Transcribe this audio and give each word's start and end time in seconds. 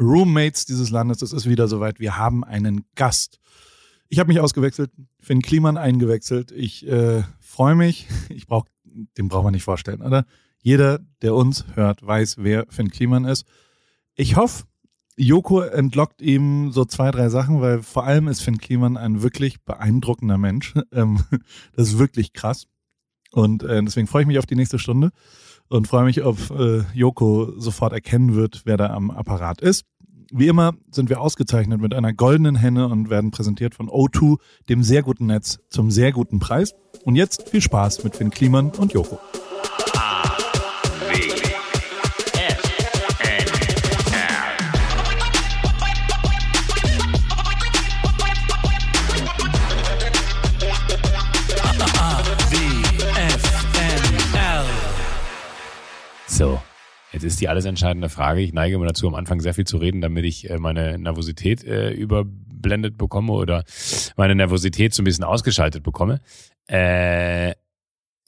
Roommates 0.00 0.66
dieses 0.66 0.90
Landes. 0.90 1.22
Es 1.22 1.32
ist 1.32 1.48
wieder 1.48 1.68
soweit. 1.68 2.00
Wir 2.00 2.16
haben 2.16 2.44
einen 2.44 2.84
Gast. 2.94 3.38
Ich 4.08 4.18
habe 4.18 4.28
mich 4.28 4.40
ausgewechselt, 4.40 4.90
Finn 5.20 5.42
Kliman 5.42 5.76
eingewechselt. 5.76 6.52
Ich 6.52 6.86
äh, 6.86 7.22
freue 7.40 7.74
mich. 7.74 8.06
Ich 8.28 8.46
brauche, 8.46 8.68
den 8.84 9.28
braucht 9.28 9.44
man 9.44 9.52
nicht 9.52 9.64
vorstellen, 9.64 10.02
oder? 10.02 10.24
Jeder, 10.62 11.00
der 11.22 11.34
uns 11.34 11.64
hört, 11.74 12.04
weiß, 12.04 12.36
wer 12.38 12.66
Finn 12.68 12.90
Kliman 12.90 13.24
ist. 13.24 13.46
Ich 14.14 14.36
hoffe, 14.36 14.64
Joko 15.16 15.60
entlockt 15.60 16.20
ihm 16.20 16.72
so 16.72 16.84
zwei, 16.84 17.10
drei 17.10 17.28
Sachen, 17.28 17.60
weil 17.60 17.82
vor 17.82 18.04
allem 18.04 18.28
ist 18.28 18.42
Finn 18.42 18.58
Kliman 18.58 18.96
ein 18.96 19.22
wirklich 19.22 19.62
beeindruckender 19.62 20.38
Mensch. 20.38 20.74
Ähm, 20.92 21.20
das 21.74 21.88
ist 21.88 21.98
wirklich 21.98 22.32
krass. 22.32 22.66
Und 23.32 23.62
äh, 23.62 23.82
deswegen 23.82 24.06
freue 24.06 24.22
ich 24.22 24.28
mich 24.28 24.38
auf 24.38 24.46
die 24.46 24.56
nächste 24.56 24.78
Stunde 24.78 25.10
und 25.68 25.88
freue 25.88 26.04
mich, 26.04 26.24
ob 26.24 26.50
äh, 26.50 26.82
Joko 26.94 27.52
sofort 27.58 27.92
erkennen 27.92 28.34
wird, 28.34 28.62
wer 28.64 28.76
da 28.76 28.90
am 28.90 29.10
Apparat 29.10 29.60
ist. 29.60 29.84
Wie 30.32 30.48
immer 30.48 30.74
sind 30.90 31.08
wir 31.08 31.20
ausgezeichnet 31.20 31.80
mit 31.80 31.94
einer 31.94 32.12
goldenen 32.12 32.56
Henne 32.56 32.88
und 32.88 33.10
werden 33.10 33.30
präsentiert 33.30 33.74
von 33.74 33.88
O2, 33.88 34.38
dem 34.68 34.82
sehr 34.82 35.02
guten 35.02 35.26
Netz, 35.26 35.60
zum 35.70 35.90
sehr 35.90 36.12
guten 36.12 36.40
Preis. 36.40 36.74
Und 37.04 37.14
jetzt 37.14 37.48
viel 37.48 37.60
Spaß 37.60 38.02
mit 38.02 38.16
Finn 38.16 38.30
Kliman 38.30 38.70
und 38.70 38.92
Joko. 38.92 39.20
Jetzt 57.16 57.24
ist 57.24 57.40
die 57.40 57.48
alles 57.48 57.64
entscheidende 57.64 58.08
Frage. 58.08 58.40
Ich 58.40 58.52
neige 58.52 58.74
immer 58.74 58.86
dazu, 58.86 59.06
am 59.08 59.14
Anfang 59.14 59.40
sehr 59.40 59.54
viel 59.54 59.66
zu 59.66 59.78
reden, 59.78 60.00
damit 60.00 60.24
ich 60.24 60.50
äh, 60.50 60.58
meine 60.58 60.98
Nervosität 60.98 61.64
äh, 61.64 61.90
überblendet 61.90 62.98
bekomme 62.98 63.32
oder 63.32 63.64
meine 64.16 64.34
Nervosität 64.34 64.94
so 64.94 65.02
ein 65.02 65.04
bisschen 65.04 65.24
ausgeschaltet 65.24 65.82
bekomme. 65.82 66.20
Äh, 66.66 67.54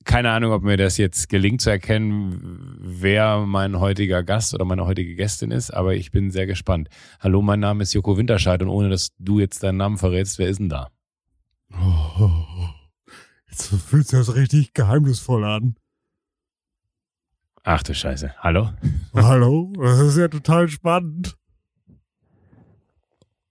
keine 0.05 0.31
Ahnung, 0.31 0.53
ob 0.53 0.63
mir 0.63 0.79
das 0.79 0.97
jetzt 0.97 1.29
gelingt 1.29 1.61
zu 1.61 1.69
erkennen, 1.69 2.79
wer 2.81 3.41
mein 3.41 3.79
heutiger 3.79 4.23
Gast 4.23 4.55
oder 4.55 4.65
meine 4.65 4.87
heutige 4.87 5.15
Gästin 5.15 5.51
ist, 5.51 5.71
aber 5.71 5.95
ich 5.95 6.11
bin 6.11 6.31
sehr 6.31 6.47
gespannt. 6.47 6.89
Hallo, 7.21 7.43
mein 7.43 7.61
Name 7.61 7.83
ist 7.83 7.93
Joko 7.93 8.17
Winterscheid 8.17 8.63
und 8.63 8.69
ohne 8.69 8.89
dass 8.89 9.11
du 9.19 9.39
jetzt 9.39 9.63
deinen 9.63 9.77
Namen 9.77 9.99
verrätst, 9.99 10.39
wer 10.39 10.49
ist 10.49 10.61
denn 10.61 10.71
da? 10.71 10.89
Oh, 11.75 12.41
jetzt 13.51 13.67
fühlt 13.67 14.09
sich 14.09 14.19
das 14.19 14.35
richtig 14.35 14.73
geheimnisvoll 14.73 15.45
an. 15.45 15.77
Ach 17.65 17.83
du 17.83 17.95
Scheiße. 17.95 18.35
Hallo? 18.39 18.71
Hallo? 19.15 19.73
Das 19.79 19.99
ist 20.01 20.17
ja 20.17 20.29
total 20.29 20.69
spannend. 20.69 21.37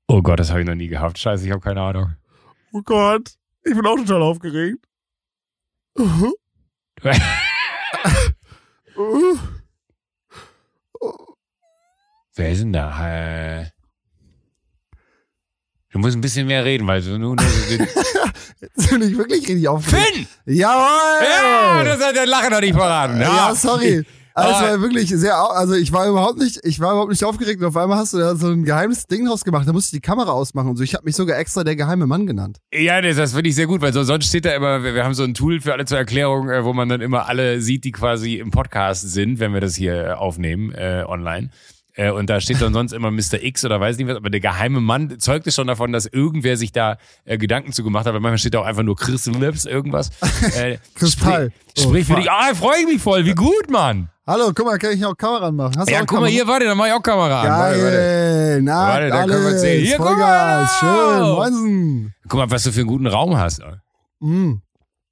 Oh 0.08 0.22
Gott, 0.22 0.39
das 0.39 0.50
habe 0.50 0.61
ich 0.61 0.67
noch 0.67 0.75
nie 0.75 0.88
gehabt. 0.88 1.19
Scheiße, 1.19 1.45
ich 1.45 1.52
habe 1.52 1.61
keine 1.61 1.81
Ahnung. 1.81 2.16
Oh 2.72 2.81
Gott, 2.81 3.33
ich 3.63 3.73
bin 3.73 3.85
auch 3.85 3.97
total 3.97 4.22
aufgeregt. 4.22 4.88
Uh 6.00 6.33
Wer 12.35 12.52
ist 12.52 12.61
denn 12.61 12.73
da? 12.73 13.59
Äh, 13.61 13.69
du 15.92 16.00
musst 16.00 16.16
ein 16.16 16.22
bisschen 16.22 16.48
mehr 16.48 16.66
reden, 16.66 16.88
weil 16.88 17.02
du 17.02 17.18
nur. 17.18 17.36
Jetzt 18.62 18.90
bin 18.90 19.02
ich 19.02 19.18
wirklich 19.18 19.48
richtig 19.48 19.68
aufgeregt. 19.68 20.08
Finn! 20.14 20.28
Jawohl! 20.46 21.28
Ja, 21.28 21.84
das 21.84 22.04
hat 22.04 22.16
der 22.16 22.26
Lache 22.26 22.50
noch 22.50 22.62
nicht 22.62 22.74
verraten. 22.74 23.20
Ja, 23.20 23.54
sorry. 23.56 24.04
Also, 24.38 24.66
war 24.66 24.82
wirklich 24.82 25.10
sehr, 25.10 25.36
also 25.36 25.74
ich 25.74 25.92
war 25.92 26.08
überhaupt 26.08 26.38
nicht, 26.38 26.60
ich 26.64 26.80
war 26.80 26.92
überhaupt 26.92 27.10
nicht 27.10 27.24
aufgeregt 27.24 27.60
und 27.60 27.70
auf 27.70 27.78
einmal 27.78 27.98
hast 27.98 28.14
du 28.14 28.20
da 28.20 28.36
so 28.36 28.50
ein 28.50 28.64
geheimes 28.64 29.08
Ding 29.08 29.26
draus 29.26 29.44
gemacht, 29.44 29.68
da 29.68 29.74
musste 29.74 29.96
ich 29.96 30.02
die 30.04 30.08
Kamera 30.08 30.32
ausmachen 30.32 30.70
und 30.70 30.78
so. 30.78 30.84
Ich 30.84 30.94
habe 30.94 31.06
mich 31.06 31.16
sogar 31.16 31.40
extra 31.40 31.64
der 31.64 31.76
geheime 31.76 32.06
Mann 32.06 32.28
genannt. 32.28 32.60
Ja, 32.72 33.02
das, 33.02 33.16
das 33.16 33.34
finde 33.34 33.50
ich 33.50 33.56
sehr 33.56 33.66
gut, 33.66 33.82
weil 33.82 33.94
so, 33.94 34.04
sonst 34.04 34.28
steht 34.28 34.46
da 34.46 34.52
immer, 34.52 34.84
wir, 34.84 34.94
wir 34.94 35.04
haben 35.04 35.16
so 35.16 35.24
ein 35.24 35.34
Tool 35.34 35.60
für 35.60 35.74
alle 35.74 35.86
zur 35.86 35.97
Erklärung, 35.97 36.52
äh, 36.52 36.64
wo 36.64 36.74
man 36.74 36.88
dann 36.88 37.02
immer 37.02 37.28
alle 37.28 37.62
sieht, 37.62 37.84
die 37.84 37.92
quasi 37.92 38.36
im 38.36 38.52
Podcast 38.52 39.12
sind, 39.12 39.40
wenn 39.40 39.53
wir 39.53 39.62
das 39.62 39.76
hier 39.76 40.06
äh, 40.06 40.12
aufnehmen, 40.12 40.72
äh, 40.72 41.03
online. 41.08 41.50
Äh, 41.97 42.12
und 42.12 42.30
da 42.30 42.40
steht 42.40 42.62
dann 42.62 42.74
sonst 42.74 42.94
immer 42.94 43.09
Mr. 43.09 43.41
X 43.41 43.66
oder 43.66 43.80
weiß 43.81 43.97
nicht 43.97 44.08
was, 44.08 44.16
aber 44.16 44.30
der 44.30 44.40
geheime 44.40 44.80
Mann 44.80 45.19
zeugte 45.19 45.52
schon 45.52 45.66
davon, 45.66 45.91
dass 45.91 46.06
irgendwer 46.06 46.56
sich 46.56 46.72
da 46.72 46.97
äh, 47.25 47.38
Gedanken 47.40 47.72
zu 47.74 47.84
gemacht 47.84 48.06
hat, 48.06 48.13
weil 48.13 48.19
manchmal 48.22 48.38
steht 48.38 48.53
da 48.53 48.59
auch 48.59 48.66
einfach 48.66 48.84
nur 48.84 48.96
Chris 48.96 49.25
Lips 49.25 49.66
irgendwas. 49.66 50.12
Äh, 50.56 50.78
Kristall. 50.96 51.52
Sprich, 51.78 51.84
sprich 51.85 52.09
Oh, 52.09 52.13
für 52.13 52.19
dich. 52.22 52.31
Ah, 52.31 52.53
freue 52.56 52.80
ich 52.81 52.85
mich 52.88 53.02
voll. 53.02 53.25
Wie 53.25 53.34
gut, 53.34 53.69
Mann. 53.69 54.09
Hallo, 54.28 54.52
guck 54.53 54.66
mal, 54.66 54.78
kann 54.78 54.91
ich 54.94 55.03
auch 55.06 55.16
Kamera 55.18 55.47
anmachen? 55.47 55.74
Hast 55.78 55.90
du 55.90 55.94
Ja, 55.94 56.00
guck 56.02 56.12
mal 56.12 56.16
Kamera? 56.18 56.31
hier, 56.31 56.47
warte, 56.47 56.66
dann 56.66 56.78
mach 56.78 56.85
ich 56.85 56.94
auch 56.94 57.02
Kamera 57.02 57.41
an. 57.41 57.47
Warte, 57.50 57.81
warte. 57.84 57.97
Geil, 57.97 58.62
nackt, 58.62 58.94
Warte, 58.94 59.09
da 59.09 59.19
können 59.22 59.29
wir 59.41 59.47
alles, 59.47 59.62
sehen. 59.62 59.85
Hier, 59.85 59.97
guck 59.97 60.18
mal. 60.18 60.68
schön, 60.79 61.22
Moinsen. 61.35 62.14
Guck 62.28 62.40
mal, 62.40 62.52
was 62.52 62.64
du 62.64 62.72
für 62.72 62.81
einen 62.81 62.90
guten 62.90 63.08
Raum 63.08 63.38
hast. 63.38 63.62
Mm. 64.19 64.53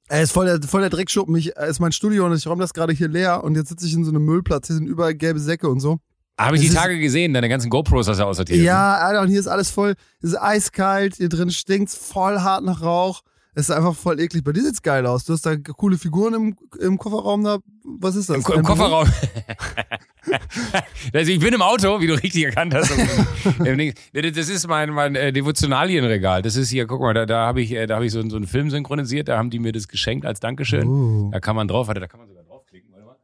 Ey, 0.09 0.21
ist 0.23 0.31
voll 0.33 0.45
der, 0.45 0.61
voll 0.67 0.81
der 0.81 0.89
Dreckschuppen. 0.91 1.35
Ich, 1.35 1.47
ist 1.55 1.79
mein 1.79 1.91
Studio 1.91 2.25
und 2.27 2.35
ich 2.35 2.45
räume 2.45 2.61
das 2.61 2.73
gerade 2.73 2.93
hier 2.93 3.07
leer 3.07 3.43
und 3.43 3.55
jetzt 3.55 3.69
sitze 3.69 3.87
ich 3.87 3.93
in 3.93 4.03
so 4.05 4.11
einem 4.11 4.23
Müllplatz. 4.25 4.67
Hier 4.67 4.75
sind 4.75 4.85
überall 4.87 5.15
gelbe 5.15 5.39
Säcke 5.39 5.67
und 5.69 5.79
so. 5.79 5.97
Habe 6.37 6.57
ich 6.57 6.63
Es 6.63 6.69
die 6.69 6.75
Tage 6.75 6.99
gesehen, 6.99 7.33
deine 7.33 7.47
ganzen 7.47 7.69
GoPros 7.69 8.07
hast 8.07 8.19
du 8.19 8.25
aussortiert. 8.25 8.59
Ja, 8.59 8.97
Alter, 8.97 9.21
und 9.21 9.29
hier 9.29 9.39
ist 9.39 9.47
alles 9.47 9.69
voll, 9.69 9.95
es 10.21 10.31
ist 10.31 10.41
eiskalt, 10.41 11.15
hier 11.15 11.29
drin 11.29 11.49
stinkt's 11.49 11.95
voll 11.95 12.39
hart 12.39 12.63
nach 12.63 12.81
Rauch. 12.81 13.21
Es 13.57 13.69
ist 13.69 13.75
einfach 13.75 13.95
voll 13.95 14.19
eklig. 14.19 14.43
Bei 14.43 14.51
dir 14.51 14.63
sieht's 14.63 14.81
geil 14.81 15.05
aus. 15.05 15.23
Du 15.23 15.31
hast 15.31 15.45
da 15.45 15.55
coole 15.55 15.97
Figuren 15.97 16.33
im, 16.33 16.57
im 16.77 16.97
Kofferraum 16.97 17.41
da. 17.41 17.59
Was 17.85 18.17
ist 18.17 18.29
das? 18.29 18.45
Im, 18.49 18.53
Im? 18.53 18.63
Kofferraum. 18.63 19.07
also 21.13 21.31
ich 21.31 21.39
bin 21.39 21.53
im 21.53 21.61
Auto, 21.61 22.01
wie 22.01 22.07
du 22.07 22.15
richtig 22.15 22.43
erkannt 22.43 22.73
hast. 22.73 22.91
Das 24.13 24.49
ist 24.49 24.67
mein, 24.67 24.89
mein 24.89 25.15
äh, 25.15 25.31
Devotionalienregal. 25.31 26.41
Das 26.41 26.57
ist 26.57 26.69
hier, 26.69 26.85
guck 26.85 26.99
mal, 26.99 27.13
da, 27.13 27.25
da 27.25 27.45
habe 27.45 27.61
ich, 27.61 27.71
äh, 27.71 27.87
da 27.87 27.95
hab 27.95 28.03
ich 28.03 28.11
so, 28.11 28.21
so 28.27 28.35
einen 28.35 28.47
Film 28.47 28.69
synchronisiert. 28.69 29.29
Da 29.29 29.37
haben 29.37 29.49
die 29.49 29.59
mir 29.59 29.71
das 29.71 29.87
geschenkt 29.87 30.25
als 30.25 30.41
Dankeschön. 30.41 30.87
Oh. 30.87 31.29
Da 31.31 31.39
kann 31.39 31.55
man 31.55 31.69
drauf, 31.69 31.87
da 31.87 32.07
kann 32.07 32.19
man 32.19 32.27
sogar 32.27 32.43
draufklicken. 32.43 32.91
Warte 32.91 33.05
mal. 33.05 33.15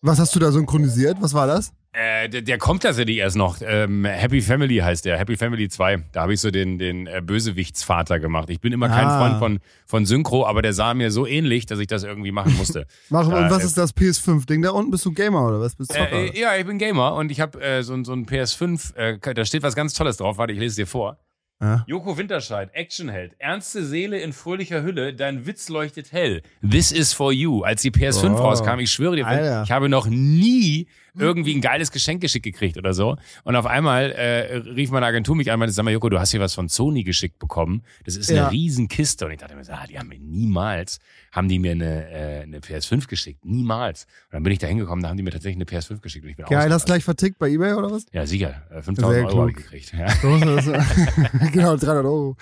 Was 0.00 0.18
hast 0.20 0.34
du 0.34 0.38
da 0.38 0.52
synchronisiert? 0.52 1.16
Was 1.20 1.34
war 1.34 1.46
das? 1.46 1.72
Äh, 1.92 2.28
der, 2.28 2.42
der 2.42 2.58
kommt 2.58 2.82
tatsächlich 2.84 3.16
erst 3.16 3.36
noch. 3.36 3.56
Ähm, 3.62 4.04
Happy 4.04 4.40
Family 4.42 4.76
heißt 4.76 5.04
der. 5.04 5.18
Happy 5.18 5.36
Family 5.36 5.68
2. 5.68 6.04
Da 6.12 6.20
habe 6.22 6.34
ich 6.34 6.40
so 6.40 6.50
den, 6.52 6.78
den 6.78 7.06
äh, 7.08 7.20
Bösewichtsvater 7.24 8.20
gemacht. 8.20 8.50
Ich 8.50 8.60
bin 8.60 8.72
immer 8.72 8.88
kein 8.88 9.06
Ah. 9.08 9.18
Freund 9.18 9.38
von, 9.40 9.58
von 9.86 10.06
Synchro, 10.06 10.46
aber 10.46 10.62
der 10.62 10.72
sah 10.74 10.94
mir 10.94 11.10
so 11.10 11.26
ähnlich, 11.26 11.66
dass 11.66 11.80
ich 11.80 11.88
das 11.88 12.04
irgendwie 12.04 12.30
machen 12.30 12.54
musste. 12.56 12.86
Mach, 13.08 13.28
Da, 13.28 13.38
und 13.46 13.50
was 13.50 13.62
äh, 13.62 13.66
ist 13.66 13.78
das 13.78 13.96
PS5-Ding 13.96 14.62
da 14.62 14.70
unten? 14.70 14.90
Bist 14.92 15.04
du 15.04 15.12
Gamer 15.12 15.44
oder 15.48 15.60
was? 15.60 15.74
Bist 15.74 15.90
du 15.90 15.94
Zocker? 15.96 16.12
Äh, 16.12 16.28
äh, 16.28 16.40
ja, 16.40 16.56
ich 16.56 16.66
bin 16.66 16.78
Gamer 16.78 17.14
und 17.14 17.32
ich 17.32 17.40
habe 17.40 17.60
äh, 17.60 17.82
so, 17.82 17.94
ein- 17.94 18.04
so 18.04 18.12
ein 18.12 18.26
PS5, 18.26 18.94
äh, 18.94 19.34
da 19.34 19.44
steht 19.44 19.62
was 19.64 19.74
ganz 19.74 19.94
Tolles 19.94 20.18
drauf. 20.18 20.38
Warte, 20.38 20.52
ich 20.52 20.58
lese 20.60 20.70
es 20.72 20.76
dir 20.76 20.86
vor. 20.86 21.18
Ja. 21.60 21.84
Joko 21.88 22.16
Winterscheid, 22.16 22.70
Actionheld, 22.72 23.32
ernste 23.40 23.84
Seele 23.84 24.20
in 24.20 24.32
fröhlicher 24.32 24.82
Hülle, 24.82 25.12
dein 25.12 25.44
Witz 25.44 25.68
leuchtet 25.68 26.12
hell. 26.12 26.42
This 26.68 26.92
is 26.92 27.12
for 27.12 27.32
you. 27.32 27.62
Als 27.62 27.82
die 27.82 27.90
PS5 27.90 28.34
Oh. 28.38 28.42
rauskam, 28.44 28.78
ich 28.78 28.90
schwöre 28.92 29.16
dir, 29.16 29.26
Alter. 29.26 29.62
ich 29.64 29.72
habe 29.72 29.88
noch 29.88 30.06
nie 30.06 30.86
irgendwie 31.18 31.54
ein 31.54 31.60
geiles 31.60 31.90
Geschenk 31.92 32.20
geschickt 32.20 32.44
gekriegt 32.44 32.76
oder 32.78 32.94
so. 32.94 33.16
Und 33.44 33.56
auf 33.56 33.66
einmal 33.66 34.12
äh, 34.12 34.56
rief 34.56 34.90
meine 34.90 35.06
Agentur 35.06 35.36
mich 35.36 35.48
an 35.50 35.54
und 35.54 35.60
meinte, 35.60 35.72
sag 35.74 35.84
mal, 35.84 35.90
Joko, 35.92 36.08
du 36.08 36.18
hast 36.18 36.30
hier 36.30 36.40
was 36.40 36.54
von 36.54 36.68
Sony 36.68 37.02
geschickt 37.04 37.38
bekommen. 37.38 37.82
Das 38.04 38.16
ist 38.16 38.28
eine 38.30 38.38
Ja. 38.38 38.48
Riesenkiste. 38.48 39.26
Und 39.26 39.32
ich 39.32 39.38
dachte 39.38 39.54
mir, 39.56 39.64
so, 39.64 39.72
ah, 39.72 39.84
die 39.88 39.98
haben 39.98 40.08
mir 40.08 40.18
niemals, 40.18 40.98
haben 41.32 41.48
die 41.48 41.58
mir 41.58 41.72
eine, 41.72 42.10
äh, 42.10 42.42
eine 42.42 42.60
PS5 42.60 43.06
geschickt. 43.08 43.44
Niemals. 43.44 44.04
Und 44.26 44.34
dann 44.34 44.42
bin 44.42 44.52
ich 44.52 44.58
da 44.58 44.66
hingekommen, 44.66 45.02
da 45.02 45.08
haben 45.10 45.16
die 45.16 45.22
mir 45.22 45.30
tatsächlich 45.30 45.56
eine 45.56 45.64
PS5 45.64 46.00
geschickt. 46.00 46.24
Und 46.24 46.30
ich 46.30 46.36
bin 46.36 46.46
Geil, 46.46 46.56
hast 46.58 46.64
ausgerastet. 46.66 46.86
gleich 46.86 47.04
vertickt 47.04 47.38
bei 47.38 47.48
Ebay 47.50 47.72
oder 47.74 47.90
was? 47.90 48.06
Ja, 48.12 48.26
sicher. 48.26 48.62
Äh, 48.70 48.74
Sehr 48.74 48.82
5000 48.84 49.26
Euro 49.26 49.40
habe 49.40 49.50
ich 49.50 49.56
gekriegt. 49.56 49.92
Ja. 49.92 50.06
Genau, 51.52 51.76
300 51.76 52.04
Euro. 52.04 52.36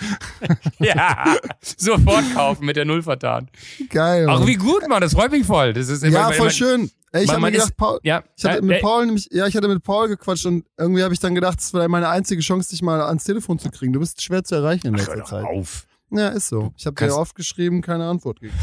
ja, 0.79 1.37
sofort 1.63 2.25
kaufen 2.35 2.65
mit 2.67 2.77
der 2.77 2.85
Null 2.85 3.03
vertan. 3.03 3.49
Geil. 3.91 4.27
Ach, 4.29 4.39
Mann. 4.41 4.49
wie 4.49 4.55
gut, 4.55 4.89
Mann. 4.89 5.01
Das 5.01 5.13
freut 5.15 5.31
mich 5.33 5.45
voll. 5.47 5.73
Das 5.73 5.89
ist 5.89 6.03
immer, 6.03 6.15
ja, 6.19 6.27
voll 6.33 6.47
immer- 6.47 6.51
schön. 6.51 6.91
Ich 7.13 7.31
habe 7.31 7.51
gedacht, 7.51 7.77
Paul, 7.77 8.01
Ja, 8.03 8.25
ich 8.37 8.45
hatte 8.45 8.59
äh, 8.59 8.63
mit 8.63 8.79
äh, 8.79 8.81
Paul 8.81 9.07
nämlich, 9.07 9.29
ja, 9.31 9.47
ich 9.47 9.57
hatte 9.57 9.69
mit 9.69 9.83
Paul 9.83 10.09
gequatscht 10.09 10.47
und 10.47 10.65
irgendwie 10.77 11.03
habe 11.03 11.15
ich 11.15 11.21
dann 11.21 11.35
gedacht, 11.35 11.61
es 11.61 11.73
wäre 11.73 11.89
meine 11.89 12.09
einzige 12.09 12.43
Chance, 12.43 12.71
dich 12.71 12.83
mal 12.83 13.01
ans 13.01 13.25
Telefon 13.25 13.59
zu 13.59 13.71
kriegen. 13.71 13.93
Du 13.93 14.01
bist 14.01 14.23
schwer 14.23 14.45
zu 14.45 14.57
erreichen 14.57 14.89
in 14.89 14.95
letzter 14.95 15.17
doch 15.17 15.25
Zeit. 15.25 15.45
auf. 15.45 15.87
Ja, 16.11 16.29
ist 16.29 16.49
so. 16.49 16.73
Ich 16.77 16.87
habe 16.87 16.95
dir 16.97 17.17
oft 17.17 17.35
geschrieben, 17.35 17.81
keine 17.83 18.07
Antwort 18.07 18.41
gekriegt. 18.41 18.63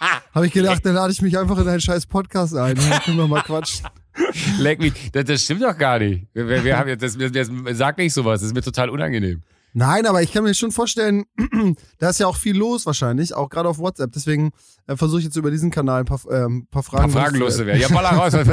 habe 0.34 0.46
ich 0.46 0.52
gedacht, 0.52 0.84
dann 0.84 0.94
lade 0.94 1.12
ich 1.12 1.22
mich 1.22 1.38
einfach 1.38 1.58
in 1.58 1.64
deinen 1.64 1.80
scheiß 1.80 2.06
Podcast 2.06 2.54
ein. 2.56 2.76
Dann 2.76 3.00
können 3.00 3.16
wir 3.16 3.28
mal 3.28 3.42
quatschen. 3.42 3.86
Leck 4.58 4.80
mich. 4.80 4.92
Das, 5.12 5.24
das 5.24 5.42
stimmt 5.42 5.62
doch 5.62 5.76
gar 5.76 5.98
nicht. 5.98 6.26
Wir 6.34 6.76
haben 6.76 6.88
jetzt, 6.88 7.02
das, 7.02 7.16
das, 7.16 7.32
das, 7.32 7.50
sag 7.72 7.98
nicht 7.98 8.12
sowas. 8.12 8.40
Das 8.40 8.48
ist 8.48 8.54
mir 8.54 8.62
total 8.62 8.90
unangenehm. 8.90 9.42
Nein, 9.76 10.06
aber 10.06 10.22
ich 10.22 10.32
kann 10.32 10.44
mir 10.44 10.54
schon 10.54 10.70
vorstellen, 10.70 11.24
da 11.98 12.08
ist 12.10 12.20
ja 12.20 12.28
auch 12.28 12.36
viel 12.36 12.56
los 12.56 12.86
wahrscheinlich, 12.86 13.34
auch 13.34 13.48
gerade 13.50 13.68
auf 13.68 13.78
WhatsApp. 13.78 14.12
Deswegen 14.12 14.52
äh, 14.86 14.96
versuche 14.96 15.18
ich 15.18 15.24
jetzt 15.24 15.36
über 15.36 15.50
diesen 15.50 15.70
Kanal 15.72 16.00
ein 16.00 16.04
paar, 16.04 16.20
ähm, 16.30 16.68
paar 16.70 16.84
Fragen, 16.84 17.04
Ein 17.06 17.10
paar 17.12 17.22
Fragen 17.24 17.38
loszuwerden. 17.38 17.82
Ja, 17.82 17.88
baller 17.88 18.10
raus. 18.10 18.32
Was, 18.34 18.46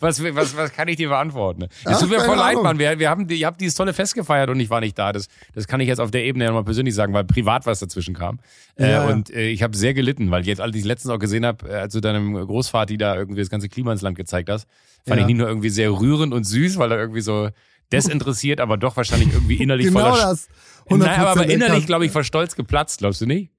was, 0.00 0.22
was, 0.22 0.34
was, 0.36 0.56
was 0.56 0.72
kann 0.72 0.88
ich 0.88 0.96
dir 0.96 1.08
beantworten? 1.08 1.66
Es 1.84 1.98
tut 1.98 2.10
mir 2.10 2.20
voll 2.20 2.36
leid. 2.36 2.56
Mann. 2.62 2.78
Wir, 2.78 2.98
wir 2.98 3.10
haben, 3.10 3.26
die- 3.26 3.40
ihr 3.40 3.46
habt 3.46 3.60
dieses 3.60 3.74
tolle 3.74 3.92
Fest 3.92 4.14
gefeiert 4.14 4.50
und 4.50 4.60
ich 4.60 4.70
war 4.70 4.80
nicht 4.80 4.96
da. 4.98 5.12
Das, 5.12 5.26
das 5.54 5.66
kann 5.66 5.80
ich 5.80 5.88
jetzt 5.88 5.98
auf 6.00 6.10
der 6.10 6.24
Ebene 6.24 6.44
ja 6.44 6.50
nochmal 6.50 6.64
persönlich 6.64 6.94
sagen, 6.94 7.12
weil 7.12 7.24
privat 7.24 7.66
was 7.66 7.80
dazwischen 7.80 8.14
kam. 8.14 8.38
Äh, 8.76 8.84
Ja, 8.90 9.04
ja. 9.08 9.12
und 9.12 9.30
äh, 9.30 9.48
ich 9.48 9.62
habe 9.62 9.76
sehr 9.76 9.94
gelitten, 9.94 10.30
weil 10.30 10.42
ich 10.42 10.46
jetzt, 10.46 10.60
als 10.60 10.76
ich 10.76 10.84
letztens 10.84 11.12
auch 11.12 11.18
gesehen 11.18 11.44
habe, 11.44 11.68
äh, 11.68 11.74
als 11.74 11.92
du 11.92 12.00
deinem 12.00 12.34
Großvater 12.34 12.96
da 12.96 13.16
irgendwie 13.16 13.40
das 13.40 13.50
ganze 13.50 13.68
Klima 13.68 13.92
ins 13.92 14.02
Land 14.02 14.16
gezeigt 14.16 14.48
hast, 14.48 14.66
fand 15.06 15.20
ich 15.20 15.26
nicht 15.26 15.38
nur 15.38 15.48
irgendwie 15.48 15.70
sehr 15.70 15.90
rührend 15.90 16.32
und 16.34 16.44
süß, 16.44 16.76
weil 16.78 16.92
er 16.92 16.98
irgendwie 16.98 17.20
so 17.22 17.48
desinteressiert, 17.92 18.60
aber 18.60 18.76
doch 18.76 18.96
wahrscheinlich 18.96 19.32
irgendwie 19.32 19.56
innerlich 19.56 19.86
Genau 19.86 20.00
voller 20.00 20.30
das. 20.30 20.48
Nein, 20.88 21.02
aber, 21.02 21.30
aber 21.30 21.40
100% 21.42 21.44
innerlich, 21.44 21.86
glaube 21.86 22.06
ich, 22.06 22.12
vor 22.12 22.24
Stolz 22.24 22.56
geplatzt, 22.56 22.98
glaubst 22.98 23.20
du 23.20 23.26
nicht? 23.26 23.50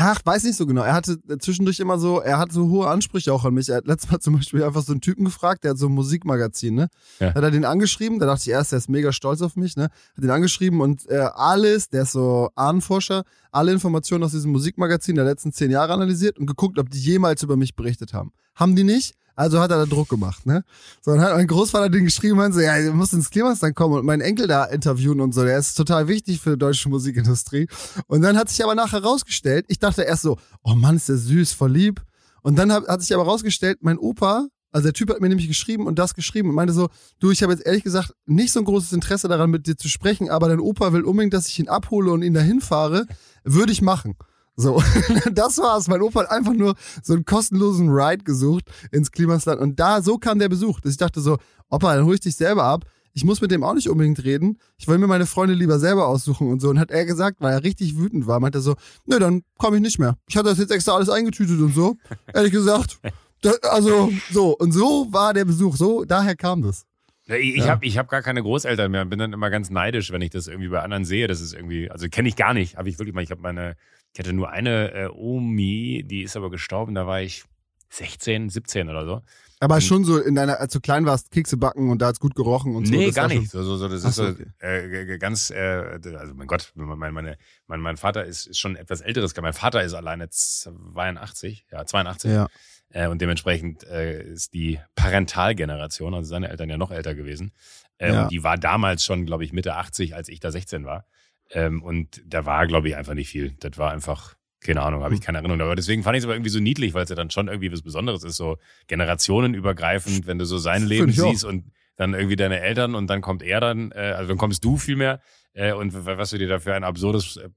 Ach, 0.00 0.20
weiß 0.24 0.44
nicht 0.44 0.54
so 0.54 0.64
genau. 0.64 0.82
Er 0.82 0.94
hatte 0.94 1.18
zwischendurch 1.40 1.80
immer 1.80 1.98
so, 1.98 2.20
er 2.20 2.38
hat 2.38 2.52
so 2.52 2.68
hohe 2.68 2.86
Ansprüche 2.88 3.32
auch 3.32 3.44
an 3.44 3.54
mich. 3.54 3.68
Er 3.68 3.78
hat 3.78 3.88
letztes 3.88 4.08
Mal 4.08 4.18
zum 4.20 4.36
Beispiel 4.36 4.62
einfach 4.62 4.82
so 4.82 4.92
einen 4.92 5.00
Typen 5.00 5.24
gefragt, 5.24 5.64
der 5.64 5.72
hat 5.72 5.78
so 5.78 5.86
ein 5.86 5.92
Musikmagazin, 5.92 6.74
ne? 6.74 6.88
Ja. 7.18 7.34
Hat 7.34 7.42
er 7.42 7.50
den 7.50 7.64
angeschrieben, 7.64 8.20
da 8.20 8.26
dachte 8.26 8.42
ich 8.42 8.50
erst, 8.50 8.70
der 8.70 8.78
ist 8.78 8.88
mega 8.88 9.12
stolz 9.12 9.42
auf 9.42 9.56
mich, 9.56 9.76
ne? 9.76 9.84
Hat 9.84 10.22
den 10.22 10.30
angeschrieben 10.30 10.80
und 10.80 11.08
äh, 11.10 11.16
alles, 11.34 11.88
der 11.88 12.02
ist 12.02 12.12
so 12.12 12.48
Ahnenforscher, 12.54 13.24
alle 13.50 13.72
Informationen 13.72 14.22
aus 14.22 14.30
diesem 14.30 14.52
Musikmagazin 14.52 15.16
der 15.16 15.24
letzten 15.24 15.52
zehn 15.52 15.72
Jahre 15.72 15.94
analysiert 15.94 16.38
und 16.38 16.46
geguckt, 16.46 16.78
ob 16.78 16.90
die 16.90 17.00
jemals 17.00 17.42
über 17.42 17.56
mich 17.56 17.74
berichtet 17.74 18.12
haben. 18.12 18.30
Haben 18.54 18.76
die 18.76 18.84
nicht? 18.84 19.16
Also 19.38 19.60
hat 19.60 19.70
er 19.70 19.78
da 19.78 19.86
Druck 19.86 20.08
gemacht, 20.08 20.46
ne? 20.46 20.64
So, 21.00 21.12
dann 21.12 21.20
hat 21.20 21.32
mein 21.32 21.46
Großvater 21.46 21.88
den 21.90 22.06
geschrieben 22.06 22.40
und 22.40 22.52
so, 22.52 22.58
ja, 22.58 22.76
du 22.82 22.92
musst 22.92 23.12
ins 23.12 23.30
Klimasland 23.30 23.76
kommen 23.76 23.94
und 23.94 24.04
meinen 24.04 24.20
Enkel 24.20 24.48
da 24.48 24.64
interviewen 24.64 25.20
und 25.20 25.32
so. 25.32 25.44
Der 25.44 25.56
ist 25.56 25.74
total 25.74 26.08
wichtig 26.08 26.40
für 26.40 26.50
die 26.50 26.58
deutsche 26.58 26.88
Musikindustrie. 26.88 27.68
Und 28.08 28.22
dann 28.22 28.36
hat 28.36 28.48
sich 28.48 28.64
aber 28.64 28.74
nachher 28.74 29.00
rausgestellt, 29.00 29.66
ich 29.68 29.78
dachte 29.78 30.02
erst 30.02 30.22
so, 30.22 30.38
oh 30.64 30.74
Mann, 30.74 30.96
ist 30.96 31.08
der 31.08 31.18
süß, 31.18 31.52
voll 31.52 31.70
lieb. 31.70 32.02
Und 32.42 32.58
dann 32.58 32.72
hat, 32.72 32.88
hat 32.88 33.00
sich 33.00 33.14
aber 33.14 33.22
rausgestellt, 33.22 33.78
mein 33.80 33.98
Opa, 33.98 34.48
also 34.72 34.86
der 34.86 34.92
Typ 34.92 35.08
hat 35.10 35.20
mir 35.20 35.28
nämlich 35.28 35.46
geschrieben 35.46 35.86
und 35.86 36.00
das 36.00 36.14
geschrieben 36.14 36.48
und 36.48 36.56
meinte 36.56 36.74
so, 36.74 36.88
du, 37.20 37.30
ich 37.30 37.44
habe 37.44 37.52
jetzt 37.52 37.64
ehrlich 37.64 37.84
gesagt 37.84 38.14
nicht 38.26 38.52
so 38.52 38.58
ein 38.58 38.64
großes 38.64 38.92
Interesse 38.92 39.28
daran, 39.28 39.50
mit 39.50 39.68
dir 39.68 39.76
zu 39.76 39.88
sprechen, 39.88 40.30
aber 40.30 40.48
dein 40.48 40.58
Opa 40.58 40.92
will 40.92 41.02
unbedingt, 41.02 41.32
dass 41.32 41.46
ich 41.46 41.60
ihn 41.60 41.68
abhole 41.68 42.10
und 42.10 42.22
ihn 42.22 42.34
dahin 42.34 42.60
fahre. 42.60 43.06
Würde 43.44 43.70
ich 43.70 43.82
machen. 43.82 44.16
So, 44.60 44.82
das 45.32 45.56
war's. 45.58 45.86
Mein 45.86 46.02
Opa 46.02 46.20
hat 46.22 46.30
einfach 46.32 46.52
nur 46.52 46.74
so 47.02 47.14
einen 47.14 47.24
kostenlosen 47.24 47.90
Ride 47.90 48.24
gesucht 48.24 48.64
ins 48.90 49.12
Klimasland. 49.12 49.60
Und 49.60 49.78
da, 49.78 50.02
so 50.02 50.18
kam 50.18 50.40
der 50.40 50.48
Besuch. 50.48 50.80
Dass 50.80 50.90
ich 50.92 50.98
dachte 50.98 51.20
so, 51.20 51.38
Opa, 51.70 51.94
dann 51.94 52.04
hol 52.04 52.14
ich 52.14 52.20
dich 52.20 52.34
selber 52.34 52.64
ab. 52.64 52.84
Ich 53.14 53.24
muss 53.24 53.40
mit 53.40 53.52
dem 53.52 53.62
auch 53.62 53.74
nicht 53.74 53.88
unbedingt 53.88 54.22
reden. 54.24 54.58
Ich 54.76 54.88
will 54.88 54.98
mir 54.98 55.06
meine 55.06 55.26
Freunde 55.26 55.54
lieber 55.54 55.78
selber 55.78 56.08
aussuchen 56.08 56.48
und 56.50 56.60
so. 56.60 56.70
Und 56.70 56.80
hat 56.80 56.90
er 56.90 57.04
gesagt, 57.04 57.40
weil 57.40 57.52
er 57.52 57.62
richtig 57.62 57.96
wütend 57.98 58.26
war, 58.26 58.40
meinte 58.40 58.58
er 58.58 58.62
so, 58.62 58.74
nö, 59.06 59.20
dann 59.20 59.42
komme 59.58 59.76
ich 59.76 59.82
nicht 59.82 60.00
mehr. 60.00 60.16
Ich 60.28 60.36
hatte 60.36 60.48
das 60.48 60.58
jetzt 60.58 60.72
extra 60.72 60.92
alles 60.94 61.08
eingetütet 61.08 61.60
und 61.60 61.72
so. 61.74 61.96
Ehrlich 62.34 62.52
gesagt. 62.52 62.98
Da, 63.42 63.52
also, 63.70 64.10
so. 64.32 64.56
Und 64.56 64.72
so 64.72 65.06
war 65.12 65.34
der 65.34 65.44
Besuch. 65.44 65.76
So, 65.76 66.04
daher 66.04 66.34
kam 66.34 66.62
das. 66.62 66.84
Ich, 67.26 67.56
Ja. 67.58 67.68
habe 67.68 67.84
ich 67.84 67.96
hab 67.98 68.08
gar 68.08 68.22
keine 68.22 68.42
Großeltern 68.42 68.90
mehr. 68.90 69.04
Bin 69.04 69.18
dann 69.20 69.32
immer 69.32 69.50
ganz 69.50 69.70
neidisch, 69.70 70.10
wenn 70.10 70.22
ich 70.22 70.30
das 70.30 70.48
irgendwie 70.48 70.68
bei 70.70 70.80
anderen 70.80 71.04
sehe. 71.04 71.28
Das 71.28 71.40
ist 71.40 71.52
irgendwie, 71.54 71.90
also 71.90 72.08
kenne 72.08 72.28
ich 72.28 72.36
gar 72.36 72.54
nicht. 72.54 72.76
Habe 72.76 72.88
ich 72.88 72.98
wirklich 72.98 73.14
mal. 73.14 73.22
Ich 73.22 73.30
habe 73.30 73.40
meine, 73.42 73.74
ich 74.18 74.24
hatte 74.26 74.32
nur 74.32 74.50
eine 74.50 74.92
äh, 74.92 75.08
Omi, 75.12 76.02
die 76.04 76.22
ist 76.22 76.36
aber 76.36 76.50
gestorben. 76.50 76.96
Da 76.96 77.06
war 77.06 77.20
ich 77.22 77.44
16, 77.90 78.48
17 78.50 78.88
oder 78.88 79.04
so. 79.06 79.22
Aber 79.60 79.76
Und- 79.76 79.80
schon 79.82 80.04
so 80.04 80.18
in 80.18 80.34
deiner, 80.34 80.58
als 80.58 80.72
du 80.72 80.80
klein 80.80 81.06
warst, 81.06 81.30
Kekse 81.30 81.56
backen 81.56 81.88
und 81.90 82.02
da 82.02 82.08
hat's 82.08 82.18
gut 82.18 82.34
gerochen 82.34 82.74
und 82.74 82.86
so. 82.86 82.92
nee, 82.94 83.10
gar 83.12 83.28
nicht. 83.28 83.48
So, 83.50 83.62
so, 83.62 83.76
so, 83.76 83.86
das 83.88 84.04
Ach 84.04 84.08
ist 84.08 84.14
so, 84.16 84.24
okay. 84.26 84.46
äh, 84.58 85.18
ganz, 85.18 85.50
äh, 85.50 86.00
also 86.16 86.34
mein 86.34 86.48
Gott, 86.48 86.72
mein, 86.74 87.12
meine, 87.14 87.38
mein, 87.68 87.80
mein 87.80 87.96
Vater 87.96 88.24
ist, 88.24 88.46
ist 88.46 88.58
schon 88.58 88.74
etwas 88.74 89.00
älteres. 89.02 89.34
Mein 89.40 89.52
Vater 89.52 89.82
ist 89.84 89.94
alleine 89.94 90.28
82, 90.30 91.66
ja 91.70 91.84
82. 91.86 92.30
Ja. 92.30 92.48
Äh, 92.90 93.06
und 93.08 93.20
dementsprechend 93.20 93.84
äh, 93.84 94.22
ist 94.22 94.52
die 94.54 94.80
Parentalgeneration, 94.96 96.14
also 96.14 96.28
seine 96.28 96.48
Eltern 96.48 96.70
ja 96.70 96.76
noch 96.76 96.90
älter 96.90 97.14
gewesen. 97.14 97.52
Äh, 97.98 98.12
Ja. 98.12 98.22
Und 98.24 98.32
die 98.32 98.42
war 98.44 98.56
damals 98.58 99.04
schon, 99.04 99.26
glaube 99.26 99.44
ich, 99.44 99.52
Mitte 99.52 99.74
80, 99.76 100.14
als 100.14 100.28
ich 100.28 100.40
da 100.40 100.50
16 100.50 100.84
war. 100.84 101.04
Ähm, 101.50 101.82
und 101.82 102.22
da 102.26 102.44
war, 102.44 102.66
glaube 102.66 102.88
ich, 102.88 102.96
einfach 102.96 103.14
nicht 103.14 103.28
viel. 103.30 103.52
Das 103.60 103.78
war 103.78 103.90
einfach, 103.92 104.34
keine 104.60 104.82
Ahnung, 104.82 105.00
Hm. 105.00 105.04
habe 105.04 105.14
ich 105.14 105.20
keine 105.20 105.38
Erinnerung. 105.38 105.60
Aber 105.62 105.76
deswegen 105.76 106.02
fand 106.02 106.16
ich 106.16 106.20
es 106.20 106.24
aber 106.24 106.34
irgendwie 106.34 106.50
so 106.50 106.60
niedlich, 106.60 106.94
weil 106.94 107.04
es 107.04 107.10
ja 107.10 107.16
dann 107.16 107.30
schon 107.30 107.48
irgendwie 107.48 107.72
was 107.72 107.82
Besonderes 107.82 108.22
ist, 108.24 108.36
so 108.36 108.58
generationenübergreifend, 108.86 110.26
wenn 110.26 110.38
du 110.38 110.44
so 110.44 110.58
sein 110.58 110.84
Leben 110.86 111.10
auch. 111.20 111.32
siehst 111.32 111.44
und 111.44 111.70
dann 111.96 112.14
irgendwie 112.14 112.36
deine 112.36 112.60
Eltern 112.60 112.94
und 112.94 113.08
dann 113.08 113.20
kommt 113.20 113.42
er 113.42 113.60
dann, 113.60 113.90
äh, 113.92 114.14
also 114.16 114.28
dann 114.28 114.38
kommst 114.38 114.64
du 114.64 114.76
vielmehr 114.76 115.20
äh, 115.52 115.72
und 115.72 115.92
was 116.06 116.30
du 116.30 116.38
dir 116.38 116.48
dafür 116.48 116.74
ein 116.74 116.84
absurdes, 116.84 117.36
äh, 117.38 117.48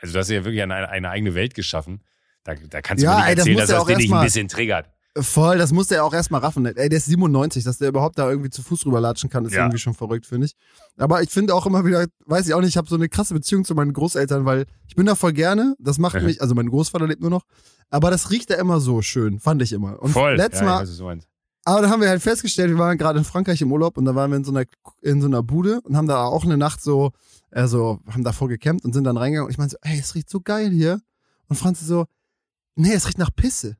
also 0.00 0.12
du 0.14 0.18
hast 0.18 0.30
ja 0.30 0.44
wirklich 0.44 0.62
eine, 0.62 0.88
eine 0.88 1.10
eigene 1.10 1.34
Welt 1.34 1.54
geschaffen. 1.54 2.02
Da, 2.44 2.54
da 2.54 2.80
kannst 2.82 3.02
du 3.02 3.06
Ja, 3.06 3.12
mir 3.12 3.16
nicht 3.16 3.28
ey, 3.28 3.34
das 3.34 3.38
erzählen, 3.40 3.54
muss 3.54 3.66
dass 3.66 3.68
das 3.70 3.84
dich 3.86 3.96
nicht 3.96 4.12
ein 4.12 4.20
bisschen 4.20 4.48
triggert. 4.48 4.90
Voll, 5.16 5.58
das 5.58 5.70
musste 5.72 5.94
er 5.94 6.04
auch 6.04 6.12
erstmal 6.12 6.40
raffen. 6.40 6.66
Ey, 6.66 6.88
der 6.88 6.98
ist 6.98 7.06
97, 7.06 7.62
dass 7.62 7.78
der 7.78 7.88
überhaupt 7.90 8.18
da 8.18 8.28
irgendwie 8.28 8.50
zu 8.50 8.62
Fuß 8.62 8.84
rüberlatschen 8.84 9.30
kann, 9.30 9.44
ist 9.44 9.52
Ja. 9.52 9.60
irgendwie 9.62 9.78
schon 9.78 9.94
verrückt, 9.94 10.26
finde 10.26 10.46
ich. 10.46 10.56
Aber 10.96 11.22
ich 11.22 11.30
finde 11.30 11.54
auch 11.54 11.66
immer 11.66 11.84
wieder, 11.84 12.06
weiß 12.26 12.48
ich 12.48 12.54
auch 12.54 12.60
nicht, 12.60 12.70
ich 12.70 12.76
habe 12.76 12.88
so 12.88 12.96
eine 12.96 13.08
krasse 13.08 13.32
Beziehung 13.32 13.64
zu 13.64 13.76
meinen 13.76 13.92
Großeltern, 13.92 14.44
weil 14.44 14.66
ich 14.88 14.96
bin 14.96 15.06
da 15.06 15.14
voll 15.14 15.32
gerne. 15.32 15.76
Das 15.78 15.98
macht 15.98 16.20
mich, 16.20 16.42
also 16.42 16.56
mein 16.56 16.68
Großvater 16.68 17.06
lebt 17.06 17.20
nur 17.20 17.30
noch, 17.30 17.44
aber 17.90 18.10
das 18.10 18.32
riecht 18.32 18.50
ja 18.50 18.56
immer 18.56 18.80
so 18.80 19.02
schön, 19.02 19.38
fand 19.38 19.62
ich 19.62 19.72
immer. 19.72 20.02
Und 20.02 20.10
Voll. 20.10 20.34
letztes 20.34 20.62
ja, 20.62 20.66
Mal, 20.66 20.80
weiß, 20.82 20.98
meinst. 21.00 21.28
aber 21.64 21.82
da 21.82 21.90
haben 21.90 22.00
wir 22.02 22.08
halt 22.08 22.20
festgestellt, 22.20 22.70
wir 22.70 22.78
waren 22.78 22.98
gerade 22.98 23.18
in 23.20 23.24
Frankreich 23.24 23.62
im 23.62 23.70
Urlaub 23.70 23.96
und 23.96 24.06
da 24.06 24.16
waren 24.16 24.30
wir 24.32 24.36
in 24.38 24.44
so 24.44 24.50
einer, 24.50 24.64
in 25.00 25.20
so 25.20 25.28
einer 25.28 25.44
Bude 25.44 25.80
und 25.82 25.96
haben 25.96 26.08
da 26.08 26.24
auch 26.24 26.42
eine 26.44 26.56
Nacht 26.56 26.82
so, 26.82 27.12
also 27.52 28.00
haben 28.10 28.24
davor 28.24 28.48
gecampt 28.48 28.84
und 28.84 28.92
sind 28.94 29.04
dann 29.04 29.16
reingegangen 29.16 29.46
und 29.46 29.52
ich 29.52 29.58
meinte 29.58 29.76
so, 29.80 29.88
ey, 29.88 29.96
es 30.00 30.16
riecht 30.16 30.28
so 30.28 30.40
geil 30.40 30.70
hier. 30.70 31.00
Und 31.48 31.54
Franz 31.54 31.78
so, 31.86 32.06
nee, 32.74 32.92
es 32.92 33.06
riecht 33.06 33.18
nach 33.18 33.30
Pisse. 33.32 33.76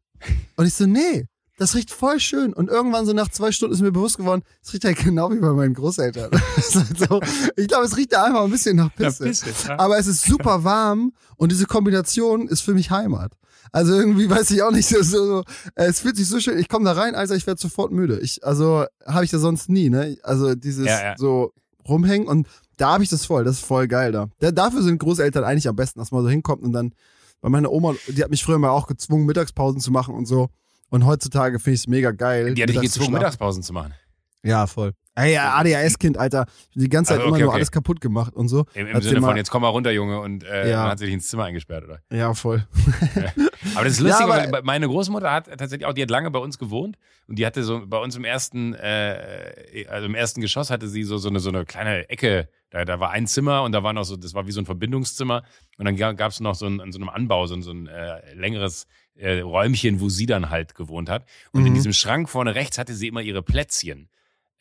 Und 0.57 0.67
ich 0.67 0.75
so, 0.75 0.87
nee, 0.87 1.27
das 1.59 1.75
riecht 1.75 1.91
voll 1.91 2.19
schön. 2.21 2.53
Und 2.53 2.69
irgendwann 2.69 3.07
so 3.07 3.13
nach 3.13 3.29
zwei 3.29 3.53
Stunden 3.53 3.75
ist 3.75 3.81
mir 3.81 3.93
bewusst 3.93 4.17
geworden, 4.19 4.43
es 4.63 4.73
riecht 4.73 4.85
halt 4.85 4.99
genau 4.99 5.31
wie 5.31 5.39
bei 5.39 5.53
meinen 5.53 5.75
Großeltern. 5.75 6.31
So, 6.99 7.21
ich 7.57 7.69
glaube, 7.69 7.85
es 7.85 7.97
riecht 7.97 8.13
da 8.13 8.25
einfach 8.25 8.45
ein 8.45 8.51
bisschen 8.51 8.77
nach 8.77 8.91
Ja, 8.99 9.07
Pisse. 9.11 9.25
Pisse, 9.25 9.47
ja. 9.69 9.79
Aber 9.79 9.99
es 9.99 10.07
ist 10.07 10.23
super 10.25 10.65
warm 10.65 11.13
und 11.37 11.53
diese 11.53 11.67
Kombination 11.67 12.49
ist 12.49 12.63
für 12.63 12.75
mich 12.75 12.91
Heimat. 12.91 13.33
Also 13.73 13.95
irgendwie 13.95 14.31
weiß 14.31 14.51
ich 14.53 14.63
auch 14.63 14.71
nicht, 14.71 14.89
so, 14.89 15.03
so, 15.03 15.27
so 15.27 15.45
es 15.75 16.01
fühlt 16.01 16.17
sich 16.17 16.29
so 16.29 16.39
schön, 16.41 16.59
ich 16.59 16.69
komme 16.69 16.85
da 16.85 16.93
rein, 16.93 17.15
also 17.15 17.35
ich 17.35 17.47
werde 17.47 17.61
sofort 17.61 17.91
müde. 17.93 18.21
Ich, 18.21 18.45
also 18.45 18.85
habe 19.07 19.25
ich 19.25 19.31
das 19.31 19.41
sonst 19.41 19.69
nie, 19.69 19.91
ne? 19.91 20.17
Also 20.23 20.55
dieses 20.55 20.87
Ja, 20.87 21.03
ja. 21.03 21.15
so 21.19 21.53
rumhängen 21.89 22.29
und 22.29 22.47
da 22.77 22.93
habe 22.95 23.05
ich 23.05 23.11
das 23.11 23.27
voll, 23.27 23.45
das 23.45 23.57
ist 23.59 23.65
voll 23.65 23.89
geil 23.89 24.13
da. 24.13 24.29
da. 24.39 24.51
Dafür 24.53 24.83
sind 24.83 24.99
Großeltern 24.99 25.45
eigentlich 25.45 25.69
am 25.69 25.77
besten, 25.77 25.99
dass 25.99 26.11
man 26.13 26.23
so 26.23 26.29
hinkommt 26.29 26.63
und 26.63 26.73
dann, 26.73 26.93
weil 27.45 27.51
meine 27.51 27.69
Oma, 27.69 27.95
die 28.09 28.25
hat 28.25 28.31
mich 28.31 28.43
früher 28.43 28.59
mal 28.59 28.71
auch 28.71 28.87
gezwungen, 28.87 29.27
Mittagspausen 29.27 29.79
zu 29.79 29.93
machen 29.93 30.15
und 30.15 30.25
so. 30.25 30.49
Und 30.89 31.05
heutzutage 31.05 31.59
finde 31.59 31.75
ich 31.75 31.81
es 31.81 31.87
mega 31.87 32.11
geil. 32.11 32.55
Die 32.55 32.63
hat 32.63 32.71
dich 32.71 32.81
gezwungen. 32.81 33.13
Mittagspausen 33.13 33.63
zu 33.63 33.75
machen. 33.75 33.93
Ja, 34.43 34.67
voll. 34.67 34.95
Ey, 35.17 35.35
ja, 35.35 35.55
ADHS-Kind, 35.55 36.19
Alter. 36.19 36.47
Die 36.75 36.89
ganze 36.89 37.11
Zeit 37.11 37.19
Also, 37.19 37.29
immer 37.29 37.37
okay, 37.37 37.43
nur 37.43 37.49
okay. 37.51 37.57
alles 37.59 37.71
kaputt 37.71 38.01
gemacht 38.01 38.35
und 38.35 38.49
so. 38.49 38.65
Im, 38.75 38.89
im 38.89 39.01
Sinne 39.01 39.21
von, 39.21 39.37
jetzt 39.37 39.51
komm 39.51 39.63
mal 39.63 39.69
runter, 39.69 39.93
Junge, 39.93 40.19
und 40.21 40.43
äh, 40.43 40.71
Ja. 40.71 40.83
dann 40.83 40.91
hat 40.91 40.99
sie 40.99 41.05
dich 41.05 41.15
ins 41.15 41.29
Zimmer 41.29 41.45
eingesperrt, 41.45 41.85
oder? 41.85 42.01
Ja, 42.13 42.35
voll. 42.35 42.67
Aber 43.75 43.85
das 43.85 43.93
ist 43.95 44.01
lustig, 44.01 44.27
Ja, 44.27 44.51
weil 44.53 44.63
meine 44.65 44.89
Großmutter 44.89 45.31
hat 45.31 45.47
tatsächlich 45.47 45.87
auch, 45.87 45.93
die 45.93 46.03
hat 46.03 46.11
lange 46.11 46.31
bei 46.33 46.41
uns 46.41 46.59
gewohnt 46.59 46.97
und 47.29 47.39
die 47.39 47.47
hatte 47.47 47.63
so 47.63 47.83
bei 47.87 47.99
uns 47.99 48.17
im 48.17 48.25
ersten, 48.25 48.75
äh, 48.75 49.87
also 49.89 50.07
im 50.07 50.15
ersten 50.17 50.41
Geschoss 50.41 50.71
hatte 50.71 50.89
sie 50.89 51.05
so, 51.05 51.19
so, 51.19 51.29
eine, 51.29 51.39
so 51.41 51.49
eine 51.51 51.65
kleine 51.65 52.09
Ecke. 52.09 52.49
Da, 52.71 52.85
da 52.85 52.99
war 52.99 53.11
ein 53.11 53.29
Zimmer 53.29 53.63
und 53.63 53.71
da 53.71 53.85
war 53.85 53.93
noch 53.93 54.03
so, 54.05 54.17
das 54.17 54.35
war 54.35 54.49
wie 54.49 54.53
so 54.53 54.61
ein 54.61 54.67
Verbindungszimmer 54.67 55.45
und 55.79 55.85
dann 55.85 55.97
gab 55.97 56.33
es 56.33 56.41
noch 56.41 56.57
so 56.57 56.67
ein, 56.67 56.81
an 56.81 56.91
so 56.91 56.99
einem 56.99 57.09
Anbau, 57.09 57.47
so 57.47 57.55
ein, 57.55 57.63
so 57.63 57.71
ein 57.71 57.87
äh, 57.87 58.35
längeres 58.35 58.89
äh, 59.15 59.39
Räumchen, 59.41 60.01
wo 60.01 60.09
sie 60.09 60.27
dann 60.27 60.51
halt 60.51 60.75
gewohnt 60.75 61.09
hat. 61.09 61.25
Und 61.53 61.65
in 61.65 61.71
Mhm. 61.71 61.75
diesem 61.77 61.93
Schrank 61.93 62.29
vorne 62.29 62.57
rechts 62.57 62.79
hatte 62.79 62.95
sie 62.95 63.07
immer 63.07 63.21
ihre 63.21 63.43
Plätzchen. 63.43 64.09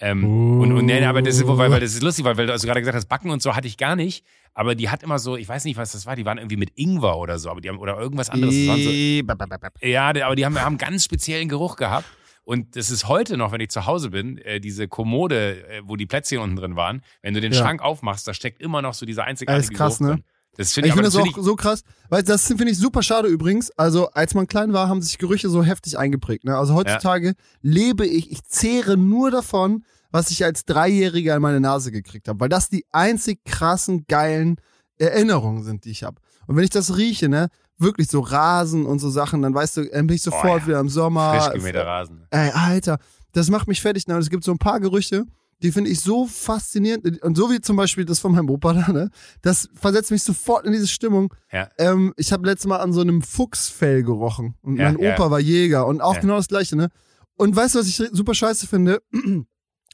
Ähm, 0.03 0.59
und, 0.59 0.73
und 0.73 0.85
nee, 0.85 1.03
aber 1.05 1.21
das 1.21 1.37
ist, 1.37 1.47
weil, 1.47 1.71
weil 1.71 1.79
das 1.79 1.93
ist 1.93 2.03
lustig, 2.03 2.25
weil, 2.25 2.35
weil 2.35 2.47
du 2.47 2.51
also 2.51 2.67
gerade 2.67 2.81
gesagt 2.81 2.97
hast, 2.97 3.07
Backen 3.07 3.29
und 3.29 3.41
so 3.41 3.55
hatte 3.55 3.67
ich 3.67 3.77
gar 3.77 3.95
nicht. 3.95 4.25
Aber 4.53 4.75
die 4.75 4.89
hat 4.89 5.01
immer 5.01 5.17
so, 5.17 5.37
ich 5.37 5.47
weiß 5.47 5.63
nicht, 5.65 5.77
was 5.77 5.93
das 5.93 6.05
war, 6.05 6.15
die 6.15 6.25
waren 6.25 6.37
irgendwie 6.37 6.57
mit 6.57 6.71
Ingwer 6.75 7.17
oder 7.17 7.39
so, 7.39 7.49
aber 7.49 7.61
die 7.61 7.69
haben, 7.69 7.79
oder 7.79 7.97
irgendwas 7.97 8.29
anderes. 8.29 8.53
Das 8.53 8.67
waren 8.67 8.83
so, 8.83 9.87
ja, 9.87 10.09
aber 10.09 10.35
die 10.35 10.45
haben, 10.45 10.59
haben 10.59 10.67
einen 10.73 10.77
ganz 10.77 11.05
speziellen 11.05 11.47
Geruch 11.47 11.75
gehabt. 11.77 12.05
Und 12.43 12.75
das 12.75 12.89
ist 12.89 13.07
heute 13.07 13.37
noch, 13.37 13.53
wenn 13.53 13.61
ich 13.61 13.69
zu 13.69 13.85
Hause 13.85 14.09
bin, 14.09 14.37
äh, 14.39 14.59
diese 14.59 14.89
Kommode, 14.89 15.65
äh, 15.69 15.81
wo 15.85 15.95
die 15.95 16.05
Plätzchen 16.05 16.39
unten 16.39 16.57
drin 16.57 16.75
waren, 16.75 17.01
wenn 17.21 17.33
du 17.33 17.39
den 17.39 17.53
Ja. 17.53 17.59
Schrank 17.59 17.81
aufmachst, 17.81 18.27
da 18.27 18.33
steckt 18.33 18.61
immer 18.61 18.81
noch 18.81 18.93
so 18.93 19.05
dieser 19.05 19.23
einzigartige 19.23 19.63
Ja, 19.65 19.71
ist 19.71 19.77
krass, 19.77 19.97
Geruch 19.99 20.09
ne? 20.09 20.15
drin. 20.17 20.23
Das 20.55 20.73
finde 20.73 20.87
Ich 20.87 20.91
ich, 20.91 20.93
finde 20.93 21.07
das 21.07 21.13
das 21.13 21.21
auch 21.23 21.33
find 21.33 21.45
so 21.45 21.55
krass, 21.55 21.83
weil 22.09 22.21
das 22.21 22.45
finde 22.45 22.69
ich 22.69 22.77
super 22.77 23.01
schade 23.01 23.27
übrigens. 23.27 23.71
Also 23.71 24.09
als 24.11 24.35
man 24.35 24.45
klein 24.47 24.71
war, 24.71 24.87
haben 24.87 25.01
sich 25.01 25.17
Gerüche 25.17 25.49
so 25.49 25.63
heftig 25.63 25.97
eingeprägt. 25.97 26.43
Ne? 26.43 26.55
Also 26.55 26.75
heutzutage 26.75 27.33
lebe 27.63 28.05
ich, 28.05 28.29
ich 28.31 28.43
zehre 28.43 28.97
nur 28.97 29.31
davon, 29.31 29.83
was 30.13 30.31
ich 30.31 30.45
als 30.45 30.63
Dreijähriger 30.63 31.35
in 31.35 31.41
meine 31.41 31.59
Nase 31.59 31.91
gekriegt 31.91 32.29
habe, 32.29 32.39
weil 32.39 32.47
das 32.49 32.69
die 32.69 32.85
einzig 32.91 33.43
krassen 33.43 34.05
geilen 34.07 34.55
Erinnerungen 34.97 35.63
sind, 35.63 35.83
die 35.83 35.89
ich 35.91 36.03
habe. 36.03 36.21
Und 36.47 36.55
wenn 36.55 36.63
ich 36.63 36.69
das 36.69 36.95
rieche, 36.95 37.27
ne, 37.27 37.49
wirklich 37.77 38.07
so 38.09 38.19
Rasen 38.21 38.85
und 38.85 38.99
so 38.99 39.09
Sachen, 39.09 39.41
dann 39.41 39.53
weißt 39.53 39.77
du, 39.77 39.89
dann 39.89 40.07
bin 40.07 40.15
ich 40.15 40.21
sofort 40.21 40.61
ja. 40.61 40.67
wieder 40.67 40.79
im 40.79 40.87
Sommer. 40.89 41.41
frisch 41.41 41.53
gemähter 41.55 41.85
Rasen. 41.85 42.25
Ey, 42.29 42.51
Alter, 42.51 42.99
das 43.33 43.49
macht 43.49 43.67
mich 43.67 43.81
fertig. 43.81 44.07
Ne? 44.07 44.13
Und 44.15 44.21
es 44.21 44.29
gibt 44.29 44.43
so 44.43 44.51
ein 44.51 44.59
paar 44.59 44.79
Gerüche, 44.79 45.25
Die 45.63 45.71
finde 45.71 45.89
ich 45.89 46.01
so 46.01 46.27
faszinierend. 46.27 47.23
Und 47.23 47.37
so 47.37 47.49
wie 47.49 47.61
zum 47.61 47.77
Beispiel 47.77 48.03
das 48.05 48.19
von 48.19 48.33
meinem 48.33 48.49
Opa 48.49 48.73
da, 48.73 48.91
ne? 48.91 49.09
Das 49.41 49.69
versetzt 49.73 50.11
mich 50.11 50.21
sofort 50.21 50.65
in 50.65 50.73
diese 50.73 50.87
Stimmung. 50.89 51.33
Ja. 51.53 51.69
Ähm, 51.77 52.13
ich 52.17 52.33
habe 52.33 52.45
letztes 52.45 52.67
Mal 52.67 52.77
an 52.81 52.91
so 52.91 52.99
einem 53.01 53.21
Fuchsfell 53.21 54.03
gerochen. 54.03 54.55
Und 54.61 54.75
Ja, 54.75 54.91
mein 54.91 55.01
ja. 55.01 55.13
Opa 55.13 55.31
war 55.31 55.39
Jäger 55.39 55.87
und 55.87 56.01
auch 56.01 56.15
Ja. 56.15 56.21
genau 56.21 56.35
das 56.35 56.49
gleiche, 56.49 56.75
ne? 56.75 56.89
Und 57.35 57.55
weißt 57.55 57.75
du, 57.75 57.79
was 57.79 57.87
ich 57.87 57.95
super 58.11 58.35
scheiße 58.35 58.67
finde? 58.67 59.01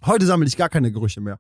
Heute 0.06 0.26
sammle 0.26 0.48
ich 0.48 0.58
gar 0.58 0.70
keine 0.70 0.92
Gerüche 0.92 1.22
mehr. 1.22 1.40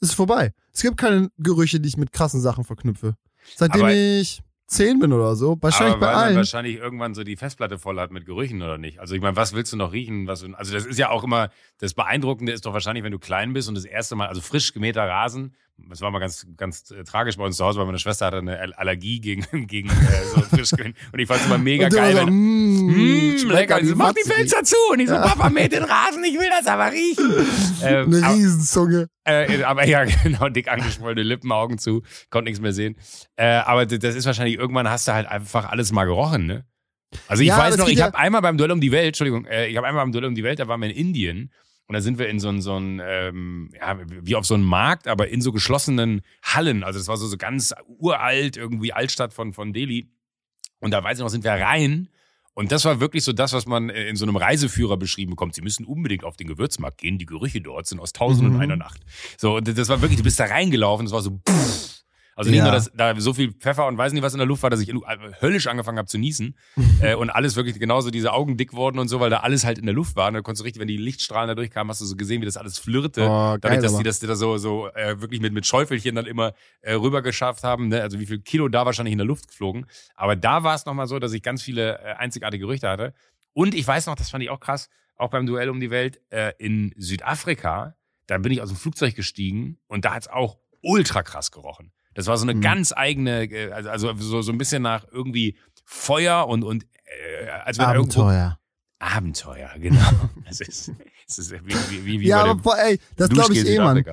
Es 0.00 0.10
ist 0.10 0.14
vorbei. 0.14 0.52
Es 0.72 0.82
gibt 0.82 0.96
keine 0.96 1.28
Gerüche, 1.38 1.80
die 1.80 1.88
ich 1.88 1.96
mit 1.96 2.12
krassen 2.12 2.40
Sachen 2.40 2.64
verknüpfe. 2.64 3.16
Seitdem 3.56 3.82
Aber- 3.82 3.92
ich 3.92 4.40
zehn 4.66 4.98
bin 4.98 5.12
oder 5.14 5.34
so. 5.34 5.56
Wahrscheinlich 5.60 5.94
aber 5.94 6.00
bei 6.00 6.06
weil 6.08 6.14
man 6.14 6.24
allen. 6.24 6.36
wahrscheinlich 6.36 6.76
irgendwann 6.76 7.14
so 7.14 7.24
die 7.24 7.36
Festplatte 7.36 7.78
voll 7.78 7.98
hat 7.98 8.10
mit 8.12 8.26
Gerüchen 8.26 8.60
oder 8.62 8.76
nicht. 8.76 9.00
Also 9.00 9.14
ich 9.14 9.22
meine, 9.22 9.34
was 9.34 9.54
willst 9.54 9.72
du 9.72 9.76
noch 9.78 9.92
riechen? 9.92 10.26
Was, 10.26 10.44
also 10.44 10.72
das 10.74 10.84
ist 10.84 10.98
ja 10.98 11.08
auch 11.08 11.24
immer, 11.24 11.48
das 11.78 11.94
Beeindruckende 11.94 12.52
ist 12.52 12.66
doch 12.66 12.74
wahrscheinlich, 12.74 13.02
wenn 13.02 13.12
du 13.12 13.18
klein 13.18 13.54
bist 13.54 13.68
und 13.68 13.74
das 13.76 13.84
erste 13.86 14.14
Mal, 14.14 14.28
also 14.28 14.40
frisch 14.42 14.72
gemähter 14.74 15.08
Rasen, 15.08 15.54
das 15.88 16.00
war 16.00 16.10
mal 16.10 16.18
ganz, 16.18 16.46
ganz 16.56 16.90
äh, 16.90 17.04
tragisch 17.04 17.36
bei 17.36 17.44
uns 17.44 17.56
zu 17.56 17.64
Hause, 17.64 17.78
weil 17.78 17.86
meine 17.86 17.98
Schwester 17.98 18.26
hatte 18.26 18.38
eine 18.38 18.58
Al- 18.58 18.72
Allergie 18.74 19.20
gegen, 19.20 19.46
gegen 19.66 19.88
äh, 19.88 19.92
so 20.34 20.40
frisch 20.42 20.70
gemäht. 20.70 20.96
Und 21.12 21.18
ich 21.18 21.26
fand 21.28 21.40
es 21.40 21.46
immer 21.46 21.58
mega 21.58 21.86
und 21.86 21.94
geil. 21.94 22.12
so, 22.16 22.26
wenn, 22.26 22.34
mm, 22.34 22.68
Mm, 22.88 23.50
lecker. 23.50 23.80
Die 23.80 23.94
mach 23.94 24.12
die. 24.12 24.22
Fenster 24.28 24.62
zu. 24.64 24.76
Und 24.92 25.00
ich 25.00 25.08
so, 25.08 25.14
Papa, 25.14 25.48
mäht 25.50 25.72
den 25.72 25.84
Rasen, 25.84 26.22
ich 26.24 26.34
will 26.38 26.48
das 26.50 26.66
aber 26.66 26.90
riechen. 26.92 27.30
ähm, 27.82 28.12
Eine 28.14 28.26
aber, 28.26 28.34
Riesenzunge. 28.34 29.08
äh, 29.24 29.62
aber 29.62 29.86
ja, 29.86 30.04
genau, 30.22 30.48
dick 30.48 30.68
angeschwollene 30.68 31.22
Lippen, 31.22 31.52
Augen 31.52 31.78
zu, 31.78 32.02
konnte 32.30 32.50
nichts 32.50 32.60
mehr 32.60 32.72
sehen. 32.72 32.96
Äh, 33.36 33.46
aber 33.46 33.86
das 33.86 34.14
ist 34.14 34.26
wahrscheinlich, 34.26 34.56
irgendwann 34.58 34.88
hast 34.90 35.06
du 35.08 35.12
halt 35.12 35.26
einfach 35.28 35.70
alles 35.70 35.92
mal 35.92 36.04
gerochen, 36.04 36.46
ne? 36.46 36.64
Also 37.26 37.42
ich 37.42 37.48
Ja, 37.48 37.58
weiß 37.58 37.76
noch, 37.78 37.88
ich 37.88 37.98
ja- 37.98 38.06
habe 38.06 38.18
einmal 38.18 38.42
beim 38.42 38.58
Duell 38.58 38.70
um 38.72 38.80
die 38.80 38.92
Welt, 38.92 39.06
Entschuldigung, 39.08 39.46
äh, 39.46 39.66
ich 39.68 39.76
habe 39.76 39.86
einmal 39.86 40.04
beim 40.04 40.12
Duell 40.12 40.26
um 40.26 40.34
die 40.34 40.44
Welt, 40.44 40.58
da 40.58 40.68
waren 40.68 40.80
wir 40.80 40.90
in 40.90 40.96
Indien 40.96 41.52
und 41.88 41.94
da 41.94 42.00
sind 42.00 42.18
wir 42.18 42.28
in 42.28 42.38
so 42.38 42.48
ein, 42.50 42.60
so 42.60 42.76
ein 42.78 43.00
ähm, 43.02 43.70
ja, 43.74 43.98
wie 44.06 44.36
auf 44.36 44.44
so 44.46 44.54
einem 44.54 44.64
Markt, 44.64 45.08
aber 45.08 45.28
in 45.28 45.40
so 45.40 45.52
geschlossenen 45.52 46.20
Hallen. 46.42 46.84
Also 46.84 46.98
das 47.00 47.08
war 47.08 47.16
so, 47.16 47.26
so 47.26 47.36
ganz 47.38 47.74
uralt, 47.98 48.56
irgendwie 48.58 48.92
Altstadt 48.92 49.32
von, 49.32 49.52
von 49.54 49.72
Delhi. 49.72 50.10
Und 50.80 50.92
da 50.92 51.02
weiß 51.02 51.18
ich 51.18 51.22
noch, 51.24 51.30
sind 51.30 51.44
wir 51.44 51.52
rein. 51.52 52.08
Und 52.52 52.72
das 52.72 52.84
war 52.84 53.00
wirklich 53.00 53.24
so 53.24 53.32
das, 53.32 53.52
was 53.52 53.66
man 53.66 53.88
äh, 53.88 54.08
in 54.08 54.16
so 54.16 54.24
einem 54.26 54.36
Reiseführer 54.36 54.96
beschrieben 54.96 55.30
bekommt. 55.30 55.54
Sie 55.54 55.62
müssen 55.62 55.86
unbedingt 55.86 56.24
auf 56.24 56.36
den 56.36 56.46
Gewürzmarkt 56.48 56.98
gehen. 56.98 57.16
Die 57.16 57.24
Gerüche 57.26 57.60
dort 57.60 57.86
sind 57.86 58.00
aus 58.00 58.12
Tausend 58.12 58.48
und 58.48 58.54
Mhm. 58.56 58.60
einer 58.60 58.76
Nacht. 58.76 59.00
So, 59.38 59.60
das 59.60 59.88
war 59.88 60.00
wirklich, 60.02 60.18
du 60.18 60.24
bist 60.24 60.38
da 60.40 60.44
reingelaufen, 60.44 61.06
es 61.06 61.12
war 61.12 61.22
so, 61.22 61.40
pff. 61.48 61.87
Also 62.38 62.50
nicht 62.50 62.58
Ja. 62.58 62.64
nur, 62.66 62.72
dass 62.72 62.90
da 62.94 63.20
so 63.20 63.34
viel 63.34 63.52
Pfeffer 63.52 63.86
und 63.88 63.98
weiß 63.98 64.12
nicht 64.12 64.22
was 64.22 64.32
in 64.32 64.38
der 64.38 64.46
Luft 64.46 64.62
war, 64.62 64.70
dass 64.70 64.80
ich 64.80 64.92
höllisch 65.42 65.66
angefangen 65.66 65.98
habe 65.98 66.06
zu 66.06 66.18
niesen. 66.18 66.56
äh, 67.02 67.16
und 67.16 67.30
alles 67.30 67.56
wirklich 67.56 67.78
genauso 67.80 68.10
diese 68.12 68.32
Augen 68.32 68.56
dick 68.56 68.74
wurden 68.74 69.00
und 69.00 69.08
so, 69.08 69.18
weil 69.18 69.28
da 69.28 69.38
alles 69.40 69.64
halt 69.64 69.78
in 69.78 69.86
der 69.86 69.94
Luft 69.94 70.14
war. 70.14 70.28
Und 70.28 70.34
da 70.34 70.40
konntest 70.40 70.60
du 70.60 70.64
richtig, 70.64 70.80
wenn 70.80 70.86
die 70.86 70.96
Lichtstrahlen 70.96 71.48
da 71.48 71.56
durchkamen, 71.56 71.90
hast 71.90 72.00
du 72.00 72.04
so 72.04 72.14
gesehen, 72.14 72.40
wie 72.40 72.46
das 72.46 72.56
alles 72.56 72.78
flirrte. 72.78 73.22
Oh, 73.22 73.26
geil, 73.26 73.58
Dadurch, 73.60 73.80
dass 73.82 73.92
aber. 73.94 74.02
die 74.02 74.04
das 74.08 74.20
da 74.20 74.36
so, 74.36 74.56
so 74.56 74.86
äh, 74.94 75.20
wirklich 75.20 75.40
mit, 75.40 75.52
mit 75.52 75.66
Schäufelchen 75.66 76.14
dann 76.14 76.26
immer 76.26 76.52
äh, 76.80 76.92
rüber 76.92 77.22
geschafft 77.22 77.64
haben. 77.64 77.88
Ne? 77.88 78.02
Also 78.02 78.20
wie 78.20 78.26
viel 78.26 78.38
Kilo 78.40 78.68
da 78.68 78.86
wahrscheinlich 78.86 79.12
in 79.12 79.18
der 79.18 79.26
Luft 79.26 79.48
geflogen. 79.48 79.86
Aber 80.14 80.36
da 80.36 80.62
war 80.62 80.76
es 80.76 80.86
nochmal 80.86 81.08
so, 81.08 81.18
dass 81.18 81.32
ich 81.32 81.42
ganz 81.42 81.60
viele 81.62 81.98
äh, 81.98 82.14
einzigartige 82.18 82.62
Gerüchte 82.64 82.88
hatte. 82.88 83.14
Und 83.52 83.74
ich 83.74 83.84
weiß 83.84 84.06
noch, 84.06 84.14
das 84.14 84.30
fand 84.30 84.44
ich 84.44 84.50
auch 84.50 84.60
krass, 84.60 84.88
auch 85.16 85.30
beim 85.30 85.44
Duell 85.44 85.68
um 85.70 85.80
die 85.80 85.90
Welt 85.90 86.20
äh, 86.30 86.52
in 86.58 86.94
Südafrika, 86.96 87.96
da 88.28 88.38
bin 88.38 88.52
ich 88.52 88.62
aus 88.62 88.68
dem 88.68 88.76
Flugzeug 88.76 89.16
gestiegen 89.16 89.78
und 89.88 90.04
da 90.04 90.14
hat 90.14 90.22
es 90.22 90.28
auch 90.28 90.58
ultra 90.82 91.22
krass 91.24 91.50
gerochen. 91.50 91.92
Das 92.18 92.26
war 92.26 92.36
so 92.36 92.42
eine 92.42 92.54
Mhm. 92.54 92.62
ganz 92.62 92.92
eigene, 92.92 93.44
äh, 93.44 93.70
also, 93.70 93.90
also 94.08 94.12
so, 94.14 94.42
so 94.42 94.50
ein 94.50 94.58
bisschen 94.58 94.82
nach 94.82 95.06
irgendwie 95.12 95.56
Feuer 95.84 96.48
und, 96.48 96.64
und 96.64 96.82
äh, 96.82 97.48
als 97.64 97.78
wenn 97.78 97.84
da 97.84 97.94
irgendwo 97.94 98.22
Abenteuer. 98.22 98.58
Abenteuer, 98.98 99.70
genau. 99.78 100.00
Das 100.48 100.60
ist, 100.60 100.90
das 101.28 101.38
ist 101.38 101.52
wie, 101.52 102.04
wie, 102.04 102.20
wie, 102.20 102.26
Ja, 102.26 102.42
aber 102.42 102.56
boah, 102.56 102.76
ey, 102.76 102.98
das 103.14 103.28
glaube 103.28 103.54
ich 103.54 103.64
eh, 103.64 103.78
Mann. 103.78 104.04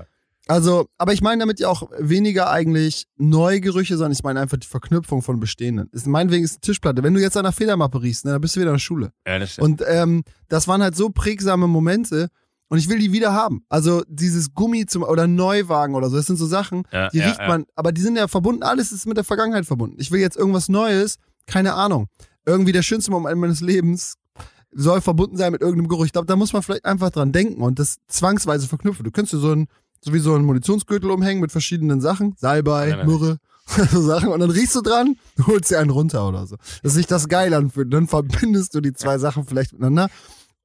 Also, 0.45 0.87
aber 0.99 1.13
ich 1.13 1.21
meine 1.23 1.39
damit 1.39 1.59
ja 1.59 1.67
auch 1.67 1.89
weniger 1.97 2.51
eigentlich 2.51 3.07
neue 3.17 3.59
Gerüche, 3.59 3.97
sondern 3.97 4.11
ich 4.11 4.21
meine 4.21 4.39
einfach 4.39 4.57
die 4.57 4.67
Verknüpfung 4.67 5.23
von 5.23 5.39
bestehenden. 5.39 5.89
Ist 5.91 6.05
meinetwegen 6.05 6.43
ist 6.45 6.57
eine 6.57 6.61
Tischplatte. 6.61 7.01
Wenn 7.01 7.15
du 7.15 7.21
jetzt 7.21 7.35
an 7.37 7.47
einer 7.47 7.53
Federmappe 7.53 8.03
riechst, 8.03 8.25
ne, 8.25 8.33
dann 8.33 8.41
bist 8.41 8.55
du 8.55 8.59
wieder 8.59 8.69
in 8.69 8.75
der 8.75 8.79
Schule. 8.79 9.13
Ja, 9.25 9.39
das 9.39 9.53
stimmt. 9.53 9.81
Und 9.81 9.83
ähm, 9.87 10.23
das 10.47 10.67
waren 10.67 10.83
halt 10.83 10.95
so 10.95 11.09
prägsame 11.09 11.65
Momente 11.65 12.29
und 12.69 12.77
ich 12.77 12.89
will 12.89 12.99
die 12.99 13.11
wieder 13.11 13.33
haben. 13.33 13.63
Also 13.69 14.03
dieses 14.07 14.53
Gummi 14.53 14.85
zum 14.85 15.03
oder 15.03 15.27
Neuwagen 15.27 15.95
oder 15.95 16.09
so, 16.09 16.17
das 16.17 16.25
sind 16.25 16.37
so 16.37 16.47
Sachen, 16.47 16.83
Ja, 16.91 17.09
die 17.09 17.19
ja, 17.19 17.27
riecht 17.27 17.39
man, 17.47 17.65
aber 17.75 17.91
die 17.91 18.01
sind 18.01 18.15
ja 18.17 18.27
verbunden, 18.27 18.63
alles 18.63 18.91
ist 18.91 19.05
mit 19.05 19.17
der 19.17 19.23
Vergangenheit 19.23 19.65
verbunden. 19.65 19.97
Ich 19.99 20.11
will 20.11 20.19
jetzt 20.19 20.37
irgendwas 20.37 20.69
Neues, 20.69 21.17
keine 21.45 21.73
Ahnung. 21.73 22.07
Irgendwie 22.45 22.71
der 22.71 22.81
schönste 22.81 23.11
Moment 23.11 23.39
meines 23.39 23.61
Lebens 23.61 24.15
soll 24.71 25.01
verbunden 25.01 25.37
sein 25.37 25.51
mit 25.51 25.61
irgendeinem 25.61 25.87
Geruch. 25.87 26.05
Ich 26.05 26.11
glaube, 26.11 26.27
da 26.27 26.35
muss 26.35 26.53
man 26.53 26.61
vielleicht 26.61 26.85
einfach 26.85 27.09
dran 27.09 27.31
denken 27.31 27.61
und 27.61 27.79
das 27.79 27.97
zwangsweise 28.07 28.67
verknüpfen. 28.67 29.03
Du 29.03 29.11
könntest 29.11 29.33
dir 29.33 29.39
so 29.39 29.51
ein, 29.53 29.67
so 30.01 30.13
wie 30.13 30.19
so 30.19 30.33
einen 30.33 30.45
Munitionsgürtel 30.45 31.09
umhängen 31.11 31.41
mit 31.41 31.51
verschiedenen 31.51 32.01
Sachen, 32.01 32.35
Salbei, 32.37 32.89
Nein, 32.89 32.97
nein. 32.99 33.07
Myrrhe, 33.07 33.37
so 33.91 34.01
Sachen 34.01 34.29
und 34.29 34.39
dann 34.39 34.51
riechst 34.51 34.75
du 34.75 34.81
dran, 34.81 35.15
holst 35.47 35.71
dir 35.71 35.79
einen 35.79 35.89
runter 35.89 36.27
oder 36.27 36.45
so. 36.45 36.57
Dass 36.83 36.93
sich 36.93 37.07
das 37.07 37.27
geil 37.29 37.53
anfühlt. 37.53 37.91
Dann 37.93 38.07
verbindest 38.07 38.75
du 38.75 38.81
die 38.81 38.93
zwei 38.93 39.17
Sachen 39.17 39.45
vielleicht 39.45 39.73
miteinander. 39.73 40.09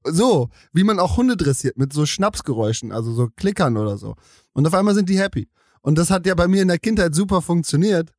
So, 0.04 0.48
wie 0.72 0.84
man 0.84 0.98
auch 0.98 1.16
Hunde 1.16 1.36
dressiert 1.36 1.76
mit 1.76 1.92
so 1.92 2.06
Schnapsgeräuschen, 2.06 2.92
also 2.92 3.12
so 3.12 3.28
Klickern 3.36 3.76
oder 3.76 3.98
so. 3.98 4.14
Und 4.52 4.66
auf 4.66 4.74
einmal 4.74 4.94
sind 4.94 5.08
die 5.08 5.18
happy. 5.18 5.48
Und 5.82 5.98
das 5.98 6.10
hat 6.10 6.26
ja 6.26 6.34
bei 6.34 6.48
mir 6.48 6.62
in 6.62 6.68
der 6.68 6.78
Kindheit 6.78 7.14
super 7.14 7.42
funktioniert. 7.42 8.10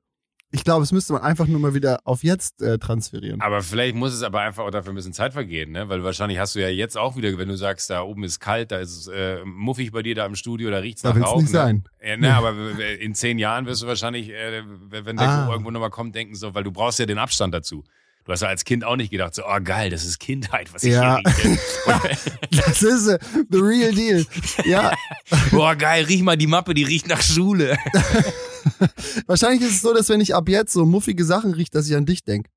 Ich 0.54 0.66
glaube, 0.66 0.84
es 0.84 0.92
müsste 0.92 1.14
man 1.14 1.22
einfach 1.22 1.48
nur 1.48 1.62
mal 1.62 1.74
wieder 1.74 2.00
auf 2.04 2.24
jetzt 2.26 2.62
äh, 2.62 2.78
transferieren. 2.78 3.40
Aber 3.40 3.62
vielleicht 3.62 3.96
muss 3.96 4.14
es 4.14 4.22
aber 4.22 4.42
einfach 4.42 4.66
auch 4.66 4.70
dafür 4.70 4.92
ein 4.92 4.96
bisschen 4.98 5.14
Zeit 5.14 5.32
vergehen, 5.32 5.72
ne? 5.72 5.88
Weil 5.88 6.04
wahrscheinlich 6.04 6.40
hast 6.40 6.56
du 6.56 6.60
ja 6.60 6.68
jetzt 6.68 6.98
auch 6.98 7.16
wieder, 7.16 7.38
wenn 7.38 7.48
du 7.48 7.56
sagst, 7.56 7.90
da 7.90 8.02
oben 8.02 8.26
ist 8.26 8.42
kalt, 8.42 8.70
da 8.72 8.80
ist 8.80 8.92
es 8.98 9.08
äh, 9.08 9.46
muffig 9.46 9.94
bei 9.94 10.04
dir 10.04 10.14
da 10.14 10.26
im 10.26 10.36
Studio, 10.36 10.70
da 10.70 10.80
riecht's 10.80 11.04
Da 11.04 11.14
nach 11.14 11.26
Rauch. 11.26 11.38
nicht 11.38 11.54
ne? 11.54 11.58
sein. 11.58 11.84
Ja, 12.06 12.18
ne, 12.18 12.34
aber 12.36 12.54
in 13.00 13.16
zehn 13.16 13.40
Jahren 13.40 13.66
wirst 13.66 13.82
du 13.82 13.88
wahrscheinlich, 13.88 14.30
äh, 14.32 14.64
wenn 14.90 15.16
der 15.16 15.30
Ah. 15.30 15.50
irgendwo 15.52 15.72
nochmal 15.72 15.90
kommt, 15.90 16.16
denken 16.16 16.36
so, 16.36 16.54
weil 16.54 16.66
du 16.66 16.72
brauchst 16.74 17.00
ja 17.00 17.06
den 17.06 17.18
Abstand 17.18 17.54
dazu. 17.54 17.86
Du 18.26 18.32
hast 18.32 18.42
ja 18.42 18.50
als 18.50 18.64
Kind 18.66 18.84
auch 18.84 18.96
nicht 18.96 19.10
gedacht, 19.12 19.34
so, 19.34 19.44
oh 19.46 19.60
geil, 19.64 19.90
das 19.90 20.06
ist 20.06 20.20
Kindheit, 20.20 20.72
was 20.74 20.84
ich 20.84 20.94
Ja. 20.94 21.20
hier 21.26 21.52
rieche. 21.52 22.18
Das 22.52 22.84
ist 22.84 23.08
äh, 23.08 23.18
the 23.50 23.58
real 23.60 23.92
deal. 23.94 24.26
Ja, 24.66 24.92
Boah, 25.52 25.76
geil, 25.76 26.06
riech 26.06 26.22
mal 26.22 26.38
die 26.38 26.48
Mappe, 26.48 26.74
die 26.74 26.84
riecht 26.84 27.08
nach 27.08 27.22
Schule. 27.22 27.78
wahrscheinlich 29.28 29.62
ist 29.62 29.76
es 29.78 29.82
so, 29.82 29.94
dass 29.94 30.10
wenn 30.10 30.22
ich 30.22 30.36
ab 30.36 30.48
jetzt 30.50 30.74
so 30.74 30.86
muffige 30.86 31.26
Sachen 31.26 31.54
rieche, 31.54 31.72
dass 31.72 31.88
ich 31.90 31.96
an 31.96 32.06
dich 32.06 32.24
denke, 32.24 32.50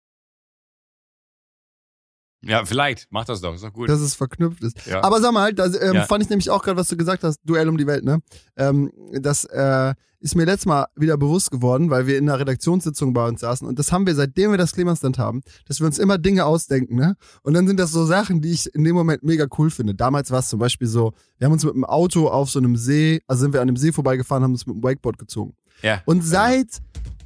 Ja, 2.46 2.64
vielleicht, 2.64 3.06
mach 3.10 3.24
das 3.24 3.40
doch, 3.40 3.54
ist 3.54 3.64
doch 3.64 3.72
gut. 3.72 3.88
dass 3.88 4.00
es 4.00 4.14
verknüpft 4.14 4.62
ist. 4.62 4.86
ja. 4.86 5.02
Aber 5.02 5.20
sag 5.20 5.32
mal, 5.32 5.52
das 5.52 5.80
ähm, 5.80 5.94
Ja. 5.94 6.02
fand 6.04 6.22
ich 6.22 6.30
nämlich 6.30 6.50
auch 6.50 6.62
gerade, 6.62 6.76
was 6.76 6.88
du 6.88 6.96
gesagt 6.96 7.24
hast, 7.24 7.38
Duell 7.44 7.68
um 7.68 7.76
die 7.76 7.86
Welt, 7.86 8.04
ne? 8.04 8.20
Ähm, 8.56 8.90
das 9.12 9.44
äh, 9.44 9.94
ist 10.20 10.34
mir 10.36 10.44
letztes 10.46 10.64
Mal 10.66 10.86
wieder 10.96 11.18
bewusst 11.18 11.50
geworden, 11.50 11.90
weil 11.90 12.06
wir 12.06 12.16
in 12.16 12.28
einer 12.28 12.38
Redaktionssitzung 12.40 13.12
bei 13.12 13.28
uns 13.28 13.40
saßen 13.42 13.68
und 13.68 13.78
das 13.78 13.92
haben 13.92 14.06
wir, 14.06 14.14
seitdem 14.14 14.52
wir 14.52 14.56
das 14.58 14.72
Klimansland 14.72 15.18
haben, 15.18 15.42
dass 15.66 15.80
wir 15.80 15.86
uns 15.86 15.98
immer 15.98 16.16
Dinge 16.16 16.46
ausdenken, 16.46 16.94
ne? 16.96 17.16
Und 17.42 17.52
dann 17.54 17.66
sind 17.66 17.78
das 17.78 17.90
so 17.92 18.06
Sachen, 18.06 18.40
die 18.40 18.52
ich 18.52 18.74
in 18.74 18.84
dem 18.84 18.94
Moment 18.94 19.22
mega 19.22 19.46
cool 19.58 19.70
finde. 19.70 19.94
Damals 19.94 20.30
war 20.30 20.38
es 20.38 20.48
zum 20.48 20.58
Beispiel 20.60 20.86
so, 20.88 21.12
wir 21.38 21.44
haben 21.46 21.52
uns 21.52 21.64
mit 21.64 21.74
dem 21.74 21.84
Auto 21.84 22.28
auf 22.28 22.48
so 22.50 22.58
einem 22.58 22.76
See, 22.76 23.20
also 23.26 23.42
sind 23.42 23.52
wir 23.52 23.60
an 23.60 23.68
einem 23.68 23.76
See 23.76 23.92
vorbeigefahren, 23.92 24.42
haben 24.44 24.52
uns 24.52 24.66
mit 24.66 24.76
dem 24.76 24.82
Wakeboard 24.82 25.18
gezogen. 25.18 25.54
ja. 25.82 26.00
Und 26.06 26.22
seit 26.24 26.68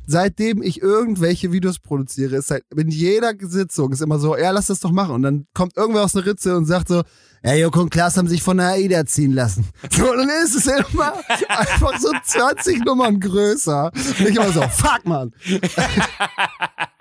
seitdem 0.08 0.62
ich 0.62 0.80
irgendwelche 0.80 1.52
Videos 1.52 1.78
produziere, 1.78 2.36
ist 2.36 2.50
halt 2.50 2.64
in 2.74 2.88
jeder 2.88 3.34
Sitzung 3.38 3.92
ist 3.92 4.00
immer 4.00 4.18
so, 4.18 4.36
ja, 4.36 4.50
lass 4.50 4.66
das 4.66 4.80
doch 4.80 4.90
machen. 4.90 5.14
Und 5.14 5.22
dann 5.22 5.46
kommt 5.52 5.76
irgendwer 5.76 6.02
aus 6.02 6.12
der 6.12 6.24
Ritze 6.24 6.56
und 6.56 6.64
sagt 6.64 6.88
so, 6.88 7.02
ja, 7.44 7.54
Joko 7.54 7.82
und 7.82 7.90
Klaas 7.90 8.16
haben 8.16 8.26
sich 8.26 8.42
von 8.42 8.56
der 8.56 8.68
AIDA 8.68 9.04
ziehen 9.06 9.32
lassen. 9.32 9.68
So, 9.92 10.04
dann 10.04 10.28
ist 10.44 10.54
es 10.54 10.66
immer 10.66 11.12
einfach 11.48 11.98
so 11.98 12.10
20 12.24 12.84
Nummern 12.84 13.20
größer. 13.20 13.90
Und 13.94 14.28
ich 14.28 14.36
immer 14.36 14.52
so, 14.52 14.62
fuck, 14.62 15.04
man. 15.04 15.32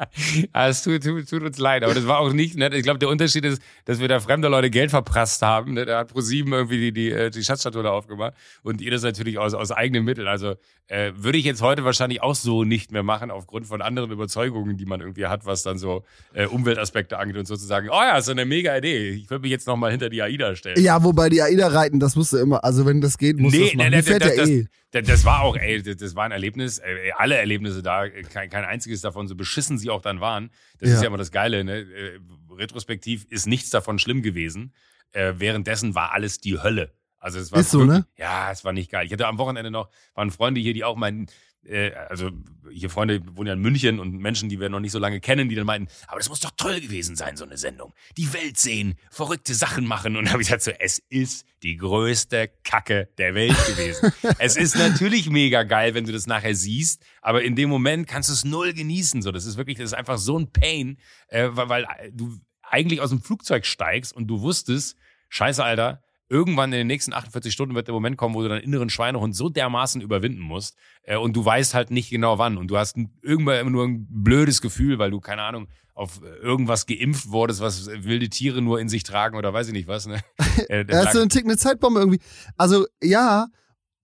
Ah, 0.52 0.68
es 0.68 0.82
tut, 0.82 1.02
tut, 1.02 1.42
uns 1.42 1.58
leid, 1.58 1.84
aber 1.84 1.94
das 1.94 2.06
war 2.06 2.18
auch 2.18 2.32
nicht, 2.32 2.56
ne? 2.56 2.74
Ich 2.74 2.82
glaube, 2.82 2.98
der 2.98 3.08
Unterschied 3.08 3.44
ist, 3.44 3.62
dass 3.84 4.00
wir 4.00 4.08
da 4.08 4.20
fremde 4.20 4.48
Leute 4.48 4.70
Geld 4.70 4.90
verprasst 4.90 5.42
haben. 5.42 5.74
Ne? 5.74 5.84
Da 5.84 5.98
hat 5.98 6.08
ProSieben 6.08 6.52
irgendwie 6.52 6.78
die, 6.78 6.92
die, 6.92 7.10
äh, 7.10 7.30
die 7.30 7.44
Schatzstatue 7.44 7.82
da 7.82 7.90
aufgemacht 7.90 8.34
und 8.62 8.80
ihr 8.80 8.90
das 8.90 9.02
natürlich 9.02 9.38
aus, 9.38 9.54
aus 9.54 9.70
eigenem 9.70 10.04
Mitteln. 10.04 10.26
Also 10.26 10.56
äh, 10.90 11.12
würde 11.14 11.38
ich 11.38 11.44
jetzt 11.44 11.62
heute 11.62 11.84
wahrscheinlich 11.84 12.22
auch 12.22 12.34
so 12.34 12.64
nicht 12.64 12.90
mehr 12.90 13.02
machen, 13.02 13.30
aufgrund 13.30 13.66
von 13.66 13.80
anderen 13.80 14.10
Überzeugungen, 14.10 14.76
die 14.76 14.86
man 14.86 15.00
irgendwie 15.00 15.26
hat, 15.26 15.46
was 15.46 15.62
dann 15.62 15.78
so 15.78 16.04
äh, 16.34 16.46
Umweltaspekte 16.46 17.16
angeht 17.18 17.36
und 17.36 17.46
sozusagen, 17.46 17.88
oh 17.90 17.92
ja, 17.92 18.18
ist 18.18 18.26
so 18.26 18.32
eine 18.32 18.44
mega 18.44 18.76
Idee. 18.76 19.10
Ich 19.10 19.30
würde 19.30 19.42
mich 19.42 19.52
jetzt 19.52 19.66
nochmal 19.66 19.92
hinter 19.92 20.08
die 20.08 20.20
AIDA 20.20 20.56
stellen. 20.56 20.82
Ja, 20.82 21.02
wobei 21.04 21.28
die 21.28 21.42
AIDA 21.42 21.68
reiten, 21.68 22.00
das 22.00 22.16
musst 22.16 22.32
du 22.32 22.38
immer, 22.38 22.64
also 22.64 22.86
wenn 22.86 23.00
das 23.00 23.18
geht, 23.18 23.38
musst 23.38 23.56
du 23.56 23.64
das 23.64 23.74
machen. 23.74 23.92
Die 23.92 24.02
fährt 24.02 24.24
das, 24.24 24.36
ja 24.36 24.44
eh. 24.46 24.66
das, 24.90 25.06
das 25.06 25.24
war 25.24 25.42
auch, 25.42 25.56
ey, 25.56 25.80
das, 25.80 26.16
war 26.16 26.24
ein 26.24 26.32
Erlebnis, 26.32 26.78
äh, 26.78 27.12
alle 27.16 27.36
Erlebnisse 27.36 27.82
da, 27.82 28.08
kein, 28.08 28.50
kein 28.50 28.64
einziges 28.64 29.00
davon, 29.00 29.28
so 29.28 29.36
beschissen 29.36 29.78
sie 29.78 29.89
auch 29.90 30.02
dann 30.02 30.20
waren. 30.20 30.50
Das 30.78 30.88
Ja. 30.88 30.94
ist 30.96 31.02
ja 31.02 31.08
immer 31.08 31.18
das 31.18 31.30
Geile, 31.32 31.64
ne? 31.64 31.80
Äh, 31.80 32.18
Retrospektiv 32.50 33.24
ist 33.30 33.46
nichts 33.46 33.70
davon 33.70 33.98
schlimm 33.98 34.22
gewesen. 34.22 34.74
Äh, 35.12 35.34
währenddessen 35.36 35.94
war 35.94 36.12
alles 36.12 36.40
die 36.40 36.58
Hölle. 36.62 36.92
Also 37.18 37.38
es 37.38 37.52
war 37.52 37.60
Ist 37.60 37.70
so, 37.70 37.84
ne? 37.84 38.06
Ja, 38.16 38.50
es 38.50 38.64
war 38.64 38.72
nicht 38.72 38.90
geil. 38.90 39.04
Ich 39.06 39.12
hatte 39.12 39.26
am 39.26 39.38
Wochenende 39.38 39.70
noch, 39.70 39.90
waren 40.14 40.30
Freunde 40.30 40.60
hier, 40.60 40.72
die 40.72 40.84
auch 40.84 40.96
meinten, 40.96 41.26
äh, 41.64 41.92
also 42.08 42.30
hier 42.70 42.90
Freunde 42.90 43.20
wohnen 43.36 43.48
ja 43.48 43.52
in 43.54 43.60
München 43.60 43.98
und 43.98 44.18
Menschen, 44.18 44.48
die 44.48 44.60
wir 44.60 44.68
noch 44.68 44.80
nicht 44.80 44.92
so 44.92 44.98
lange 44.98 45.20
kennen, 45.20 45.48
die 45.48 45.54
dann 45.54 45.66
meinten, 45.66 45.88
aber 46.06 46.18
das 46.18 46.28
muss 46.28 46.40
doch 46.40 46.52
toll 46.56 46.80
gewesen 46.80 47.16
sein, 47.16 47.36
so 47.36 47.44
eine 47.44 47.58
Sendung. 47.58 47.92
Die 48.16 48.32
Welt 48.32 48.58
sehen, 48.58 48.94
verrückte 49.10 49.54
Sachen 49.54 49.86
machen. 49.86 50.16
Und 50.16 50.26
da 50.26 50.32
habe 50.32 50.42
ich 50.42 50.48
gesagt, 50.48 50.62
so, 50.62 50.70
es 50.78 50.98
ist 51.08 51.44
die 51.62 51.76
größte 51.76 52.50
Kacke 52.64 53.08
der 53.18 53.34
Welt 53.34 53.56
gewesen. 53.66 54.12
es 54.38 54.56
ist 54.56 54.76
natürlich 54.76 55.28
mega 55.30 55.62
geil, 55.64 55.94
wenn 55.94 56.04
du 56.04 56.12
das 56.12 56.26
nachher 56.26 56.54
siehst, 56.54 57.02
aber 57.22 57.42
in 57.42 57.56
dem 57.56 57.68
Moment 57.68 58.06
kannst 58.06 58.28
du 58.28 58.32
es 58.32 58.44
null 58.44 58.72
genießen. 58.72 59.22
So, 59.22 59.32
das 59.32 59.46
ist 59.46 59.56
wirklich, 59.56 59.78
das 59.78 59.86
ist 59.86 59.94
einfach 59.94 60.18
so 60.18 60.38
ein 60.38 60.52
Pain, 60.52 60.98
äh, 61.28 61.48
weil, 61.52 61.68
weil 61.68 61.86
du 62.12 62.38
eigentlich 62.62 63.00
aus 63.00 63.10
dem 63.10 63.20
Flugzeug 63.20 63.66
steigst 63.66 64.14
und 64.14 64.28
du 64.28 64.40
wusstest, 64.40 64.96
scheiße, 65.28 65.62
Alter, 65.62 66.02
irgendwann 66.30 66.72
in 66.72 66.78
den 66.78 66.86
nächsten 66.86 67.12
48 67.12 67.52
Stunden 67.52 67.74
wird 67.74 67.88
der 67.88 67.92
Moment 67.94 68.16
kommen, 68.16 68.34
wo 68.34 68.40
du 68.42 68.48
deinen 68.48 68.62
inneren 68.62 68.88
Schweinehund 68.88 69.36
so 69.36 69.48
dermaßen 69.50 70.00
überwinden 70.00 70.40
musst 70.40 70.76
äh, 71.02 71.16
und 71.16 71.34
du 71.36 71.44
weißt 71.44 71.74
halt 71.74 71.90
nicht 71.90 72.08
genau 72.08 72.38
wann 72.38 72.56
und 72.56 72.68
du 72.68 72.78
hast 72.78 72.96
ein, 72.96 73.12
irgendwann 73.20 73.58
immer 73.60 73.70
nur 73.70 73.84
ein 73.84 74.06
blödes 74.08 74.62
Gefühl, 74.62 74.98
weil 74.98 75.10
du, 75.10 75.20
keine 75.20 75.42
Ahnung, 75.42 75.68
auf 75.92 76.22
irgendwas 76.40 76.86
geimpft 76.86 77.28
wurdest, 77.30 77.60
was 77.60 77.86
wilde 77.88 78.28
Tiere 78.30 78.62
nur 78.62 78.80
in 78.80 78.88
sich 78.88 79.02
tragen 79.02 79.36
oder 79.36 79.52
weiß 79.52 79.66
ich 79.66 79.72
nicht 79.74 79.88
was. 79.88 80.06
Ne? 80.06 80.20
Äh, 80.70 80.84
Er 80.88 81.02
ist 81.04 81.12
so 81.12 81.20
ein 81.20 81.28
Tick 81.28 81.44
eine 81.44 81.56
Zeitbombe 81.58 81.98
irgendwie. 82.00 82.20
Also, 82.56 82.86
ja, 83.02 83.48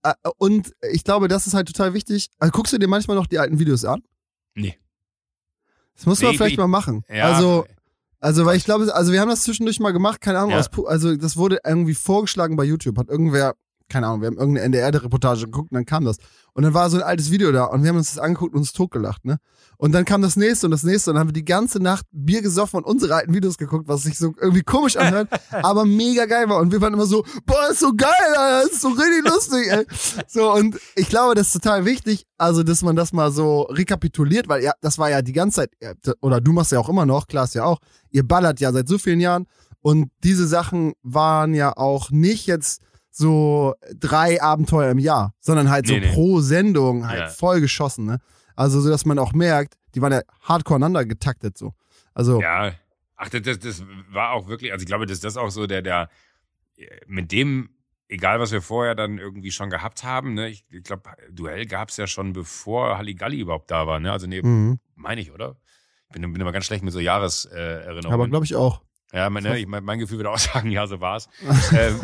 äh, 0.03 0.13
und 0.37 0.73
ich 0.91 1.03
glaube, 1.03 1.27
das 1.29 1.47
ist 1.47 1.53
halt 1.53 1.67
total 1.67 1.93
wichtig. 1.93 2.29
Also, 2.39 2.51
guckst 2.51 2.73
du 2.73 2.77
dir 2.77 2.87
manchmal 2.87 3.15
noch 3.15 3.25
die 3.27 3.39
alten 3.39 3.57
Videos 3.57 3.85
an? 3.85 4.01
Nee. 4.53 4.77
Das 5.95 6.05
muss 6.05 6.19
Nee, 6.19 6.25
man 6.25 6.31
ich- 6.33 6.37
vielleicht 6.37 6.57
mal 6.57 6.67
machen. 6.67 7.03
ja, 7.09 7.23
Also, 7.31 7.65
also, 8.19 8.45
weil 8.45 8.57
ich 8.57 8.65
glaube, 8.65 8.93
also 8.93 9.11
wir 9.11 9.21
haben 9.21 9.29
das 9.29 9.43
zwischendurch 9.43 9.79
mal 9.79 9.91
gemacht, 9.91 10.21
keine 10.21 10.39
Ahnung, 10.39 10.51
Ja. 10.51 10.59
aus, 10.59 10.69
also 10.87 11.15
das 11.15 11.37
wurde 11.37 11.59
irgendwie 11.65 11.93
vorgeschlagen 11.93 12.55
bei 12.55 12.63
YouTube, 12.63 12.97
hat 12.97 13.09
irgendwer, 13.09 13.55
keine 13.89 14.07
Ahnung, 14.07 14.21
wir 14.21 14.27
haben 14.27 14.37
irgendeine 14.37 14.65
NDR-Reportage 14.65 15.45
geguckt 15.45 15.71
und 15.71 15.75
dann 15.75 15.85
kam 15.85 16.05
das. 16.05 16.17
Und 16.53 16.63
dann 16.63 16.73
war 16.73 16.89
so 16.89 16.97
ein 16.97 17.03
altes 17.03 17.31
Video 17.31 17.51
da 17.51 17.65
und 17.65 17.83
wir 17.83 17.89
haben 17.89 17.97
uns 17.97 18.13
das 18.13 18.19
angeguckt 18.19 18.53
und 18.53 18.59
uns 18.59 18.73
totgelacht, 18.73 19.25
ne? 19.25 19.37
Und 19.77 19.91
dann 19.91 20.05
kam 20.05 20.23
das 20.23 20.35
nächste 20.35 20.65
und 20.65 20.71
das 20.71 20.81
nächste 20.81 21.11
und 21.11 21.15
dann 21.15 21.21
haben 21.21 21.29
wir 21.29 21.33
die 21.33 21.45
ganze 21.45 21.79
Nacht 21.79 22.05
Bier 22.11 22.41
gesoffen 22.41 22.77
und 22.77 22.85
unsere 22.85 23.13
alten 23.13 23.33
Videos 23.33 23.59
geguckt, 23.59 23.87
was 23.87 24.03
sich 24.03 24.17
so 24.17 24.33
irgendwie 24.41 24.63
komisch 24.63 24.97
anhört, 24.97 25.29
aber 25.51 25.85
mega 25.85 26.25
geil 26.25 26.49
war. 26.49 26.57
Und 26.59 26.71
wir 26.71 26.81
waren 26.81 26.93
immer 26.93 27.05
so, 27.05 27.23
boah, 27.45 27.69
ist 27.69 27.79
so 27.79 27.93
geil, 27.95 28.09
Alter, 28.35 28.63
das 28.63 28.73
ist 28.73 28.81
so 28.81 28.89
richtig 28.89 29.23
lustig, 29.23 29.67
ey. 29.69 29.85
So, 30.27 30.51
und 30.51 30.79
ich 30.95 31.09
glaube, 31.09 31.35
das 31.35 31.47
ist 31.47 31.53
total 31.53 31.85
wichtig, 31.85 32.25
also, 32.37 32.63
dass 32.63 32.81
man 32.81 32.95
das 32.95 33.13
mal 33.13 33.31
so 33.31 33.61
rekapituliert, 33.63 34.49
weil 34.49 34.63
ja, 34.63 34.73
das 34.81 34.97
war 34.97 35.11
ja 35.11 35.21
die 35.21 35.33
ganze 35.33 35.57
Zeit, 35.57 35.71
oder 36.21 36.41
du 36.41 36.53
machst 36.53 36.71
ja 36.71 36.79
auch 36.79 36.89
immer 36.89 37.05
noch, 37.05 37.27
Klaas 37.27 37.53
ja 37.53 37.63
auch, 37.63 37.77
ihr 38.09 38.27
ballert 38.27 38.59
ja 38.59 38.71
seit 38.71 38.87
so 38.87 38.97
vielen 38.97 39.19
Jahren 39.19 39.45
und 39.81 40.09
diese 40.23 40.47
Sachen 40.47 40.93
waren 41.03 41.53
ja 41.53 41.77
auch 41.77 42.09
nicht 42.09 42.47
jetzt 42.47 42.81
so 43.17 43.73
drei 43.95 44.39
Abenteuer 44.41 44.91
im 44.91 44.99
Jahr, 44.99 45.33
sondern 45.39 45.71
halt 45.71 45.87
so 45.87 45.93
Nee, 45.93 46.01
nee. 46.01 46.13
pro 46.13 46.39
Sendung 46.39 47.07
halt 47.07 47.19
Ja. 47.19 47.27
voll 47.29 47.61
geschossen, 47.61 48.05
ne? 48.05 48.19
Also, 48.55 48.79
so 48.79 48.89
dass 48.89 49.05
man 49.05 49.17
auch 49.17 49.33
merkt, 49.33 49.75
die 49.95 50.01
waren 50.01 50.11
ja 50.11 50.21
hardcore 50.41 50.75
aneinander 50.75 51.05
getaktet 51.05 51.57
so. 51.57 51.73
Also, 52.13 52.39
Ja, 52.41 52.73
ach, 53.15 53.29
das, 53.29 53.59
das, 53.59 53.83
war 54.09 54.33
auch 54.33 54.47
wirklich, 54.47 54.71
also 54.71 54.83
ich 54.83 54.87
glaube, 54.87 55.07
dass 55.07 55.19
das 55.19 55.35
auch 55.35 55.49
so 55.49 55.65
der, 55.65 55.81
der, 55.81 56.09
mit 57.07 57.31
dem, 57.31 57.69
egal 58.07 58.39
was 58.39 58.51
wir 58.51 58.61
vorher 58.61 58.93
dann 58.93 59.17
irgendwie 59.17 59.51
schon 59.51 59.71
gehabt 59.71 60.03
haben, 60.03 60.35
ne, 60.35 60.49
ich, 60.49 60.65
ich 60.69 60.83
glaube, 60.83 61.03
Duell 61.31 61.65
gab 61.65 61.89
es 61.89 61.97
ja 61.97 62.05
schon 62.05 62.33
bevor 62.33 62.97
Halligalli 62.97 63.39
überhaupt 63.39 63.71
da 63.71 63.87
war, 63.87 63.99
ne, 63.99 64.11
also 64.11 64.27
nee, 64.27 64.43
mhm. 64.43 64.79
meine 64.95 65.21
ich, 65.21 65.31
oder? 65.31 65.55
Ich 66.09 66.13
bin, 66.13 66.21
bin 66.31 66.39
immer 66.39 66.51
ganz 66.51 66.65
schlecht 66.65 66.83
mit 66.83 66.93
so 66.93 66.99
Jahreserinnerungen. 66.99 68.11
Äh, 68.11 68.13
aber 68.13 68.27
glaube 68.27 68.45
ich 68.45 68.55
auch. 68.55 68.81
Ja, 69.13 69.29
mein, 69.29 69.43
ne, 69.43 69.57
ich, 69.57 69.67
mein, 69.67 69.83
mein 69.83 69.99
Gefühl 69.99 70.17
würde 70.17 70.29
auch 70.29 70.37
sagen, 70.53 70.69
ja, 70.69 70.85
so 70.85 70.99
war's. 70.99 71.29
ähm, 71.75 71.99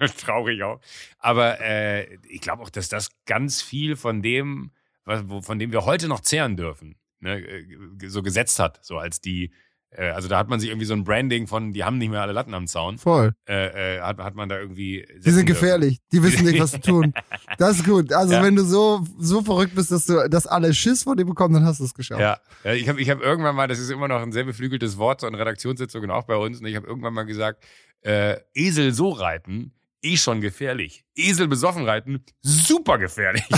traurig 0.18 0.62
auch. 0.62 0.80
Aber 1.18 1.60
äh, 1.60 2.16
ich 2.28 2.40
glaube 2.40 2.62
auch, 2.62 2.70
dass 2.70 2.88
das 2.88 3.10
ganz 3.26 3.62
viel 3.62 3.96
von 3.96 4.22
dem, 4.22 4.70
was, 5.04 5.28
wo, 5.28 5.40
von 5.42 5.58
dem 5.58 5.72
wir 5.72 5.84
heute 5.84 6.08
noch 6.08 6.20
zehren 6.20 6.56
dürfen, 6.56 6.96
ne, 7.20 7.40
äh, 7.40 8.08
so 8.08 8.22
gesetzt 8.22 8.58
hat. 8.58 8.78
So 8.84 8.98
als 8.98 9.20
die, 9.20 9.52
äh, 9.90 10.10
also 10.10 10.28
da 10.28 10.38
hat 10.38 10.48
man 10.48 10.60
sich 10.60 10.70
irgendwie 10.70 10.86
so 10.86 10.94
ein 10.94 11.04
Branding 11.04 11.46
von, 11.46 11.72
die 11.72 11.84
haben 11.84 11.98
nicht 11.98 12.10
mehr 12.10 12.22
alle 12.22 12.32
Latten 12.32 12.54
am 12.54 12.66
Zaun, 12.66 12.98
Voll. 12.98 13.32
äh, 13.48 13.96
äh, 13.96 14.00
hat, 14.00 14.18
hat 14.18 14.34
man 14.34 14.48
da 14.48 14.58
irgendwie. 14.58 15.06
Die 15.24 15.30
sind 15.30 15.46
gefährlich. 15.46 15.98
Die 16.12 16.22
wissen 16.22 16.44
nicht, 16.46 16.60
was 16.60 16.72
sie 16.72 16.80
tun. 16.80 17.12
Das 17.58 17.76
ist 17.78 17.84
gut. 17.84 18.12
Also, 18.12 18.34
Ja. 18.34 18.42
wenn 18.42 18.56
du 18.56 18.64
so, 18.64 19.04
so 19.18 19.42
verrückt 19.42 19.74
bist, 19.74 19.90
dass 19.90 20.06
du, 20.06 20.28
dass 20.30 20.46
alle 20.46 20.72
Schiss 20.72 21.02
vor 21.02 21.16
dir 21.16 21.26
bekommen, 21.26 21.54
dann 21.54 21.64
hast 21.66 21.80
du 21.80 21.84
es 21.84 21.92
geschafft. 21.92 22.20
Ja, 22.20 22.38
ja 22.64 22.72
ich 22.72 22.88
habe 22.88 23.00
ich 23.00 23.10
hab 23.10 23.20
irgendwann 23.20 23.54
mal, 23.56 23.66
das 23.66 23.78
ist 23.80 23.90
immer 23.90 24.08
noch 24.08 24.22
ein 24.22 24.32
sehr 24.32 24.44
beflügeltes 24.44 24.96
Wort, 24.96 25.20
so 25.20 25.26
in 25.26 25.34
Redaktionssitzungen 25.34 26.10
auch 26.10 26.24
bei 26.24 26.36
uns, 26.36 26.60
und 26.60 26.66
ich 26.66 26.76
habe 26.76 26.86
irgendwann 26.86 27.12
mal 27.12 27.24
gesagt, 27.24 27.64
äh, 28.02 28.36
Esel 28.54 28.94
so 28.94 29.10
reiten, 29.10 29.72
eh 30.02 30.16
schon 30.16 30.40
gefährlich. 30.40 31.04
Esel 31.14 31.48
besoffen 31.48 31.84
reiten, 31.84 32.24
super 32.42 32.98
gefährlich. 32.98 33.44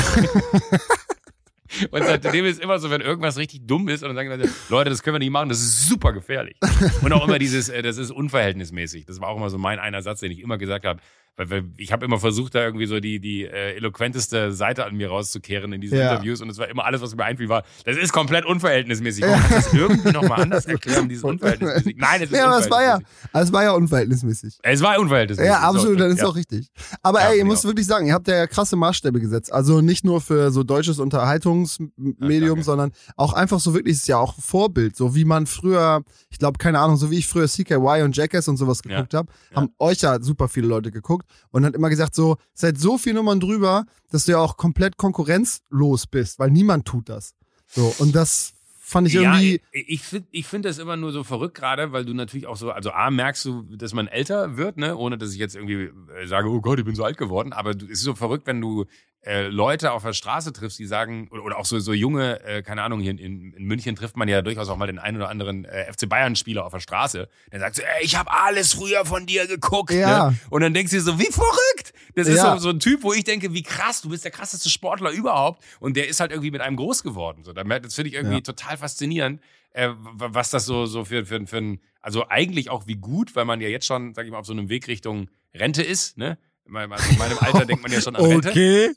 Und 1.90 2.04
seitdem 2.04 2.44
ist 2.44 2.60
immer 2.60 2.78
so, 2.78 2.90
wenn 2.90 3.00
irgendwas 3.00 3.38
richtig 3.38 3.66
dumm 3.66 3.88
ist, 3.88 4.02
und 4.02 4.08
dann 4.08 4.16
sagen 4.16 4.28
Leute, 4.28 4.52
Leute, 4.68 4.90
das 4.90 5.02
können 5.02 5.14
wir 5.14 5.18
nicht 5.20 5.30
machen, 5.30 5.48
das 5.48 5.60
ist 5.60 5.88
super 5.88 6.12
gefährlich. 6.12 6.56
Und 7.00 7.12
auch 7.12 7.26
immer 7.26 7.38
dieses, 7.38 7.68
äh, 7.70 7.82
das 7.82 7.96
ist 7.96 8.10
unverhältnismäßig. 8.10 9.06
Das 9.06 9.20
war 9.20 9.28
auch 9.28 9.36
immer 9.36 9.48
so 9.48 9.58
mein 9.58 9.78
einer 9.78 10.02
Satz, 10.02 10.20
den 10.20 10.32
ich 10.32 10.40
immer 10.40 10.58
gesagt 10.58 10.84
habe. 10.84 11.00
Weil, 11.36 11.64
ich 11.78 11.92
habe 11.92 12.04
immer 12.04 12.18
versucht, 12.20 12.54
da 12.54 12.62
irgendwie 12.62 12.84
so 12.86 13.00
die, 13.00 13.18
die 13.18 13.44
äh, 13.44 13.74
eloquenteste 13.76 14.52
Seite 14.52 14.84
an 14.84 14.94
mir 14.94 15.08
rauszukehren 15.08 15.72
in 15.72 15.80
diesen 15.80 15.96
Ja. 15.98 16.12
Interviews. 16.12 16.42
Und 16.42 16.50
es 16.50 16.58
war 16.58 16.68
immer 16.68 16.84
alles, 16.84 17.00
was 17.00 17.14
mir 17.16 17.24
einfiel, 17.24 17.48
war, 17.48 17.62
das 17.86 17.96
ist 17.96 18.12
komplett 18.12 18.44
unverhältnismäßig. 18.44 19.24
Warum 19.24 19.42
du 19.42 19.54
das 19.54 19.72
irgendwie 19.72 20.10
nochmal 20.12 20.42
anders 20.42 20.66
erklären, 20.66 21.08
dieses 21.08 21.24
unverhältnismäßig? 21.24 21.96
Nein, 21.96 22.22
es 22.22 22.30
ist 22.30 22.36
Ja, 22.36 22.46
aber 22.48 22.58
es 22.58 22.70
war 22.70 22.82
ja, 22.82 22.94
unverhältnismäßig. 22.96 23.32
es 23.32 23.52
war 23.52 23.62
ja 23.64 23.72
unverhältnismäßig. 23.72 24.58
Es 24.62 24.82
war 24.82 24.98
unverhältnismäßig. 25.00 25.50
Ja, 25.52 25.60
absolut, 25.60 25.98
So, 25.98 26.04
dann 26.04 26.10
ist 26.12 26.18
ja. 26.20 26.26
auch 26.26 26.36
richtig. 26.36 26.68
Aber 27.02 27.20
Ja, 27.20 27.30
ey, 27.30 27.38
ihr 27.38 27.44
müsst 27.46 27.64
wirklich 27.64 27.86
sagen, 27.86 28.06
ihr 28.06 28.12
habt 28.14 28.28
ja 28.28 28.46
krasse 28.46 28.76
Maßstäbe 28.76 29.18
gesetzt. 29.18 29.50
Also 29.52 29.80
nicht 29.80 30.04
nur 30.04 30.20
für 30.20 30.50
so 30.50 30.62
deutsches 30.62 30.98
Unterhaltungsmedium, 30.98 32.48
danke. 32.56 32.62
sondern 32.62 32.92
auch 33.16 33.32
einfach 33.32 33.58
so 33.60 33.74
wirklich, 33.74 33.96
ist 33.96 34.08
ja 34.08 34.18
auch 34.18 34.34
Vorbild. 34.38 34.96
So 34.96 35.14
wie 35.14 35.24
man 35.24 35.46
früher, 35.46 36.02
ich 36.30 36.38
glaube, 36.38 36.58
keine 36.58 36.78
Ahnung, 36.78 36.96
so 36.96 37.10
wie 37.10 37.18
ich 37.18 37.26
früher 37.26 37.48
CKY 37.48 38.02
und 38.02 38.16
Jackass 38.16 38.48
und 38.48 38.56
sowas 38.58 38.80
Ja. 38.84 38.96
geguckt 38.96 39.14
habe, 39.14 39.32
Ja. 39.50 39.56
haben 39.56 39.70
euch 39.78 40.02
ja 40.02 40.20
super 40.20 40.48
viele 40.48 40.66
Leute 40.66 40.90
geguckt 40.90 41.21
und 41.50 41.64
hat 41.64 41.74
immer 41.74 41.90
gesagt, 41.90 42.14
so, 42.14 42.36
seid 42.54 42.78
so 42.78 42.98
viel 42.98 43.14
Nummern 43.14 43.40
drüber, 43.40 43.84
dass 44.10 44.24
du 44.24 44.32
ja 44.32 44.38
auch 44.38 44.56
komplett 44.56 44.96
konkurrenzlos 44.96 46.06
bist, 46.06 46.38
weil 46.38 46.50
niemand 46.50 46.86
tut 46.86 47.08
das. 47.08 47.34
So, 47.66 47.94
und 47.98 48.14
das 48.14 48.54
fand 48.78 49.08
ich 49.08 49.14
Ja, 49.14 49.34
irgendwie. 49.34 49.60
ich, 49.72 49.88
ich 49.88 50.02
finde 50.02 50.28
ich 50.30 50.46
find 50.46 50.64
das 50.64 50.78
immer 50.78 50.96
nur 50.96 51.12
so 51.12 51.24
verrückt 51.24 51.54
gerade, 51.56 51.92
weil 51.92 52.04
du 52.04 52.12
natürlich 52.14 52.46
auch 52.46 52.56
so, 52.56 52.70
also 52.70 52.90
A, 52.90 53.10
merkst 53.10 53.44
du, 53.44 53.62
dass 53.76 53.94
man 53.94 54.06
älter 54.06 54.56
wird, 54.56 54.76
ne, 54.76 54.96
ohne 54.96 55.18
dass 55.18 55.32
ich 55.32 55.38
jetzt 55.38 55.56
irgendwie 55.56 55.90
äh, 56.14 56.26
sage, 56.26 56.48
oh 56.50 56.60
Gott, 56.60 56.78
ich 56.78 56.84
bin 56.84 56.94
so 56.94 57.04
alt 57.04 57.16
geworden, 57.16 57.52
aber 57.52 57.74
du, 57.74 57.86
es 57.86 57.92
ist 57.92 58.02
so 58.02 58.14
verrückt, 58.14 58.46
wenn 58.46 58.60
du 58.60 58.84
äh, 59.24 59.46
Leute 59.46 59.92
auf 59.92 60.02
der 60.02 60.12
Straße 60.14 60.52
triffst, 60.52 60.78
die 60.78 60.86
sagen, 60.86 61.28
oder, 61.30 61.44
oder 61.44 61.58
auch 61.58 61.64
so, 61.64 61.78
so 61.78 61.92
junge, 61.92 62.40
äh, 62.44 62.62
keine 62.62 62.82
Ahnung, 62.82 63.00
hier 63.00 63.12
in, 63.12 63.18
in, 63.52 63.64
München 63.64 63.94
trifft 63.94 64.16
man 64.16 64.26
ja 64.28 64.42
durchaus 64.42 64.68
auch 64.68 64.76
mal 64.76 64.86
den 64.88 64.98
einen 64.98 65.16
oder 65.16 65.28
anderen 65.28 65.64
äh, 65.64 65.92
FC 65.92 66.08
Bayern-Spieler 66.08 66.64
auf 66.64 66.72
der 66.72 66.80
Straße, 66.80 67.28
der 67.52 67.60
sagt 67.60 67.76
so, 67.76 67.82
ey, 67.82 68.04
ich 68.04 68.16
habe 68.16 68.30
alles 68.32 68.74
früher 68.74 69.04
von 69.04 69.24
dir 69.26 69.46
geguckt, 69.46 69.92
Ja. 69.92 70.30
ne? 70.30 70.38
Und 70.50 70.62
dann 70.62 70.74
denkst 70.74 70.90
du 70.90 70.96
dir 70.96 71.02
so, 71.02 71.18
wie 71.20 71.30
verrückt! 71.32 71.92
Das 72.14 72.26
ist 72.26 72.36
Ja. 72.38 72.54
so, 72.56 72.58
so 72.58 72.68
ein 72.70 72.80
Typ, 72.80 73.04
wo 73.04 73.12
ich 73.12 73.24
denke, 73.24 73.52
wie 73.54 73.62
krass, 73.62 74.02
du 74.02 74.08
bist 74.08 74.24
der 74.24 74.32
krasseste 74.32 74.68
Sportler 74.68 75.10
überhaupt 75.10 75.62
und 75.80 75.96
der 75.96 76.08
ist 76.08 76.18
halt 76.20 76.30
irgendwie 76.32 76.50
mit 76.50 76.60
einem 76.60 76.76
groß 76.76 77.02
geworden. 77.04 77.44
So, 77.44 77.52
das 77.52 77.94
finde 77.94 78.08
ich 78.08 78.14
irgendwie 78.14 78.36
Ja. 78.36 78.42
total 78.42 78.76
faszinierend, 78.76 79.40
äh, 79.70 79.88
was 79.94 80.50
das 80.50 80.66
so, 80.66 80.86
so 80.86 81.04
für, 81.04 81.24
für, 81.24 81.46
für 81.46 81.58
ein, 81.58 81.80
also 82.00 82.28
eigentlich 82.28 82.70
auch 82.70 82.86
wie 82.88 82.96
gut, 82.96 83.36
weil 83.36 83.44
man 83.44 83.60
ja 83.60 83.68
jetzt 83.68 83.86
schon, 83.86 84.14
sag 84.14 84.24
ich 84.26 84.32
mal, 84.32 84.38
auf 84.38 84.46
so 84.46 84.52
einem 84.52 84.68
Weg 84.68 84.88
Richtung 84.88 85.30
Rente 85.54 85.82
ist, 85.82 86.18
ne? 86.18 86.38
In 86.64 86.72
meinem, 86.72 86.92
also 86.92 87.10
in 87.10 87.18
meinem 87.18 87.38
Alter 87.38 87.64
denkt 87.66 87.82
man 87.82 87.92
ja 87.92 88.00
schon 88.00 88.14
an 88.16 88.24
Rente. 88.24 88.48
Okay. 88.50 88.90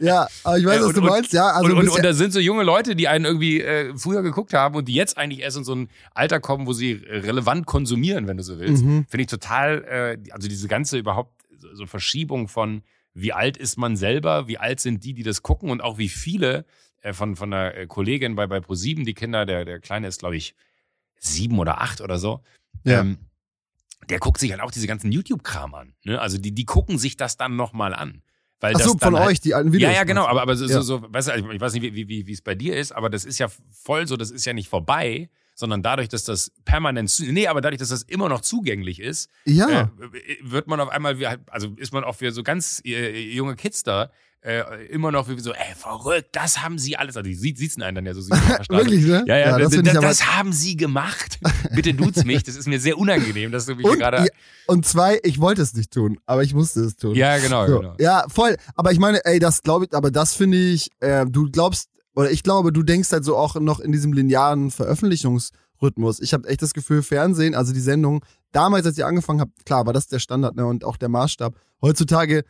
ja, 0.00 0.26
aber 0.42 0.58
ich 0.58 0.64
weiß, 0.64 0.76
Äh, 0.78 0.80
was 0.80 0.86
und- 0.88 0.96
du 0.96 1.00
meinst. 1.02 1.32
Ja, 1.32 1.48
also 1.50 1.70
und, 1.70 1.78
und, 1.78 1.88
und 1.90 2.02
da 2.04 2.12
sind 2.14 2.32
so 2.32 2.40
junge 2.40 2.62
Leute, 2.62 2.96
die 2.96 3.08
einen 3.08 3.24
irgendwie 3.26 3.60
äh, 3.60 3.94
früher 3.96 4.22
geguckt 4.22 4.54
haben 4.54 4.74
und 4.74 4.86
die 4.88 4.94
jetzt 4.94 5.18
eigentlich 5.18 5.40
erst 5.40 5.58
in 5.58 5.64
so 5.64 5.74
ein 5.74 5.88
Alter 6.14 6.40
kommen, 6.40 6.66
wo 6.66 6.72
sie 6.72 6.92
äh, 6.92 7.18
relevant 7.18 7.66
konsumieren, 7.66 8.26
wenn 8.26 8.36
du 8.38 8.42
so 8.42 8.58
willst. 8.58 8.82
Mhm. 8.84 9.06
Finde 9.08 9.22
ich 9.22 9.28
total, 9.28 9.84
äh, 10.26 10.30
also 10.32 10.48
diese 10.48 10.66
ganze 10.66 10.98
überhaupt 10.98 11.32
so, 11.56 11.74
so 11.74 11.86
Verschiebung 11.86 12.48
von 12.48 12.82
wie 13.12 13.32
alt 13.32 13.56
ist 13.56 13.76
man 13.76 13.96
selber, 13.96 14.48
wie 14.48 14.56
alt 14.58 14.80
sind 14.80 15.04
die, 15.04 15.12
die 15.14 15.22
das 15.22 15.42
gucken 15.42 15.68
und 15.70 15.82
auch 15.82 15.98
wie 15.98 16.08
viele 16.08 16.64
äh, 17.02 17.12
von, 17.12 17.36
von 17.36 17.52
einer 17.52 17.74
äh, 17.76 17.86
Kollegin 17.86 18.34
bei, 18.34 18.46
bei 18.46 18.60
ProSieben, 18.60 19.04
die 19.04 19.14
Kinder, 19.14 19.44
der, 19.46 19.64
der 19.64 19.78
Kleine 19.80 20.06
ist, 20.08 20.20
glaube 20.20 20.36
ich, 20.36 20.54
sieben 21.18 21.58
oder 21.58 21.80
acht 21.82 22.00
oder 22.00 22.18
so. 22.18 22.40
Ja. 22.84 23.00
Ähm, 23.00 23.18
der 24.08 24.18
guckt 24.18 24.40
sich 24.40 24.50
halt 24.52 24.60
auch 24.60 24.70
diese 24.70 24.86
ganzen 24.86 25.12
YouTube-Kram 25.12 25.74
an. 25.74 25.94
Ne? 26.04 26.20
Also 26.20 26.38
die, 26.38 26.52
die 26.52 26.64
gucken 26.64 26.98
sich 26.98 27.16
das 27.16 27.36
dann 27.36 27.56
nochmal 27.56 27.94
an. 27.94 28.22
Weil 28.62 28.74
Ach 28.74 28.78
das 28.78 28.88
so, 28.88 28.98
von 28.98 29.16
halt, 29.18 29.28
euch, 29.28 29.40
die 29.40 29.54
alten 29.54 29.72
Videos. 29.72 29.90
ja, 29.90 29.98
ja, 29.98 30.04
genau, 30.04 30.26
aber, 30.26 30.42
aber 30.42 30.54
so, 30.56 30.66
Ja. 30.66 30.82
so, 30.82 31.02
weißt 31.08 31.28
du, 31.28 31.50
ich 31.52 31.60
weiß 31.60 31.72
nicht, 31.74 31.82
wie, 31.94 32.08
wie, 32.08 32.26
wie 32.26 32.32
es 32.32 32.42
bei 32.42 32.54
dir 32.54 32.76
ist, 32.76 32.92
aber 32.92 33.08
das 33.08 33.24
ist 33.24 33.38
ja 33.38 33.48
voll 33.70 34.06
so, 34.06 34.16
das 34.18 34.30
ist 34.30 34.44
ja 34.44 34.52
nicht 34.52 34.68
vorbei, 34.68 35.30
sondern 35.54 35.82
dadurch, 35.82 36.08
dass 36.08 36.24
das 36.24 36.52
permanent, 36.66 37.10
nee, 37.28 37.46
aber 37.46 37.60
dadurch, 37.62 37.78
dass 37.78 37.88
das 37.88 38.02
immer 38.02 38.28
noch 38.28 38.42
zugänglich 38.42 39.00
ist, 39.00 39.30
Ja. 39.46 39.90
äh, 39.98 40.36
wird 40.42 40.66
man 40.66 40.78
auf 40.80 40.90
einmal, 40.90 41.18
wie, 41.18 41.26
halt- 41.26 41.40
also 41.46 41.72
ist 41.76 41.92
man 41.94 42.04
auch 42.04 42.16
für 42.16 42.32
so 42.32 42.42
ganz 42.42 42.82
äh, 42.84 43.18
junge 43.32 43.56
Kids 43.56 43.82
da, 43.82 44.10
äh, 44.42 44.86
immer 44.86 45.12
noch 45.12 45.28
wie 45.28 45.38
so, 45.38 45.52
ey, 45.52 45.74
verrückt, 45.76 46.28
das 46.32 46.62
haben 46.62 46.78
sie 46.78 46.96
alles, 46.96 47.16
also 47.16 47.28
die 47.28 47.34
sieht, 47.34 47.58
sieht's 47.58 47.78
einen 47.80 47.94
dann 47.94 48.06
ja 48.06 48.14
so. 48.14 48.20
Wirklich, 48.70 49.04
ne? 49.04 49.24
Ja, 49.26 49.36
ja, 49.36 49.46
Ja, 49.50 49.58
das 49.58 49.72
das, 49.72 49.82
das, 49.82 50.00
das 50.00 50.26
haben 50.34 50.52
sie 50.52 50.76
gemacht. 50.76 51.38
Bitte 51.74 51.92
duzt 51.92 52.24
mich, 52.24 52.42
das 52.42 52.56
ist 52.56 52.66
mir 52.66 52.80
sehr 52.80 52.96
unangenehm, 52.96 53.52
dass 53.52 53.66
du 53.66 53.74
mich 53.74 53.86
gerade. 53.86 54.28
und 54.66 54.86
zwei, 54.86 55.20
ich 55.24 55.40
wollte 55.40 55.60
es 55.60 55.74
nicht 55.74 55.92
tun, 55.92 56.18
aber 56.24 56.42
ich 56.42 56.54
musste 56.54 56.80
es 56.80 56.96
tun. 56.96 57.14
Ja, 57.14 57.38
genau, 57.38 57.66
So, 57.66 57.80
genau. 57.80 57.94
Ja, 57.98 58.24
voll. 58.28 58.56
Aber 58.74 58.92
ich 58.92 58.98
meine, 58.98 59.24
ey, 59.24 59.38
das 59.38 59.62
glaube 59.62 59.84
ich, 59.84 59.94
aber 59.94 60.10
das 60.10 60.34
finde 60.34 60.56
ich, 60.58 60.88
äh, 61.00 61.26
du 61.26 61.50
glaubst, 61.50 61.90
oder 62.14 62.30
ich 62.30 62.42
glaube, 62.42 62.72
du 62.72 62.82
denkst 62.82 63.12
halt 63.12 63.24
so 63.24 63.36
auch 63.36 63.56
noch 63.56 63.78
in 63.80 63.92
diesem 63.92 64.12
linearen 64.14 64.70
Veröffentlichungsrhythmus. 64.70 66.20
Ich 66.20 66.32
habe 66.32 66.48
echt 66.48 66.62
das 66.62 66.74
Gefühl, 66.74 67.02
Fernsehen, 67.02 67.54
also 67.54 67.72
die 67.72 67.80
Sendung, 67.80 68.24
damals, 68.52 68.86
als 68.86 68.96
ich 68.98 69.04
angefangen 69.04 69.40
habe, 69.40 69.52
klar, 69.64 69.86
war 69.86 69.92
das 69.92 70.06
der 70.08 70.18
Standard 70.18 70.56
ne, 70.56 70.64
und 70.66 70.84
auch 70.84 70.96
der 70.96 71.08
Maßstab. 71.08 71.54
Heutzutage, 71.82 72.44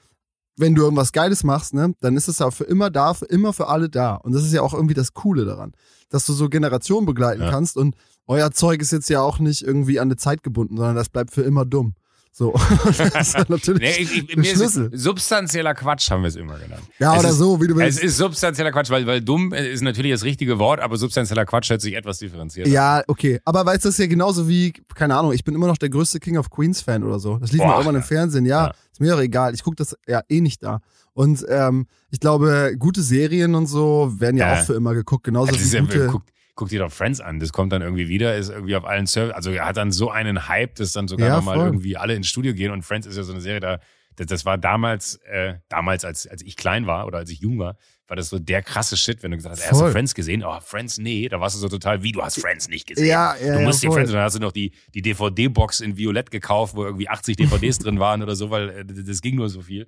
wenn 0.61 0.75
du 0.75 0.83
irgendwas 0.83 1.13
Geiles 1.13 1.43
machst, 1.45 1.75
ne, 1.75 1.95
dann 2.01 2.17
ist 2.17 2.29
es 2.29 2.39
ja 2.39 2.51
für 2.51 2.65
immer 2.65 2.91
da, 2.91 3.15
für 3.15 3.25
immer 3.27 3.53
für 3.53 3.69
alle 3.69 3.89
da. 3.89 4.15
Und 4.17 4.33
das 4.33 4.45
ist 4.45 4.53
ja 4.53 4.63
auch 4.63 4.75
irgendwie 4.75 4.95
das 4.95 5.15
Coole 5.15 5.45
daran, 5.45 5.73
dass 6.11 6.27
du 6.27 6.33
so 6.33 6.49
Generationen 6.49 7.07
begleiten 7.07 7.43
Ja. 7.43 7.51
kannst 7.51 7.77
und 7.77 7.95
euer 8.27 8.51
Zeug 8.53 8.81
ist 8.81 8.93
jetzt 8.93 9.11
ja 9.11 9.21
auch 9.23 9.39
nicht 9.41 9.63
irgendwie 9.63 9.99
an 9.99 10.09
eine 10.09 10.17
Zeit 10.17 10.43
gebunden, 10.43 10.77
sondern 10.77 10.95
das 10.95 11.09
bleibt 11.09 11.33
für 11.33 11.43
immer 11.43 11.65
dumm. 11.65 11.95
So. 12.33 12.55
das 12.85 13.35
ist 13.35 13.49
natürlich 13.51 13.81
Nee, 13.99 14.03
ich, 14.03 14.31
ich, 14.31 14.37
mir 14.37 14.45
Schlüssel. 14.45 14.91
substanzieller 14.97 15.75
Quatsch 15.75 16.11
haben 16.11 16.23
wir 16.23 16.29
es 16.29 16.37
immer 16.37 16.59
genannt. 16.59 16.83
Ja, 16.99 17.15
es 17.15 17.21
oder 17.21 17.29
ist, 17.31 17.37
so, 17.39 17.61
wie 17.61 17.67
du 17.67 17.75
Es 17.75 17.81
willst. 17.81 18.03
ist 18.05 18.17
substanzieller 18.19 18.71
Quatsch, 18.73 18.89
weil, 18.91 19.07
weil 19.07 19.21
dumm 19.21 19.53
ist 19.53 19.83
natürlich 19.83 20.13
das 20.13 20.23
richtige 20.25 20.59
Wort, 20.59 20.81
aber 20.81 20.97
substanzieller 20.97 21.45
Quatsch 21.45 21.71
hört 21.71 21.81
sich 21.81 21.95
etwas 21.95 22.19
differenziert. 22.19 22.69
Ja, 22.69 23.03
okay. 23.09 23.41
Aber 23.45 23.67
weißt 23.67 23.85
du, 23.85 23.89
das 23.89 23.95
ist 23.95 23.99
ja 23.99 24.07
genauso 24.07 24.49
wie, 24.49 24.73
keine 24.95 25.17
Ahnung, 25.17 25.33
ich 25.33 25.43
bin 25.45 25.55
immer 25.55 25.67
noch 25.67 25.77
der 25.79 25.89
größte 25.91 26.21
King 26.21 26.39
of 26.39 26.51
Queens 26.51 26.81
Fan 26.81 27.03
oder 27.05 27.19
so. 27.19 27.37
Das 27.39 27.51
lief 27.53 27.61
Boah, 27.61 27.67
mal 27.67 27.73
irgendwann 27.75 27.97
im 27.97 28.01
ja. 28.03 28.07
Fernsehen, 28.07 28.47
ja, 28.47 28.67
Ja. 28.67 28.75
Ist 28.93 29.01
mir 29.01 29.15
auch 29.17 29.21
egal. 29.21 29.53
Ich 29.55 29.63
gucke 29.63 29.77
das 29.77 29.97
ja 30.07 30.23
eh 30.29 30.41
nicht 30.41 30.63
da. 30.63 30.81
Und 31.13 31.45
ähm, 31.49 31.87
ich 32.11 32.21
glaube, 32.21 32.75
gute 32.79 33.03
Serien 33.03 33.55
und 33.57 33.67
so 33.67 34.13
werden 34.19 34.37
ja, 34.37 34.55
Ja. 34.55 34.61
auch 34.61 34.67
für 34.67 34.75
immer 34.75 34.95
geguckt. 34.95 35.25
Genauso 35.25 35.53
wie 35.53 35.79
gute. 35.81 36.07
guck, 36.07 36.23
guck 36.61 36.69
dir 36.69 36.81
doch 36.81 36.93
Friends 36.93 37.21
an, 37.21 37.41
das 37.41 37.55
kommt 37.55 37.73
dann 37.73 37.81
irgendwie 37.81 38.09
wieder, 38.09 38.37
ist 38.37 38.51
irgendwie 38.51 38.77
auf 38.77 38.85
allen 38.85 39.07
Servers, 39.07 39.35
also 39.35 39.51
er 39.51 39.65
hat 39.65 39.79
dann 39.79 39.93
so 39.93 40.11
einen 40.11 40.47
Hype, 40.47 40.75
dass 40.75 40.93
dann 40.93 41.09
sogar 41.09 41.29
Ja, 41.29 41.37
nochmal 41.37 41.57
voll. 41.57 41.67
irgendwie 41.69 41.97
alle 41.97 42.15
ins 42.15 42.27
Studio 42.27 42.53
gehen 42.53 42.71
und 42.71 42.83
Friends 42.83 43.07
ist 43.07 43.17
ja 43.17 43.23
so 43.23 43.33
eine 43.33 43.41
Serie, 43.41 43.61
da, 43.61 43.79
das, 44.17 44.27
das 44.27 44.45
war 44.45 44.59
damals, 44.59 45.15
äh, 45.25 45.55
damals, 45.71 46.05
als, 46.05 46.27
als 46.27 46.43
ich 46.43 46.57
klein 46.57 46.87
war 46.87 47.07
oder 47.07 47.17
als 47.17 47.31
ich 47.31 47.41
jung 47.41 47.59
war, 47.59 47.77
war 48.09 48.17
das 48.17 48.29
so 48.29 48.39
der 48.41 48.61
krasse 48.63 48.97
Shit, 48.97 49.23
wenn 49.23 49.31
du 49.31 49.37
gesagt 49.37 49.55
hast, 49.57 49.63
hast 49.65 49.73
du 49.73 49.85
Voll. 49.85 49.93
Friends 49.93 50.15
gesehen? 50.17 50.43
Oh, 50.45 50.59
Friends, 50.61 50.99
nee, 50.99 51.29
da 51.29 51.41
warst 51.41 51.55
du 51.55 51.61
so 51.61 51.69
total, 51.69 52.03
wie, 52.03 52.11
du 52.13 52.21
hast 52.21 52.41
Friends 52.41 52.69
nicht 52.69 52.89
gesehen. 52.89 53.07
Ja, 53.07 53.37
ja, 53.37 53.55
du 53.55 53.61
ja, 53.61 53.65
musst 53.65 53.83
dir 53.83 53.87
voll. 53.87 53.99
Friends, 53.99 54.11
und 54.11 54.17
dann 54.17 54.25
hast 54.25 54.35
du 54.35 54.41
noch 54.41 54.51
die, 54.51 54.73
die 54.95 55.01
DVD-Box 55.01 55.81
in 55.81 55.97
Violett 55.97 56.33
gekauft, 56.33 56.75
wo 56.75 56.85
irgendwie 56.85 57.09
80 57.09 57.37
DVDs 57.37 57.79
drin 57.79 58.01
waren 58.01 58.21
oder 58.23 58.35
so, 58.35 58.51
weil 58.51 58.69
äh, 58.71 58.85
das 58.85 59.23
ging 59.23 59.37
nur 59.37 59.49
so 59.49 59.63
viel. 59.63 59.87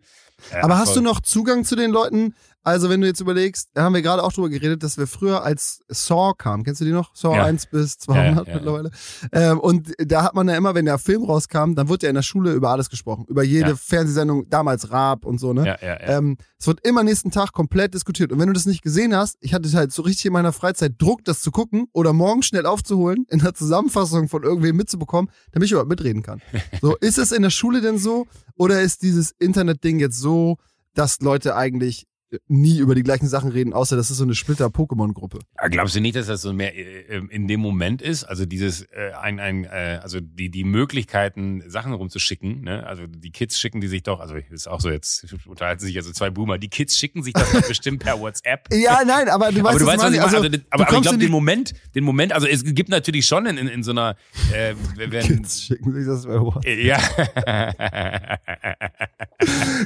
Äh, 0.52 0.60
Aber 0.60 0.78
hast 0.78 0.90
du 0.90 0.94
voll. 0.94 1.02
noch 1.02 1.20
Zugang 1.20 1.64
zu 1.64 1.74
den 1.74 1.90
Leuten? 1.90 2.34
Also, 2.64 2.88
wenn 2.88 3.00
du 3.00 3.06
jetzt 3.08 3.20
überlegst, 3.20 3.70
da 3.74 3.82
haben 3.82 3.94
wir 3.94 4.02
gerade 4.02 4.22
auch 4.22 4.32
drüber 4.32 4.48
geredet, 4.48 4.82
dass 4.82 4.96
wir 4.96 5.06
früher 5.06 5.42
als 5.42 5.80
Saw 5.88 6.32
kam. 6.36 6.62
Kennst 6.62 6.80
du 6.80 6.84
die 6.84 6.92
noch? 6.92 7.14
Saw 7.14 7.34
Ja. 7.36 7.44
1 7.44 7.66
bis 7.66 7.98
200 7.98 8.46
Ja, 8.46 8.52
ja, 8.52 8.58
mittlerweile. 8.58 8.90
Ähm, 9.32 9.58
und 9.58 9.92
da 9.98 10.22
hat 10.22 10.34
man 10.34 10.48
ja 10.48 10.56
immer, 10.56 10.74
wenn 10.74 10.84
der 10.84 10.98
Film 10.98 11.24
rauskam, 11.24 11.74
dann 11.74 11.88
wurde 11.88 12.06
ja 12.06 12.10
in 12.10 12.14
der 12.14 12.22
Schule 12.22 12.52
über 12.52 12.70
alles 12.70 12.88
gesprochen. 12.88 13.24
Über 13.28 13.42
jede. 13.42 13.76
Fernsehsendung, 13.76 14.48
damals 14.48 14.90
Raab 14.90 15.24
und 15.24 15.38
so, 15.38 15.52
ne? 15.52 15.66
Ja, 15.66 15.78
ja, 15.80 16.00
ja. 16.00 16.18
Ähm, 16.18 16.36
es 16.58 16.66
wird 16.66 16.86
immer 16.86 17.02
nächsten 17.02 17.32
Tag 17.32 17.52
komplett 17.52 17.94
diskutiert. 17.94 18.30
Und 18.32 18.38
wenn 18.38 18.46
du 18.46 18.52
das 18.52 18.66
nicht 18.66 18.82
gesehen 18.82 19.16
hast, 19.16 19.36
ich 19.40 19.54
hatte 19.54 19.70
halt 19.72 19.92
so 19.92 20.02
richtig 20.02 20.26
in 20.26 20.32
meiner 20.32 20.52
Freizeit 20.52 20.94
Druck, 20.98 21.24
das 21.24 21.40
zu 21.40 21.50
gucken 21.50 21.86
oder 21.92 22.12
morgen 22.12 22.42
schnell 22.42 22.66
aufzuholen, 22.66 23.26
in 23.30 23.40
der 23.40 23.54
Zusammenfassung 23.54 24.28
von 24.28 24.44
irgendwem 24.44 24.76
mitzubekommen, 24.76 25.30
damit 25.50 25.66
ich 25.66 25.72
überhaupt 25.72 25.90
mitreden 25.90 26.22
kann. 26.22 26.40
So, 26.80 26.96
ist 27.00 27.18
es 27.18 27.32
in 27.32 27.42
der 27.42 27.50
Schule 27.50 27.80
denn 27.80 27.98
so? 27.98 28.26
Oder 28.56 28.80
ist 28.82 29.02
dieses 29.02 29.32
Internet-Ding 29.38 29.98
jetzt 29.98 30.18
so, 30.18 30.58
dass 30.94 31.20
Leute 31.20 31.56
eigentlich 31.56 32.06
nie 32.48 32.78
über 32.78 32.94
die 32.94 33.02
gleichen 33.02 33.28
Sachen 33.28 33.50
reden, 33.50 33.72
außer 33.72 33.96
das 33.96 34.10
ist 34.10 34.18
so 34.18 34.24
eine 34.24 34.34
Splitter-Pokémon-Gruppe? 34.34 35.40
Glaubst 35.70 35.96
du 35.96 36.00
nicht, 36.00 36.16
dass 36.16 36.26
das 36.26 36.42
so 36.42 36.52
mehr 36.52 36.74
äh, 36.74 37.18
äh, 37.18 37.22
in 37.30 37.48
dem 37.48 37.60
Moment 37.60 38.02
ist? 38.02 38.24
Also 38.24 38.46
dieses 38.46 38.82
äh, 38.82 39.12
ein, 39.20 39.40
ein 39.40 39.64
äh, 39.64 40.00
also 40.02 40.20
die 40.20 40.50
die 40.50 40.64
Möglichkeiten 40.64 41.62
Sachen 41.68 41.92
rumzuschicken, 41.92 42.62
ne? 42.62 42.86
Also 42.86 43.06
die 43.06 43.30
Kids 43.30 43.58
schicken 43.58 43.80
die 43.80 43.88
sich 43.88 44.02
doch, 44.02 44.20
also 44.20 44.34
ist 44.50 44.68
auch 44.68 44.80
so 44.80 44.90
jetzt 44.90 45.26
unterhalten 45.46 45.84
sich 45.84 45.96
also 45.96 46.12
zwei 46.12 46.30
Boomer, 46.30 46.58
die 46.58 46.68
Kids 46.68 46.96
schicken 46.96 47.22
sich 47.22 47.32
das 47.34 47.50
doch 47.52 47.66
bestimmt 47.66 48.02
per 48.02 48.20
WhatsApp. 48.20 48.68
Ja, 48.82 49.02
nein, 49.06 49.28
aber 49.28 49.52
du 49.52 49.62
weißt, 49.62 49.68
aber 49.68 49.78
du 49.78 49.86
weißt, 49.86 50.02
was 50.02 50.12
ich 50.12 50.18
meine. 50.18 50.24
Also, 50.24 50.36
Also, 50.38 50.48
aber, 50.70 50.84
aber 50.84 50.96
ich 50.96 51.02
glaube, 51.02 51.18
den 51.18 51.30
Moment, 51.30 51.74
den 51.94 52.04
Moment, 52.04 52.32
also 52.32 52.46
es 52.48 52.64
gibt 52.64 52.88
natürlich 52.88 53.26
schon 53.26 53.46
in, 53.46 53.56
in, 53.56 53.68
in 53.68 53.82
so 53.82 53.92
einer, 53.92 54.16
äh, 54.52 54.74
wenn, 54.96 55.10
Kids 55.10 55.62
schicken 55.62 55.92
sich 55.92 56.06
das 56.06 56.26
bei 56.26 56.40
WhatsApp. 56.40 56.78
ja, 56.78 56.98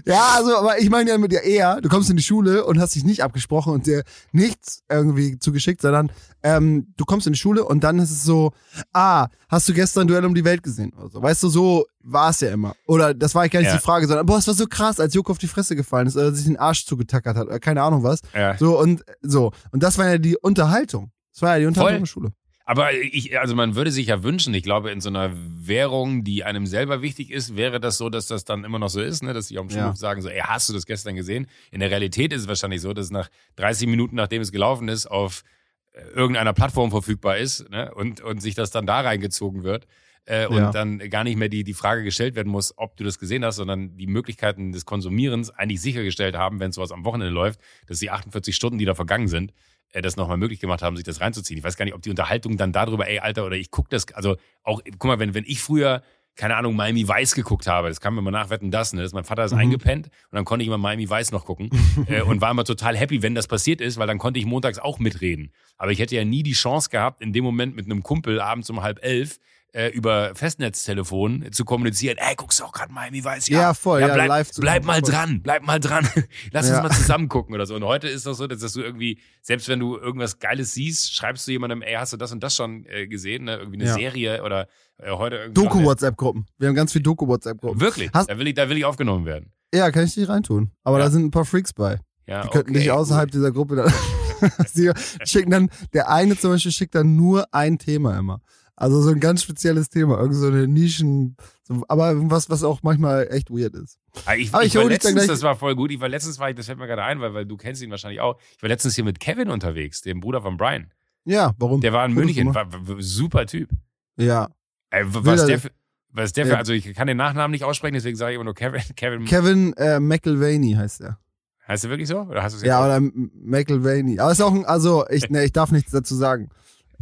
Ja, 0.07 0.35
also, 0.37 0.57
aber 0.57 0.79
ich 0.79 0.91
meine 0.91 1.11
ja 1.11 1.19
mit 1.19 1.33
dir 1.33 1.43
eher, 1.43 1.81
du 1.81 1.89
kommst 1.89 2.11
in 2.11 2.17
die 2.17 2.23
Schule 2.23 2.36
und 2.45 2.79
hast 2.81 2.95
dich 2.95 3.05
nicht 3.05 3.23
abgesprochen 3.23 3.73
und 3.73 3.87
dir 3.87 4.03
nichts 4.33 4.83
irgendwie 4.89 5.39
zugeschickt, 5.39 5.81
sondern 5.81 6.11
ähm, 6.43 6.93
du 6.97 7.05
kommst 7.05 7.27
in 7.27 7.33
die 7.33 7.39
Schule 7.39 7.65
und 7.65 7.83
dann 7.85 7.99
ist 7.99 8.11
es 8.11 8.23
so, 8.25 8.53
ah, 8.93 9.29
hast 9.49 9.69
du 9.69 9.73
gestern 9.75 10.07
Duell 10.07 10.25
um 10.25 10.35
die 10.35 10.45
Welt 10.45 10.63
gesehen 10.63 10.93
oder 10.95 11.09
so. 11.09 11.23
Weißt 11.23 11.43
du, 11.43 11.49
so 11.49 11.87
war 12.03 12.31
es 12.31 12.41
ja 12.41 12.51
immer. 12.51 12.75
Oder 12.87 13.15
das 13.15 13.35
war 13.35 13.49
gar 13.49 13.61
nicht 13.61 13.69
Ja. 13.69 13.77
die 13.77 13.83
Frage, 13.83 14.07
sondern, 14.07 14.27
boah, 14.27 14.39
es 14.39 14.47
war 14.47 14.55
so 14.55 14.67
krass, 14.67 15.01
als 15.01 15.15
Joko 15.15 15.33
auf 15.33 15.39
die 15.39 15.49
Fresse 15.49 15.75
gefallen 15.77 16.07
ist 16.07 16.17
oder 16.17 16.33
sich 16.33 16.45
den 16.45 16.57
Arsch 16.59 16.85
zugetackert 16.87 17.37
hat 17.37 17.47
oder 17.47 17.59
keine 17.61 17.83
Ahnung 17.83 18.03
was. 18.03 18.21
ja. 18.35 18.57
So 18.59 18.79
und 18.79 19.05
so. 19.23 19.53
Und 19.73 19.83
das 19.83 19.99
war 19.99 20.09
ja 20.09 20.19
die 20.19 20.37
Unterhaltung. 20.37 21.11
Das 21.33 21.43
war 21.43 21.55
ja 21.55 21.59
die 21.61 21.67
Unterhaltung 21.67 21.91
Voll. 21.91 21.97
in 21.97 22.03
der 22.03 22.07
Schule. 22.07 22.33
Aber 22.69 22.93
ich, 22.93 23.39
also 23.39 23.55
man 23.55 23.77
würde 23.77 23.93
sich 23.93 24.09
ja 24.09 24.25
wünschen, 24.25 24.53
ich 24.53 24.65
glaube, 24.65 24.91
in 24.91 25.01
so 25.01 25.09
einer 25.09 25.31
Währung, 25.35 26.25
die 26.25 26.43
einem 26.43 26.67
selber 26.67 27.01
wichtig 27.01 27.31
ist, 27.31 27.55
wäre 27.57 27.79
das 27.79 27.97
so, 27.97 28.11
dass 28.11 28.27
das 28.27 28.45
dann 28.45 28.65
immer 28.65 28.81
noch 28.81 28.89
so 28.89 29.01
ist, 29.01 29.23
ne? 29.23 29.33
dass 29.33 29.47
sie 29.47 29.59
auf 29.59 29.69
dem 29.69 29.77
Ja. 29.77 29.83
Schulhof 29.85 29.97
sagen, 29.97 30.21
so, 30.21 30.29
ey, 30.29 30.41
hast 30.41 30.69
du 30.69 30.73
das 30.73 30.85
gestern 30.85 31.15
gesehen? 31.15 31.47
In 31.71 31.79
der 31.79 31.93
Realität 31.93 32.33
ist 32.33 32.43
es 32.43 32.49
wahrscheinlich 32.49 32.81
so, 32.81 32.93
dass 32.93 33.07
es 33.07 33.11
nach 33.13 33.29
30 33.55 33.87
Minuten, 33.87 34.17
nachdem 34.17 34.43
es 34.43 34.51
gelaufen 34.51 34.89
ist, 34.89 35.07
auf 35.07 35.45
äh, 35.93 36.01
irgendeiner 36.09 36.53
Plattform 36.55 36.91
verfügbar 36.91 37.39
ist 37.39 37.71
ne? 37.71 37.95
und, 37.95 38.21
und 38.21 38.43
sich 38.43 38.57
das 38.57 38.73
dann 38.73 38.85
da 38.85 39.01
reingezogen 39.01 39.63
wird. 39.63 39.87
Äh, 40.25 40.49
und 40.49 40.57
Ja. 40.57 40.71
dann 40.73 40.99
gar 41.09 41.23
nicht 41.23 41.37
mehr 41.37 41.49
die, 41.49 41.63
die 41.63 41.73
Frage 41.73 42.03
gestellt 42.03 42.35
werden 42.35 42.51
muss, 42.51 42.75
ob 42.77 42.97
du 42.97 43.05
das 43.05 43.21
gesehen 43.21 43.45
hast, 43.45 43.57
sondern 43.57 43.97
die 43.97 44.09
Möglichkeiten 44.09 44.73
des 44.73 44.85
Konsumierens 44.85 45.51
eigentlich 45.51 45.81
sichergestellt 45.81 46.35
haben, 46.35 46.59
wenn 46.59 46.73
sowas 46.73 46.91
am 46.91 47.05
Wochenende 47.05 47.33
läuft, 47.33 47.61
dass 47.87 48.01
die 48.01 48.11
48 48.11 48.57
Stunden, 48.57 48.77
die 48.79 48.85
da 48.87 48.97
vergangen 48.97 49.29
sind, 49.29 49.53
das 49.93 50.17
nochmal 50.17 50.37
möglich 50.37 50.61
gemacht 50.61 50.83
haben, 50.83 50.97
sich 50.97 51.05
das 51.05 51.21
reinzuziehen. 51.21 51.59
Ich 51.59 51.65
weiß 51.65 51.77
gar 51.77 51.85
nicht, 51.85 51.95
ob 51.95 52.03
die 52.03 52.11
Unterhaltung 52.11 52.57
dann 52.57 52.73
darüber, 52.73 53.09
ey, 53.09 53.19
Alter, 53.21 53.47
oder 53.47 53.57
ich 53.57 53.71
guck 53.71 53.89
das, 53.89 54.13
also 54.15 54.37
auch, 54.63 54.83
guck 54.99 55.05
mal, 55.09 55.19
wenn, 55.19 55.35
wenn 55.35 55.45
ich 55.47 55.61
früher, 55.61 56.03
keine 56.35 56.57
Ahnung, 56.57 56.77
Miami 56.77 57.09
Vice 57.09 57.35
geguckt 57.35 57.67
habe, 57.67 57.89
das 57.89 57.99
kann 58.01 58.13
man 58.13 58.23
mal 58.23 58.31
nachwetten, 58.31 58.71
das, 58.71 58.93
ne, 58.93 59.01
dass 59.03 59.15
mein 59.15 59.25
Vater 59.25 59.45
ist 59.45 59.53
Mhm. 59.53 59.59
eingepennt 59.59 60.07
und 60.09 60.37
dann 60.37 60.45
konnte 60.45 60.63
ich 60.63 60.67
immer 60.67 60.77
Miami 60.77 61.09
Vice 61.09 61.33
noch 61.33 61.47
gucken 61.47 61.71
äh, 62.09 62.21
und 62.21 62.43
war 62.43 62.51
immer 62.51 62.65
total 62.65 62.95
happy, 62.97 63.23
wenn 63.23 63.35
das 63.35 63.47
passiert 63.47 63.81
ist, 63.81 63.97
weil 63.97 64.07
dann 64.07 64.19
konnte 64.19 64.39
ich 64.39 64.45
montags 64.45 64.79
auch 64.79 64.99
mitreden. 64.99 65.51
Aber 65.79 65.93
ich 65.93 65.99
hätte 65.99 66.15
ja 66.15 66.25
nie 66.27 66.43
die 66.43 66.53
Chance 66.53 66.91
gehabt, 66.91 67.23
in 67.23 67.33
dem 67.33 67.43
Moment 67.45 67.75
mit 67.75 67.87
einem 67.87 68.03
Kumpel 68.03 68.39
abends 68.41 68.69
um 68.69 68.83
halb 68.83 69.03
elf 69.03 69.39
äh, 69.73 69.89
über 69.91 70.35
Festnetztelefon 70.35 71.47
zu 71.53 71.65
kommunizieren, 71.65 72.17
ey, 72.19 72.35
guckst 72.37 72.61
du 72.61 72.65
auch 72.65 72.73
gerade 72.73 72.93
Miami 72.93 73.25
Vice? 73.25 73.49
Ja, 73.49 73.75
voll, 73.75 74.01
ja, 74.01 74.09
bleib, 74.13 74.29
live 74.29 74.51
zu 74.51 74.61
bleib 74.61 74.85
mal 74.85 75.01
voll. 75.01 75.11
dran, 75.13 75.43
bleib 75.43 75.63
mal 75.65 75.79
dran. 75.81 76.09
Lass 76.53 76.69
Ja. 76.69 76.81
uns 76.81 76.89
mal 76.91 76.97
zusammen 76.97 77.29
gucken 77.29 77.55
oder 77.55 77.67
so. 77.67 77.75
Und 77.75 77.85
heute 77.85 78.09
ist 78.09 78.27
das 78.27 78.39
so, 78.39 78.47
dass, 78.47 78.61
dass 78.61 78.73
du 78.73 78.81
irgendwie, 78.81 79.21
selbst 79.43 79.69
wenn 79.69 79.79
du 79.81 79.97
irgendwas 79.97 80.39
Geiles 80.39 80.73
siehst, 80.75 81.15
schreibst 81.15 81.47
du 81.47 81.53
jemandem, 81.53 81.83
ey, 81.83 81.95
hast 81.95 82.13
du 82.13 82.17
das 82.17 82.33
und 82.33 82.43
das 82.43 82.55
schon 82.57 82.85
äh, 82.87 83.07
gesehen? 83.07 83.45
Ne? 83.45 83.57
Irgendwie 83.57 83.79
eine 83.81 83.87
Ja. 83.89 83.95
Serie 83.95 84.43
oder 84.43 84.69
äh, 84.99 85.11
heute 85.11 85.37
irgendwie. 85.37 85.63
Doku-WhatsApp-Gruppen. 85.63 86.47
Wir 86.59 86.69
haben 86.69 86.75
ganz 86.75 86.93
viel 86.93 87.03
Doku-WhatsApp-Gruppen. 87.03 87.81
Wirklich? 87.81 88.11
Hast- 88.15 88.31
da, 88.31 88.39
will 88.39 88.47
ich, 88.47 88.55
da 88.55 88.69
will 88.69 88.77
ich 88.79 88.85
aufgenommen 88.85 89.27
werden. 89.27 89.53
Ja, 89.75 89.91
kann 89.91 90.05
ich 90.05 90.15
dich 90.15 90.29
reintun. 90.29 90.71
Aber 90.85 90.99
Ja. 90.99 91.05
da 91.05 91.11
sind 91.11 91.25
ein 91.27 91.31
paar 91.31 91.45
Freaks 91.45 91.73
bei. 91.73 91.99
Ja, 92.27 92.43
Die 92.43 92.49
könnten 92.49 92.71
okay, 92.71 92.79
dich 92.81 92.91
außerhalb 92.91 93.29
gut. 93.31 93.35
dieser 93.35 93.53
Gruppe. 93.53 93.93
Sie 94.67 94.91
schicken 95.25 95.51
dann, 95.51 95.71
der 95.93 96.09
eine 96.11 96.37
zum 96.39 96.51
Beispiel 96.53 96.73
schickt 96.73 96.95
dann 96.95 97.17
nur 97.17 97.47
ein 97.55 97.79
Thema 97.79 98.19
immer. 98.19 98.41
Also 98.79 99.01
so 99.01 99.09
ein 99.11 99.21
ganz 99.21 99.43
spezielles 99.43 99.89
Thema, 99.89 100.19
irgend 100.19 100.35
so 100.35 100.49
eine 100.49 100.69
Nischen, 100.69 101.37
so, 101.63 101.83
aber 101.89 102.13
was, 102.31 102.51
was 102.51 102.63
auch 102.63 102.83
manchmal 102.83 103.27
echt 103.31 103.51
weird 103.51 103.75
ist. 103.75 103.99
Ah, 104.27 104.35
Ich, 104.35 104.53
Aber 104.53 104.65
ich, 104.65 104.75
ich 104.75 104.81
war 104.81 104.85
letztens, 104.85 105.27
das 105.27 105.43
war 105.43 105.57
voll 105.57 105.75
gut. 105.75 105.91
Ich 105.91 105.99
war 106.01 106.09
letztens, 106.11 106.39
war 106.39 106.51
ich, 106.51 106.57
das 106.57 106.67
fällt 106.67 106.79
mir 106.79 106.87
gerade 106.87 107.03
ein, 107.03 107.19
weil, 107.21 107.33
weil 107.33 107.47
du 107.47 107.57
kennst 107.57 107.83
ihn 107.83 107.91
wahrscheinlich 107.91 108.21
auch. 108.21 108.39
Ich 108.57 108.63
war 108.63 108.69
letztens 108.69 108.95
hier 108.95 109.05
mit 109.05 109.19
Kevin 109.19 109.49
unterwegs, 109.49 110.03
dem 110.03 110.21
Bruder 110.21 110.43
von 110.43 110.57
Brian. 110.59 110.93
Ja, 111.25 111.55
warum? 111.59 111.81
Der 111.81 111.93
war 111.95 112.05
in 112.05 112.13
Fotos 112.13 112.25
München, 112.27 112.53
gemacht. 112.53 112.73
war, 112.73 112.89
war, 112.89 112.97
super 113.03 113.47
Typ. 113.47 113.71
Ja. 114.17 114.49
Ey, 114.91 115.05
w- 115.07 115.19
was 115.23 115.47
der 115.47 115.59
für, 115.59 115.71
was 116.13 116.27
ist 116.27 116.37
der 116.37 116.45
für, 116.47 116.53
Ja. 116.53 116.59
also 116.59 116.73
ich 116.75 116.93
kann 116.95 117.07
den 117.07 117.17
Nachnamen 117.17 117.51
nicht 117.53 117.65
aussprechen, 117.65 117.95
deswegen 117.95 118.17
sage 118.17 118.33
ich 118.33 118.35
immer 118.37 118.45
nur 118.45 118.55
Kevin. 118.55 118.83
Kevin, 118.97 119.25
Kevin 119.25 119.73
äh, 119.79 119.99
McElvaney 120.01 120.75
heißt 120.75 121.01
er. 121.01 121.19
heißt 121.67 121.85
du 121.85 121.89
wirklich 121.89 122.09
so? 122.09 122.21
Oder 122.21 122.43
hast 122.43 122.53
du 122.53 122.57
es 122.59 122.63
Ja, 122.63 122.85
oder 122.85 123.01
McElvaney. 123.01 124.19
Aber 124.21 124.33
ist 124.33 124.41
auch 124.43 124.53
ein, 124.55 124.65
also 124.67 125.07
ich, 125.09 125.29
ne, 125.31 125.45
ich 125.45 125.53
darf 125.53 125.71
nichts 125.73 125.91
dazu 125.93 126.15
sagen. 126.15 126.51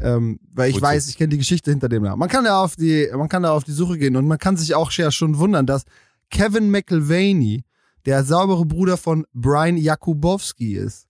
Ähm, 0.01 0.41
weil 0.53 0.71
ich 0.71 0.77
Wozu? 0.77 0.85
weiß, 0.85 1.09
ich 1.09 1.17
kenne 1.17 1.31
die 1.31 1.39
Geschichte 1.39 1.71
hinter 1.71 1.89
dem 1.89 2.03
Namen. 2.03 2.19
Man 2.19 2.29
kann 2.29 2.45
da 2.45 2.63
auf 2.63 2.77
die, 2.77 3.09
man 3.17 3.29
kann 3.29 3.43
da 3.43 3.53
auf 3.53 3.65
die 3.65 3.73
Suche 3.73 3.99
gehen 3.99 4.17
und 4.17 4.27
man 4.27 4.39
kann 4.39 4.57
sich 4.57 4.75
auch 4.75 4.91
ja 4.93 5.11
schon 5.11 5.39
wundern, 5.39 5.67
dass 5.67 5.85
Kevin 6.31 6.71
McElvaney 6.71 7.65
der 8.07 8.25
saubere 8.25 8.67
Bruder 8.67 8.97
von 8.97 9.25
Brian 9.33 9.77
Jakubowski 9.77 10.75
ist. 10.75 11.07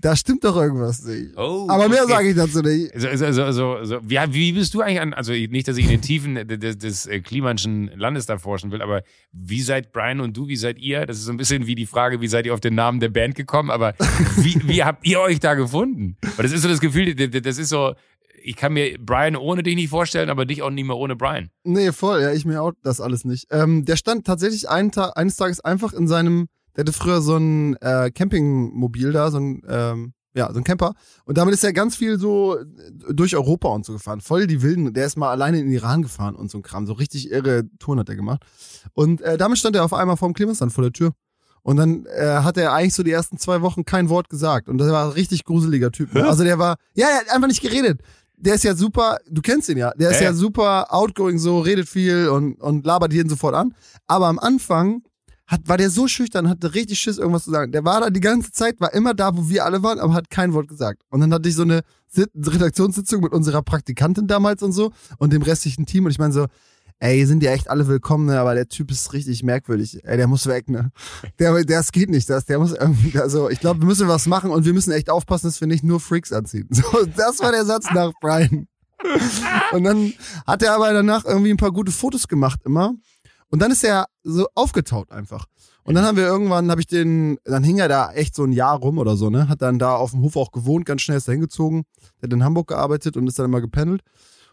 Da 0.00 0.16
stimmt 0.16 0.42
doch 0.42 0.56
irgendwas 0.56 1.04
nicht. 1.04 1.36
Oh, 1.36 1.66
Aber 1.68 1.88
mehr 1.88 2.04
sage 2.08 2.30
ich 2.30 2.34
dazu 2.34 2.60
nicht. 2.60 2.90
So, 2.96 3.06
so, 3.14 3.30
so, 3.30 3.52
so, 3.52 3.84
so. 3.84 4.00
Wie, 4.02 4.18
wie 4.30 4.52
bist 4.52 4.74
du 4.74 4.80
eigentlich 4.80 5.00
an, 5.00 5.14
also 5.14 5.32
nicht, 5.32 5.68
dass 5.68 5.76
ich 5.76 5.84
in 5.84 5.92
den 5.92 6.02
Tiefen 6.02 6.34
des, 6.48 6.76
des 6.76 7.06
äh, 7.06 7.20
Klimanschen 7.20 7.88
Landes 7.94 8.26
da 8.26 8.36
forschen 8.36 8.72
will, 8.72 8.82
aber 8.82 9.04
wie 9.30 9.62
seid 9.62 9.92
Brian 9.92 10.18
und 10.18 10.36
du, 10.36 10.48
wie 10.48 10.56
seid 10.56 10.78
ihr? 10.80 11.06
Das 11.06 11.18
ist 11.18 11.26
so 11.26 11.30
ein 11.30 11.36
bisschen 11.36 11.68
wie 11.68 11.76
die 11.76 11.86
Frage, 11.86 12.20
wie 12.20 12.26
seid 12.26 12.46
ihr 12.46 12.54
auf 12.54 12.58
den 12.58 12.74
Namen 12.74 12.98
der 12.98 13.10
Band 13.10 13.36
gekommen, 13.36 13.70
aber 13.70 13.94
wie, 14.38 14.60
wie 14.66 14.82
habt 14.84 15.06
ihr 15.06 15.20
euch 15.20 15.38
da 15.38 15.54
gefunden? 15.54 16.16
Weil 16.36 16.42
das 16.42 16.52
ist 16.52 16.62
so 16.62 16.68
das 16.68 16.80
Gefühl, 16.80 17.14
das 17.14 17.58
ist 17.58 17.68
so, 17.68 17.94
ich 18.42 18.56
kann 18.56 18.72
mir 18.72 18.98
Brian 18.98 19.36
ohne 19.36 19.62
dich 19.62 19.74
nicht 19.74 19.90
vorstellen, 19.90 20.30
aber 20.30 20.44
dich 20.46 20.62
auch 20.62 20.70
nicht 20.70 20.86
mehr 20.86 20.96
ohne 20.96 21.16
Brian. 21.16 21.50
Nee, 21.64 21.92
voll, 21.92 22.22
ja, 22.22 22.32
ich 22.32 22.44
mir 22.44 22.62
auch 22.62 22.72
das 22.82 23.00
alles 23.00 23.24
nicht. 23.24 23.46
Ähm, 23.50 23.84
der 23.84 23.96
stand 23.96 24.26
tatsächlich 24.26 24.68
einen 24.68 24.90
Tag, 24.90 25.16
eines 25.16 25.36
Tages 25.36 25.60
einfach 25.60 25.92
in 25.92 26.08
seinem, 26.08 26.48
der 26.76 26.82
hatte 26.82 26.92
früher 26.92 27.20
so 27.20 27.36
ein 27.36 27.76
äh, 27.76 28.10
Campingmobil 28.10 29.12
da, 29.12 29.30
so 29.30 29.38
ein, 29.38 29.62
ähm, 29.68 30.12
ja, 30.34 30.52
so 30.52 30.58
ein 30.58 30.64
Camper. 30.64 30.94
Und 31.24 31.38
damit 31.38 31.54
ist 31.54 31.64
er 31.64 31.72
ganz 31.72 31.96
viel 31.96 32.18
so 32.18 32.58
äh, 32.58 32.64
durch 33.12 33.36
Europa 33.36 33.68
und 33.68 33.84
so 33.84 33.92
gefahren. 33.92 34.20
Voll 34.20 34.46
die 34.46 34.62
Wilden. 34.62 34.94
Der 34.94 35.06
ist 35.06 35.16
mal 35.16 35.30
alleine 35.30 35.58
in 35.58 35.66
den 35.66 35.74
Iran 35.74 36.02
gefahren 36.02 36.34
und 36.34 36.50
so 36.50 36.58
ein 36.58 36.62
Kram. 36.62 36.86
So 36.86 36.94
richtig 36.94 37.30
irre 37.30 37.64
Touren 37.78 37.98
hat 37.98 38.08
er 38.08 38.16
gemacht. 38.16 38.42
Und 38.94 39.20
äh, 39.20 39.36
damit 39.36 39.58
stand 39.58 39.76
er 39.76 39.84
auf 39.84 39.92
einmal 39.92 40.16
vorm 40.16 40.32
Klimastand 40.32 40.72
vor 40.72 40.82
der 40.82 40.92
Tür. 40.92 41.12
Und 41.62 41.76
dann 41.76 42.06
äh, 42.06 42.40
hat 42.42 42.56
er 42.56 42.72
eigentlich 42.72 42.94
so 42.94 43.02
die 43.04 43.12
ersten 43.12 43.38
zwei 43.38 43.62
Wochen 43.62 43.84
kein 43.84 44.08
Wort 44.08 44.28
gesagt. 44.28 44.68
Und 44.68 44.78
das 44.78 44.90
war 44.90 45.06
ein 45.06 45.12
richtig 45.12 45.44
gruseliger 45.44 45.92
Typ. 45.92 46.12
Ne? 46.12 46.26
Also 46.26 46.42
der 46.42 46.58
war, 46.58 46.76
ja, 46.94 47.06
er 47.06 47.18
hat 47.20 47.30
einfach 47.30 47.46
nicht 47.46 47.62
geredet. 47.62 48.00
Der 48.44 48.54
ist 48.54 48.64
ja 48.64 48.74
super, 48.74 49.18
du 49.30 49.40
kennst 49.40 49.68
ihn 49.68 49.78
ja, 49.78 49.92
der 49.92 50.10
ist 50.10 50.20
Ja, 50.20 50.26
ja, 50.26 50.32
super 50.34 50.92
outgoing 50.92 51.38
so, 51.38 51.60
redet 51.60 51.88
viel 51.88 52.28
und, 52.28 52.60
und 52.60 52.84
labert 52.84 53.12
jeden 53.12 53.28
sofort 53.28 53.54
an. 53.54 53.74
Aber 54.08 54.26
am 54.26 54.38
Anfang 54.40 55.02
hat, 55.46 55.68
war 55.68 55.76
der 55.76 55.90
so 55.90 56.08
schüchtern, 56.08 56.48
hatte 56.48 56.74
richtig 56.74 56.98
Schiss, 56.98 57.18
irgendwas 57.18 57.44
zu 57.44 57.50
sagen. 57.50 57.72
Der 57.72 57.84
war 57.84 58.00
da 58.00 58.10
die 58.10 58.20
ganze 58.20 58.50
Zeit, 58.50 58.80
war 58.80 58.92
immer 58.94 59.14
da, 59.14 59.36
wo 59.36 59.48
wir 59.48 59.64
alle 59.64 59.82
waren, 59.82 60.00
aber 60.00 60.14
hat 60.14 60.30
kein 60.30 60.54
Wort 60.54 60.66
gesagt. 60.66 61.02
Und 61.10 61.20
dann 61.20 61.32
hatte 61.32 61.48
ich 61.48 61.54
so 61.54 61.62
eine 61.62 61.82
Sit 62.08 62.30
Redaktionssitzung 62.34 63.22
mit 63.22 63.32
unserer 63.32 63.62
Praktikantin 63.62 64.26
damals 64.26 64.62
und 64.62 64.72
so 64.72 64.92
und 65.18 65.32
dem 65.32 65.42
restlichen 65.42 65.86
Team. 65.86 66.04
Und 66.04 66.10
ich 66.10 66.18
meine 66.18 66.32
so, 66.32 66.46
ey, 67.02 67.26
sind 67.26 67.42
ja 67.42 67.50
echt 67.50 67.68
alle 67.68 67.88
willkommen, 67.88 68.26
ne? 68.26 68.38
aber 68.38 68.54
der 68.54 68.68
Typ 68.68 68.92
ist 68.92 69.12
richtig 69.12 69.42
merkwürdig. 69.42 70.04
Ey, 70.04 70.16
der 70.16 70.28
muss 70.28 70.46
weg, 70.46 70.70
ne? 70.70 70.92
Der, 71.40 71.64
das 71.64 71.90
geht 71.90 72.08
nicht, 72.08 72.30
das, 72.30 72.44
der 72.44 72.60
muss 72.60 72.72
irgendwie, 72.72 73.18
also 73.18 73.50
ich 73.50 73.58
glaube, 73.58 73.80
wir 73.80 73.86
müssen 73.86 74.06
was 74.06 74.26
machen 74.26 74.52
und 74.52 74.64
wir 74.64 74.72
müssen 74.72 74.92
echt 74.92 75.10
aufpassen, 75.10 75.48
dass 75.48 75.60
wir 75.60 75.66
nicht 75.66 75.82
nur 75.82 75.98
Freaks 76.00 76.32
anziehen. 76.32 76.68
So, 76.82 77.04
das 77.16 77.40
war 77.40 77.52
der 77.52 77.64
Satz 77.64 77.86
nach 77.92 78.12
Brian. 78.20 78.66
Und 79.72 79.84
dann 79.84 80.12
hat 80.46 80.62
er 80.62 80.74
aber 80.74 80.92
danach 80.92 81.24
irgendwie 81.24 81.50
ein 81.50 81.56
paar 81.56 81.72
gute 81.72 81.92
Fotos 81.92 82.28
gemacht 82.28 82.60
immer. 82.64 82.94
Und 83.50 83.60
dann 83.60 83.70
ist 83.70 83.84
er 83.84 84.06
so 84.22 84.46
aufgetaut 84.54 85.10
einfach. 85.10 85.46
Und 85.84 85.94
dann 85.94 86.04
haben 86.04 86.16
wir 86.16 86.26
irgendwann, 86.26 86.70
habe 86.70 86.80
ich 86.80 86.86
den, 86.86 87.38
dann 87.44 87.64
hing 87.64 87.78
er 87.78 87.88
da 87.88 88.12
echt 88.12 88.34
so 88.34 88.44
ein 88.44 88.52
Jahr 88.52 88.78
rum 88.78 88.98
oder 88.98 89.16
so, 89.16 89.30
ne? 89.30 89.48
Hat 89.48 89.62
dann 89.62 89.78
da 89.78 89.96
auf 89.96 90.12
dem 90.12 90.22
Hof 90.22 90.36
auch 90.36 90.52
gewohnt, 90.52 90.86
ganz 90.86 91.02
schnell 91.02 91.18
ist 91.18 91.28
er 91.28 91.32
hingezogen. 91.32 91.84
Der 92.20 92.28
hat 92.28 92.32
in 92.32 92.44
Hamburg 92.44 92.68
gearbeitet 92.68 93.16
und 93.16 93.26
ist 93.26 93.38
dann 93.38 93.46
immer 93.46 93.60
gependelt. 93.60 94.02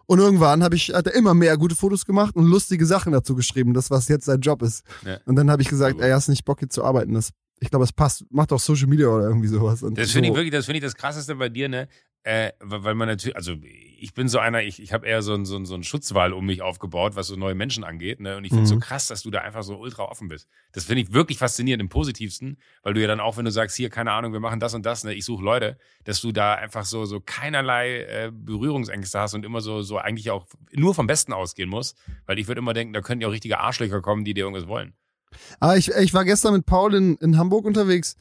Und 0.09 0.17
irgendwann 0.17 0.63
habe 0.63 0.75
ich, 0.75 0.91
hat 0.91 1.05
er 1.05 1.13
immer 1.13 1.35
mehr 1.35 1.55
gute 1.55 1.75
Fotos 1.75 2.03
gemacht 2.03 2.35
und 2.35 2.45
lustige 2.47 2.83
Sachen 2.83 3.13
dazu 3.13 3.35
geschrieben, 3.35 3.75
das 3.75 3.91
was 3.91 4.07
jetzt 4.07 4.25
sein 4.25 4.39
Job 4.39 4.63
ist. 4.63 4.83
Ja. 5.05 5.19
Und 5.25 5.35
dann 5.35 5.51
habe 5.51 5.61
ich 5.61 5.69
gesagt, 5.69 5.97
gut. 5.97 6.03
ey, 6.03 6.09
hast 6.09 6.29
nicht 6.29 6.45
Bock 6.45 6.57
hier 6.57 6.67
zu 6.67 6.83
arbeiten? 6.83 7.13
Das, 7.13 7.29
ich 7.59 7.69
glaube, 7.69 7.85
es 7.85 7.93
passt. 7.93 8.25
Macht 8.31 8.51
auch 8.51 8.59
Social 8.59 8.87
Media 8.87 9.07
oder 9.07 9.25
irgendwie 9.25 9.49
sowas. 9.49 9.83
Und 9.83 9.99
Das 9.99 10.09
finde 10.09 10.29
ich 10.29 10.33
so. 10.33 10.37
wirklich, 10.37 10.51
das 10.51 10.65
finde 10.65 10.79
ich 10.79 10.83
das 10.83 10.95
krasseste 10.95 11.35
bei 11.35 11.49
dir, 11.49 11.69
ne? 11.69 11.87
Äh, 12.23 12.51
weil 12.59 12.95
man 12.95 13.07
natürlich, 13.07 13.37
also 13.37 13.55
ich 14.01 14.13
bin 14.13 14.27
so 14.27 14.39
einer, 14.39 14.61
ich, 14.61 14.81
ich 14.81 14.91
habe 14.91 15.07
eher 15.07 15.21
so 15.21 15.33
ein, 15.33 15.45
so, 15.45 15.55
ein, 15.55 15.65
so 15.65 15.73
ein 15.73 15.83
Schutzwall 15.83 16.33
um 16.33 16.45
mich 16.45 16.61
aufgebaut, 16.61 17.15
was 17.15 17.27
so 17.27 17.37
neue 17.37 17.55
Menschen 17.55 17.85
angeht, 17.85 18.19
ne? 18.19 18.35
Und 18.35 18.43
ich 18.43 18.51
finde 18.51 18.63
es 18.63 18.69
so 18.69 18.75
Mhm. 18.75 18.81
krass, 18.81 19.07
dass 19.07 19.23
du 19.23 19.31
da 19.31 19.39
einfach 19.39 19.63
so 19.63 19.77
ultra 19.77 20.03
offen 20.03 20.27
bist. 20.27 20.49
Das 20.73 20.83
finde 20.83 21.01
ich 21.01 21.13
wirklich 21.13 21.37
faszinierend 21.37 21.81
im 21.81 21.87
Positivsten, 21.89 22.57
weil 22.83 22.93
du 22.93 23.01
ja 23.01 23.07
dann 23.07 23.21
auch, 23.21 23.37
wenn 23.37 23.45
du 23.45 23.51
sagst, 23.51 23.77
hier, 23.77 23.89
keine 23.89 24.11
Ahnung, 24.11 24.33
wir 24.33 24.41
machen 24.41 24.59
das 24.59 24.73
und 24.73 24.85
das, 24.85 25.05
ne, 25.05 25.13
ich 25.13 25.23
suche 25.23 25.43
Leute, 25.43 25.77
dass 26.03 26.19
du 26.19 26.33
da 26.33 26.55
einfach 26.55 26.83
so, 26.83 27.05
so 27.05 27.21
keinerlei 27.21 28.01
äh, 28.01 28.31
Berührungsängste 28.33 29.17
hast 29.19 29.33
und 29.33 29.45
immer 29.45 29.61
so, 29.61 29.81
so 29.81 29.97
eigentlich 29.97 30.29
auch 30.29 30.45
nur 30.73 30.93
vom 30.93 31.07
Besten 31.07 31.31
ausgehen 31.31 31.69
musst, 31.69 31.97
weil 32.25 32.37
ich 32.37 32.47
würde 32.49 32.59
immer 32.59 32.73
denken, 32.73 32.93
da 32.93 32.99
könnten 33.01 33.21
ja 33.21 33.29
auch 33.29 33.33
richtige 33.33 33.59
Arschlöcher 33.61 34.01
kommen, 34.01 34.25
die 34.25 34.33
dir 34.33 34.43
irgendwas 34.43 34.67
wollen. 34.67 34.93
Aber 35.59 35.77
ich, 35.77 35.89
ich 35.89 36.13
war 36.13 36.25
gestern 36.25 36.53
mit 36.53 36.65
Paul 36.65 36.95
in, 36.95 37.15
in 37.17 37.37
Hamburg 37.37 37.65
unterwegs 37.65 38.15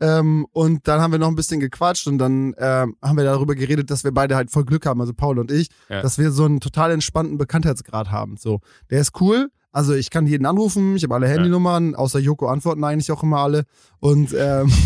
ähm, 0.00 0.46
und 0.52 0.86
dann 0.88 1.00
haben 1.00 1.12
wir 1.12 1.18
noch 1.18 1.28
ein 1.28 1.36
bisschen 1.36 1.60
gequatscht 1.60 2.06
und 2.06 2.18
dann 2.18 2.54
ähm, 2.58 2.96
haben 3.02 3.16
wir 3.16 3.24
darüber 3.24 3.54
geredet, 3.54 3.90
dass 3.90 4.04
wir 4.04 4.12
beide 4.12 4.36
halt 4.36 4.50
voll 4.50 4.64
Glück 4.64 4.86
haben, 4.86 5.00
also 5.00 5.12
Paul 5.14 5.38
und 5.38 5.50
ich, 5.50 5.68
Ja. 5.88 6.02
dass 6.02 6.18
wir 6.18 6.30
so 6.30 6.44
einen 6.44 6.60
total 6.60 6.90
entspannten 6.90 7.38
Bekanntheitsgrad 7.38 8.10
haben. 8.10 8.36
So, 8.36 8.60
der 8.90 9.00
ist 9.00 9.20
cool. 9.20 9.48
Also 9.72 9.92
ich 9.94 10.10
kann 10.10 10.26
jeden 10.26 10.46
anrufen, 10.46 10.94
ich 10.96 11.02
habe 11.02 11.14
alle 11.14 11.26
Handynummern, 11.28 11.94
außer 11.96 12.20
Joko 12.20 12.46
antworten 12.46 12.84
eigentlich 12.84 13.10
auch 13.10 13.22
immer 13.24 13.38
alle. 13.38 13.64
Und, 14.00 14.34
ähm, 14.38 14.72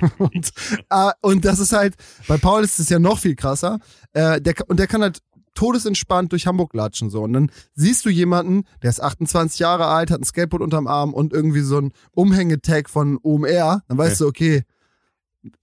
und, 0.18 0.52
äh, 0.90 1.10
und 1.20 1.44
das 1.44 1.58
ist 1.58 1.72
halt, 1.72 1.94
bei 2.26 2.38
Paul 2.38 2.62
ist 2.64 2.78
es 2.78 2.88
ja 2.88 2.98
noch 2.98 3.18
viel 3.18 3.36
krasser. 3.36 3.78
Äh, 4.14 4.40
der, 4.40 4.54
und 4.68 4.78
der 4.78 4.86
kann 4.86 5.02
halt 5.02 5.18
todesentspannt 5.54 6.32
durch 6.32 6.46
Hamburg 6.46 6.74
latschen 6.74 7.10
so 7.10 7.22
und 7.22 7.32
dann 7.32 7.50
siehst 7.74 8.04
du 8.04 8.10
jemanden, 8.10 8.64
der 8.82 8.90
ist 8.90 9.02
28 9.02 9.58
Jahre 9.58 9.86
alt, 9.86 10.10
hat 10.10 10.20
ein 10.20 10.24
Skateboard 10.24 10.62
unterm 10.62 10.86
Arm 10.86 11.12
und 11.14 11.32
irgendwie 11.32 11.60
so 11.60 11.78
ein 11.78 11.92
Umhängetag 12.12 12.88
von 12.88 13.18
OMR, 13.22 13.82
dann 13.88 13.98
weißt 13.98 14.20
du, 14.20 14.26
okay, 14.26 14.62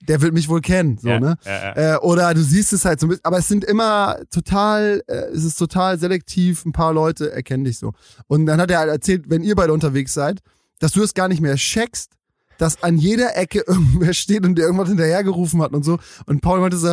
der 0.07 0.21
wird 0.21 0.33
mich 0.33 0.49
wohl 0.49 0.59
kennen, 0.59 0.97
so, 0.97 1.07
ja, 1.07 1.19
ne? 1.21 1.37
Ja, 1.45 1.51
ja. 1.75 1.95
Äh, 1.95 1.97
oder 1.99 2.33
du 2.33 2.41
siehst 2.43 2.73
es 2.73 2.83
halt 2.83 2.99
so, 2.99 3.07
mit- 3.07 3.21
aber 3.23 3.37
es 3.37 3.47
sind 3.47 3.63
immer 3.63 4.17
total, 4.29 5.01
äh, 5.07 5.27
es 5.33 5.45
ist 5.45 5.57
total 5.57 5.97
selektiv, 5.97 6.65
ein 6.65 6.73
paar 6.73 6.93
Leute 6.93 7.31
erkennen 7.31 7.63
dich 7.63 7.79
so. 7.79 7.93
Und 8.27 8.45
dann 8.45 8.59
hat 8.59 8.69
er 8.71 8.79
halt 8.79 8.89
erzählt, 8.89 9.29
wenn 9.29 9.41
ihr 9.41 9.55
beide 9.55 9.71
unterwegs 9.71 10.13
seid, 10.13 10.39
dass 10.79 10.91
du 10.91 11.01
es 11.01 11.13
gar 11.13 11.29
nicht 11.29 11.39
mehr 11.41 11.55
checkst, 11.55 12.11
dass 12.57 12.83
an 12.83 12.97
jeder 12.97 13.37
Ecke 13.37 13.59
irgendwer 13.67 14.13
steht 14.13 14.43
und 14.45 14.55
der 14.55 14.65
irgendwas 14.65 14.89
hinterhergerufen 14.89 15.61
hat 15.61 15.71
und 15.71 15.83
so. 15.85 15.97
Und 16.25 16.41
Paul 16.41 16.59
meinte 16.59 16.77
so, 16.77 16.91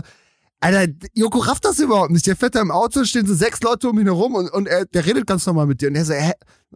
Alter, 0.60 0.92
Joko 1.14 1.38
rafft 1.38 1.64
das 1.64 1.78
überhaupt 1.78 2.10
nicht. 2.10 2.26
Der 2.26 2.34
fährt 2.34 2.54
da 2.54 2.62
im 2.62 2.70
Auto, 2.70 3.04
stehen 3.04 3.26
so 3.26 3.34
sechs 3.34 3.60
Leute 3.60 3.88
um 3.88 3.98
ihn 3.98 4.06
herum 4.06 4.34
und, 4.34 4.50
und 4.50 4.66
er, 4.66 4.86
der 4.86 5.04
redet 5.04 5.26
ganz 5.26 5.44
normal 5.46 5.66
mit 5.66 5.80
dir. 5.80 5.88
Und 5.88 5.96
er 5.96 6.04
so, 6.04 6.14
hä, 6.14 6.32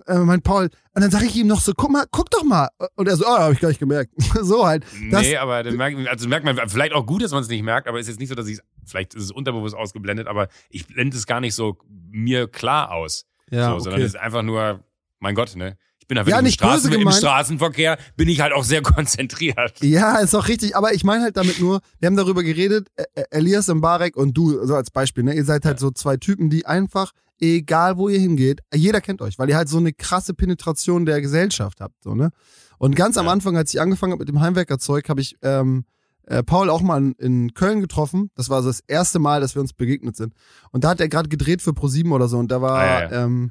äh, 0.06 0.18
mein 0.18 0.42
Paul. 0.42 0.64
Und 0.94 1.02
dann 1.02 1.10
sage 1.10 1.26
ich 1.26 1.36
ihm 1.36 1.46
noch 1.46 1.60
so, 1.60 1.72
guck 1.74 1.90
mal, 1.90 2.04
guck 2.10 2.30
doch 2.30 2.44
mal. 2.44 2.68
Und 2.96 3.08
er 3.08 3.16
so, 3.16 3.24
oh, 3.26 3.38
hab 3.38 3.52
ich 3.52 3.60
gar 3.60 3.68
nicht 3.68 3.80
gemerkt. 3.80 4.12
so 4.42 4.66
halt. 4.66 4.84
Das, 5.10 5.22
nee, 5.22 5.36
aber 5.36 5.62
dann 5.62 5.76
merkt, 5.76 5.96
also 6.08 6.28
merkt 6.28 6.44
man, 6.44 6.56
vielleicht 6.68 6.92
auch 6.92 7.06
gut, 7.06 7.22
dass 7.22 7.32
man 7.32 7.42
es 7.42 7.48
nicht 7.48 7.62
merkt, 7.62 7.88
aber 7.88 7.98
es 7.98 8.02
ist 8.02 8.10
jetzt 8.10 8.20
nicht 8.20 8.28
so, 8.28 8.34
dass 8.34 8.46
ich 8.48 8.58
es, 8.58 8.62
vielleicht 8.84 9.14
ist 9.14 9.24
es 9.24 9.30
unterbewusst 9.30 9.74
ausgeblendet, 9.74 10.26
aber 10.26 10.48
ich 10.68 10.86
blende 10.86 11.16
es 11.16 11.26
gar 11.26 11.40
nicht 11.40 11.54
so 11.54 11.78
mir 12.10 12.48
klar 12.48 12.92
aus. 12.92 13.24
ja, 13.50 13.72
so, 13.72 13.78
sondern 13.78 14.02
es 14.02 14.08
ist 14.08 14.20
einfach 14.20 14.42
nur, 14.42 14.84
mein 15.20 15.34
Gott, 15.34 15.56
ne? 15.56 15.78
Ich 16.10 16.14
bin 16.16 16.18
halt 16.18 16.28
Ja, 16.28 16.38
im, 16.40 16.46
Straßen, 16.46 16.92
im. 16.92 17.10
Straßenverkehr, 17.12 17.96
bin 18.16 18.28
ich 18.28 18.40
halt 18.40 18.52
auch 18.52 18.64
sehr 18.64 18.82
konzentriert. 19.20 19.80
Ja, 19.80 20.18
ist 20.18 20.34
auch 20.34 20.48
richtig. 20.48 20.74
Aber 20.76 20.92
ich 20.92 21.04
meine 21.04 21.22
halt 21.22 21.36
damit 21.36 21.60
nur, 21.60 21.80
wir 22.00 22.06
haben 22.08 22.16
darüber 22.16 22.42
geredet, 22.42 22.88
Ä- 22.98 23.04
Ä- 23.16 23.24
Elias 23.30 23.68
Mbarek 23.68 24.16
und 24.16 24.34
du, 24.36 24.66
so 24.66 24.74
als 24.74 24.90
Beispiel, 24.90 25.22
ne? 25.22 25.34
Ihr 25.34 25.44
seid 25.44 25.64
halt 25.64 25.78
so 25.78 25.90
zwei 25.92 26.16
Typen, 26.16 26.50
die 26.50 26.66
einfach, 26.66 27.12
egal 27.40 27.96
wo 27.96 28.08
ihr 28.08 28.18
hingeht, 28.18 28.60
jeder 28.74 29.00
kennt 29.00 29.22
euch, 29.22 29.38
weil 29.38 29.48
ihr 29.48 29.56
halt 29.56 29.68
so 29.68 29.78
eine 29.78 29.92
krasse 29.92 30.34
Penetration 30.34 31.06
der 31.06 31.20
Gesellschaft 31.20 31.80
habt, 31.80 32.02
so, 32.02 32.14
ne? 32.16 32.30
Und 32.78 32.96
ganz 32.96 33.16
am 33.16 33.26
Ja. 33.26 33.32
Anfang, 33.32 33.56
als 33.56 33.72
ich 33.72 33.80
angefangen 33.80 34.12
habe 34.12 34.20
mit 34.22 34.28
dem 34.28 34.40
Heimwerkerzeug, 34.40 35.08
habe 35.08 35.20
ich 35.20 35.36
ähm, 35.42 35.84
äh, 36.26 36.42
Paul 36.42 36.70
auch 36.70 36.80
mal 36.82 37.12
in, 37.18 37.54
Köln 37.54 37.80
getroffen. 37.82 38.30
Das 38.34 38.48
war 38.50 38.62
so 38.62 38.68
das 38.68 38.80
erste 38.86 39.18
Mal, 39.20 39.40
dass 39.40 39.54
wir 39.54 39.60
uns 39.62 39.74
begegnet 39.74 40.16
sind. 40.16 40.32
Und 40.72 40.82
da 40.84 40.88
hat 40.90 41.00
er 41.00 41.08
gerade 41.08 41.28
gedreht 41.28 41.60
für 41.62 41.72
ProSieben 41.74 42.10
oder 42.12 42.26
so. 42.26 42.38
Und 42.38 42.50
da 42.50 42.60
war, 42.62 42.78
Ah, 42.78 42.84
ja, 42.86 43.10
ja. 43.12 43.24
Ähm, 43.24 43.50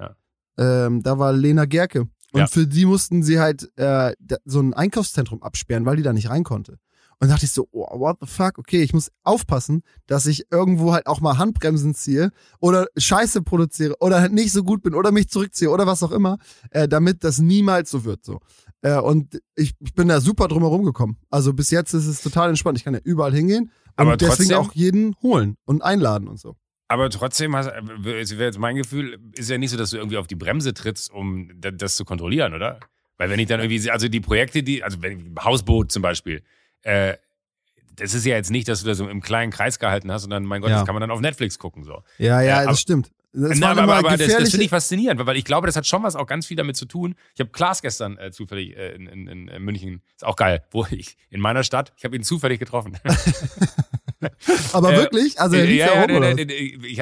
Ja. 0.57 0.85
ähm, 0.87 1.03
da 1.03 1.19
war 1.19 1.31
Lena 1.31 1.65
Gerke. 1.65 2.07
Und 2.31 2.41
Ja. 2.41 2.47
für 2.47 2.67
die 2.67 2.85
mussten 2.85 3.23
sie 3.23 3.39
halt 3.39 3.71
äh, 3.77 4.13
so 4.45 4.59
ein 4.59 4.73
Einkaufszentrum 4.73 5.41
absperren, 5.41 5.85
weil 5.85 5.97
die 5.97 6.03
da 6.03 6.13
nicht 6.13 6.29
rein 6.29 6.43
konnte. 6.43 6.77
Und 7.21 7.27
da 7.27 7.33
dachte 7.33 7.45
ich 7.45 7.51
so, 7.51 7.67
oh, 7.71 7.99
what 7.99 8.17
the 8.21 8.27
fuck, 8.27 8.57
okay, 8.57 8.81
ich 8.81 8.93
muss 8.93 9.11
aufpassen, 9.23 9.81
dass 10.07 10.25
ich 10.25 10.45
irgendwo 10.51 10.93
halt 10.93 11.05
auch 11.07 11.19
mal 11.19 11.37
Handbremsen 11.37 11.93
ziehe 11.93 12.31
oder 12.61 12.87
Scheiße 12.95 13.41
produziere 13.41 13.95
oder 13.99 14.21
halt 14.21 14.31
nicht 14.31 14.53
so 14.53 14.63
gut 14.63 14.81
bin 14.83 14.93
oder 14.93 15.11
mich 15.11 15.27
zurückziehe 15.27 15.69
oder 15.69 15.85
was 15.85 16.01
auch 16.01 16.11
immer, 16.13 16.37
äh, 16.71 16.87
damit 16.87 17.25
das 17.25 17.39
niemals 17.39 17.89
so 17.91 18.05
wird. 18.05 18.23
So. 18.23 18.39
Äh, 18.83 18.99
und 18.99 19.41
ich, 19.55 19.73
ich 19.79 19.93
bin 19.95 20.07
da 20.07 20.21
super 20.21 20.47
drum 20.47 20.61
herum 20.63 20.83
gekommen. 20.85 21.17
Also 21.29 21.51
bis 21.53 21.71
jetzt 21.71 21.93
ist 21.93 22.05
es 22.07 22.21
total 22.21 22.47
entspannt. 22.49 22.77
Ich 22.77 22.85
kann 22.85 22.93
ja 22.93 23.01
überall 23.03 23.33
hingehen 23.33 23.63
und 23.63 23.71
Aber 23.97 24.15
deswegen 24.15 24.53
auch 24.53 24.71
jeden 24.71 25.13
holen 25.21 25.57
und 25.65 25.83
einladen 25.83 26.29
und 26.29 26.39
so. 26.39 26.55
Aber 26.89 27.09
trotzdem, 27.09 27.55
hast, 27.55 27.67
wäre 27.99 28.17
jetzt 28.45 28.57
mein 28.59 28.75
Gefühl, 28.75 29.19
ist 29.35 29.49
ja 29.49 29.57
nicht 29.57 29.69
so, 29.69 29.77
dass 29.77 29.91
du 29.91 29.97
irgendwie 29.97 30.17
auf 30.17 30.27
die 30.27 30.35
Bremse 30.35 30.73
trittst, 30.73 31.11
um 31.11 31.49
da- 31.61 31.71
das 31.71 31.95
zu 31.95 32.03
kontrollieren, 32.03 32.53
oder? 32.53 32.79
Weil 33.17 33.29
wenn 33.29 33.39
ich 33.39 33.47
dann 33.47 33.59
irgendwie, 33.59 33.89
also 33.91 34.07
die 34.07 34.19
Projekte, 34.19 34.63
die, 34.63 34.83
also 34.83 35.01
wenn, 35.01 35.35
Hausboot 35.41 35.91
zum 35.91 36.01
Beispiel, 36.01 36.41
äh, 36.81 37.15
das 37.95 38.13
ist 38.13 38.25
ja 38.25 38.35
jetzt 38.35 38.49
nicht, 38.49 38.67
dass 38.67 38.81
du 38.81 38.87
das 38.87 38.97
so 38.97 39.07
im 39.07 39.21
kleinen 39.21 39.51
Kreis 39.51 39.77
gehalten 39.77 40.11
hast, 40.11 40.23
sondern 40.23 40.43
mein 40.45 40.61
Gott, 40.61 40.71
Ja. 40.71 40.77
das 40.77 40.85
kann 40.85 40.95
man 40.95 41.01
dann 41.01 41.11
auf 41.11 41.19
Netflix 41.21 41.59
gucken, 41.59 41.83
so. 41.83 42.01
Ja, 42.17 42.41
ja, 42.41 42.41
Ja, 42.41 42.57
aber- 42.61 42.71
das 42.71 42.81
stimmt. 42.81 43.11
Das 43.31 43.59
Na, 43.59 43.69
aber, 43.73 43.83
aber 43.93 44.17
das, 44.17 44.25
das 44.35 44.49
finde 44.49 44.63
ich 44.65 44.71
faszinierend, 44.71 45.23
weil 45.23 45.37
ich 45.37 45.45
glaube, 45.45 45.67
das 45.67 45.75
hat 45.75 45.85
schon 45.85 46.01
was 46.01 46.15
auch 46.15 46.25
ganz 46.25 46.47
viel 46.47 46.57
damit 46.57 46.75
zu 46.75 46.87
tun. 46.87 47.13
Ich 47.35 47.39
habe 47.39 47.51
Klaas 47.51 47.83
gestern 47.83 48.17
äh, 48.17 48.31
zufällig 48.31 48.75
äh, 48.75 48.95
in, 48.95 49.05
in, 49.05 49.27
in 49.27 49.47
äh, 49.49 49.59
München, 49.59 50.01
ist 50.15 50.25
auch 50.25 50.35
geil, 50.35 50.63
wo 50.71 50.87
ich 50.89 51.15
in 51.29 51.39
meiner 51.39 51.63
Stadt, 51.63 51.93
ich 51.97 52.05
habe 52.05 52.15
ihn 52.15 52.23
zufällig 52.23 52.57
getroffen. 52.59 52.97
Aber 54.73 54.93
Äh, 54.93 54.97
wirklich? 54.97 55.39
Also 55.39 55.55
er 55.55 55.65
lief 55.65 55.79
ja, 55.79 56.01
rum, 56.01 56.07
nee, 56.07 56.17
oder? 56.17 56.37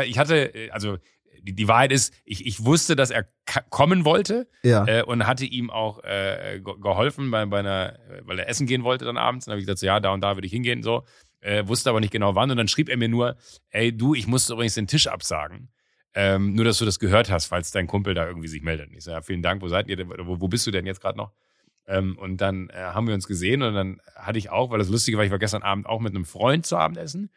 ich, 0.05 0.17
hatte, 0.19 0.51
also 0.71 0.97
die, 1.41 1.67
Wahrheit 1.67 1.91
ist, 1.91 2.13
ich, 2.25 2.45
ich 2.45 2.63
wusste, 2.65 2.95
dass 2.95 3.09
er 3.09 3.27
kommen 3.69 4.05
wollte 4.05 4.47
Ja. 4.63 4.85
äh, 4.87 5.03
und 5.03 5.25
hatte 5.25 5.45
ihm 5.45 5.69
auch 5.69 6.03
äh, 6.03 6.59
ge- 6.63 6.75
geholfen 6.81 7.31
bei, 7.31 7.45
bei 7.45 7.59
einer, 7.59 7.97
weil 8.23 8.39
er 8.39 8.49
essen 8.49 8.67
gehen 8.67 8.83
wollte 8.83 9.05
dann 9.05 9.17
abends. 9.17 9.45
Dann 9.45 9.53
habe 9.53 9.59
ich 9.61 9.65
gesagt, 9.65 9.79
so, 9.79 9.85
ja, 9.85 9.99
da 9.99 10.11
und 10.11 10.21
da 10.21 10.35
würde 10.35 10.45
ich 10.47 10.51
hingehen 10.53 10.83
so. 10.83 11.05
äh, 11.39 11.65
wusste 11.67 11.89
aber 11.89 11.99
nicht 12.01 12.11
genau 12.11 12.35
wann. 12.35 12.51
Und 12.51 12.57
dann 12.57 12.67
schrieb 12.67 12.89
er 12.89 12.97
mir 12.97 13.07
nur, 13.09 13.37
ey, 13.69 13.95
du, 13.95 14.13
ich 14.15 14.27
musste 14.27 14.53
übrigens 14.53 14.73
den 14.75 14.87
Tisch 14.87 15.07
absagen. 15.07 15.69
Ähm, 16.13 16.53
nur, 16.55 16.65
dass 16.65 16.79
du 16.79 16.85
das 16.85 16.97
gehört 16.99 17.29
hast, 17.29 17.45
falls 17.45 17.69
dein 17.71 17.85
Kumpel 17.87 18.13
da 18.15 18.25
irgendwie 18.27 18.47
sich 18.47 18.63
meldet. 18.63 18.89
Und 18.89 18.97
ich 18.97 19.03
sage, 19.03 19.17
ja, 19.17 19.21
vielen 19.21 19.43
Dank, 19.43 19.61
wo 19.61 19.67
seid 19.67 19.87
ihr 19.87 19.95
denn, 19.95 20.09
wo, 20.09 20.41
wo 20.41 20.47
bist 20.47 20.65
du 20.65 20.71
denn 20.71 20.85
jetzt 20.87 20.99
gerade 20.99 21.17
noch? 21.17 21.31
Ähm, 21.87 22.17
und 22.17 22.37
dann 22.41 22.69
äh, 22.69 22.73
haben 22.75 23.07
wir 23.07 23.13
uns 23.13 23.27
gesehen 23.27 23.61
und 23.61 23.73
dann 23.73 24.01
hatte 24.15 24.37
ich 24.39 24.49
auch, 24.49 24.69
weil 24.71 24.79
das 24.79 24.89
Lustige 24.89 25.17
war, 25.17 25.25
ich 25.25 25.31
war 25.31 25.39
gestern 25.39 25.63
Abend 25.63 25.85
auch 25.85 25.99
mit 26.01 26.13
einem 26.13 26.25
Freund 26.25 26.65
zu 26.65 26.75
Abendessen 26.77 27.29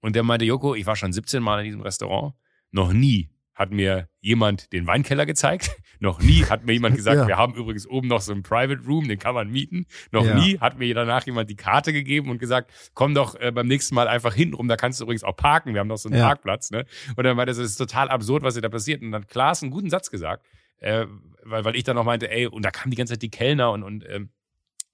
und 0.00 0.16
der 0.16 0.24
meinte, 0.24 0.44
Joko, 0.44 0.74
ich 0.74 0.86
war 0.86 0.96
schon 0.96 1.12
17 1.12 1.42
Mal 1.42 1.60
in 1.60 1.64
diesem 1.66 1.80
Restaurant, 1.82 2.34
noch 2.72 2.92
nie 2.92 3.30
hat 3.54 3.70
mir 3.70 4.08
jemand 4.20 4.72
den 4.72 4.86
Weinkeller 4.86 5.26
gezeigt. 5.26 5.70
Noch 6.00 6.20
nie 6.20 6.42
hat 6.46 6.64
mir 6.64 6.72
jemand 6.72 6.96
gesagt, 6.96 7.16
Ja. 7.20 7.28
wir 7.28 7.36
haben 7.36 7.54
übrigens 7.54 7.86
oben 7.86 8.08
noch 8.08 8.22
so 8.22 8.32
einen 8.32 8.42
Private 8.42 8.82
Room, 8.86 9.06
den 9.06 9.18
kann 9.20 9.34
man 9.34 9.48
mieten. 9.50 9.84
Noch 10.10 10.24
Ja. 10.24 10.34
nie 10.34 10.58
hat 10.58 10.78
mir 10.78 10.92
danach 10.94 11.24
jemand 11.26 11.48
die 11.50 11.54
Karte 11.54 11.92
gegeben 11.92 12.30
und 12.30 12.38
gesagt, 12.38 12.72
komm 12.94 13.14
doch 13.14 13.38
äh, 13.38 13.52
beim 13.52 13.68
nächsten 13.68 13.94
Mal 13.94 14.08
einfach 14.08 14.34
hintenrum, 14.34 14.66
da 14.68 14.76
kannst 14.76 14.98
du 14.98 15.04
übrigens 15.04 15.22
auch 15.22 15.36
parken, 15.36 15.74
wir 15.74 15.80
haben 15.80 15.86
noch 15.88 15.98
so 15.98 16.08
einen 16.08 16.18
Ja. 16.18 16.26
Parkplatz. 16.28 16.70
Ne? 16.72 16.86
Und 17.14 17.22
dann 17.24 17.36
meinte, 17.36 17.52
er, 17.52 17.54
das 17.56 17.58
ist 17.58 17.76
total 17.76 18.08
absurd, 18.08 18.42
was 18.42 18.54
hier 18.54 18.62
da 18.62 18.70
passiert. 18.70 19.02
Und 19.02 19.12
dann 19.12 19.22
hat 19.22 19.28
Klaas 19.28 19.62
einen 19.62 19.70
guten 19.70 19.90
Satz 19.90 20.10
gesagt, 20.10 20.44
äh, 20.82 21.06
weil, 21.44 21.64
weil 21.64 21.76
ich 21.76 21.84
dann 21.84 21.96
noch 21.96 22.04
meinte, 22.04 22.30
ey, 22.30 22.46
und 22.46 22.62
da 22.64 22.70
kamen 22.70 22.90
die 22.90 22.96
ganze 22.96 23.14
Zeit 23.14 23.22
die 23.22 23.30
Kellner 23.30 23.72
und, 23.72 23.82
und 23.82 24.04
ähm, 24.08 24.30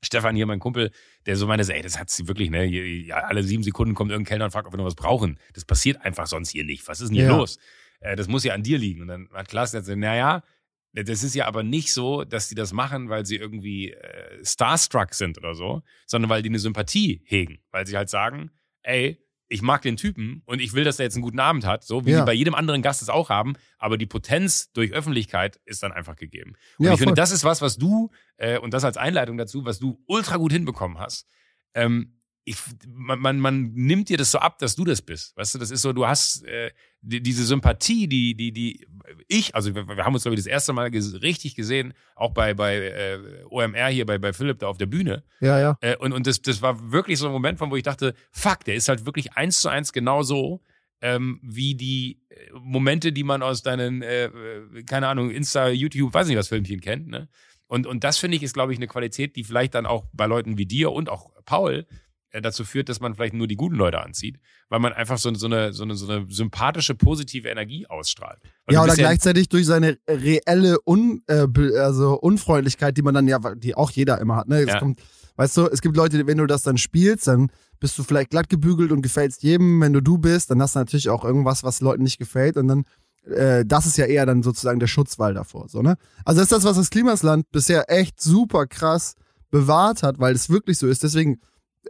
Stefan 0.02 0.36
hier, 0.36 0.46
mein 0.46 0.60
Kumpel, 0.60 0.92
der 1.26 1.36
so 1.36 1.46
meinte, 1.46 1.72
ey, 1.74 1.82
das 1.82 1.98
hat 1.98 2.08
sie 2.08 2.28
wirklich, 2.28 2.50
ne? 2.50 2.62
hier- 2.62 2.86
Ja, 3.02 3.16
alle 3.24 3.42
sieben 3.42 3.62
Sekunden 3.64 3.94
kommt 3.94 4.12
irgendein 4.12 4.28
Kellner 4.28 4.44
und 4.46 4.50
fragt, 4.52 4.66
ob 4.66 4.72
wir 4.72 4.78
noch 4.78 4.84
was 4.84 4.94
brauchen. 4.94 5.38
Das 5.54 5.64
passiert 5.64 6.00
einfach 6.04 6.26
sonst 6.28 6.50
hier 6.50 6.64
nicht. 6.64 6.86
Was 6.86 7.00
ist 7.00 7.08
denn 7.08 7.16
hier 7.16 7.26
Ja. 7.26 7.36
los? 7.36 7.58
Äh, 8.00 8.14
das 8.14 8.28
muss 8.28 8.44
ja 8.44 8.54
an 8.54 8.62
dir 8.62 8.78
liegen. 8.78 9.02
Und 9.02 9.08
dann 9.08 9.28
hat 9.34 9.48
Klaas 9.48 9.72
gesagt, 9.72 9.98
naja, 9.98 10.44
das 10.92 11.22
ist 11.24 11.34
ja 11.34 11.46
aber 11.46 11.62
nicht 11.64 11.92
so, 11.92 12.24
dass 12.24 12.48
die 12.48 12.54
das 12.54 12.72
machen, 12.72 13.08
weil 13.08 13.26
sie 13.26 13.36
irgendwie 13.36 13.90
äh, 13.92 14.44
starstruck 14.44 15.14
sind 15.14 15.36
oder 15.36 15.54
so, 15.54 15.82
sondern 16.06 16.30
weil 16.30 16.42
die 16.42 16.48
eine 16.48 16.58
Sympathie 16.60 17.22
hegen. 17.24 17.58
Weil 17.72 17.86
sie 17.86 17.96
halt 17.96 18.08
sagen, 18.08 18.50
ey, 18.82 19.18
ich 19.50 19.62
mag 19.62 19.80
den 19.82 19.96
Typen 19.96 20.42
und 20.44 20.60
ich 20.60 20.74
will, 20.74 20.84
dass 20.84 20.98
er 20.98 21.04
jetzt 21.04 21.14
einen 21.14 21.22
guten 21.22 21.40
Abend 21.40 21.64
hat, 21.64 21.82
so 21.84 22.04
wie 22.04 22.10
Ja. 22.10 22.18
sie 22.20 22.24
bei 22.26 22.34
jedem 22.34 22.54
anderen 22.54 22.82
Gast 22.82 23.00
es 23.02 23.08
auch 23.08 23.30
haben, 23.30 23.54
aber 23.78 23.96
die 23.96 24.06
Potenz 24.06 24.70
durch 24.72 24.92
Öffentlichkeit 24.92 25.58
ist 25.64 25.82
dann 25.82 25.92
einfach 25.92 26.16
gegeben. 26.16 26.52
Und 26.78 26.86
Ja, 26.86 26.92
ich 26.92 26.98
finde, 26.98 27.10
voll. 27.12 27.16
das 27.16 27.30
ist 27.32 27.44
was, 27.44 27.62
was 27.62 27.76
du, 27.78 28.10
äh, 28.36 28.58
und 28.58 28.74
das 28.74 28.84
als 28.84 28.96
Einleitung 28.98 29.38
dazu, 29.38 29.64
was 29.64 29.78
du 29.78 30.02
ultra 30.06 30.36
gut 30.36 30.52
hinbekommen 30.52 30.98
hast. 30.98 31.26
Ähm, 31.74 32.14
ich, 32.44 32.56
man, 32.86 33.18
man, 33.20 33.40
man 33.40 33.72
nimmt 33.74 34.08
dir 34.08 34.16
das 34.16 34.30
so 34.30 34.38
ab, 34.38 34.58
dass 34.58 34.74
du 34.74 34.84
das 34.84 35.02
bist. 35.02 35.36
Weißt 35.36 35.54
du, 35.54 35.58
das 35.58 35.70
ist 35.70 35.82
so, 35.82 35.92
du 35.92 36.06
hast 36.06 36.44
äh, 36.44 36.70
die, 37.02 37.22
diese 37.22 37.44
Sympathie, 37.44 38.08
die, 38.08 38.34
die, 38.34 38.52
die 38.52 38.86
ich, 39.26 39.54
also 39.54 39.74
wir, 39.74 39.86
wir 39.88 40.04
haben 40.04 40.14
uns, 40.14 40.22
glaube 40.22 40.34
ich, 40.34 40.40
das 40.40 40.46
erste 40.46 40.72
Mal 40.72 40.90
ges 40.90 41.22
richtig 41.22 41.54
gesehen, 41.54 41.94
auch 42.14 42.32
bei, 42.32 42.54
bei 42.54 42.76
äh, 42.76 43.18
OMR 43.48 43.88
hier, 43.88 44.06
bei, 44.06 44.18
bei 44.18 44.32
Philipp 44.32 44.58
da 44.58 44.68
auf 44.68 44.78
der 44.78 44.86
Bühne. 44.86 45.24
Ja, 45.40 45.58
ja. 45.58 45.78
Äh, 45.80 45.96
und 45.96 46.12
und 46.12 46.26
das, 46.26 46.42
das 46.42 46.62
war 46.62 46.92
wirklich 46.92 47.18
so 47.18 47.26
ein 47.26 47.32
Moment, 47.32 47.58
von 47.58 47.70
wo 47.70 47.76
ich 47.76 47.82
dachte, 47.82 48.14
fuck, 48.30 48.64
der 48.64 48.74
ist 48.74 48.88
halt 48.88 49.06
wirklich 49.06 49.32
eins 49.34 49.60
zu 49.60 49.68
eins 49.68 49.92
genau 49.92 50.22
so, 50.22 50.62
ähm, 51.00 51.40
wie 51.42 51.74
die 51.74 52.20
äh, 52.28 52.34
Momente, 52.60 53.12
die 53.12 53.24
man 53.24 53.42
aus 53.42 53.62
deinen, 53.62 54.02
äh, 54.02 54.26
äh, 54.26 54.82
keine 54.84 55.08
Ahnung, 55.08 55.30
Insta, 55.30 55.68
YouTube, 55.68 56.12
weiß 56.12 56.26
nicht 56.26 56.36
was 56.36 56.48
Filmchen 56.48 56.80
kennt. 56.80 57.08
Ne? 57.08 57.28
Und, 57.66 57.86
und 57.86 58.02
das 58.04 58.18
finde 58.18 58.36
ich 58.36 58.42
ist, 58.42 58.54
glaube 58.54 58.72
ich, 58.72 58.78
eine 58.78 58.88
Qualität, 58.88 59.36
die 59.36 59.44
vielleicht 59.44 59.74
dann 59.74 59.86
auch 59.86 60.06
bei 60.12 60.26
Leuten 60.26 60.58
wie 60.58 60.66
dir 60.66 60.90
und 60.90 61.08
auch 61.08 61.30
Paul 61.44 61.86
dazu 62.32 62.64
führt, 62.64 62.88
dass 62.88 63.00
man 63.00 63.14
vielleicht 63.14 63.34
nur 63.34 63.46
die 63.46 63.56
guten 63.56 63.76
Leute 63.76 64.00
anzieht, 64.02 64.38
weil 64.68 64.80
man 64.80 64.92
einfach 64.92 65.18
so, 65.18 65.32
so, 65.34 65.46
eine, 65.46 65.72
so, 65.72 65.82
eine, 65.84 65.94
so 65.94 66.10
eine 66.10 66.26
sympathische, 66.28 66.94
positive 66.94 67.48
Energie 67.48 67.86
ausstrahlt. 67.86 68.38
Weil 68.66 68.74
Ja, 68.74 68.80
du 68.80 68.86
oder 68.86 68.96
gleichzeitig 68.96 69.48
durch 69.48 69.66
seine 69.66 69.98
reelle 70.08 70.78
Un, 70.86 71.22
äh, 71.26 71.46
also 71.78 72.18
Unfreundlichkeit, 72.20 72.96
die 72.96 73.02
man 73.02 73.14
dann 73.14 73.26
ja, 73.28 73.38
die 73.54 73.74
auch 73.74 73.90
jeder 73.90 74.20
immer 74.20 74.36
hat. 74.36 74.48
Ne? 74.48 74.60
Es 74.60 74.68
Ja. 74.68 74.78
kommt, 74.78 75.00
weißt 75.36 75.56
du, 75.56 75.66
es 75.66 75.80
gibt 75.80 75.96
Leute, 75.96 76.26
wenn 76.26 76.38
du 76.38 76.46
das 76.46 76.62
dann 76.62 76.78
spielst, 76.78 77.26
dann 77.28 77.50
bist 77.80 77.98
du 77.98 78.02
vielleicht 78.02 78.30
glatt 78.30 78.48
gebügelt 78.48 78.92
und 78.92 79.02
gefällst 79.02 79.42
jedem. 79.42 79.80
Wenn 79.80 79.92
du 79.92 80.02
du 80.02 80.18
bist, 80.18 80.50
dann 80.50 80.60
hast 80.60 80.74
du 80.74 80.80
natürlich 80.80 81.08
auch 81.08 81.24
irgendwas, 81.24 81.64
was 81.64 81.80
Leuten 81.80 82.02
nicht 82.02 82.18
gefällt 82.18 82.56
und 82.56 82.68
dann 82.68 82.84
äh, 83.26 83.64
das 83.66 83.86
ist 83.86 83.98
ja 83.98 84.06
eher 84.06 84.24
dann 84.26 84.42
sozusagen 84.42 84.80
der 84.80 84.86
Schutzwall 84.86 85.34
davor. 85.34 85.68
So, 85.68 85.82
ne? 85.82 85.96
Also 86.24 86.40
das 86.40 86.46
ist 86.46 86.52
das, 86.52 86.64
was 86.64 86.76
das 86.76 86.90
Klimasland 86.90 87.50
bisher 87.50 87.90
echt 87.90 88.20
super 88.20 88.66
krass 88.66 89.14
bewahrt 89.50 90.02
hat, 90.02 90.18
weil 90.18 90.34
es 90.34 90.50
wirklich 90.50 90.78
so 90.78 90.86
ist. 90.86 91.02
Deswegen 91.02 91.40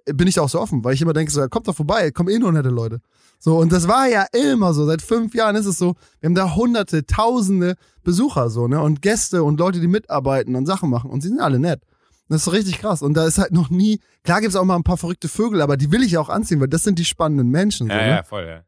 bin 0.05 0.27
ich 0.29 0.35
da 0.35 0.43
auch 0.43 0.49
so 0.49 0.61
offen, 0.61 0.85
weil 0.85 0.95
ich 0.95 1.03
immer 1.03 1.13
denke, 1.13 1.31
so, 1.33 1.41
ja, 1.41 1.49
kommt 1.49 1.69
doch 1.69 1.77
vorbei, 1.77 2.11
kommen 2.11 2.29
eh 2.29 2.39
nur 2.39 2.53
nette 2.53 2.69
Leute. 2.69 3.01
So, 3.39 3.59
und 3.59 3.73
das 3.73 3.87
war 3.87 4.09
ja 4.09 4.27
immer 4.33 4.75
so. 4.75 4.87
Seit 4.87 5.03
fünf 5.03 5.35
Jahren 5.35 5.57
ist 5.57 5.67
es 5.67 5.79
so, 5.79 5.95
wir 6.21 6.29
haben 6.29 6.35
da 6.35 6.55
hunderte, 6.55 7.07
tausende 7.07 7.77
Besucher 8.03 8.51
so, 8.51 8.67
ne? 8.67 8.81
Und 8.81 9.01
Gäste 9.01 9.45
und 9.45 9.61
Leute, 9.61 9.81
die 9.81 9.87
mitarbeiten 9.87 10.57
und 10.57 10.67
Sachen 10.67 10.91
machen. 10.91 11.11
Und 11.11 11.23
sie 11.23 11.29
sind 11.29 11.41
alle 11.41 11.59
nett. 11.59 11.83
Das 12.29 12.39
ist 12.39 12.45
so 12.45 12.51
richtig 12.51 12.81
krass. 12.81 13.03
Und 13.03 13.15
da 13.15 13.27
ist 13.27 13.39
halt 13.39 13.53
noch 13.53 13.71
nie, 13.71 14.01
klar 14.25 14.41
gibt's 14.41 14.57
auch 14.57 14.65
mal 14.65 14.77
ein 14.77 14.83
paar 14.83 14.97
verrückte 14.97 15.29
Vögel, 15.29 15.63
aber 15.63 15.77
die 15.77 15.93
will 15.93 16.03
ich 16.03 16.19
auch 16.19 16.29
anziehen, 16.29 16.61
weil 16.61 16.69
das 16.69 16.85
sind 16.85 16.99
die 16.99 17.05
spannenden 17.05 17.49
Menschen. 17.49 17.87
So, 17.87 17.93
ja, 17.93 18.01
ne? 18.01 18.09
ja, 18.09 18.23
voll, 18.23 18.47
ja. 18.47 18.63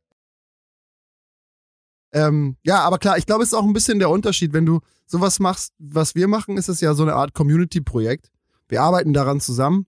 Ähm, 2.13 2.57
ja, 2.65 2.81
aber 2.81 2.99
klar, 2.99 3.19
ich 3.19 3.27
glaube, 3.27 3.43
es 3.43 3.51
ist 3.51 3.55
auch 3.55 3.65
ein 3.65 3.73
bisschen 3.73 3.99
der 3.99 4.11
Unterschied. 4.11 4.53
Wenn 4.53 4.67
du 4.67 4.81
sowas 5.07 5.39
machst, 5.41 5.73
was 5.79 6.15
wir 6.15 6.29
machen, 6.29 6.57
ist 6.57 6.69
es 6.69 6.81
ja 6.81 6.95
so 6.95 7.03
eine 7.03 7.15
Art 7.15 7.35
Community-Projekt. 7.35 8.31
Wir 8.69 8.83
arbeiten 8.83 9.13
daran 9.13 9.41
zusammen 9.41 9.87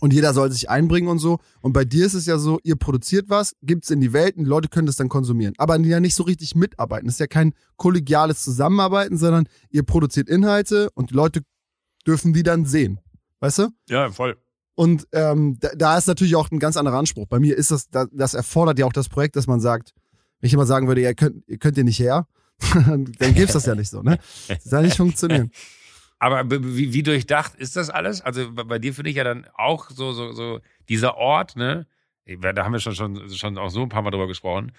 und 0.00 0.12
jeder 0.12 0.34
soll 0.34 0.50
sich 0.50 0.68
einbringen 0.68 1.08
und 1.08 1.18
so. 1.18 1.38
Und 1.60 1.72
bei 1.72 1.84
dir 1.84 2.06
ist 2.06 2.14
es 2.14 2.26
ja 2.26 2.38
so, 2.38 2.58
ihr 2.62 2.76
produziert 2.76 3.28
was, 3.28 3.54
gibt's 3.62 3.90
in 3.90 4.00
die 4.00 4.12
Welt 4.12 4.36
und 4.36 4.44
die 4.44 4.50
Leute 4.50 4.68
können 4.68 4.86
das 4.86 4.96
dann 4.96 5.08
konsumieren. 5.08 5.54
Aber 5.58 5.78
ja 5.78 6.00
nicht 6.00 6.14
so 6.14 6.22
richtig 6.22 6.54
mitarbeiten. 6.54 7.06
Das 7.06 7.14
ist 7.14 7.20
ja 7.20 7.26
kein 7.26 7.54
kollegiales 7.76 8.42
Zusammenarbeiten, 8.42 9.16
sondern 9.16 9.48
ihr 9.70 9.82
produziert 9.82 10.28
Inhalte 10.28 10.90
und 10.94 11.10
die 11.10 11.14
Leute 11.14 11.42
dürfen 12.06 12.32
die 12.32 12.42
dann 12.42 12.66
sehen. 12.66 13.00
Weißt 13.40 13.58
du? 13.58 13.68
Ja, 13.88 14.10
voll. 14.10 14.36
Und 14.74 15.08
ähm, 15.12 15.56
da, 15.58 15.70
da 15.74 15.98
ist 15.98 16.06
natürlich 16.06 16.36
auch 16.36 16.50
ein 16.50 16.58
ganz 16.58 16.76
anderer 16.76 16.98
Anspruch. 16.98 17.26
Bei 17.26 17.40
mir 17.40 17.56
ist 17.56 17.70
das, 17.70 17.88
da, 17.88 18.06
das 18.12 18.34
erfordert 18.34 18.78
ja 18.78 18.86
auch 18.86 18.92
das 18.92 19.08
Projekt, 19.08 19.36
dass 19.36 19.46
man 19.46 19.60
sagt, 19.60 19.92
wenn 20.40 20.48
ich 20.48 20.54
immer 20.54 20.66
sagen 20.66 20.86
würde, 20.86 21.00
ihr 21.00 21.14
könnt, 21.14 21.48
ihr 21.48 21.58
könnt 21.58 21.78
ihr 21.78 21.84
nicht 21.84 21.98
her, 21.98 22.26
dann 22.74 23.34
gibt's 23.34 23.54
das 23.54 23.66
ja 23.66 23.74
nicht 23.74 23.90
so, 23.90 24.02
ne? 24.02 24.18
Das 24.48 24.64
soll 24.64 24.82
nicht 24.82 24.96
funktionieren. 24.96 25.50
Aber 26.18 26.50
wie, 26.50 26.92
wie 26.92 27.02
durchdacht 27.02 27.54
ist 27.56 27.76
das 27.76 27.90
alles? 27.90 28.20
Also 28.22 28.52
bei, 28.52 28.78
dir 28.78 28.94
finde 28.94 29.10
ich 29.10 29.16
ja 29.16 29.24
dann 29.24 29.46
auch 29.54 29.90
so, 29.90 30.12
so, 30.12 30.32
so 30.32 30.60
dieser 30.88 31.16
Ort, 31.16 31.56
ne? 31.56 31.86
Da 32.40 32.64
haben 32.64 32.72
wir 32.72 32.80
schon, 32.80 32.94
schon, 32.94 33.30
schon 33.30 33.58
auch 33.58 33.68
so 33.68 33.82
ein 33.82 33.88
paar 33.88 34.02
Mal 34.02 34.10
drüber 34.10 34.26
gesprochen. 34.26 34.72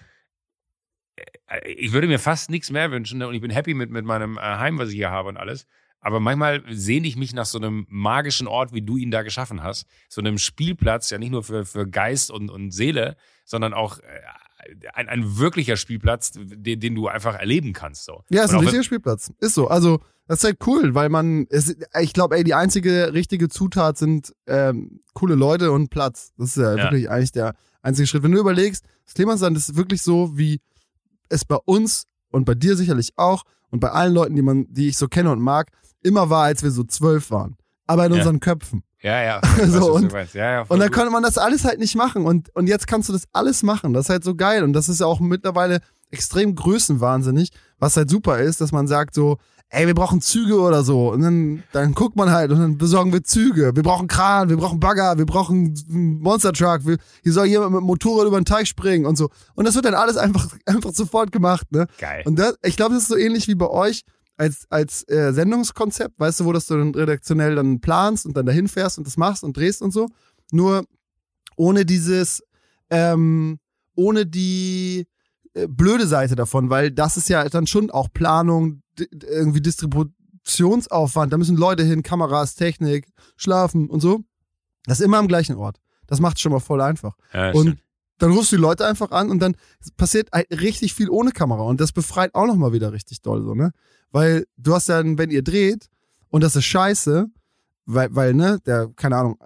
Äh, 1.46 1.72
Ich 1.72 1.92
würde 1.92 2.06
mir 2.06 2.18
fast 2.18 2.50
nichts 2.50 2.70
mehr 2.70 2.90
wünschen 2.90 3.18
ne? 3.18 3.28
und 3.28 3.34
ich 3.34 3.40
bin 3.40 3.50
happy 3.50 3.74
mit, 3.74 3.90
mit 3.90 4.04
meinem 4.04 4.36
äh, 4.36 4.40
Heim, 4.40 4.78
was 4.78 4.90
ich 4.90 4.96
hier 4.96 5.10
habe 5.10 5.28
und 5.28 5.36
alles. 5.36 5.66
Aber 6.00 6.20
manchmal 6.20 6.62
sehne 6.68 7.08
ich 7.08 7.16
mich 7.16 7.34
nach 7.34 7.46
so 7.46 7.58
einem 7.58 7.86
magischen 7.88 8.46
Ort, 8.46 8.72
wie 8.72 8.82
du 8.82 8.96
ihn 8.96 9.10
da 9.10 9.22
geschaffen 9.22 9.62
hast. 9.62 9.86
So 10.08 10.20
einem 10.20 10.38
Spielplatz, 10.38 11.10
ja 11.10 11.18
nicht 11.18 11.30
nur 11.30 11.42
für, 11.42 11.64
für 11.64 11.88
Geist 11.88 12.30
und, 12.30 12.50
und 12.50 12.70
Seele, 12.70 13.16
sondern 13.44 13.74
auch 13.74 13.98
äh, 13.98 14.02
ein, 14.92 15.08
ein 15.08 15.38
wirklicher 15.38 15.76
Spielplatz, 15.76 16.32
den, 16.34 16.80
den 16.80 16.94
du 16.94 17.08
einfach 17.08 17.34
erleben 17.34 17.72
kannst. 17.72 18.04
So. 18.04 18.24
Ja, 18.28 18.44
ist 18.44 18.50
Und 18.50 18.56
ein 18.56 18.60
richtiger 18.62 18.82
Spielplatz. 18.84 19.32
Ist 19.40 19.54
so. 19.54 19.68
Also, 19.68 20.00
das 20.28 20.38
ist 20.38 20.44
halt 20.44 20.58
cool, 20.66 20.94
weil 20.94 21.08
man, 21.08 21.46
es, 21.50 21.74
ich 22.00 22.12
glaube, 22.12 22.36
ey, 22.36 22.44
die 22.44 22.54
einzige 22.54 23.12
richtige 23.12 23.48
Zutat 23.48 23.98
sind 23.98 24.32
ähm, 24.46 25.00
coole 25.14 25.34
Leute 25.34 25.72
und 25.72 25.88
Platz. 25.90 26.32
Das 26.38 26.50
ist 26.50 26.56
ja, 26.58 26.76
Ja. 26.76 26.82
wirklich 26.84 27.10
eigentlich 27.10 27.32
der 27.32 27.54
einzige 27.82 28.06
Schritt. 28.06 28.22
Wenn 28.22 28.32
du 28.32 28.38
überlegst, 28.38 28.84
das 29.06 29.14
Klimasland 29.14 29.56
ist 29.56 29.74
wirklich 29.76 30.02
so, 30.02 30.36
wie 30.38 30.60
es 31.28 31.44
bei 31.44 31.56
uns 31.64 32.04
und 32.30 32.44
bei 32.44 32.54
dir 32.54 32.76
sicherlich 32.76 33.12
auch 33.16 33.42
und 33.70 33.80
bei 33.80 33.90
allen 33.90 34.14
Leuten, 34.14 34.36
die 34.36 34.42
man, 34.42 34.66
die 34.70 34.88
ich 34.88 34.96
so 34.98 35.08
kenne 35.08 35.30
und 35.32 35.40
mag, 35.40 35.70
immer 36.02 36.30
war, 36.30 36.44
als 36.44 36.62
wir 36.62 36.70
so 36.70 36.84
zwölf 36.84 37.30
waren. 37.30 37.56
Aber 37.86 38.06
in 38.06 38.12
Ja. 38.12 38.18
unseren 38.18 38.40
Köpfen. 38.40 38.82
Ja, 39.00 39.22
ja. 39.22 39.40
So, 39.66 39.94
und- 39.94 40.12
ja, 40.12 40.24
ja, 40.34 40.60
Und 40.62 40.78
dann 40.78 40.88
gut. 40.88 40.92
konnte 40.92 41.10
man 41.10 41.22
das 41.22 41.38
alles 41.38 41.64
halt 41.64 41.78
nicht 41.78 41.94
machen. 41.96 42.26
Und, 42.26 42.54
und 42.54 42.66
jetzt 42.66 42.86
kannst 42.86 43.08
du 43.08 43.12
das 43.14 43.24
alles 43.32 43.62
machen. 43.62 43.92
Das 43.94 44.06
ist 44.06 44.10
halt 44.10 44.24
so 44.24 44.34
geil. 44.34 44.62
Und 44.62 44.72
das 44.74 44.88
ist 44.88 45.00
ja 45.00 45.06
auch 45.06 45.20
mittlerweile 45.20 45.80
extrem 46.10 46.54
größenwahnsinnig, 46.54 47.50
was 47.78 47.96
halt 47.96 48.10
super 48.10 48.38
ist, 48.40 48.60
dass 48.60 48.72
man 48.72 48.86
sagt 48.88 49.14
so, 49.14 49.38
ey, 49.70 49.86
wir 49.86 49.94
brauchen 49.94 50.20
Züge 50.20 50.58
oder 50.60 50.82
so. 50.82 51.12
Und 51.12 51.22
dann, 51.22 51.62
dann 51.72 51.92
guckt 51.92 52.16
man 52.16 52.30
halt 52.30 52.50
und 52.50 52.58
dann 52.58 52.78
besorgen 52.78 53.12
wir 53.12 53.22
Züge. 53.22 53.76
Wir 53.76 53.82
brauchen 53.82 54.08
Kran, 54.08 54.48
wir 54.48 54.56
brauchen 54.56 54.80
Bagger, 54.80 55.18
wir 55.18 55.26
brauchen 55.26 55.74
Monster 55.88 56.52
Truck. 56.52 56.86
Wir, 56.86 56.96
hier 57.22 57.32
soll 57.32 57.46
jemand 57.46 57.72
mit 57.72 57.80
dem 57.80 57.86
Motorrad 57.86 58.26
über 58.26 58.40
den 58.40 58.46
Teich 58.46 58.68
springen 58.68 59.04
und 59.04 59.16
so. 59.16 59.28
Und 59.54 59.66
das 59.66 59.74
wird 59.74 59.84
dann 59.84 59.94
alles 59.94 60.16
einfach, 60.16 60.48
einfach 60.66 60.92
sofort 60.92 61.32
gemacht, 61.32 61.70
ne? 61.70 61.86
Geil. 61.98 62.22
Und 62.24 62.38
das, 62.38 62.54
ich 62.62 62.76
glaube, 62.76 62.94
das 62.94 63.04
ist 63.04 63.08
so 63.08 63.16
ähnlich 63.16 63.48
wie 63.48 63.54
bei 63.54 63.68
euch 63.68 64.02
als, 64.36 64.66
als 64.70 65.06
äh, 65.08 65.32
Sendungskonzept, 65.32 66.18
weißt 66.18 66.40
du, 66.40 66.44
wo 66.44 66.52
das 66.52 66.66
du 66.66 66.76
dann 66.76 66.94
redaktionell 66.94 67.56
dann 67.56 67.80
planst 67.80 68.24
und 68.24 68.36
dann 68.36 68.46
dahin 68.46 68.68
fährst 68.68 68.96
und 68.96 69.06
das 69.06 69.16
machst 69.16 69.44
und 69.44 69.56
drehst 69.56 69.82
und 69.82 69.92
so. 69.92 70.08
Nur 70.52 70.84
ohne 71.56 71.84
dieses, 71.84 72.42
ähm, 72.88 73.58
ohne 73.96 74.24
die 74.24 75.06
äh, 75.54 75.66
blöde 75.66 76.06
Seite 76.06 76.36
davon, 76.36 76.70
weil 76.70 76.90
das 76.92 77.16
ist 77.16 77.28
ja 77.28 77.48
dann 77.48 77.66
schon 77.66 77.90
auch 77.90 78.08
Planung, 78.12 78.82
irgendwie 79.00 79.60
Distributionsaufwand, 79.60 81.32
da 81.32 81.36
müssen 81.38 81.56
Leute 81.56 81.82
hin, 81.84 82.02
Kameras, 82.02 82.54
Technik, 82.54 83.08
schlafen 83.36 83.88
und 83.90 84.00
so. 84.00 84.20
Das 84.86 85.00
ist 85.00 85.04
immer 85.04 85.18
am 85.18 85.28
gleichen 85.28 85.56
Ort. 85.56 85.78
Das 86.06 86.20
macht 86.20 86.40
schon 86.40 86.52
mal 86.52 86.60
voll 86.60 86.80
einfach. 86.80 87.14
Ja, 87.34 87.50
Und 87.52 87.62
stimmt. 87.66 87.82
dann 88.18 88.32
rufst 88.32 88.52
du 88.52 88.56
die 88.56 88.62
Leute 88.62 88.86
einfach 88.86 89.10
an 89.10 89.30
und 89.30 89.40
dann 89.40 89.56
passiert 89.96 90.28
richtig 90.50 90.94
viel 90.94 91.10
ohne 91.10 91.32
Kamera 91.32 91.62
und 91.62 91.80
das 91.80 91.92
befreit 91.92 92.34
auch 92.34 92.46
nochmal 92.46 92.72
wieder 92.72 92.92
richtig 92.92 93.20
doll 93.22 93.42
so, 93.42 93.54
ne? 93.54 93.72
Weil 94.10 94.46
du 94.56 94.74
hast 94.74 94.88
dann, 94.88 95.18
wenn 95.18 95.30
ihr 95.30 95.42
dreht 95.42 95.88
und 96.30 96.42
das 96.42 96.56
ist 96.56 96.64
scheiße, 96.64 97.26
weil, 97.84 98.14
weil, 98.14 98.32
ne, 98.34 98.58
der, 98.64 98.88
keine 98.96 99.16
Ahnung, 99.16 99.38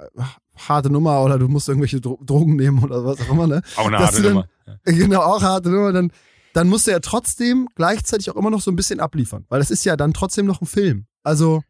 harte 0.56 0.90
Nummer 0.90 1.22
oder 1.24 1.38
du 1.38 1.48
musst 1.48 1.68
irgendwelche 1.68 2.00
Dro 2.00 2.20
Drogen 2.24 2.54
nehmen 2.56 2.78
oder 2.84 3.04
was 3.04 3.20
auch 3.22 3.30
immer, 3.32 3.46
ne? 3.48 3.62
Auch 3.76 3.86
eine 3.86 3.96
Dass 3.96 4.06
harte 4.12 4.22
dann- 4.22 4.32
Nummer. 4.34 4.48
Genau, 4.84 5.20
auch 5.22 5.42
harte 5.42 5.70
Nummer, 5.70 5.92
dann, 5.92 6.12
dann 6.54 6.68
musst 6.68 6.86
du 6.86 6.90
ja 6.90 7.00
trotzdem 7.00 7.68
gleichzeitig 7.74 8.30
auch 8.30 8.36
immer 8.36 8.50
noch 8.50 8.60
so 8.60 8.70
ein 8.70 8.76
bisschen 8.76 9.00
abliefern, 9.00 9.44
weil 9.48 9.58
das 9.60 9.70
ist 9.70 9.84
ja 9.84 9.96
dann 9.96 10.12
trotzdem 10.12 10.46
noch 10.46 10.60
ein 10.60 10.66
Film. 10.66 11.06
Also, 11.22 11.62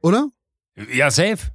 oder? 0.00 0.28
Ja, 0.92 1.10
safe. 1.10 1.50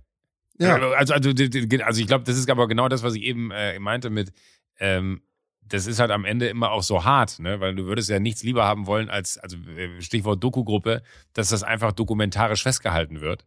Ja. 0.57 0.75
Also, 0.75 1.13
also, 1.13 1.33
d- 1.33 1.83
also 1.83 1.99
ich 1.99 2.07
glaube, 2.07 2.23
das 2.23 2.37
ist 2.37 2.49
aber 2.49 2.67
genau 2.67 2.87
das, 2.87 3.03
was 3.03 3.15
ich 3.15 3.23
eben 3.23 3.51
äh, 3.51 3.77
meinte 3.79 4.09
mit, 4.09 4.31
ähm, 4.79 5.21
das 5.67 5.87
ist 5.87 5.99
halt 5.99 6.11
am 6.11 6.25
Ende 6.25 6.47
immer 6.47 6.71
auch 6.71 6.83
so 6.83 7.03
hart, 7.03 7.39
ne? 7.39 7.59
Weil 7.59 7.73
du 7.75 7.85
würdest 7.85 8.07
ja 8.09 8.19
nichts 8.19 8.43
lieber 8.43 8.65
haben 8.65 8.85
wollen 8.85 9.09
als, 9.09 9.37
also 9.39 9.57
äh, 9.75 9.99
Stichwort 10.01 10.43
Doku-Gruppe, 10.43 11.01
dass 11.33 11.49
das 11.49 11.63
einfach 11.63 11.91
dokumentarisch 11.91 12.61
festgehalten 12.63 13.19
wird. 13.21 13.43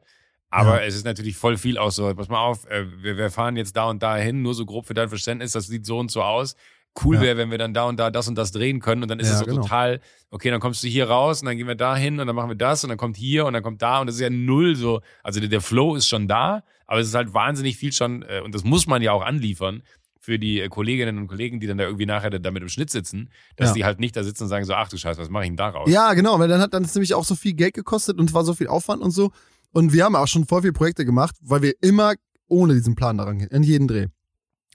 Aber 0.51 0.81
Ja. 0.81 0.87
es 0.87 0.97
ist 0.97 1.05
natürlich 1.05 1.37
voll 1.37 1.57
viel 1.57 1.79
auch 1.79 1.93
so, 1.93 2.13
pass 2.15 2.29
mal 2.29 2.41
auf, 2.41 2.67
äh, 2.67 2.87
wir, 3.03 3.17
wir 3.17 3.31
fahren 3.31 3.57
jetzt 3.57 3.77
da 3.77 3.85
und 3.89 4.03
da 4.03 4.17
hin, 4.17 4.43
nur 4.43 4.55
so 4.55 4.67
grob 4.67 4.87
für 4.87 4.95
dein 4.95 5.09
Verständnis, 5.11 5.53
das 5.53 5.67
sieht 5.69 5.87
so 5.87 5.99
und 5.99 6.11
so 6.11 6.23
aus. 6.23 6.57
Cool 7.05 7.17
Ja. 7.17 7.21
wäre, 7.23 7.37
wenn 7.37 7.51
wir 7.51 7.59
dann 7.59 7.75
da 7.75 7.85
und 7.85 7.99
da 7.99 8.11
das 8.11 8.29
und 8.29 8.35
das 8.37 8.51
drehen 8.53 8.81
können 8.81 9.03
und 9.03 9.09
dann 9.09 9.21
ist 9.21 9.29
Ja, 9.29 9.35
es 9.35 9.39
so 9.41 9.45
genau. 9.47 9.63
total, 9.63 10.01
okay, 10.31 10.51
dann 10.51 10.61
kommst 10.61 10.83
du 10.83 10.89
hier 10.89 11.09
raus 11.09 11.41
und 11.43 11.47
dann 11.47 11.57
gehen 11.57 11.67
wir 11.69 11.75
da 11.75 11.97
hin 11.97 12.19
und 12.21 12.27
dann 12.27 12.37
machen 12.37 12.51
wir 12.51 12.57
das 12.57 12.83
und 12.85 12.89
dann 12.91 12.99
kommt 12.99 13.17
hier 13.17 13.47
und 13.47 13.53
dann 13.53 13.63
kommt 13.63 13.83
da 13.83 14.01
und 14.01 14.07
das 14.07 14.17
ist 14.17 14.21
ja 14.23 14.31
null 14.31 14.75
so, 14.77 15.01
also 15.23 15.41
der, 15.41 15.49
der 15.49 15.61
Flow 15.61 15.95
ist 15.97 16.09
schon 16.09 16.29
da, 16.29 16.63
aber 16.87 17.01
es 17.01 17.09
ist 17.09 17.15
halt 17.15 17.35
wahnsinnig 17.35 17.77
viel 17.77 17.93
schon 17.93 18.23
äh, 18.23 18.41
und 18.45 18.55
das 18.55 18.65
muss 18.65 18.87
man 18.87 19.03
ja 19.03 19.13
auch 19.13 19.23
anliefern 19.25 19.83
für 20.21 20.39
die 20.39 20.61
äh, 20.61 20.69
Kolleginnen 20.69 21.17
und 21.19 21.27
Kollegen, 21.29 21.59
die 21.61 21.67
dann 21.67 21.79
da 21.79 21.85
irgendwie 21.85 22.05
nachher 22.07 22.29
da- 22.31 22.39
damit 22.39 22.63
im 22.63 22.69
Schnitt 22.69 22.91
sitzen, 22.91 23.31
dass 23.57 23.71
Ja. 23.71 23.75
die 23.75 23.85
halt 23.85 23.99
nicht 24.01 24.15
da 24.17 24.23
sitzen 24.25 24.43
und 24.45 24.49
sagen 24.51 24.65
so, 24.65 24.75
ach 24.75 24.89
du 24.89 24.97
Scheiße, 24.99 25.21
was 25.21 25.31
mache 25.31 25.45
ich 25.45 25.49
denn 25.51 25.57
da 25.57 25.69
raus? 25.69 25.89
Ja, 25.91 26.13
genau, 26.15 26.39
weil 26.39 26.49
dann 26.49 26.61
hat 26.61 26.75
dann 26.75 26.85
es 26.85 26.95
nämlich 26.95 27.15
auch 27.15 27.25
so 27.25 27.35
viel 27.35 27.55
Geld 27.55 27.75
gekostet 27.75 28.19
und 28.19 28.35
war 28.35 28.45
so 28.45 28.53
viel 28.55 28.67
Aufwand 28.69 29.01
und 29.03 29.11
so. 29.13 29.31
Und 29.73 29.93
wir 29.93 30.05
haben 30.05 30.17
auch 30.17 30.27
schon 30.29 30.47
voll 30.47 30.61
viele 30.63 30.73
Projekte 30.73 31.05
gemacht, 31.05 31.35
weil 31.41 31.63
wir 31.63 31.75
immer 31.81 32.15
ohne 32.49 32.75
diesen 32.75 32.95
Plan 32.95 33.17
daran 33.19 33.39
gehen, 33.39 33.49
in 33.49 33.63
jeden 33.63 33.87
Dreh. 33.89 34.07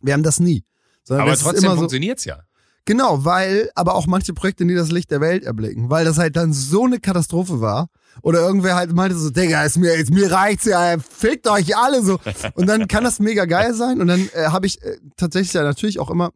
Wir 0.01 0.13
haben 0.13 0.23
das 0.23 0.39
nie. 0.39 0.63
Sondern 1.03 1.27
aber 1.27 1.37
trotzdem 1.37 1.71
so, 1.71 1.75
funktioniert's 1.75 2.25
ja. 2.25 2.39
Genau, 2.85 3.23
weil 3.23 3.69
aber 3.75 3.95
auch 3.95 4.07
manche 4.07 4.33
Projekte 4.33 4.65
nie 4.65 4.75
das 4.75 4.91
Licht 4.91 5.09
der 5.09 5.21
Welt 5.21 5.43
erblicken, 5.43 5.89
weil 5.89 6.03
das 6.03 6.17
halt 6.17 6.35
dann 6.35 6.51
so 6.51 6.83
eine 6.83 6.99
Katastrophe 6.99 7.61
war. 7.61 7.87
Oder 8.21 8.41
irgendwer 8.41 8.75
halt 8.75 8.93
meinte 8.93 9.17
so, 9.17 9.29
Digga, 9.29 9.63
ist 9.63 9.77
mir, 9.77 9.93
ist, 9.93 10.11
mir 10.11 10.31
reicht's 10.31 10.65
ja, 10.65 10.97
fickt 10.99 11.47
euch 11.47 11.75
alle 11.77 12.03
so. 12.03 12.19
Und 12.55 12.67
dann 12.67 12.87
kann 12.87 13.03
das 13.03 13.19
mega 13.19 13.45
geil 13.45 13.73
sein. 13.73 14.01
Und 14.01 14.07
dann 14.07 14.29
äh, 14.33 14.47
habe 14.47 14.67
ich 14.67 14.81
äh, 14.83 14.97
tatsächlich 15.15 15.53
ja 15.53 15.63
natürlich 15.63 15.99
auch 15.99 16.09
immer, 16.09 16.31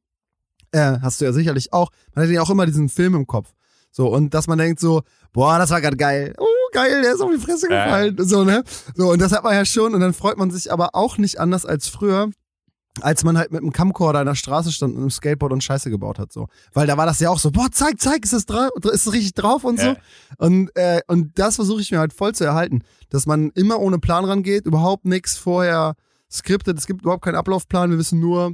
äh, 0.72 0.97
hast 1.01 1.20
du 1.20 1.26
ja 1.26 1.34
sicherlich 1.34 1.74
auch, 1.74 1.91
man 2.13 2.26
hat 2.26 2.32
ja 2.32 2.41
auch 2.41 2.49
immer 2.49 2.65
diesen 2.65 2.89
Film 2.89 3.13
im 3.13 3.28
Kopf. 3.28 3.53
So, 3.91 4.07
und 4.07 4.34
dass 4.34 4.47
man 4.47 4.57
denkt 4.57 4.80
so, 4.80 5.01
boah, 5.34 5.57
das 5.59 5.70
war 5.70 5.82
gerade 5.82 5.97
geil. 5.97 6.34
Oh, 6.38 6.45
geil, 6.72 7.01
der 7.01 7.13
ist 7.13 7.22
auf 7.22 7.32
die 7.32 7.41
Fresse 7.41 7.68
gefallen. 7.68 8.15
So, 8.20 8.43
ne? 8.43 8.63
So, 8.95 9.11
und 9.11 9.22
das 9.22 9.32
hat 9.34 9.43
man 9.43 9.53
ja 9.53 9.65
schon. 9.65 9.93
Und 9.93 9.99
dann 9.99 10.13
freut 10.13 10.38
man 10.38 10.49
sich 10.49 10.72
aber 10.72 10.89
auch 10.93 11.18
nicht 11.18 11.39
anders 11.39 11.65
als 11.65 11.88
früher, 11.88 12.30
als 13.01 13.23
man 13.23 13.37
halt 13.37 13.51
mit 13.51 13.61
einem 13.61 13.71
Camcorder 13.71 14.19
an 14.19 14.25
der 14.27 14.35
Straße 14.35 14.71
stand 14.71 14.93
und 14.95 14.99
einem 15.01 15.09
Skateboard 15.11 15.51
und 15.53 15.63
Scheiße 15.63 15.89
gebaut 15.89 16.19
hat, 16.19 16.31
so. 16.31 16.47
Weil 16.73 16.87
da 16.87 16.97
war 16.97 17.05
das 17.05 17.19
ja 17.19 17.29
auch 17.29 17.39
so, 17.39 17.51
boah, 17.51 17.67
zeig, 17.71 17.99
zeig, 17.99 18.23
ist 18.23 18.33
das, 18.33 18.45
dra 18.45 18.69
ist 18.91 19.05
das 19.07 19.13
richtig 19.13 19.33
drauf 19.33 19.63
und 19.63 19.79
so. 19.79 19.87
Ja. 19.87 19.95
Und, 20.37 20.69
äh, 20.75 21.01
und 21.07 21.37
das 21.39 21.55
versuche 21.55 21.81
ich 21.81 21.91
mir 21.91 21.99
halt 21.99 22.13
voll 22.13 22.33
zu 22.35 22.43
erhalten, 22.43 22.81
dass 23.09 23.25
man 23.25 23.51
immer 23.55 23.79
ohne 23.79 23.99
Plan 23.99 24.25
rangeht, 24.25 24.65
überhaupt 24.65 25.05
nichts 25.05 25.37
vorher 25.37 25.95
skriptet, 26.31 26.77
es 26.77 26.87
gibt 26.87 27.01
überhaupt 27.01 27.23
keinen 27.23 27.35
Ablaufplan, 27.35 27.89
wir 27.91 27.97
wissen 27.97 28.19
nur, 28.19 28.53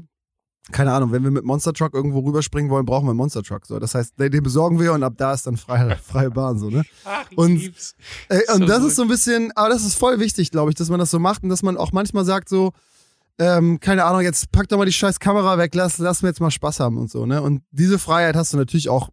keine 0.71 0.93
Ahnung, 0.93 1.11
wenn 1.11 1.23
wir 1.23 1.31
mit 1.31 1.43
Monster 1.43 1.73
Truck 1.73 1.93
irgendwo 1.93 2.19
rüberspringen 2.19 2.71
wollen, 2.71 2.85
brauchen 2.85 3.05
wir 3.05 3.09
einen 3.11 3.17
Monster 3.17 3.43
Truck, 3.43 3.65
so. 3.65 3.79
Das 3.79 3.95
heißt, 3.95 4.13
den, 4.17 4.43
besorgen 4.43 4.79
wir 4.79 4.93
und 4.93 5.03
ab 5.03 5.15
da 5.17 5.33
ist 5.33 5.45
dann 5.45 5.57
freie, 5.57 5.97
freie 6.03 6.31
Bahn, 6.31 6.57
so, 6.57 6.69
ne? 6.69 6.83
Ach, 7.03 7.25
ich 7.29 7.37
Und- 7.37 7.55
lieb's. 7.57 7.95
Äh, 8.29 8.39
und 8.53 8.59
So 8.59 8.65
das 8.67 8.79
gut. 8.79 8.87
ist 8.89 8.95
so 8.95 9.01
ein 9.01 9.07
bisschen, 9.09 9.51
aber 9.55 9.69
das 9.69 9.83
ist 9.83 9.95
voll 9.95 10.19
wichtig, 10.19 10.51
glaube 10.51 10.69
ich, 10.71 10.75
dass 10.75 10.89
man 10.89 10.99
das 10.99 11.11
so 11.11 11.19
macht 11.19 11.43
und 11.43 11.49
dass 11.49 11.63
man 11.63 11.75
auch 11.75 11.91
manchmal 11.91 12.23
sagt 12.23 12.47
so, 12.47 12.71
ähm, 13.39 13.79
keine 13.79 14.05
Ahnung, 14.05 14.21
jetzt 14.21 14.51
pack 14.51 14.67
doch 14.69 14.77
mal 14.77 14.85
die 14.85 14.93
scheiß 14.93 15.19
Kamera 15.19 15.57
weg, 15.57 15.73
lass, 15.75 15.97
lass 15.97 16.21
mir 16.21 16.29
jetzt 16.29 16.39
mal 16.41 16.51
Spaß 16.51 16.79
haben 16.79 16.97
und 16.97 17.09
so, 17.09 17.25
ne? 17.25 17.41
Und 17.41 17.63
diese 17.71 17.99
Freiheit 17.99 18.35
hast 18.35 18.53
du 18.53 18.57
natürlich 18.57 18.89
auch 18.89 19.09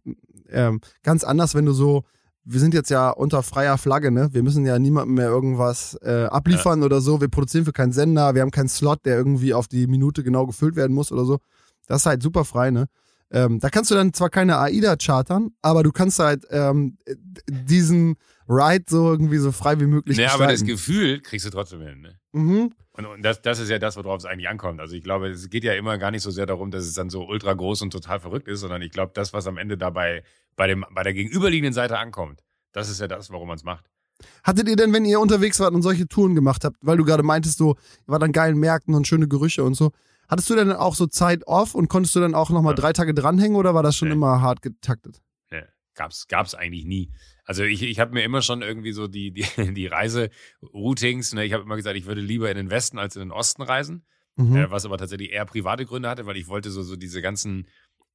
ähm, 0.49 0.81
ganz 1.03 1.23
anders, 1.23 1.55
wenn 1.55 1.65
du 1.65 1.73
so, 1.73 2.03
wir 2.43 2.59
sind 2.59 2.73
jetzt 2.73 2.89
ja 2.89 3.09
unter 3.09 3.43
freier 3.43 3.77
Flagge, 3.77 4.11
ne? 4.11 4.29
Wir 4.31 4.43
müssen 4.43 4.65
ja 4.65 4.77
niemandem 4.79 5.15
mehr 5.15 5.29
irgendwas 5.29 5.95
äh, 6.01 6.25
abliefern 6.25 6.83
oder 6.83 7.01
so. 7.01 7.21
Wir 7.21 7.27
produzieren 7.27 7.65
für 7.65 7.71
keinen 7.71 7.93
Sender, 7.93 8.35
wir 8.35 8.41
haben 8.41 8.51
keinen 8.51 8.69
Slot, 8.69 9.05
der 9.05 9.17
irgendwie 9.17 9.53
auf 9.53 9.67
die 9.67 9.87
Minute 9.87 10.23
genau 10.23 10.45
gefüllt 10.45 10.75
werden 10.75 10.93
muss 10.93 11.11
oder 11.11 11.25
so. 11.25 11.39
Das 11.87 12.01
ist 12.01 12.05
halt 12.05 12.21
super 12.21 12.45
frei, 12.45 12.71
ne? 12.71 12.85
Ähm, 13.31 13.59
da 13.59 13.69
kannst 13.69 13.89
du 13.91 13.95
dann 13.95 14.13
zwar 14.13 14.29
keine 14.29 14.57
AIDA 14.59 14.97
chartern, 14.97 15.51
aber 15.61 15.83
du 15.83 15.91
kannst 15.91 16.19
halt 16.19 16.45
ähm, 16.49 16.97
diesen 17.47 18.15
Ride 18.51 18.85
so 18.87 19.09
irgendwie 19.11 19.37
so 19.37 19.51
frei 19.51 19.79
wie 19.79 19.85
möglich 19.87 20.17
Nee, 20.17 20.25
aber 20.25 20.43
das 20.47 20.61
gestalten. 20.61 20.67
Gefühl 20.67 21.21
kriegst 21.21 21.45
du 21.45 21.49
trotzdem 21.49 21.81
hin. 21.81 22.01
Ne? 22.01 22.19
mhm. 22.33 22.73
Und, 22.93 23.05
und 23.05 23.21
das, 23.23 23.41
das 23.41 23.59
ist 23.59 23.69
ja 23.69 23.79
das, 23.79 23.95
worauf 23.95 24.17
es 24.19 24.25
eigentlich 24.25 24.49
ankommt. 24.49 24.81
Also 24.81 24.95
ich 24.97 25.03
glaube, 25.03 25.29
es 25.29 25.49
geht 25.49 25.63
ja 25.63 25.73
immer 25.73 25.97
gar 25.97 26.11
nicht 26.11 26.23
so 26.23 26.29
sehr 26.29 26.45
darum, 26.45 26.71
dass 26.71 26.83
es 26.85 26.93
dann 26.93 27.09
so 27.09 27.25
ultra 27.25 27.53
groß 27.53 27.81
und 27.83 27.91
total 27.91 28.19
verrückt 28.19 28.49
ist, 28.49 28.59
sondern 28.59 28.81
ich 28.81 28.91
glaube, 28.91 29.13
das, 29.15 29.31
was 29.31 29.47
am 29.47 29.57
Ende 29.57 29.77
dabei 29.77 30.23
bei, 30.57 30.67
dem, 30.67 30.85
bei 30.91 31.01
der 31.03 31.13
gegenüberliegenden 31.13 31.73
Seite 31.73 31.97
ankommt, 31.97 32.43
das 32.73 32.89
ist 32.89 32.99
ja 32.99 33.07
das, 33.07 33.31
warum 33.31 33.47
man 33.47 33.55
es 33.55 33.63
macht. 33.63 33.85
Hattet 34.43 34.67
ihr 34.67 34.75
denn, 34.75 34.91
wenn 34.93 35.05
ihr 35.05 35.21
unterwegs 35.21 35.59
wart 35.61 35.73
und 35.73 35.81
solche 35.83 36.05
Touren 36.07 36.35
gemacht 36.35 36.65
habt, 36.65 36.75
weil 36.81 36.97
du 36.97 37.05
gerade 37.05 37.23
meintest, 37.23 37.57
so, 37.59 37.71
ihr 37.71 37.77
wart 38.07 38.23
an 38.23 38.33
geilen 38.33 38.57
Märkten 38.59 38.93
und 38.93 39.07
schöne 39.07 39.27
Gerüche 39.29 39.63
und 39.63 39.73
so, 39.75 39.91
hattest 40.27 40.49
du 40.49 40.55
denn 40.55 40.71
auch 40.73 40.93
so 40.95 41.07
Zeit 41.07 41.47
off 41.47 41.73
und 41.73 41.87
konntest 41.87 42.13
du 42.15 42.19
dann 42.19 42.35
auch 42.35 42.49
nochmal 42.49 42.73
Ja. 42.73 42.81
drei 42.81 42.93
Tage 42.93 43.13
dranhängen 43.13 43.55
oder 43.55 43.73
war 43.73 43.83
das 43.83 43.95
schon 43.95 44.09
Nee. 44.09 44.15
immer 44.15 44.41
hart 44.41 44.61
getaktet? 44.61 45.21
Nee, 45.49 45.63
gab's, 45.95 46.27
gab's 46.27 46.53
eigentlich 46.55 46.83
nie. 46.85 47.09
Also 47.51 47.65
ich, 47.65 47.83
ich 47.83 47.99
habe 47.99 48.13
mir 48.13 48.23
immer 48.23 48.41
schon 48.41 48.61
irgendwie 48.61 48.93
so 48.93 49.09
die, 49.09 49.31
die, 49.31 49.43
die 49.73 49.87
Reiseroutings, 49.87 51.33
ne, 51.33 51.43
ich 51.43 51.51
habe 51.51 51.63
immer 51.63 51.75
gesagt, 51.75 51.97
ich 51.97 52.05
würde 52.05 52.21
lieber 52.21 52.49
in 52.49 52.55
den 52.55 52.69
Westen 52.69 52.97
als 52.97 53.17
in 53.17 53.23
den 53.23 53.31
Osten 53.31 53.61
reisen. 53.61 54.05
Mhm. 54.37 54.55
äh, 54.55 54.71
was 54.71 54.85
aber 54.85 54.97
tatsächlich 54.97 55.33
eher 55.33 55.43
private 55.45 55.85
Gründe 55.85 56.07
hatte, 56.07 56.25
weil 56.25 56.37
ich 56.37 56.47
wollte 56.47 56.71
so, 56.71 56.81
so 56.81 56.95
diese 56.95 57.21
ganzen 57.21 57.67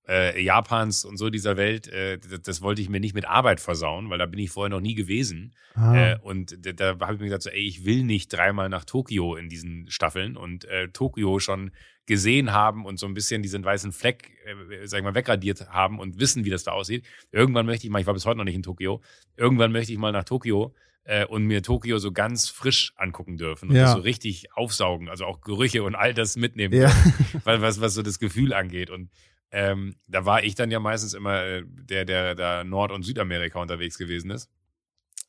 äh, 0.09 0.41
Japans 0.43 1.05
und 1.05 1.17
so 1.17 1.31
dieser 1.31 1.57
Welt, 1.57 1.89
äh, 1.89 2.19
das, 2.19 2.43
das 2.43 2.63
wollte 2.63 2.81
ich 2.83 2.89
mir 2.89 3.01
nicht 3.01 3.15
mit 3.15 3.25
Arbeit 3.27 3.61
versauen, 3.61 4.09
weil 4.11 4.19
da 4.19 4.27
bin 4.27 4.39
ich 4.39 4.51
vorher 4.51 4.71
noch 4.71 4.81
nie 4.81 4.95
gewesen. 4.95 5.55
ah. 5.75 5.97
Äh, 6.13 6.19
und 6.23 6.57
da, 6.65 6.73
da 6.73 6.99
habe 7.01 7.15
ich 7.15 7.21
mir 7.21 7.27
gesagt, 7.27 7.43
so, 7.43 7.51
ey, 7.51 7.63
ich 7.67 7.85
will 7.85 8.05
nicht 8.05 8.33
dreimal 8.33 8.69
nach 8.69 8.85
Tokio 8.85 9.35
in 9.37 9.49
diesen 9.49 9.91
Staffeln 9.91 10.37
und 10.37 10.65
äh, 10.67 10.89
Tokio 10.89 11.39
schon 11.41 11.73
gesehen 12.07 12.53
haben 12.53 12.85
und 12.87 13.01
so 13.01 13.07
ein 13.07 13.15
bisschen 13.15 13.43
diesen 13.43 13.65
weißen 13.65 13.91
Fleck, 13.91 14.31
äh, 14.45 14.87
sag 14.87 14.99
ich 14.99 15.05
mal, 15.05 15.17
wegradiert 15.17 15.69
haben 15.71 15.99
und 15.99 16.21
wissen, 16.21 16.45
wie 16.45 16.51
das 16.51 16.63
da 16.63 16.71
aussieht. 16.71 17.05
Irgendwann 17.33 17.67
möchte 17.67 17.87
ich 17.87 17.91
mal, 17.93 18.01
ich 18.01 18.07
war 18.07 18.15
bis 18.15 18.27
heute 18.27 18.39
noch 18.39 18.45
nicht 18.45 18.55
in 18.55 18.63
Tokio, 18.63 19.01
irgendwann 19.37 19.73
möchte 19.73 19.93
ich 19.93 19.99
mal 19.99 20.13
nach 20.13 20.23
Tokio 20.23 20.73
äh, 21.03 21.25
und 21.27 21.45
mir 21.47 21.65
Tokio 21.65 21.99
so 21.99 22.13
ganz 22.13 22.49
frisch 22.49 22.93
angucken 22.97 23.39
dürfen 23.39 23.71
und 23.71 23.75
Ja. 23.75 23.83
das 23.87 23.93
so 23.95 23.99
richtig 23.99 24.53
aufsaugen, 24.53 25.09
also 25.09 25.25
auch 25.25 25.41
Gerüche 25.41 25.83
und 25.83 25.97
all 25.97 26.15
das 26.15 26.37
mitnehmen, 26.37 26.75
Ja. 26.75 26.93
weil, 27.45 27.61
was, 27.61 27.81
was 27.81 27.95
so 27.95 28.03
das 28.03 28.21
Gefühl 28.21 28.53
angeht. 28.55 28.89
Und 28.91 29.11
ähm, 29.57 29.97
da 30.07 30.27
war 30.27 30.45
ich 30.45 30.55
dann 30.55 30.71
ja 30.71 30.79
meistens 30.79 31.15
immer 31.15 31.43
äh, 31.43 31.63
der, 31.65 32.05
der 32.05 32.35
da 32.35 32.63
Nord- 32.63 32.93
und 32.93 33.05
Südamerika 33.05 33.59
unterwegs 33.59 33.97
gewesen 33.97 34.31
ist. 34.31 34.51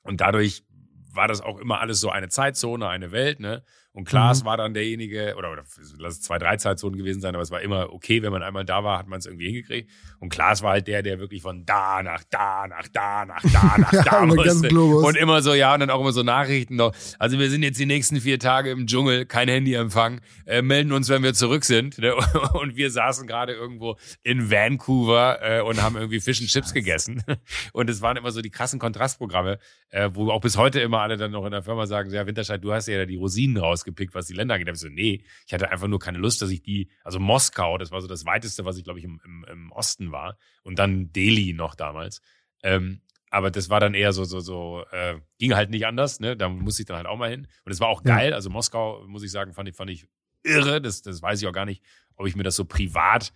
Und 0.04 0.20
dadurch 0.20 0.66
war 1.14 1.30
das 1.30 1.40
auch 1.40 1.58
immer 1.58 1.80
alles 1.80 2.02
so 2.02 2.10
eine 2.10 2.28
Zeitzone, 2.28 2.90
eine 2.90 3.14
Welt, 3.14 3.40
ne? 3.40 3.64
Und 3.98 4.06
Klaas 4.08 4.44
Mhm. 4.44 4.46
war 4.46 4.58
dann 4.58 4.76
derjenige, 4.76 5.34
oder, 5.40 5.52
oder 5.52 5.64
lass 5.98 6.14
es 6.14 6.22
zwei, 6.22 6.38
drei 6.38 6.56
Zeitzonen 6.58 7.00
gewesen 7.00 7.20
sein, 7.20 7.34
aber 7.34 7.42
es 7.42 7.50
war 7.50 7.62
immer 7.62 7.92
okay, 7.92 8.22
wenn 8.22 8.32
man 8.32 8.44
einmal 8.44 8.64
da 8.64 8.84
war, 8.84 9.00
hat 9.00 9.08
man 9.08 9.18
es 9.18 9.26
irgendwie 9.26 9.48
hingekriegt. 9.48 9.90
Und 10.20 10.30
Klaas 10.30 10.62
war 10.62 10.74
halt 10.74 10.88
der, 10.88 11.02
der 11.02 11.20
wirklich 11.20 11.42
von 11.42 11.66
da 11.66 12.04
nach 12.04 12.24
da, 12.30 12.68
nach 12.68 12.88
da, 12.90 13.26
nach 13.26 13.42
da, 13.42 13.78
nach 13.80 13.92
Ja, 13.92 14.04
da 14.04 14.26
musste. 14.28 14.70
Und 14.80 15.18
immer 15.18 15.42
so, 15.42 15.56
ja, 15.56 15.74
und 15.74 15.80
dann 15.80 15.90
auch 15.90 16.00
immer 16.00 16.12
so 16.12 16.22
Nachrichten 16.22 16.76
noch. 16.76 16.94
Also 17.18 17.40
wir 17.40 17.50
sind 17.50 17.64
jetzt 17.64 17.80
die 17.80 17.88
nächsten 17.88 18.22
vier 18.22 18.38
Tage 18.38 18.70
im 18.70 18.86
Dschungel, 18.86 19.26
kein 19.26 19.48
Handyempfang, 19.48 20.22
äh, 20.46 20.62
melden 20.62 20.92
uns, 20.92 21.10
wenn 21.10 21.24
wir 21.24 21.34
zurück 21.34 21.66
sind. 21.66 21.98
Ne? 21.98 22.14
Und 22.54 22.76
wir 22.76 22.92
saßen 22.92 23.26
gerade 23.26 23.54
irgendwo 23.54 23.98
in 24.22 24.52
Vancouver 24.52 25.40
äh, 25.42 25.62
und 25.62 25.82
haben 25.82 25.96
irgendwie 25.96 26.20
Fish 26.20 26.40
and 26.40 26.50
Chips 26.50 26.72
gegessen. 26.72 27.24
Und 27.74 27.90
es 27.90 28.02
waren 28.02 28.16
immer 28.16 28.30
so 28.30 28.42
die 28.42 28.52
krassen 28.52 28.80
Kontrastprogramme, 28.80 29.58
äh, 29.90 30.12
wo 30.14 30.30
auch 30.30 30.42
bis 30.42 30.56
heute 30.56 30.82
immer 30.82 31.00
alle 31.00 31.18
dann 31.18 31.32
noch 31.32 31.46
in 31.46 31.52
der 31.52 31.64
Firma 31.64 31.88
sagen, 31.88 32.12
ja, 32.12 32.28
Winterscheid, 32.28 32.64
du 32.64 32.72
hast 32.74 32.88
ja 32.88 33.06
die 33.08 33.16
Rosinen 33.16 33.58
rausgepickt, 33.88 34.14
was 34.14 34.28
die 34.28 34.34
Länder 34.34 34.56
angeht. 34.56 34.70
Ich 34.70 34.80
so, 34.80 34.90
nee, 34.90 35.24
ich 35.46 35.54
hatte 35.54 35.70
einfach 35.72 35.88
nur 35.88 36.00
keine 36.00 36.18
Lust, 36.18 36.42
dass 36.42 36.50
ich 36.50 36.62
die, 36.62 36.90
also 37.04 37.20
Moskau, 37.20 37.78
das 37.78 37.92
war 37.92 38.02
so 38.02 38.08
das 38.08 38.26
weiteste, 38.26 38.66
was 38.66 38.78
ich, 38.78 38.84
glaube 38.84 39.00
ich, 39.00 39.06
im, 39.06 39.20
im, 39.24 39.46
im 39.50 39.72
Osten 39.72 40.12
war. 40.12 40.38
Und 40.64 40.80
dann 40.80 41.12
Delhi 41.12 41.54
noch 41.54 41.76
damals. 41.76 42.22
Ähm, 42.64 43.02
aber 43.30 43.52
das 43.52 43.70
war 43.70 43.80
dann 43.80 43.94
eher 43.94 44.14
so, 44.14 44.24
so, 44.24 44.40
so, 44.40 44.86
äh, 44.92 45.16
ging 45.38 45.54
halt 45.54 45.70
nicht 45.70 45.86
anders, 45.86 46.20
ne? 46.20 46.38
Da 46.38 46.48
musste 46.48 46.82
ich 46.82 46.86
dann 46.86 46.98
halt 46.98 47.08
auch 47.08 47.18
mal 47.18 47.30
hin. 47.30 47.48
Und 47.66 47.72
es 47.72 47.80
war 47.80 47.90
auch 47.90 48.04
geil. 48.04 48.34
Also 48.34 48.50
Moskau, 48.50 49.06
muss 49.06 49.24
ich 49.24 49.32
sagen, 49.32 49.54
fand 49.54 49.68
ich, 49.68 49.76
fand 49.76 49.90
ich 49.90 50.08
irre. 50.44 50.82
Das, 50.82 51.02
das 51.02 51.22
weiß 51.22 51.42
ich 51.42 51.48
auch 51.48 51.54
gar 51.54 51.66
nicht, 51.66 51.84
ob 52.16 52.28
ich 52.28 52.36
mir 52.36 52.44
das 52.44 52.56
so 52.56 52.64
privat 52.66 53.34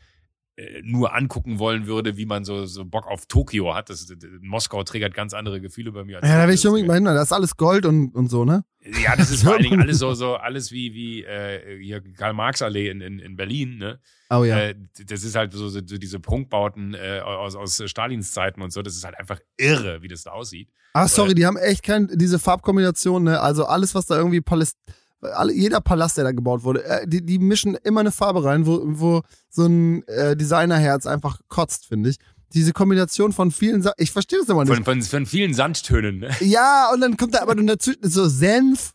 nur 0.83 1.15
angucken 1.15 1.59
wollen 1.59 1.87
würde, 1.87 2.17
wie 2.17 2.25
man 2.25 2.43
so, 2.43 2.65
so 2.65 2.85
Bock 2.85 3.07
auf 3.07 3.25
Tokio 3.25 3.73
hat. 3.73 3.89
Das, 3.89 4.13
Moskau 4.41 4.83
triggert 4.83 5.13
ganz 5.13 5.33
andere 5.33 5.61
Gefühle 5.61 5.91
bei 5.91 6.03
mir. 6.03 6.17
Als 6.17 6.27
Ja, 6.27 6.41
da 6.41 6.47
will 6.47 6.55
ich 6.55 6.65
unbedingt 6.67 6.87
mal 6.87 6.95
hin, 6.95 7.05
da 7.05 7.21
ist 7.21 7.31
alles 7.31 7.57
Gold 7.57 7.85
und, 7.85 8.13
und 8.13 8.29
so, 8.29 8.45
ne? 8.45 8.63
ja, 9.03 9.15
das 9.15 9.31
ist 9.31 9.43
vor 9.43 9.53
allen 9.53 9.63
Dingen 9.63 9.81
alles 9.81 9.99
so, 9.99 10.13
so 10.13 10.35
alles 10.35 10.71
wie, 10.71 10.93
wie 10.93 11.23
äh, 11.23 11.79
hier 11.81 12.01
Karl-Marx-Allee 12.01 12.89
in, 12.89 13.01
in, 13.01 13.19
in 13.19 13.35
Berlin, 13.35 13.77
ne? 13.77 13.99
Oh 14.29 14.43
ja. 14.43 14.57
Äh, 14.59 14.75
das 15.05 15.23
ist 15.23 15.35
halt 15.35 15.53
so, 15.53 15.69
so, 15.69 15.81
diese 15.81 16.19
Prunkbauten 16.19 16.93
äh, 16.93 17.19
aus, 17.19 17.55
aus 17.55 17.81
Stalins 17.85 18.33
Zeiten 18.33 18.61
und 18.61 18.71
so. 18.71 18.81
Das 18.81 18.95
ist 18.95 19.03
halt 19.03 19.19
einfach 19.19 19.39
irre, 19.57 20.01
wie 20.01 20.07
das 20.07 20.23
da 20.23 20.31
aussieht. 20.31 20.69
Ah, 20.93 21.07
sorry, 21.07 21.35
die 21.35 21.45
haben 21.45 21.57
echt 21.57 21.83
kein, 21.83 22.09
diese 22.13 22.39
Farbkombination, 22.39 23.23
ne? 23.23 23.39
Also 23.39 23.65
alles, 23.65 23.93
was 23.95 24.07
da 24.07 24.17
irgendwie 24.17 24.41
Paläst 24.41 24.77
alle, 25.21 25.53
jeder 25.53 25.81
Palast, 25.81 26.17
der 26.17 26.23
da 26.23 26.31
gebaut 26.31 26.63
wurde, 26.63 26.83
äh, 26.83 27.07
die, 27.07 27.25
die 27.25 27.39
mischen 27.39 27.75
immer 27.75 27.99
eine 27.99 28.11
Farbe 28.11 28.43
rein, 28.43 28.65
wo, 28.65 28.81
wo 28.83 29.21
so 29.49 29.65
ein 29.65 30.07
äh, 30.07 30.35
Designerherz 30.35 31.05
einfach 31.05 31.39
kotzt, 31.47 31.87
finde 31.87 32.09
ich. 32.09 32.17
Diese 32.53 32.73
Kombination 32.73 33.31
von 33.31 33.51
vielen 33.51 33.81
Sachen, 33.81 33.95
ich 33.97 34.11
verstehe 34.11 34.39
das 34.39 34.49
immer 34.49 34.65
nicht. 34.65 34.73
Von, 34.73 34.83
von, 34.83 35.01
von 35.01 35.25
vielen 35.25 35.53
Sandtönen. 35.53 36.19
Ne? 36.19 36.29
Ja, 36.41 36.89
und 36.93 37.01
dann 37.01 37.15
kommt 37.15 37.35
da 37.35 37.41
aber 37.41 37.55
dazu 37.55 37.91
so 38.01 38.27
Senf. 38.27 38.91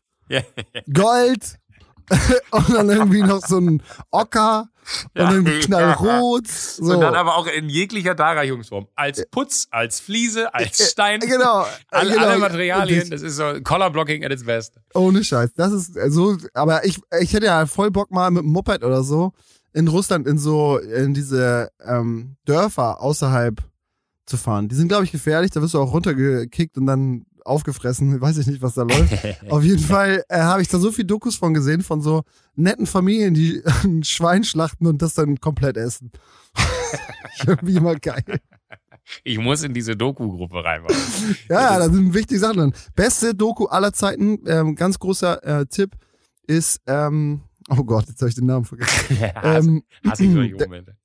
Gold 0.93 1.59
und 2.51 2.71
dann 2.71 2.91
irgendwie 2.91 3.23
noch 3.23 3.47
so 3.47 3.59
ein 3.59 3.83
Ocker 4.11 4.69
und 5.15 5.21
Ja. 5.23 5.33
irgendwie 5.33 5.61
knallrot. 5.61 6.47
So. 6.77 6.95
Und 6.95 7.01
dann 7.01 7.15
aber 7.15 7.37
auch 7.37 7.47
in 7.47 7.69
jeglicher 7.69 8.15
Darreichungsform. 8.15 8.87
Als 8.95 9.27
Putz, 9.31 9.67
als 9.71 10.01
Fliese, 10.01 10.53
als 10.55 10.91
Stein. 10.93 11.21
Genau. 11.21 11.67
Alle, 11.91 12.13
genau. 12.13 12.27
alle 12.27 12.39
Materialien. 12.39 13.03
Und 13.05 13.13
Das 13.13 13.23
ist 13.23 13.37
so 13.37 13.55
Color 13.63 13.91
Blocking 13.91 14.25
at 14.25 14.33
its 14.33 14.45
best. 14.45 14.75
Ohne 14.95 15.25
Scheiß. 15.25 15.55
Das 15.55 15.73
ist 15.73 15.99
so, 16.09 16.37
aber 16.55 16.85
ich, 16.85 16.99
ich 17.21 17.33
hätte 17.33 17.47
ja 17.47 17.67
voll 17.67 17.91
Bock 17.91 18.11
mal 18.11 18.31
mit 18.31 18.43
dem 18.43 18.51
Moped 18.53 18.85
oder 18.85 19.03
so 19.03 19.33
in 19.73 19.89
Russland 19.89 20.27
in 20.27 20.39
so, 20.39 20.79
in 20.79 21.13
diese 21.13 21.71
ähm, 21.85 22.37
Dörfer 22.47 23.01
außerhalb 23.03 23.63
zu 24.25 24.37
fahren. 24.39 24.69
Die 24.69 24.75
sind, 24.75 24.89
glaube 24.89 25.05
ich, 25.05 25.13
gefährlich. 25.13 25.51
Da 25.51 25.61
wirst 25.61 25.75
du 25.75 25.81
auch 25.81 25.93
runtergekickt 25.93 26.79
und 26.79 26.87
dann 26.87 27.27
aufgefressen. 27.47 28.21
Weiß 28.21 28.39
ich 28.39 28.47
nicht, 28.47 28.63
was 28.63 28.75
da 28.75 28.83
läuft. 28.83 29.13
Auf 29.51 29.63
jeden 29.63 29.83
Fall 29.83 30.25
äh, 30.29 30.39
habe 30.39 30.63
ich 30.63 30.69
da 30.69 30.79
so 30.79 30.93
viel 30.93 31.05
Dokus 31.05 31.37
von 31.37 31.55
gesehen, 31.55 31.83
von 31.83 32.01
so 32.01 32.23
netten 32.55 32.87
Familien, 32.87 33.35
die 33.35 33.63
ein 33.85 34.05
Schwein 34.05 34.45
schlachten 34.45 34.87
und 34.87 35.03
das 35.03 35.15
dann 35.15 35.41
komplett 35.41 35.77
essen. 35.77 36.11
Irgendwie 37.47 37.77
immer 37.77 37.95
geil. 37.97 38.41
Ich 39.23 39.39
muss 39.39 39.63
in 39.63 39.73
diese 39.73 39.95
Doku-Gruppe 39.97 40.65
reinmachen. 40.65 40.97
Ja, 41.49 41.79
da 41.79 41.89
sind 41.89 42.13
wichtige 42.13 42.41
Sachen 42.41 42.57
drin. 42.57 42.73
Beste 42.97 43.35
Doku 43.35 43.67
aller 43.67 43.93
Zeiten, 43.93 44.41
ähm, 44.47 44.75
ganz 44.75 44.99
großer 44.99 45.45
äh, 45.45 45.67
Tipp, 45.67 45.93
ist, 46.47 46.81
ähm, 46.87 47.43
oh 47.69 47.85
Gott, 47.85 48.09
jetzt 48.09 48.21
habe 48.21 48.31
ich 48.31 48.35
den 48.35 48.47
Namen 48.47 48.65
vergessen. 48.65 49.17
ähm, 49.43 49.83
Hasse 50.05 50.25
ich 50.25 50.33
solche 50.33 50.55
Momente. 50.57 50.97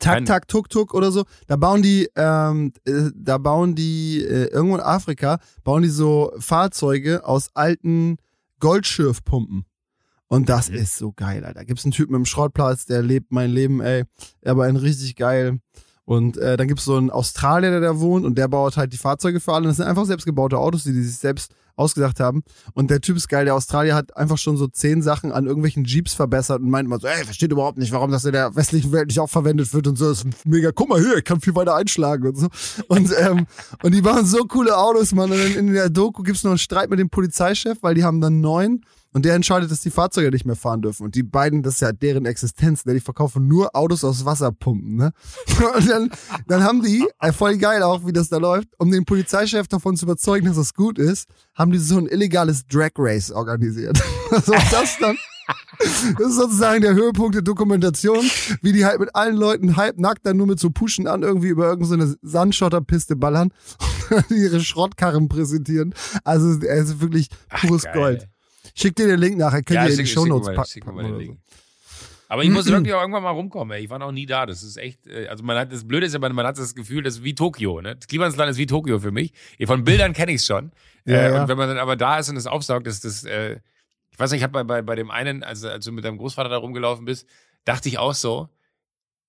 Tak 0.00 0.24
Tak 0.24 0.48
Tuk 0.48 0.68
Tuk 0.70 0.94
oder 0.94 1.12
so. 1.12 1.24
Da 1.46 1.56
bauen 1.56 1.82
die, 1.82 2.08
ähm, 2.16 2.72
äh, 2.84 3.10
da 3.14 3.38
bauen 3.38 3.74
die 3.74 4.22
äh, 4.24 4.46
irgendwo 4.48 4.76
in 4.76 4.80
Afrika 4.82 5.38
bauen 5.62 5.82
die 5.82 5.88
so 5.88 6.32
Fahrzeuge 6.38 7.24
aus 7.26 7.50
alten 7.54 8.16
Goldschürfpumpen. 8.60 9.64
Und 10.26 10.48
das 10.48 10.70
Mhm. 10.70 10.76
ist 10.76 10.96
so 10.96 11.12
geil, 11.12 11.44
Alter. 11.44 11.64
Gibt's 11.64 11.84
einen 11.84 11.92
Typen 11.92 12.14
im 12.14 12.24
Schrottplatz, 12.26 12.86
der 12.86 13.02
lebt 13.02 13.30
mein 13.30 13.50
Leben, 13.50 13.80
ey. 13.80 14.04
Aber 14.44 14.64
ein 14.64 14.76
richtig 14.76 15.16
geil. 15.16 15.60
Und 16.06 16.36
äh, 16.38 16.56
dann 16.56 16.66
gibt's 16.68 16.84
so 16.84 16.96
einen 16.96 17.10
Australier, 17.10 17.70
der 17.70 17.80
da 17.80 18.00
wohnt 18.00 18.24
und 18.26 18.36
der 18.36 18.48
baut 18.48 18.76
halt 18.76 18.92
die 18.92 18.96
Fahrzeuge 18.98 19.38
für 19.40 19.52
alle. 19.52 19.62
Und 19.64 19.68
das 19.68 19.76
sind 19.76 19.86
einfach 19.86 20.06
selbstgebaute 20.06 20.58
Autos, 20.58 20.84
die 20.84 20.92
die 20.92 21.02
sich 21.02 21.16
selbst 21.18 21.52
ausgedacht 21.76 22.20
haben. 22.20 22.42
Und 22.74 22.90
der 22.90 23.00
Typ 23.00 23.16
ist 23.16 23.28
geil. 23.28 23.44
Der 23.44 23.54
Australier 23.54 23.94
hat 23.94 24.16
einfach 24.16 24.38
schon 24.38 24.56
so 24.56 24.66
zehn 24.66 25.02
Sachen 25.02 25.32
an 25.32 25.46
irgendwelchen 25.46 25.84
Jeeps 25.84 26.14
verbessert 26.14 26.60
und 26.60 26.70
meint 26.70 26.86
immer 26.86 26.98
so, 26.98 27.06
ey, 27.06 27.24
versteht 27.24 27.52
überhaupt 27.52 27.78
nicht, 27.78 27.92
warum 27.92 28.10
das 28.10 28.24
in 28.24 28.32
der 28.32 28.54
westlichen 28.54 28.92
Welt 28.92 29.08
nicht 29.08 29.20
auch 29.20 29.30
verwendet 29.30 29.72
wird 29.74 29.86
und 29.86 29.96
so. 29.96 30.08
Das 30.08 30.24
ist 30.24 30.46
mega, 30.46 30.70
guck 30.72 30.88
mal 30.88 31.00
hier, 31.00 31.16
ich 31.16 31.24
kann 31.24 31.40
viel 31.40 31.54
weiter 31.54 31.74
einschlagen 31.74 32.28
und 32.28 32.36
so. 32.36 32.48
Und, 32.88 33.10
ähm, 33.18 33.46
und 33.82 33.94
die 33.94 34.02
machen 34.02 34.26
so 34.26 34.44
coole 34.44 34.76
Autos, 34.76 35.12
Mann. 35.12 35.30
Und 35.30 35.38
dann 35.38 35.52
in 35.52 35.72
der 35.72 35.90
Doku 35.90 36.22
gibt's 36.22 36.44
noch 36.44 36.52
einen 36.52 36.58
Streit 36.58 36.90
mit 36.90 36.98
dem 36.98 37.10
Polizeichef, 37.10 37.78
weil 37.82 37.94
die 37.94 38.04
haben 38.04 38.20
dann 38.20 38.40
neun 38.40 38.82
und 39.14 39.24
der 39.24 39.34
entscheidet, 39.34 39.70
dass 39.70 39.80
die 39.80 39.92
Fahrzeuge 39.92 40.30
nicht 40.30 40.44
mehr 40.44 40.56
fahren 40.56 40.82
dürfen. 40.82 41.04
Und 41.04 41.14
die 41.14 41.22
beiden, 41.22 41.62
das 41.62 41.74
ist 41.74 41.80
ja 41.80 41.92
deren 41.92 42.26
Existenz, 42.26 42.84
ne? 42.84 42.94
die 42.94 43.00
verkaufen 43.00 43.46
nur 43.46 43.74
Autos 43.76 44.02
aus 44.02 44.24
Wasserpumpen. 44.24 44.96
Ne? 44.96 45.12
Und 45.76 45.88
dann, 45.88 46.10
dann 46.48 46.64
haben 46.64 46.82
die, 46.82 47.06
äh, 47.20 47.32
voll 47.32 47.56
geil 47.56 47.84
auch, 47.84 48.04
wie 48.06 48.12
das 48.12 48.28
da 48.28 48.38
läuft, 48.38 48.68
um 48.78 48.90
den 48.90 49.04
Polizeichef 49.04 49.68
davon 49.68 49.96
zu 49.96 50.04
überzeugen, 50.06 50.46
dass 50.46 50.56
das 50.56 50.74
gut 50.74 50.98
ist, 50.98 51.28
haben 51.54 51.70
die 51.70 51.78
so 51.78 51.96
ein 51.96 52.08
illegales 52.08 52.66
Drag 52.66 52.90
Race 52.98 53.30
organisiert. 53.30 54.02
Also 54.30 54.52
das 54.52 54.98
dann. 54.98 55.16
Das 56.18 56.28
ist 56.28 56.36
sozusagen 56.36 56.80
der 56.80 56.94
Höhepunkt 56.94 57.36
der 57.36 57.42
Dokumentation, 57.42 58.24
wie 58.62 58.72
die 58.72 58.84
halt 58.84 58.98
mit 58.98 59.14
allen 59.14 59.36
Leuten 59.36 59.76
halb 59.76 59.98
nackt 59.98 60.26
dann 60.26 60.38
nur 60.38 60.46
mit 60.46 60.58
so 60.58 60.70
Puschen 60.70 61.06
an 61.06 61.22
irgendwie 61.22 61.48
über 61.48 61.68
irgendeine 61.68 62.08
so 62.08 62.14
Sandschotterpiste 62.22 63.14
ballern 63.14 63.50
und 64.10 64.30
ihre 64.30 64.60
Schrottkarren 64.60 65.28
präsentieren. 65.28 65.94
Also 66.24 66.48
es 66.48 66.90
ist 66.90 67.00
wirklich 67.00 67.28
pures 67.60 67.84
Geil. 67.84 67.94
Gold. 67.94 68.28
Schick 68.74 68.96
dir 68.96 69.06
den 69.06 69.20
Link 69.20 69.38
nachher, 69.38 69.62
könnt 69.62 69.88
ihr 69.88 69.90
in 69.90 69.98
die 69.98 70.06
Shownotes 70.06 70.54
packen. 70.54 70.68
schick 70.68 70.86
mir 70.86 70.92
mal 70.92 71.04
den 71.04 71.14
oder 71.14 71.24
so. 71.24 71.30
Link. 71.30 71.40
Aber 72.28 72.42
ich 72.42 72.50
muss 72.50 72.66
wirklich 72.70 72.92
auch 72.92 73.00
irgendwann 73.00 73.22
mal 73.22 73.30
rumkommen. 73.30 73.76
Ey. 73.76 73.84
Ich 73.84 73.90
war 73.90 73.98
noch 73.98 74.12
nie 74.12 74.26
da. 74.26 74.46
Das 74.46 74.62
ist 74.62 74.76
echt, 74.76 75.06
äh, 75.06 75.28
also 75.28 75.44
man 75.44 75.56
hat, 75.56 75.72
das 75.72 75.86
Blöde 75.86 76.06
ist 76.06 76.12
ja, 76.12 76.18
man 76.18 76.46
hat 76.46 76.58
das 76.58 76.74
Gefühl, 76.74 77.02
das 77.02 77.16
ist 77.16 77.24
wie 77.24 77.34
Tokio. 77.34 77.80
Ne? 77.80 77.96
Das 77.96 78.08
Klimansland 78.08 78.50
ist 78.50 78.58
wie 78.58 78.66
Tokio 78.66 78.98
für 78.98 79.12
mich. 79.12 79.32
Von 79.64 79.84
Bildern 79.84 80.12
kenne 80.12 80.32
ich 80.32 80.40
es 80.40 80.46
schon. 80.46 80.72
Ja, 81.04 81.16
äh, 81.16 81.30
ja. 81.32 81.42
Und 81.42 81.48
wenn 81.48 81.58
man 81.58 81.68
dann 81.68 81.78
aber 81.78 81.96
da 81.96 82.18
ist 82.18 82.28
und 82.28 82.36
es 82.36 82.46
aufsaugt, 82.46 82.86
ist 82.86 83.04
das, 83.04 83.24
äh, 83.24 83.60
ich 84.10 84.18
weiß 84.18 84.30
nicht, 84.30 84.38
ich 84.38 84.42
habe 84.42 84.52
bei, 84.52 84.64
bei, 84.64 84.82
bei 84.82 84.94
dem 84.94 85.10
einen, 85.10 85.42
also 85.42 85.68
als 85.68 85.84
du 85.84 85.92
mit 85.92 86.04
deinem 86.04 86.18
Großvater 86.18 86.48
da 86.48 86.56
rumgelaufen 86.56 87.04
bist, 87.04 87.28
dachte 87.64 87.88
ich 87.88 87.98
auch 87.98 88.14
so, 88.14 88.48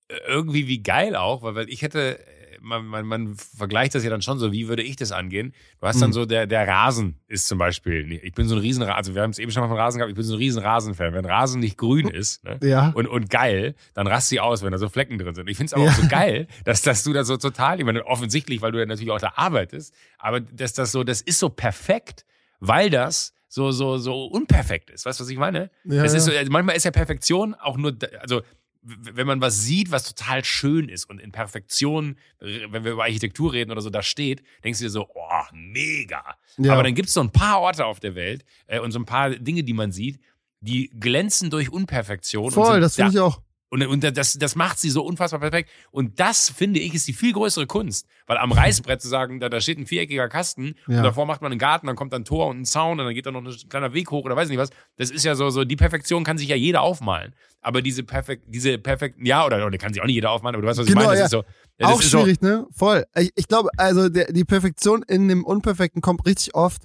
äh, 0.07 0.15
irgendwie 0.27 0.67
wie 0.67 0.81
geil 0.81 1.15
auch, 1.15 1.43
weil, 1.43 1.55
weil 1.55 1.69
ich 1.69 1.81
hätte, 1.81 2.19
man, 2.65 2.85
man, 2.85 3.05
man 3.05 3.35
vergleicht 3.35 3.95
das 3.95 4.03
ja 4.03 4.09
dann 4.09 4.21
schon 4.21 4.39
so, 4.39 4.51
wie 4.51 4.67
würde 4.67 4.83
ich 4.83 4.95
das 4.95 5.11
angehen? 5.11 5.53
Du 5.79 5.87
hast 5.87 6.01
dann 6.01 6.09
Mhm. 6.09 6.13
so, 6.13 6.25
der, 6.25 6.47
der 6.47 6.67
Rasen 6.67 7.19
ist 7.27 7.47
zum 7.47 7.57
Beispiel, 7.59 8.11
ich 8.23 8.33
bin 8.33 8.47
so 8.47 8.55
ein 8.55 8.61
riesen, 8.61 8.83
also 8.83 9.15
wir 9.15 9.21
haben 9.21 9.29
es 9.29 9.39
eben 9.39 9.51
schon 9.51 9.61
mal 9.61 9.69
von 9.69 9.77
Rasen 9.77 9.99
gehabt, 9.99 10.09
ich 10.09 10.15
bin 10.15 10.23
so 10.25 10.33
ein 10.33 10.37
riesen 10.39 10.61
Rasenfan. 10.63 11.13
Wenn 11.13 11.25
Rasen 11.25 11.59
nicht 11.61 11.77
grün 11.77 12.07
ist, 12.13 12.43
ne? 12.43 12.59
Ja. 12.63 12.91
und, 12.95 13.07
und 13.07 13.29
geil, 13.29 13.75
dann 13.93 14.07
rast 14.07 14.29
sie 14.29 14.39
aus, 14.39 14.63
wenn 14.63 14.71
da 14.71 14.77
so 14.77 14.89
Flecken 14.89 15.17
drin 15.17 15.35
sind. 15.35 15.49
Ich 15.49 15.57
finde 15.57 15.67
es 15.67 15.73
aber 15.73 15.83
Ja. 15.85 15.91
auch 15.91 15.95
so 15.95 16.07
geil, 16.07 16.47
dass, 16.65 16.81
dass 16.81 17.03
du 17.03 17.13
da 17.13 17.23
so 17.23 17.37
total, 17.37 17.79
ich 17.79 17.85
meine, 17.85 18.05
offensichtlich, 18.05 18.61
weil 18.61 18.71
du 18.71 18.79
ja 18.79 18.85
natürlich 18.85 19.11
auch 19.11 19.19
da 19.21 19.33
arbeitest, 19.35 19.93
aber 20.17 20.39
dass 20.41 20.73
das 20.73 20.91
so, 20.91 21.03
das 21.03 21.21
ist 21.21 21.39
so 21.39 21.49
perfekt, 21.49 22.25
weil 22.59 22.89
das 22.89 23.33
so, 23.47 23.71
so, 23.71 23.97
so 23.97 24.25
unperfekt 24.25 24.89
ist. 24.89 25.05
Weißt 25.05 25.19
du, 25.19 25.23
was 25.23 25.29
ich 25.29 25.37
meine? 25.37 25.69
Ja, 25.85 26.03
das 26.03 26.13
ist 26.13 26.25
so, 26.25 26.31
also 26.31 26.51
manchmal 26.51 26.75
ist 26.75 26.83
ja 26.83 26.91
Perfektion 26.91 27.53
auch 27.53 27.77
nur, 27.77 27.95
also 28.19 28.41
wenn 28.85 29.25
man 29.25 29.41
was 29.41 29.63
sieht, 29.63 29.89
was 29.91 30.03
total 30.03 30.45
schön 30.45 30.89
ist 30.89 31.09
und 31.09 31.19
in 31.19 31.31
Perfektion, 31.31 32.17
wenn 32.39 32.83
wir 32.83 32.91
über 32.91 33.03
Architektur 33.03 33.53
reden 33.53 33.71
oder 33.71 33.81
so, 33.81 33.89
da 33.89 34.03
steht, 34.03 34.43
denkst 34.63 34.79
du 34.79 34.85
dir 34.85 34.91
so, 34.91 35.07
oh, 35.13 35.43
mega. 35.53 36.23
Ja. 36.57 36.73
Aber 36.73 36.83
dann 36.83 36.93
gibt 36.93 37.07
es 37.07 37.15
so 37.15 37.21
ein 37.21 37.31
paar 37.31 37.61
Orte 37.61 37.85
auf 37.85 37.99
der 37.99 38.15
Welt 38.15 38.45
äh, 38.67 38.79
und 38.79 38.91
so 38.91 38.99
ein 38.99 39.05
paar 39.05 39.31
Dinge, 39.31 39.63
die 39.63 39.73
man 39.73 39.91
sieht, 39.91 40.19
die 40.61 40.91
glänzen 40.99 41.49
durch 41.49 41.71
Unperfektion. 41.71 42.51
Voll, 42.51 42.73
sind 42.73 42.81
das 42.81 42.95
finde 42.95 43.11
da- 43.11 43.15
ich 43.15 43.19
auch. 43.21 43.41
Und, 43.69 43.85
und 43.85 44.03
das, 44.17 44.33
das 44.33 44.55
macht 44.55 44.79
sie 44.79 44.89
so 44.89 45.03
unfassbar 45.03 45.39
perfekt. 45.39 45.69
Und 45.91 46.19
das, 46.19 46.49
finde 46.49 46.79
ich, 46.79 46.93
ist 46.93 47.07
die 47.07 47.13
viel 47.13 47.33
größere 47.33 47.65
Kunst. 47.67 48.07
Weil 48.27 48.37
am 48.37 48.51
Reißbrett 48.51 49.01
zu 49.01 49.07
sagen, 49.07 49.39
da, 49.39 49.49
da 49.49 49.59
steht 49.59 49.77
ein 49.79 49.85
viereckiger 49.87 50.29
Kasten 50.29 50.75
Ja. 50.87 50.97
und 50.97 51.03
davor 51.03 51.25
macht 51.25 51.41
man 51.41 51.51
einen 51.51 51.59
Garten, 51.59 51.87
dann 51.87 51.95
kommt 51.95 52.13
dann 52.13 52.21
ein 52.21 52.25
Tor 52.25 52.47
und 52.47 52.61
ein 52.61 52.65
Zaun 52.65 52.99
und 52.99 53.05
dann 53.05 53.13
geht 53.13 53.25
da 53.25 53.31
noch 53.31 53.43
ein 53.43 53.69
kleiner 53.69 53.93
Weg 53.93 54.11
hoch 54.11 54.23
oder 54.23 54.35
weiß 54.35 54.49
nicht 54.49 54.59
was. 54.59 54.69
Das 54.97 55.09
ist 55.09 55.25
ja 55.25 55.35
so, 55.35 55.49
so 55.49 55.63
die 55.65 55.75
Perfektion 55.75 56.23
kann 56.23 56.37
sich 56.37 56.47
ja 56.47 56.55
jeder 56.55 56.81
aufmalen. 56.81 57.33
Aber 57.61 57.81
diese 57.81 58.03
perfekt, 58.03 58.43
diese 58.47 58.77
perfekt, 58.77 59.17
ja, 59.19 59.43
oder, 59.45 59.65
oder 59.65 59.77
kann 59.79 59.91
sich 59.91 60.01
auch 60.01 60.05
nicht 60.05 60.15
jeder 60.15 60.29
aufmalen, 60.31 60.55
aber 60.55 60.61
du 60.61 60.67
weißt, 60.69 60.79
was 60.79 60.85
Genau, 60.85 61.01
ich 61.01 61.07
meine. 61.07 61.19
Das 61.19 61.19
ja. 61.19 61.25
ist 61.25 61.31
so, 61.31 61.37
ja, 61.37 61.43
das 61.79 61.91
auch 61.91 61.99
ist 62.01 62.11
so, 62.11 62.19
schwierig, 62.19 62.41
ne? 62.41 62.67
Voll. 62.71 63.03
Ich, 63.17 63.31
ich 63.35 63.47
glaube, 63.47 63.69
also 63.77 64.07
der, 64.09 64.31
die 64.31 64.43
Perfektion 64.45 65.01
in 65.07 65.27
dem 65.27 65.43
Unperfekten 65.43 66.01
kommt 66.01 66.25
richtig 66.27 66.53
oft, 66.53 66.83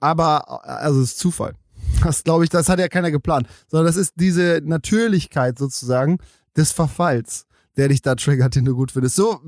aber 0.00 0.64
also 0.64 1.00
es 1.00 1.12
ist 1.12 1.18
Zufall. 1.20 1.54
Das 2.02 2.24
glaube 2.24 2.44
ich, 2.44 2.50
das 2.50 2.68
hat 2.68 2.78
ja 2.78 2.88
keiner 2.88 3.10
geplant, 3.10 3.48
sondern 3.68 3.86
das 3.86 3.96
ist 3.96 4.14
diese 4.16 4.60
Natürlichkeit 4.64 5.58
sozusagen 5.58 6.18
des 6.56 6.72
Verfalls, 6.72 7.46
der 7.76 7.88
dich 7.88 8.02
da 8.02 8.14
triggert, 8.14 8.54
den 8.54 8.64
du 8.64 8.74
gut 8.74 8.92
findest. 8.92 9.16
So, 9.16 9.40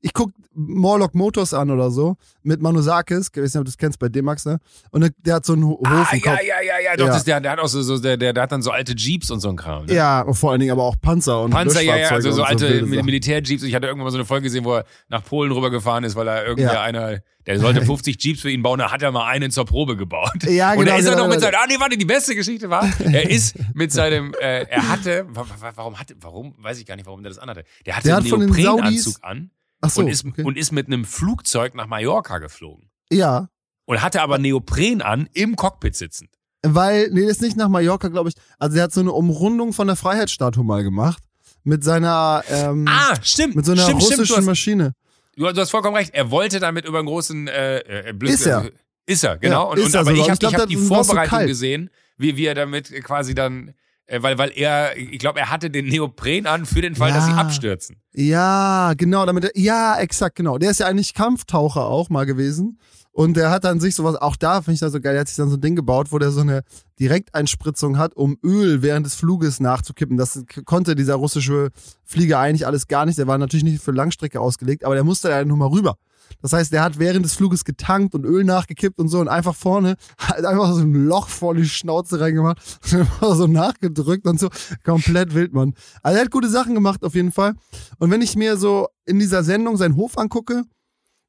ich 0.00 0.12
guck 0.12 0.30
Morlock 0.54 1.14
Motors 1.14 1.54
an 1.54 1.70
oder 1.70 1.90
so 1.90 2.16
mit 2.42 2.60
Manusakis, 2.60 3.30
ich 3.34 3.42
weiß 3.42 3.54
nicht, 3.54 3.56
ob 3.60 3.64
du 3.64 3.70
das 3.70 3.78
kennst 3.78 3.98
bei 3.98 4.08
D-Max, 4.08 4.44
ne? 4.44 4.58
Und 4.90 5.12
der- 5.24 5.34
hat 5.36 5.46
so 5.46 5.52
einen 5.52 5.64
Ho- 5.64 5.78
Hof 5.78 5.86
Ah, 5.86 6.08
im 6.12 6.20
ja, 6.20 6.30
Kopf. 6.32 6.42
ja, 6.46 6.60
ja, 6.62 6.78
ja, 6.84 6.96
doch, 6.96 7.06
Ja. 7.06 7.12
Das, 7.12 7.24
der, 7.24 7.40
der 7.40 7.52
hat 7.52 7.58
auch 7.60 7.68
so, 7.68 7.82
so 7.82 7.98
der, 7.98 8.16
der, 8.16 8.32
der 8.32 8.42
hat 8.42 8.52
dann 8.52 8.62
so 8.62 8.70
alte 8.70 8.94
Jeeps 8.96 9.30
und 9.30 9.40
so 9.40 9.48
ein 9.50 9.56
Kram. 9.56 9.86
Ne? 9.86 9.94
Ja, 9.94 10.22
und 10.22 10.34
vor 10.34 10.50
allen 10.50 10.60
Dingen 10.60 10.72
aber 10.72 10.82
auch 10.84 10.96
Panzer 11.00 11.42
und 11.42 11.50
Panzer, 11.50 11.80
ja, 11.82 11.96
ja, 11.96 12.08
also 12.10 12.30
so 12.32 12.42
und 12.42 12.48
alte 12.48 12.82
Mil. 12.86 13.02
Militärjeeps. 13.02 13.62
Ich 13.62 13.74
hatte 13.74 13.86
irgendwann 13.86 14.04
mal 14.06 14.10
so 14.10 14.16
eine 14.18 14.24
Folge 14.24 14.44
gesehen, 14.44 14.64
wo 14.64 14.74
er 14.74 14.84
nach 15.08 15.22
Polen 15.24 15.52
rübergefahren 15.52 16.02
ist, 16.04 16.16
weil 16.16 16.26
er 16.28 16.44
irgendwer 16.46 16.74
Ja. 16.74 16.82
einer, 16.82 17.18
der 17.46 17.60
sollte 17.60 17.82
50 17.84 18.22
Jeeps 18.22 18.40
für 18.40 18.50
ihn 18.50 18.62
bauen, 18.62 18.78
da 18.78 18.90
hat 18.90 19.02
er 19.02 19.12
mal 19.12 19.26
einen 19.28 19.50
zur 19.50 19.64
Probe 19.64 19.96
gebaut. 19.96 20.30
Ja, 20.48 20.72
Und 20.72 20.78
genau, 20.80 20.90
da 20.92 20.96
ist 20.96 21.04
er 21.06 21.10
genau, 21.12 21.22
noch 21.24 21.28
mit 21.30 21.38
genau. 21.40 21.50
seinem, 21.52 21.60
ah 21.62 21.66
nee, 21.68 21.78
warte, 21.80 21.96
die 21.96 22.04
beste 22.04 22.34
Geschichte 22.34 22.68
war, 22.70 22.88
er 23.12 23.30
ist 23.30 23.54
mit 23.74 23.92
seinem, 23.92 24.34
äh, 24.40 24.62
er 24.64 24.88
hatte, 24.88 25.26
wa- 25.30 25.46
wa- 25.60 25.72
warum 25.74 25.98
hatte, 26.00 26.14
warum, 26.20 26.54
weiß 26.58 26.78
ich 26.80 26.86
gar 26.86 26.96
nicht, 26.96 27.06
warum 27.06 27.22
der 27.22 27.30
das 27.30 27.38
anhatte. 27.38 27.64
Der 27.86 27.96
hatte 27.96 28.08
Der 28.08 28.16
einen 28.16 28.30
hat 28.32 28.38
Neoprenanzug 28.38 29.16
an 29.22 29.50
Ach 29.80 29.90
so, 29.90 30.00
und, 30.02 30.08
ist, 30.08 30.24
okay. 30.24 30.42
und 30.42 30.56
ist 30.58 30.72
mit 30.72 30.86
einem 30.86 31.04
Flugzeug 31.04 31.74
nach 31.74 31.86
Mallorca 31.86 32.38
geflogen. 32.38 32.90
ja, 33.10 33.48
Und 33.86 34.02
hatte 34.02 34.20
aber 34.22 34.38
Neopren 34.38 35.02
an, 35.02 35.28
im 35.34 35.56
Cockpit 35.56 35.94
sitzend. 35.96 36.30
Weil, 36.62 37.10
nee, 37.12 37.22
das 37.22 37.32
ist 37.36 37.42
nicht 37.42 37.56
nach 37.56 37.68
Mallorca, 37.68 38.08
glaube 38.08 38.30
ich. 38.30 38.34
Also 38.58 38.76
er 38.78 38.84
hat 38.84 38.92
so 38.92 39.00
eine 39.00 39.12
Umrundung 39.12 39.72
von 39.72 39.86
der 39.86 39.96
Freiheitsstatue 39.96 40.64
mal 40.64 40.82
gemacht. 40.82 41.22
Mit 41.62 41.84
seiner, 41.84 42.42
ähm, 42.50 42.86
Ah, 42.88 43.14
stimmt. 43.22 43.54
mit 43.56 43.64
so 43.64 43.72
einer 43.72 43.82
stimmt, 43.82 44.02
russischen 44.02 44.24
stimmt, 44.24 44.30
du 44.30 44.36
hast, 44.42 44.46
Maschine. 44.46 44.92
Du, 45.36 45.44
du 45.52 45.60
hast 45.60 45.70
vollkommen 45.70 45.96
recht. 45.96 46.12
Er 46.14 46.30
wollte 46.32 46.58
damit 46.58 46.84
über 46.84 46.98
einen 46.98 47.06
großen 47.06 47.46
äh, 47.46 47.78
äh, 47.78 48.12
Blödsinn- 48.12 48.34
Ist 48.34 48.46
er. 48.46 48.70
Ist 49.06 49.24
er, 49.24 49.38
genau. 49.38 49.66
Ja, 49.66 49.70
und, 49.70 49.78
ist 49.78 49.86
und, 49.86 49.94
er 49.94 50.00
aber 50.00 50.10
sogar. 50.10 50.24
ich 50.24 50.30
habe 50.30 50.38
glaub, 50.38 50.54
hab 50.62 50.68
die 50.68 50.76
so 50.76 50.94
Vorbereitung 50.94 51.30
kalt. 51.38 51.48
gesehen, 51.48 51.90
wie, 52.16 52.36
wie 52.36 52.44
er 52.46 52.54
damit 52.54 52.92
quasi 53.04 53.34
dann, 53.34 53.74
weil, 54.20 54.38
weil 54.38 54.52
er, 54.54 54.96
ich 54.96 55.18
glaube, 55.18 55.38
er 55.40 55.50
hatte 55.50 55.70
den 55.70 55.86
Neopren 55.86 56.46
an 56.46 56.64
für 56.66 56.80
den 56.80 56.94
Fall, 56.96 57.12
dass 57.12 57.26
sie 57.26 57.30
Ja. 57.32 57.36
abstürzen. 57.38 57.96
Ja, 58.14 58.94
genau, 58.96 59.26
damit 59.26 59.44
er, 59.44 59.50
ja, 59.54 59.98
exakt, 59.98 60.36
genau. 60.36 60.58
Der 60.58 60.70
ist 60.70 60.80
ja 60.80 60.86
eigentlich 60.86 61.14
Kampftaucher 61.14 61.86
auch 61.86 62.08
mal 62.10 62.24
gewesen. 62.26 62.78
Und 63.12 63.36
der 63.36 63.50
hat 63.50 63.64
dann 63.64 63.80
sich 63.80 63.96
sowas, 63.96 64.14
auch 64.14 64.36
da 64.36 64.62
finde 64.62 64.74
ich 64.74 64.80
das 64.80 64.92
so 64.92 65.00
geil, 65.00 65.12
der 65.14 65.22
hat 65.22 65.28
sich 65.28 65.36
dann 65.36 65.50
so 65.50 65.56
ein 65.56 65.60
Ding 65.60 65.74
gebaut, 65.74 66.12
wo 66.12 66.18
der 66.20 66.30
so 66.30 66.40
eine 66.40 66.62
Direkteinspritzung 67.00 67.98
hat, 67.98 68.14
um 68.14 68.38
Öl 68.44 68.80
während 68.82 69.06
des 69.06 69.14
Fluges 69.16 69.58
nachzukippen. 69.60 70.16
Das 70.16 70.42
konnte 70.64 70.94
dieser 70.94 71.16
russische 71.16 71.70
Flieger 72.04 72.38
eigentlich 72.38 72.66
alles 72.66 72.86
gar 72.86 73.06
nicht. 73.06 73.18
Der 73.18 73.26
war 73.26 73.36
natürlich 73.38 73.64
nicht 73.64 73.82
für 73.82 73.90
Langstrecke 73.90 74.40
ausgelegt, 74.40 74.84
aber 74.84 74.94
der 74.94 75.04
musste 75.04 75.30
ja 75.30 75.44
nur 75.44 75.56
mal 75.56 75.66
rüber. 75.68 75.96
Das 76.42 76.52
heißt, 76.52 76.72
der 76.72 76.82
hat 76.82 76.98
während 76.98 77.24
des 77.24 77.34
Fluges 77.34 77.64
getankt 77.64 78.14
und 78.14 78.24
Öl 78.24 78.44
nachgekippt 78.44 78.98
und 78.98 79.08
so 79.08 79.20
und 79.20 79.28
einfach 79.28 79.54
vorne 79.54 79.96
hat 80.18 80.44
einfach 80.44 80.72
so 80.72 80.80
ein 80.80 80.94
Loch 81.06 81.28
vor 81.28 81.54
die 81.54 81.68
Schnauze 81.68 82.20
reingemacht 82.20 82.58
und 82.84 82.94
einfach 83.00 83.34
so 83.34 83.46
nachgedrückt 83.46 84.26
und 84.26 84.38
so. 84.38 84.48
Komplett 84.84 85.34
wild, 85.34 85.52
Mann. 85.52 85.74
Also 86.02 86.18
er 86.18 86.24
hat 86.24 86.30
gute 86.30 86.48
Sachen 86.48 86.74
gemacht 86.74 87.04
auf 87.04 87.14
jeden 87.14 87.32
Fall. 87.32 87.54
Und 87.98 88.10
wenn 88.10 88.22
ich 88.22 88.36
mir 88.36 88.56
so 88.56 88.88
in 89.04 89.18
dieser 89.18 89.42
Sendung 89.42 89.76
seinen 89.76 89.96
Hof 89.96 90.18
angucke, 90.18 90.64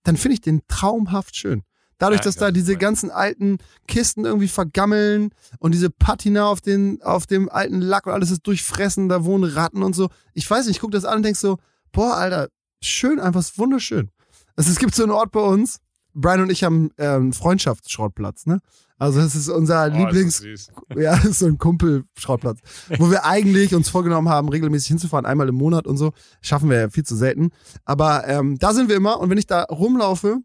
dann 0.04 0.18
finde 0.18 0.34
ich 0.34 0.41
den 0.41 0.62
traumhaft 0.68 1.36
schön. 1.36 1.64
Dadurch, 2.00 2.22
Ja, 2.22 2.24
dass 2.24 2.36
das 2.36 2.39
da 2.39 2.52
diese 2.52 2.78
ganzen 2.78 3.12
alten 3.12 3.58
Kisten 3.88 4.24
irgendwie 4.24 4.47
vergammeln 4.47 5.32
und 5.60 5.74
diese 5.74 5.89
Patina 5.89 6.47
auf, 6.47 6.62
den, 6.62 7.02
auf 7.02 7.28
dem 7.28 7.50
alten 7.50 7.82
Lack 7.82 8.08
und 8.08 8.14
alles 8.14 8.32
ist 8.32 8.47
durchfressen, 8.47 9.10
da 9.10 9.26
wohnen 9.26 9.43
Ratten 9.43 9.84
und 9.84 9.93
so. 9.93 10.10
Ich 10.34 10.50
weiß 10.50 10.66
nicht, 10.66 10.78
ich 10.78 10.82
gucke 10.82 10.93
das 10.93 11.04
an 11.04 11.18
und 11.18 11.24
denk 11.24 11.36
so, 11.36 11.58
boah, 11.91 12.16
Alter, 12.16 12.47
schön, 12.82 13.20
einfach 13.20 13.43
wunderschön. 13.58 14.12
Also 14.60 14.72
es 14.72 14.78
gibt 14.78 14.93
so 14.93 15.03
einen 15.03 15.14
Ort 15.14 15.32
bei 15.32 15.39
uns, 15.39 15.80
Brian 16.14 16.41
und 16.41 16.51
ich 16.51 16.66
haben 16.66 16.91
äh, 16.97 17.07
einen 17.07 17.32
Freundschaftsschrottplatz, 17.32 18.45
ne? 18.45 18.60
Also 18.97 19.22
das 19.22 19.34
ist 19.34 19.47
unser 19.47 19.86
Oh, 19.86 19.97
Lieblings, 19.97 20.41
ist 20.41 20.74
ja, 20.97 21.16
ist 21.24 21.39
so 21.39 21.45
ein 21.45 21.57
Kumpel-Schrottplatz, 21.57 22.60
wo 22.97 23.10
wir 23.10 23.24
eigentlich 23.24 23.74
uns 23.74 23.88
vorgenommen 23.88 24.28
haben, 24.28 24.49
regelmäßig 24.49 24.89
hinzufahren, 24.89 25.26
einmal 25.26 25.47
im 25.47 25.55
Monat 25.55 25.88
und 25.88 25.95
so. 25.95 26.12
Schaffen 26.41 26.70
wir 26.70 26.78
ja 26.78 26.89
viel 26.89 27.05
zu 27.05 27.16
selten. 27.16 27.51
Aber 27.86 28.28
ähm, 28.28 28.60
da 28.60 28.74
sind 28.74 28.89
wir 28.89 28.97
immer 28.97 29.22
und 29.22 29.30
wenn 29.30 29.38
ich 29.38 29.47
da 29.47 29.64
rumlaufe, 29.64 30.39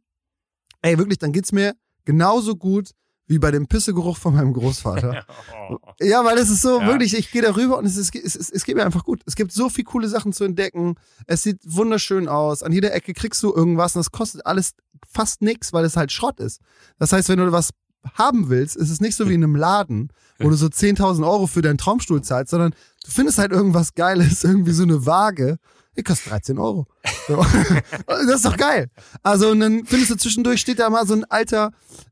ey, 0.83 0.97
wirklich, 0.97 1.19
dann 1.19 1.33
geht's 1.33 1.51
mir 1.51 1.75
genauso 2.05 2.55
gut 2.55 2.93
wie 3.27 3.39
bei 3.39 3.51
dem 3.51 3.67
Pissegeruch 3.67 4.17
von 4.19 4.35
meinem 4.35 4.53
Großvater. 4.53 5.25
Oh. 5.71 5.79
Ja, 5.99 6.23
weil 6.27 6.37
es 6.37 6.51
ist 6.51 6.61
so, 6.61 6.79
Ja. 6.79 6.87
wirklich, 6.89 7.17
ich 7.17 7.31
gehe 7.33 7.41
da 7.41 7.57
rüber 7.57 7.79
und 7.79 7.87
es, 7.87 7.97
ist, 7.97 8.15
es, 8.15 8.37
es, 8.37 8.51
es 8.51 8.65
geht 8.67 8.77
mir 8.77 8.85
einfach 8.85 9.03
gut. 9.03 9.23
Es 9.25 9.35
gibt 9.35 9.51
so 9.51 9.71
viel 9.71 9.85
coole 9.85 10.09
Sachen 10.11 10.35
zu 10.35 10.45
entdecken. 10.45 10.97
Es 11.27 11.43
sieht 11.43 11.59
wunderschön 11.65 12.29
aus. 12.29 12.63
An 12.63 12.71
jeder 12.71 12.93
Ecke 12.93 13.15
kriegst 13.15 13.43
du 13.43 13.55
irgendwas 13.55 13.97
und 13.97 14.01
das 14.01 14.13
kostet 14.13 14.45
alles 14.45 14.75
fast 15.11 15.41
nichts, 15.41 15.73
weil 15.73 15.87
es 15.87 15.97
halt 15.97 16.13
Schrott 16.13 16.39
ist. 16.41 16.61
Das 16.99 17.15
heißt, 17.15 17.31
wenn 17.31 17.39
du 17.39 17.51
was 17.51 17.71
haben 18.13 18.51
willst, 18.51 18.77
ist 18.77 18.91
es 18.91 19.01
nicht 19.01 19.17
so 19.17 19.27
wie 19.31 19.35
in 19.35 19.43
einem 19.43 19.57
Laden, 19.57 20.11
wo 20.39 20.51
du 20.51 20.57
so 20.57 20.67
10.000 20.67 21.27
Euro 21.27 21.47
für 21.47 21.63
deinen 21.63 21.79
Traumstuhl 21.79 22.21
zahlst, 22.21 22.51
sondern 22.51 22.73
du 23.07 23.11
findest 23.11 23.39
halt 23.39 23.51
irgendwas 23.53 23.95
Geiles, 23.95 24.45
irgendwie 24.45 24.73
so 24.73 24.83
eine 24.83 25.07
Waage. 25.07 25.57
Die 25.97 26.03
kostet 26.03 26.33
13 26.33 26.59
Euro. 26.59 26.87
So. 27.29 27.37
das 28.07 28.37
ist 28.37 28.45
doch 28.45 28.57
geil. 28.57 28.91
Also, 29.23 29.51
und 29.51 29.61
dann 29.61 29.85
findest 29.85 30.11
du 30.11 30.17
zwischendurch, 30.17 30.61
steht 30.61 30.81
da 30.81 30.91
mal 30.91 31.07
so 31.07 31.15
ein 31.15 31.25
alter 31.25 31.71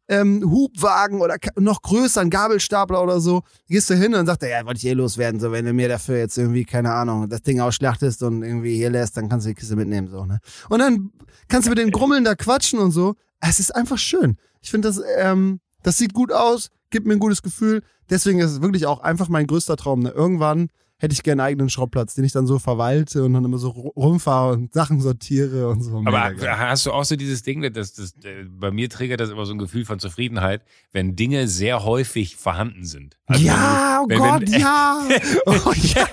ähm, 0.09 0.43
Hubwagen 0.45 1.20
oder 1.20 1.37
noch 1.57 1.83
größer, 1.83 2.20
ein 2.20 2.30
Gabelstapler 2.30 3.03
oder 3.03 3.20
so. 3.20 3.43
Gehst 3.68 3.91
du 3.91 3.95
hin 3.95 4.07
und 4.07 4.12
dann 4.12 4.26
sagt 4.26 4.43
er, 4.43 4.51
ja, 4.51 4.66
wollte 4.66 4.78
ich 4.78 4.87
eh 4.87 4.93
loswerden, 4.93 5.41
so, 5.41 5.53
wenn 5.53 5.64
du 5.64 5.72
mir 5.72 5.89
dafür 5.89 6.18
jetzt 6.18 6.39
irgendwie, 6.39 6.64
keine 6.64 6.93
Ahnung, 6.93 7.28
das 7.28 7.43
Ding 7.43 7.61
ausschlachtest 7.61 8.22
und 8.22 8.43
irgendwie 8.43 8.76
hier 8.76 8.91
lässt, 8.91 9.16
dann 9.16 9.28
kannst 9.28 9.47
du 9.47 9.51
die 9.51 9.55
Kiste 9.55 9.76
mitnehmen, 9.76 10.09
so, 10.09 10.24
ne? 10.24 10.39
Und 10.68 10.78
dann 10.78 11.11
kannst 11.49 11.66
du 11.66 11.70
mit 11.70 11.78
den 11.78 11.91
Grummeln 11.91 12.24
da 12.24 12.35
quatschen 12.35 12.78
und 12.78 12.93
so. 12.93 13.14
Es 13.41 13.59
ist 13.59 13.74
einfach 13.74 13.99
schön. 13.99 14.37
Ich 14.61 14.70
finde 14.70 14.89
das, 14.89 15.01
ähm, 15.18 15.61
das 15.83 15.99
sieht 15.99 16.14
gut 16.14 16.33
aus, 16.33 16.70
gibt 16.91 17.07
mir 17.07 17.14
ein 17.14 17.18
gutes 17.18 17.43
Gefühl. 17.43 17.83
Deswegen 18.11 18.39
ist 18.39 18.51
es 18.53 18.62
wirklich 18.62 18.87
auch 18.87 19.01
einfach 19.01 19.28
mein 19.28 19.47
größter 19.47 19.76
Traum. 19.76 20.01
Ne? 20.01 20.11
Irgendwann 20.11 20.68
hätte 21.03 21.12
ich 21.14 21.22
gerne 21.24 21.42
einen 21.42 21.48
eigenen 21.50 21.68
Schrottplatz, 21.68 22.14
den 22.14 22.24
ich 22.24 22.30
dann 22.32 22.46
so 22.46 22.59
verwalte 22.61 23.24
und 23.24 23.32
dann 23.34 23.44
immer 23.44 23.59
so 23.59 23.70
ru- 23.70 23.92
rumfahre 23.94 24.53
und 24.55 24.72
Sachen 24.72 25.00
sortiere 25.00 25.68
und 25.68 25.82
so. 25.82 25.98
Aber 26.07 26.30
Mega 26.30 26.57
hast 26.57 26.86
du 26.86 26.92
auch 26.92 27.05
so 27.05 27.16
dieses 27.16 27.42
Ding, 27.42 27.61
dass 27.72 27.92
das, 27.94 28.14
bei 28.48 28.70
mir 28.70 28.88
triggert 28.88 29.18
das 29.20 29.30
immer 29.30 29.44
so 29.44 29.53
ein 29.53 29.59
Gefühl 29.59 29.84
von 29.84 29.98
Zufriedenheit, 29.98 30.62
wenn 30.92 31.16
Dinge 31.16 31.48
sehr 31.48 31.84
häufig 31.84 32.36
vorhanden 32.36 32.84
sind. 32.84 33.18
Also 33.26 33.44
ja, 33.44 34.00
oh 34.05 34.09
wenn 34.09 34.18
du- 34.18 34.24
wenn- 34.24 34.30
Gott, 34.30 34.50
wenn- 34.53 34.61
ja. 34.61 35.09
Oh, 35.46 35.72
ja. 35.74 36.07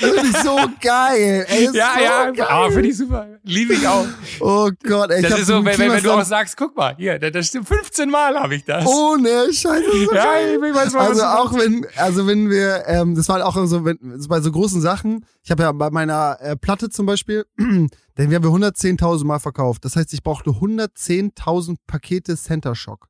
Das 0.00 0.10
finde 0.10 0.28
ich 0.30 0.36
so 0.38 0.56
geil. 0.80 1.46
Ey, 1.48 1.64
Ja, 1.64 1.70
so 1.70 1.78
ja, 1.78 2.30
geil. 2.30 2.46
aber 2.48 2.72
finde 2.72 2.88
ich 2.88 2.96
super. 2.96 3.26
Liebe 3.42 3.74
ich 3.74 3.86
auch. 3.86 4.06
Oh 4.40 4.70
Gott, 4.82 5.10
ey, 5.10 5.22
Das 5.22 5.38
ist 5.38 5.46
so, 5.46 5.64
wenn, 5.64 5.78
wenn, 5.78 6.02
du 6.02 6.12
auch 6.12 6.24
sagst, 6.24 6.56
guck 6.56 6.76
mal, 6.76 6.94
hier, 6.96 7.18
das, 7.18 7.48
stimmt, 7.48 7.68
15 7.68 8.10
Mal 8.10 8.38
habe 8.38 8.54
ich 8.54 8.64
das. 8.64 8.86
Ohne 8.86 9.52
Scheiße. 9.52 9.84
so 10.06 10.14
ja, 10.14 10.24
geil. 10.24 10.60
ich 10.62 10.74
weiß 10.74 10.92
mal, 10.92 11.08
Also 11.08 11.24
auch 11.24 11.52
wenn, 11.54 11.86
also 11.96 12.26
wenn 12.26 12.50
wir, 12.50 12.84
ähm, 12.86 13.14
das 13.14 13.28
war 13.28 13.44
auch 13.44 13.56
so, 13.66 13.84
wenn, 13.84 13.98
bei 14.28 14.40
so 14.40 14.50
großen 14.52 14.80
Sachen, 14.80 15.24
ich 15.42 15.50
habe 15.50 15.62
ja 15.62 15.72
bei 15.72 15.90
meiner 15.90 16.38
äh, 16.40 16.56
Platte 16.56 16.90
zum 16.90 17.06
Beispiel, 17.06 17.46
denn 17.58 17.90
wir 18.16 18.36
haben 18.36 18.44
wir 18.44 18.50
110.000 18.50 19.24
Mal 19.24 19.38
verkauft. 19.38 19.84
Das 19.84 19.96
heißt, 19.96 20.12
ich 20.12 20.22
brauchte 20.22 20.50
110.000 20.50 21.76
Pakete 21.86 22.36
Center 22.36 22.74
Shock. 22.74 23.08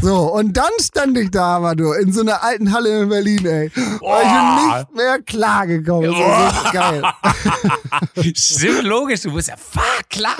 So, 0.00 0.32
und 0.32 0.56
dann 0.56 0.70
stand 0.80 1.16
ich 1.18 1.30
da, 1.30 1.56
aber 1.56 1.74
du, 1.76 1.92
in 1.92 2.12
so 2.12 2.20
einer 2.22 2.42
alten 2.42 2.72
Halle 2.72 3.02
in 3.02 3.08
Berlin, 3.08 3.44
ey. 3.46 3.64
Und 3.66 3.72
ich 3.74 3.80
bin 3.80 3.98
Boah. 4.00 4.76
nicht 4.78 4.94
mehr 4.96 5.22
klargekommen. 5.22 6.10
Das 6.10 6.20
war 6.20 6.64
so 6.64 6.72
geil. 6.72 7.02
Stimmt, 8.36 8.82
logisch, 8.84 9.20
du 9.22 9.30
musst 9.30 9.48
ja, 9.48 9.56
fuck, 9.56 10.08
klar. 10.10 10.36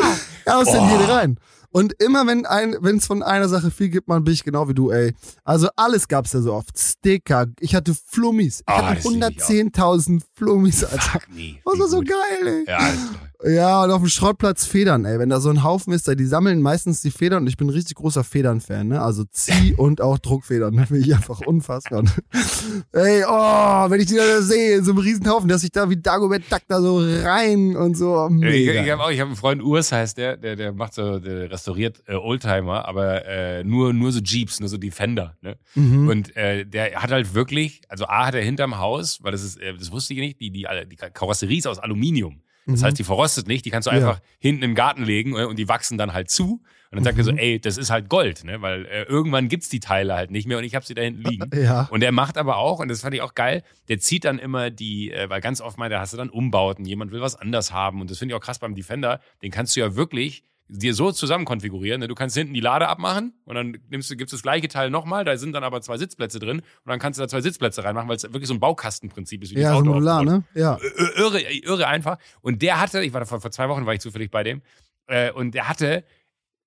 Ja, 0.47 0.59
was 0.61 0.71
denn 0.71 0.81
Oh. 0.83 0.89
jede 0.99 1.09
rein? 1.13 1.39
Und 1.71 1.93
immer 2.01 2.25
wenn 2.29 2.47
ein, 2.47 2.77
wenn 2.81 2.99
es 2.99 3.07
von 3.07 3.23
einer 3.25 3.49
Sache 3.49 3.73
viel 3.73 3.89
gibt, 3.89 4.07
man 4.07 4.23
bin 4.23 4.33
ich 4.33 4.45
genau 4.45 4.69
wie 4.69 4.75
du, 4.75 4.93
ey. 4.93 5.13
Also 5.43 5.69
alles 5.75 6.07
gab's 6.07 6.31
da 6.31 6.41
so 6.41 6.53
oft. 6.55 6.79
Sticker, 6.79 7.47
ich 7.59 7.75
hatte 7.75 7.95
Flummis. 7.95 8.61
Ich 8.61 8.65
Oh, 8.73 8.77
hatte 8.81 8.95
das 9.03 9.05
lieb 9.05 9.25
ich 9.37 9.83
auch. 9.83 9.95
110.000 9.97 10.21
Flummis, 10.35 10.85
Alter. 10.85 11.19
Me. 11.33 11.57
Das 11.65 11.79
war 11.81 11.89
so 11.89 11.97
gut. 11.99 12.09
geil, 12.11 12.47
ey. 12.47 12.65
Ja, 12.69 12.89
ist 12.89 13.09
toll. 13.09 13.29
Ja, 13.47 13.85
und 13.85 13.91
auf 13.91 14.01
dem 14.01 14.09
Schrottplatz 14.09 14.65
Federn, 14.65 15.05
ey. 15.05 15.19
Wenn 15.19 15.29
da 15.29 15.39
so 15.39 15.51
ein 15.51 15.63
Haufen 15.63 15.93
ist, 15.93 16.09
da, 16.09 16.15
die 16.15 16.25
sammeln 16.25 16.63
meistens 16.63 17.03
die 17.03 17.11
Federn 17.11 17.43
und 17.43 17.49
ich 17.49 17.59
bin 17.59 17.67
ein 17.67 17.71
richtig 17.71 17.97
großer 17.97 18.25
Federn-Fan, 18.25 18.89
ne? 18.89 19.03
Also 19.03 19.25
Zieh- 19.25 19.75
und 19.77 20.01
auch 20.01 20.19
Druckfedern, 20.19 20.75
ne? 20.75 20.87
Finde 20.87 21.03
ich 21.07 21.15
einfach 21.15 21.41
unfassbar. 21.41 22.05
ey, 22.93 23.23
oh, 23.29 23.91
wenn 23.91 24.01
ich 24.01 24.07
die 24.07 24.17
da 24.17 24.41
sehe, 24.41 24.79
in 24.79 24.85
so 24.85 24.93
einem 24.93 25.01
Riesenhaufen, 25.01 25.49
dass 25.49 25.63
ich 25.63 25.73
da 25.73 25.91
wie 25.91 25.97
Dagobert 25.97 26.51
Duck 26.51 26.63
da 26.69 26.81
so 26.81 26.99
rein 26.99 27.77
und 27.77 27.97
so. 27.97 28.29
Ich, 28.29 28.33
Mega. 28.33 28.83
ich 28.83 28.91
habe 28.91 29.05
auch, 29.05 29.11
ich 29.11 29.21
habe 29.21 29.29
einen 29.29 29.37
Freund 29.37 29.63
Urs 29.63 29.93
heißt 29.93 30.17
der, 30.17 30.39
der, 30.39 30.57
der 30.57 30.73
macht 30.73 30.95
so, 30.95 31.19
der 31.19 31.51
restauriert 31.51 32.03
äh, 32.07 32.15
Oldtimer, 32.15 32.89
aber 32.89 33.27
äh, 33.27 33.63
nur 33.63 33.93
nur 33.93 34.11
so 34.13 34.21
Jeeps, 34.21 34.61
nur 34.61 34.71
so 34.71 34.79
Defender. 34.79 35.37
Ne? 35.43 35.59
mhm. 35.75 36.09
Und 36.09 36.35
äh, 36.37 36.65
der 36.65 37.03
hat 37.03 37.11
halt 37.11 37.35
wirklich, 37.35 37.83
also 37.89 38.07
A 38.07 38.27
hat 38.27 38.35
er 38.35 38.43
hinterm 38.43 38.79
Haus, 38.79 39.19
weil 39.23 39.33
das 39.33 39.43
ist, 39.43 39.61
äh, 39.61 39.75
das 39.77 39.93
wusste 39.93 40.15
ich 40.15 40.21
nicht, 40.21 40.41
die 40.41 40.51
die 40.51 40.67
die 40.91 40.97
Karosserie 40.97 41.59
ist 41.59 41.67
aus 41.67 41.79
Aluminium. 41.79 42.41
Das 42.67 42.81
Mhm. 42.81 42.85
heißt, 42.87 42.99
die 42.99 43.05
verrostet 43.05 43.47
nicht, 43.47 43.65
die 43.65 43.71
kannst 43.71 43.87
du 43.87 43.91
Ja. 43.91 43.97
einfach 43.97 44.21
hinten 44.39 44.63
im 44.63 44.75
Garten 44.75 45.05
legen 45.05 45.37
äh, 45.37 45.45
und 45.45 45.59
die 45.59 45.69
wachsen 45.69 45.99
dann 45.99 46.13
halt 46.13 46.31
zu. 46.31 46.63
Und 46.91 46.99
dann 46.99 47.05
sagt 47.05 47.19
er 47.19 47.25
so, 47.25 47.33
Mhm. 47.33 47.39
ey, 47.39 47.61
das 47.61 47.77
ist 47.77 47.91
halt 47.91 48.09
Gold, 48.09 48.45
ne? 48.45 48.63
Weil 48.63 48.87
äh, 48.87 49.03
irgendwann 49.03 49.49
gibt's 49.49 49.69
die 49.69 49.81
Teile 49.81 50.15
halt 50.15 50.31
nicht 50.31 50.47
mehr 50.47 50.59
und 50.59 50.65
ich 50.65 50.75
habe 50.77 50.87
sie 50.87 50.95
da 50.95 51.03
hinten 51.03 51.23
liegen. 51.23 51.51
Ja. 51.61 51.89
Und 51.91 52.03
er 52.05 52.13
macht 52.13 52.39
aber 52.39 52.57
auch, 52.57 52.79
und 52.79 52.89
das 52.89 53.01
fand 53.01 53.15
ich 53.15 53.21
auch 53.21 53.35
geil, 53.35 53.63
der 53.89 53.99
zieht 53.99 54.25
dann 54.25 54.39
immer 54.39 54.71
die, 54.71 55.11
äh, 55.11 55.29
weil 55.29 55.41
ganz 55.41 55.61
oft 55.61 55.77
meint 55.77 55.93
er, 55.93 55.99
hast 56.01 56.13
du 56.13 56.17
dann 56.17 56.31
Umbauten, 56.31 56.85
jemand 56.85 57.11
will 57.11 57.21
was 57.21 57.35
anders 57.35 57.73
haben. 57.73 58.01
Und 58.01 58.11
das 58.11 58.19
finde 58.19 58.33
ich 58.35 58.37
auch 58.41 58.45
krass 58.45 58.61
beim 58.61 58.75
Defender, 58.77 59.21
den 59.43 59.51
kannst 59.51 59.75
du 59.75 59.81
ja 59.81 59.97
wirklich 59.97 60.45
dir 60.69 60.95
so 60.95 61.13
zusammen 61.13 61.45
konfigurieren. 61.45 62.01
Ne? 62.01 62.09
Du 62.09 62.15
kannst 62.15 62.37
hinten 62.37 62.55
die 62.55 62.61
Lade 62.61 62.89
abmachen 62.89 63.35
und 63.45 63.55
dann 63.55 63.77
nimmst 63.91 64.11
du, 64.11 64.17
gibst 64.17 64.33
das 64.33 64.43
gleiche 64.43 64.67
Teil 64.69 64.91
nochmal, 64.91 65.25
da 65.25 65.37
sind 65.37 65.53
dann 65.53 65.63
aber 65.65 65.83
zwei 65.83 65.99
Sitzplätze 65.99 66.39
drin 66.39 66.61
und 66.61 66.65
dann 66.87 66.99
kannst 66.99 67.19
du 67.19 67.23
da 67.23 67.29
zwei 67.29 67.43
Sitzplätze 67.43 67.85
reinmachen, 67.85 68.09
weil 68.09 68.17
es 68.17 68.23
wirklich 68.25 68.49
so 68.49 68.55
ein 68.55 68.61
Baukastenprinzip 68.61 69.43
ist, 69.43 69.55
wie 69.55 69.61
Ja, 69.61 69.75
Auto 69.75 69.87
modular, 69.87 70.21
aufgebaut. 70.21 70.43
ne? 70.55 70.61
Ja. 70.61 70.79
Irre, 71.17 71.41
irre 71.43 71.87
einfach. 71.87 72.19
Und 72.41 72.63
der 72.63 72.81
hatte, 72.81 73.05
ich 73.05 73.13
war 73.13 73.21
da 73.21 73.27
vor, 73.27 73.41
vor 73.41 73.51
zwei 73.51 73.69
Wochen, 73.69 73.85
war 73.85 73.95
ich 73.95 74.01
zufällig 74.01 74.31
bei 74.31 74.43
dem, 74.43 74.63
äh, 75.07 75.31
und 75.33 75.55
der 75.55 75.69
hatte 75.69 76.05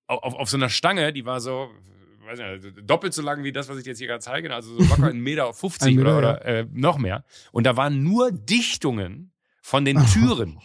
auf, 0.06 0.22
auf, 0.22 0.34
auf 0.34 0.48
so 0.50 0.56
einer 0.56 0.68
Stange, 0.68 1.12
die 1.12 1.26
war 1.26 1.40
so, 1.40 1.68
weiß 2.24 2.62
nicht, 2.62 2.88
doppelt 2.88 3.12
so 3.14 3.22
lang 3.22 3.42
wie 3.42 3.50
das, 3.52 3.68
was 3.68 3.78
ich 3.78 3.86
jetzt 3.86 3.98
hier 3.98 4.06
gerade 4.06 4.20
zeige, 4.20 4.54
also 4.54 4.76
so 4.76 4.84
locker 4.88 5.08
einen 5.08 5.20
Meter 5.20 5.52
50 5.52 5.88
Ein 5.88 5.94
Meter, 5.96 6.18
oder, 6.18 6.34
oder 6.40 6.44
äh, 6.44 6.66
noch 6.72 6.98
mehr. 6.98 7.24
Und 7.50 7.64
da 7.64 7.76
waren 7.76 8.02
nur 8.04 8.30
Dichtungen 8.30 9.32
von 9.60 9.84
den 9.84 9.98
Türen. 10.12 10.60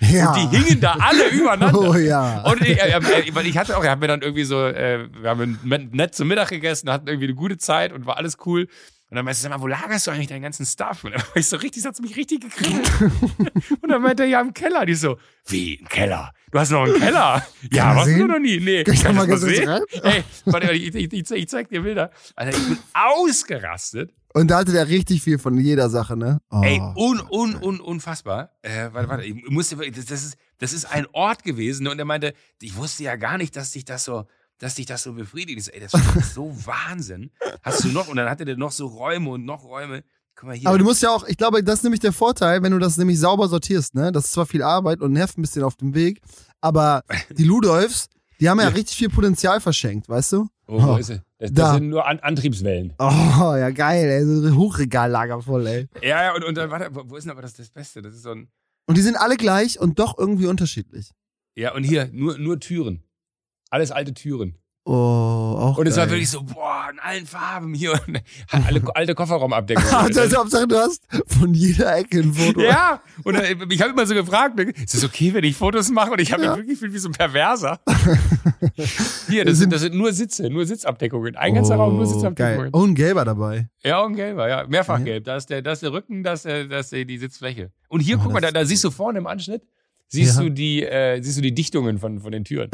Ja. 0.00 0.32
Und 0.32 0.52
die 0.52 0.58
hingen 0.58 0.80
da 0.80 0.92
alle 1.00 1.28
übereinander. 1.30 1.78
Oh 1.78 1.94
ja. 1.96 2.42
Und 2.42 2.60
ich, 2.62 2.80
äh, 2.80 2.98
äh, 2.98 3.42
ich 3.42 3.58
hatte 3.58 3.76
auch, 3.76 3.84
er 3.84 3.92
hat 3.92 4.00
mir 4.00 4.08
dann 4.08 4.22
irgendwie 4.22 4.44
so, 4.44 4.64
äh, 4.64 5.08
wir 5.20 5.30
haben 5.30 5.58
nett 5.92 6.14
zum 6.14 6.28
Mittag 6.28 6.48
gegessen, 6.48 6.90
hatten 6.90 7.08
irgendwie 7.08 7.26
eine 7.26 7.34
gute 7.34 7.58
Zeit 7.58 7.92
und 7.92 8.06
war 8.06 8.16
alles 8.16 8.36
cool. 8.46 8.68
Und 9.10 9.16
dann 9.16 9.24
meinte 9.24 9.40
er, 9.40 9.42
sag 9.42 9.50
mal, 9.50 9.62
wo 9.62 9.66
lagerst 9.66 10.06
du 10.06 10.10
eigentlich 10.10 10.26
deinen 10.26 10.42
ganzen 10.42 10.66
Stuff? 10.66 11.02
Und 11.02 11.12
dann 11.12 11.22
war 11.22 11.36
ich 11.36 11.48
so 11.48 11.56
richtig, 11.56 11.82
das 11.82 11.96
hat 11.96 12.02
mich 12.02 12.16
richtig 12.16 12.42
gekriegt. 12.42 12.90
und 13.80 13.88
dann 13.88 14.02
meinte 14.02 14.24
er, 14.24 14.28
ja, 14.28 14.40
im 14.40 14.52
Keller. 14.52 14.84
Die 14.84 14.94
so, 14.94 15.16
wie, 15.46 15.76
im 15.76 15.88
Keller? 15.88 16.32
Du 16.50 16.58
hast 16.58 16.70
noch 16.70 16.84
einen 16.84 16.98
Keller? 16.98 17.42
ja, 17.72 17.96
warst 17.96 18.10
du 18.10 18.26
noch 18.26 18.38
nie? 18.38 18.60
Nee. 18.60 18.84
Kann 18.84 18.94
ich 18.94 19.02
Kann 19.02 19.16
mal 19.16 19.24
ich 19.24 19.30
kurz 19.30 19.40
sehen? 19.42 19.80
Ey, 20.02 20.24
warte, 20.44 20.72
ich, 20.72 20.94
ich, 20.94 21.12
ich, 21.12 21.30
ich 21.30 21.48
zeig 21.48 21.70
dir 21.70 21.80
Bilder. 21.80 22.10
Alter, 22.36 22.56
ich 22.56 22.68
bin 22.68 22.78
ausgerastet. 22.92 24.12
Und 24.38 24.48
da 24.48 24.58
hatte 24.58 24.72
der 24.72 24.88
richtig 24.88 25.22
viel 25.22 25.38
von 25.38 25.58
jeder 25.58 25.90
Sache, 25.90 26.16
ne? 26.16 26.40
Oh. 26.50 26.62
Ey, 26.62 26.80
un, 26.96 27.20
un, 27.30 27.54
un, 27.62 27.80
unfassbar. 27.80 28.50
Äh, 28.62 28.88
warte, 28.92 29.08
warte, 29.08 29.24
ich 29.24 29.34
musste, 29.50 29.76
das, 29.76 30.10
ist, 30.10 30.36
das 30.58 30.72
ist 30.72 30.84
ein 30.86 31.06
Ort 31.12 31.42
gewesen 31.44 31.84
ne? 31.84 31.90
und 31.90 31.98
er 31.98 32.04
meinte, 32.04 32.34
ich 32.60 32.76
wusste 32.76 33.02
ja 33.04 33.16
gar 33.16 33.38
nicht, 33.38 33.56
dass 33.56 33.72
dich 33.72 33.84
das 33.84 34.04
so, 34.04 34.26
dass 34.58 34.74
dich 34.76 34.86
das 34.86 35.02
so 35.02 35.12
befriedigt. 35.14 35.68
Ey, 35.72 35.80
das 35.80 35.92
ist 36.16 36.34
so 36.34 36.54
Wahnsinn. 36.66 37.30
Hast 37.62 37.84
du 37.84 37.88
noch, 37.88 38.08
und 38.08 38.16
dann 38.16 38.28
hatte 38.30 38.44
der 38.44 38.56
noch 38.56 38.72
so 38.72 38.86
Räume 38.86 39.30
und 39.30 39.44
noch 39.44 39.64
Räume. 39.64 40.04
Guck 40.36 40.48
mal 40.48 40.56
hier. 40.56 40.68
Aber 40.68 40.78
du 40.78 40.84
musst 40.84 41.02
ja 41.02 41.10
auch, 41.10 41.26
ich 41.26 41.36
glaube, 41.36 41.64
das 41.64 41.80
ist 41.80 41.82
nämlich 41.82 42.00
der 42.00 42.12
Vorteil, 42.12 42.62
wenn 42.62 42.70
du 42.72 42.78
das 42.78 42.96
nämlich 42.96 43.18
sauber 43.18 43.48
sortierst, 43.48 43.94
ne? 43.96 44.12
Das 44.12 44.26
ist 44.26 44.32
zwar 44.32 44.46
viel 44.46 44.62
Arbeit 44.62 45.00
und 45.00 45.12
nervt 45.12 45.36
ein 45.36 45.42
bisschen 45.42 45.64
auf 45.64 45.74
dem 45.76 45.94
Weg, 45.94 46.20
aber 46.60 47.02
die 47.30 47.44
Ludolfs, 47.50 48.08
die 48.38 48.48
haben 48.48 48.58
ja, 48.58 48.64
Ja. 48.68 48.70
richtig 48.70 48.96
viel 48.96 49.08
Potenzial 49.08 49.60
verschenkt, 49.60 50.08
weißt 50.08 50.32
du? 50.34 50.48
oh, 50.68 50.80
Oh. 50.80 50.98
Das, 51.38 51.52
das 51.52 51.68
Da. 51.68 51.74
sind 51.74 51.88
nur 51.88 52.06
An 52.06 52.18
Antriebswellen. 52.18 52.94
Oh, 52.98 53.54
ja 53.56 53.70
geil, 53.70 54.08
ey, 54.08 54.24
so 54.24 54.46
ein 54.48 54.56
Hochregallager 54.56 55.40
voll, 55.40 55.66
ey. 55.66 55.88
Ja, 56.02 56.24
ja, 56.24 56.34
und, 56.34 56.44
und 56.44 56.56
dann, 56.56 56.70
warte, 56.70 56.94
wo 56.94 57.08
wo 57.08 57.16
ist 57.16 57.24
denn 57.24 57.30
aber 57.30 57.42
das, 57.42 57.54
das 57.54 57.70
Beste? 57.70 58.02
Das 58.02 58.14
ist 58.14 58.22
so 58.22 58.30
ein. 58.32 58.48
Und 58.86 58.96
die 58.96 59.02
sind 59.02 59.16
alle 59.16 59.36
gleich 59.36 59.78
und 59.78 59.98
doch 59.98 60.18
irgendwie 60.18 60.46
unterschiedlich. 60.46 61.12
Ja, 61.56 61.74
und 61.74 61.84
hier, 61.84 62.08
nur, 62.12 62.38
nur 62.38 62.58
Türen. 62.58 63.04
Alles 63.70 63.90
alte 63.92 64.14
Türen. 64.14 64.56
Oh, 64.90 64.94
auch 65.60 65.76
Und 65.76 65.86
es 65.86 65.98
war 65.98 66.06
geil. 66.06 66.12
wirklich 66.14 66.30
so, 66.30 66.42
boah, 66.42 66.88
in 66.90 66.98
allen 66.98 67.26
Farben 67.26 67.74
hier. 67.74 67.92
Und 67.92 68.22
alle 68.66 68.82
alte 68.94 69.14
Kofferraumabdeckung. 69.14 69.84
Also, 69.92 70.38
Hauptsache, 70.38 70.66
du 70.66 70.76
hast 70.78 71.02
von 71.26 71.52
jeder 71.52 71.94
Ecke 71.94 72.20
ein 72.20 72.32
Foto. 72.32 72.62
Ja, 72.62 73.02
und 73.22 73.36
ich 73.70 73.82
habe 73.82 73.92
immer 73.92 74.06
so 74.06 74.14
gefragt, 74.14 74.56
ne, 74.56 74.62
ist 74.70 74.94
es 74.94 75.04
okay, 75.04 75.34
wenn 75.34 75.44
ich 75.44 75.56
Fotos 75.56 75.90
mache? 75.90 76.12
Und 76.12 76.20
ich 76.22 76.32
habe 76.32 76.42
Ja. 76.42 76.50
mich 76.52 76.58
wirklich 76.60 76.76
gefühlt 76.78 76.94
wie 76.94 76.98
so 76.98 77.10
ein 77.10 77.12
Perverser. 77.12 77.80
Hier, 79.28 79.44
das 79.44 79.58
sind, 79.58 79.72
das 79.74 79.82
sind 79.82 79.94
nur 79.94 80.10
Sitze, 80.14 80.48
nur 80.48 80.64
Sitzabdeckungen. 80.64 81.36
Ein 81.36 81.54
ganzer 81.54 81.76
Raum, 81.76 81.96
nur 81.96 82.04
Oh, 82.06 82.08
geil. 82.08 82.14
Sitzabdeckungen. 82.14 82.70
Oh, 82.72 82.84
ein 82.86 82.94
gelber 82.94 83.24
dabei. 83.26 83.68
Ja, 83.84 84.00
und 84.00 84.14
gelber, 84.16 84.48
ja. 84.48 84.66
Mehrfach 84.66 84.98
Ja. 85.00 85.04
gelb. 85.04 85.24
Da 85.24 85.36
ist 85.36 85.50
der, 85.50 85.60
da 85.60 85.72
ist 85.72 85.82
der 85.82 85.92
Rücken, 85.92 86.22
da 86.22 86.32
ist, 86.32 86.46
der, 86.46 86.64
da 86.64 86.78
ist 86.78 86.92
die 86.92 87.18
Sitzfläche. 87.18 87.70
Und 87.88 88.00
hier, 88.00 88.16
Oh, 88.18 88.22
guck 88.22 88.32
mal, 88.32 88.40
da, 88.40 88.50
da 88.52 88.64
siehst 88.64 88.84
du 88.84 88.90
vorne 88.90 89.18
im 89.18 89.26
Anschnitt, 89.26 89.62
siehst 90.08 90.36
Ja. 90.36 90.42
du 90.44 90.48
die, 90.50 90.82
äh, 90.82 91.20
siehst 91.20 91.36
du 91.36 91.42
die 91.42 91.54
Dichtungen 91.54 91.98
von, 91.98 92.20
von 92.20 92.32
den 92.32 92.44
Türen. 92.44 92.70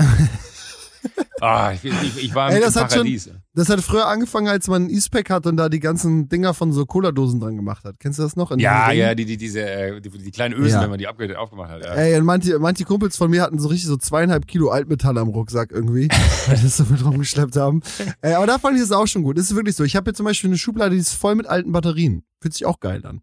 Ah, 1.41 1.73
ich, 1.73 1.85
ich, 1.85 2.25
ich 2.25 2.35
war 2.35 2.51
Ey, 2.51 2.57
im, 2.57 2.63
das 2.63 2.77
im 2.77 2.83
hat 2.83 2.93
schon-. 2.93 3.19
Das 3.55 3.69
hat 3.69 3.81
früher 3.83 4.07
angefangen, 4.07 4.49
als 4.49 4.67
man 4.69 4.87
ein 4.87 4.91
E-Spec 4.91 5.31
hat 5.31 5.47
und 5.47 5.57
da 5.57 5.69
die 5.69 5.79
ganzen 5.81 6.29
Dinger 6.29 6.55
von 6.55 6.73
so 6.73 6.87
Cola-Dosen 6.87 7.39
dran 7.41 7.57
gemacht 7.57 7.85
hat. 7.85 7.97
Kennst 8.01 8.19
du 8.19 8.23
das 8.25 8.35
noch? 8.37 8.51
In 8.51 8.59
ja, 8.59 8.91
ja, 8.93 9.15
die, 9.15 9.25
die, 9.25 9.37
diese, 9.37 9.61
äh, 9.61 10.01
die, 10.01 10.11
die 10.11 10.31
kleinen 10.31 10.55
Ösen, 10.55 10.77
Ja. 10.77 10.83
wenn 10.83 10.91
man 10.91 10.99
die 10.99 11.07
aufgemacht 11.09 11.71
hat. 11.71 11.83
Ja. 11.85 11.93
Ey, 11.95 12.19
und 12.19 12.25
manche, 12.25 12.59
manche 12.59 12.85
Kumpels 12.85 13.17
von 13.17 13.31
mir 13.31 13.43
hatten 13.43 13.59
so 13.59 13.69
richtig 13.69 13.87
so 13.89 13.97
zweieinhalb 13.97 14.47
Kilo 14.47 14.71
Altmetall 14.71 15.19
am 15.19 15.29
Rucksack 15.29 15.71
irgendwie, 15.73 16.09
weil 16.47 16.57
das 16.61 16.77
so 16.77 16.85
mit 16.85 17.05
rumgeschleppt 17.05 17.57
haben. 17.57 17.81
Ey, 18.23 18.35
aber 18.35 18.47
da 18.47 18.59
fand 18.59 18.77
ich 18.77 18.83
das 18.83 18.93
auch 18.93 19.07
schon 19.07 19.23
gut. 19.23 19.39
Das 19.39 19.45
ist 19.51 19.55
wirklich 19.57 19.77
so. 19.77 19.85
Ich 19.85 19.95
habe 19.97 20.05
hier 20.11 20.15
zum 20.15 20.25
Beispiel 20.27 20.51
eine 20.51 20.59
Schublade, 20.59 20.91
die 20.95 21.01
ist 21.01 21.13
voll 21.15 21.35
mit 21.37 21.47
alten 21.47 21.71
Batterien. 21.73 22.25
Fühlt 22.41 22.55
sich 22.55 22.67
auch 22.67 22.81
geil 22.81 23.05
an. 23.07 23.21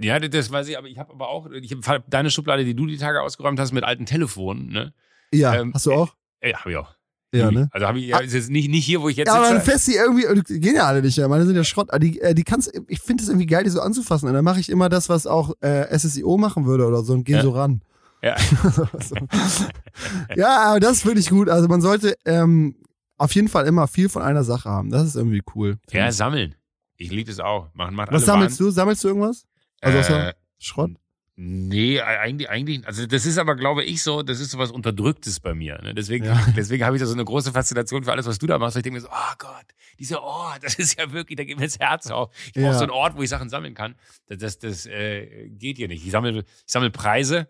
Ja, 0.00 0.18
das- 0.20 0.50
weiß 0.52 0.68
ich, 0.68 0.78
aber 0.78 0.86
ich 0.88 0.98
habe 0.98 1.12
aber 1.12 1.28
auch, 1.28 1.50
ich 1.50 1.72
hab 1.86 2.08
deine 2.10 2.30
Schublade, 2.30 2.64
die 2.64 2.74
du 2.74 2.86
die 2.86 2.98
Tage 2.98 3.20
ausgeräumt 3.20 3.58
hast 3.60 3.72
mit 3.72 3.82
alten 3.84 4.06
Telefonen, 4.06 4.68
ne? 4.68 4.92
Ja, 5.32 5.54
Ähm, 5.54 5.72
hast 5.74 5.86
du 5.86 5.92
auch? 5.92 6.14
Ey, 6.40 6.52
hab 6.52 6.66
ich 6.66 6.76
auch. 6.76 6.94
Ja, 7.32 7.50
ne? 7.50 7.68
Also 7.72 7.86
habe 7.86 7.98
ich, 7.98 8.06
ja, 8.06 8.18
ist 8.20 8.32
jetzt 8.32 8.48
nicht, 8.48 8.70
nicht 8.70 8.86
hier, 8.86 9.02
wo 9.02 9.08
ich 9.10 9.16
jetzt 9.16 9.28
Ja, 9.28 9.34
aber 9.34 9.50
dann 9.50 9.60
fest 9.60 9.86
die 9.86 9.94
irgendwie, 9.96 10.24
die 10.48 10.60
gehen 10.60 10.76
ja 10.76 10.84
alle 10.86 11.02
nicht 11.02 11.18
mehr. 11.18 11.28
Meine 11.28 11.44
sind 11.44 11.56
ja 11.56 11.64
Schrott. 11.64 11.90
Aber 11.90 11.98
Die, 11.98 12.18
äh, 12.20 12.34
die 12.34 12.42
kannst, 12.44 12.72
ich 12.88 13.00
finde 13.00 13.22
es 13.22 13.28
irgendwie 13.28 13.46
geil, 13.46 13.64
die 13.64 13.70
so 13.70 13.80
anzufassen. 13.80 14.28
Und 14.28 14.34
dann 14.34 14.44
mache 14.44 14.60
ich 14.60 14.70
immer 14.70 14.88
das, 14.88 15.08
was 15.10 15.26
auch 15.26 15.52
äh, 15.60 15.86
SSIO 15.98 16.38
machen 16.38 16.64
würde 16.64 16.86
oder 16.86 17.02
so 17.02 17.12
und 17.12 17.24
gehe 17.24 17.36
Ja. 17.36 17.42
so 17.42 17.50
ran. 17.50 17.82
Ja. 18.22 18.36
ja, 20.36 20.58
aber 20.70 20.80
das 20.80 21.02
finde 21.02 21.20
ich 21.20 21.30
gut. 21.30 21.48
Also 21.48 21.68
man 21.68 21.80
sollte 21.80 22.16
ähm, 22.24 22.76
auf 23.16 23.34
jeden 23.34 23.48
Fall 23.48 23.66
immer 23.66 23.86
viel 23.88 24.08
von 24.08 24.22
einer 24.22 24.44
Sache 24.44 24.68
haben. 24.70 24.90
Das 24.90 25.04
ist 25.04 25.16
irgendwie 25.16 25.42
cool. 25.54 25.78
Ja, 25.90 26.10
sammeln. 26.12 26.54
Ich 26.96 27.10
liebe 27.10 27.30
das 27.30 27.40
auch. 27.40 27.68
Macht, 27.74 27.92
macht 27.92 28.08
Was 28.08 28.22
alle 28.22 28.26
sammelst 28.26 28.60
du? 28.60 28.70
Sammelst 28.70 29.04
du 29.04 29.08
irgendwas? 29.08 29.44
Also 29.80 29.98
Äh, 30.14 30.32
Schrott? 30.58 30.90
Nee, 31.40 32.00
eigentlich, 32.00 32.50
eigentlich, 32.50 32.84
also 32.84 33.06
das 33.06 33.24
ist 33.24 33.38
aber, 33.38 33.54
glaube 33.54 33.84
ich, 33.84 34.02
so, 34.02 34.24
das 34.24 34.40
ist 34.40 34.50
so 34.50 34.58
was 34.58 34.72
Unterdrücktes 34.72 35.38
bei 35.38 35.54
mir. 35.54 35.80
Ne? 35.82 35.94
Deswegen, 35.94 36.24
Ja. 36.24 36.44
deswegen 36.56 36.84
habe 36.84 36.96
ich 36.96 37.00
da 37.00 37.06
so 37.06 37.14
eine 37.14 37.24
große 37.24 37.52
Faszination 37.52 38.02
für 38.02 38.10
alles, 38.10 38.26
was 38.26 38.38
du 38.40 38.48
da 38.48 38.58
machst. 38.58 38.74
Weil 38.74 38.80
ich 38.80 38.82
denke 38.82 38.96
mir 38.98 39.02
so, 39.02 39.08
oh 39.12 39.34
Gott, 39.38 39.66
dieser 40.00 40.20
Ort, 40.20 40.58
das 40.64 40.74
ist 40.74 40.98
ja 40.98 41.12
wirklich, 41.12 41.36
da 41.36 41.44
geht 41.44 41.56
mir 41.56 41.66
das 41.66 41.78
Herz 41.78 42.10
auf. 42.10 42.30
Ich 42.48 42.54
brauche 42.54 42.64
Ja. 42.64 42.74
so 42.74 42.80
einen 42.82 42.90
Ort, 42.90 43.16
wo 43.16 43.22
ich 43.22 43.28
Sachen 43.28 43.48
sammeln 43.50 43.74
kann. 43.74 43.94
Das, 44.26 44.38
das, 44.38 44.58
das 44.58 44.86
äh, 44.86 45.48
geht 45.50 45.76
hier 45.76 45.86
nicht. 45.86 46.04
Ich 46.04 46.10
sammle, 46.10 46.40
ich 46.40 46.44
sammle 46.66 46.90
Preise. 46.90 47.46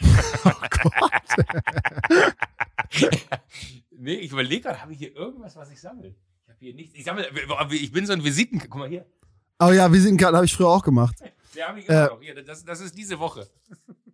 nee, 3.90 4.14
ich 4.14 4.30
überlege 4.30 4.62
gerade, 4.62 4.80
habe 4.80 4.92
ich 4.92 4.98
hier 4.98 5.14
irgendwas, 5.16 5.56
was 5.56 5.70
ich 5.72 5.80
sammle? 5.80 6.14
Ich 6.44 6.48
habe 6.48 6.58
hier 6.60 6.74
nichts. 6.74 6.94
Ich 6.94 7.04
sammle, 7.04 7.26
ich 7.72 7.90
bin 7.92 8.06
so 8.06 8.12
ein 8.12 8.22
Visiten, 8.22 8.60
guck 8.60 8.76
mal 8.76 8.88
hier. 8.88 9.06
Oh 9.58 9.70
ja, 9.72 9.90
Visitenkarten 9.92 10.36
habe 10.36 10.46
ich 10.46 10.54
früher 10.54 10.68
auch 10.68 10.82
gemacht. 10.84 11.16
Der 11.56 11.68
habe 11.68 11.80
ich 11.80 11.88
immer 11.88 12.06
Äh. 12.06 12.08
noch. 12.08 12.20
Hier, 12.20 12.42
das, 12.42 12.64
das 12.64 12.80
ist 12.80 12.96
diese 12.96 13.18
Woche. 13.18 13.46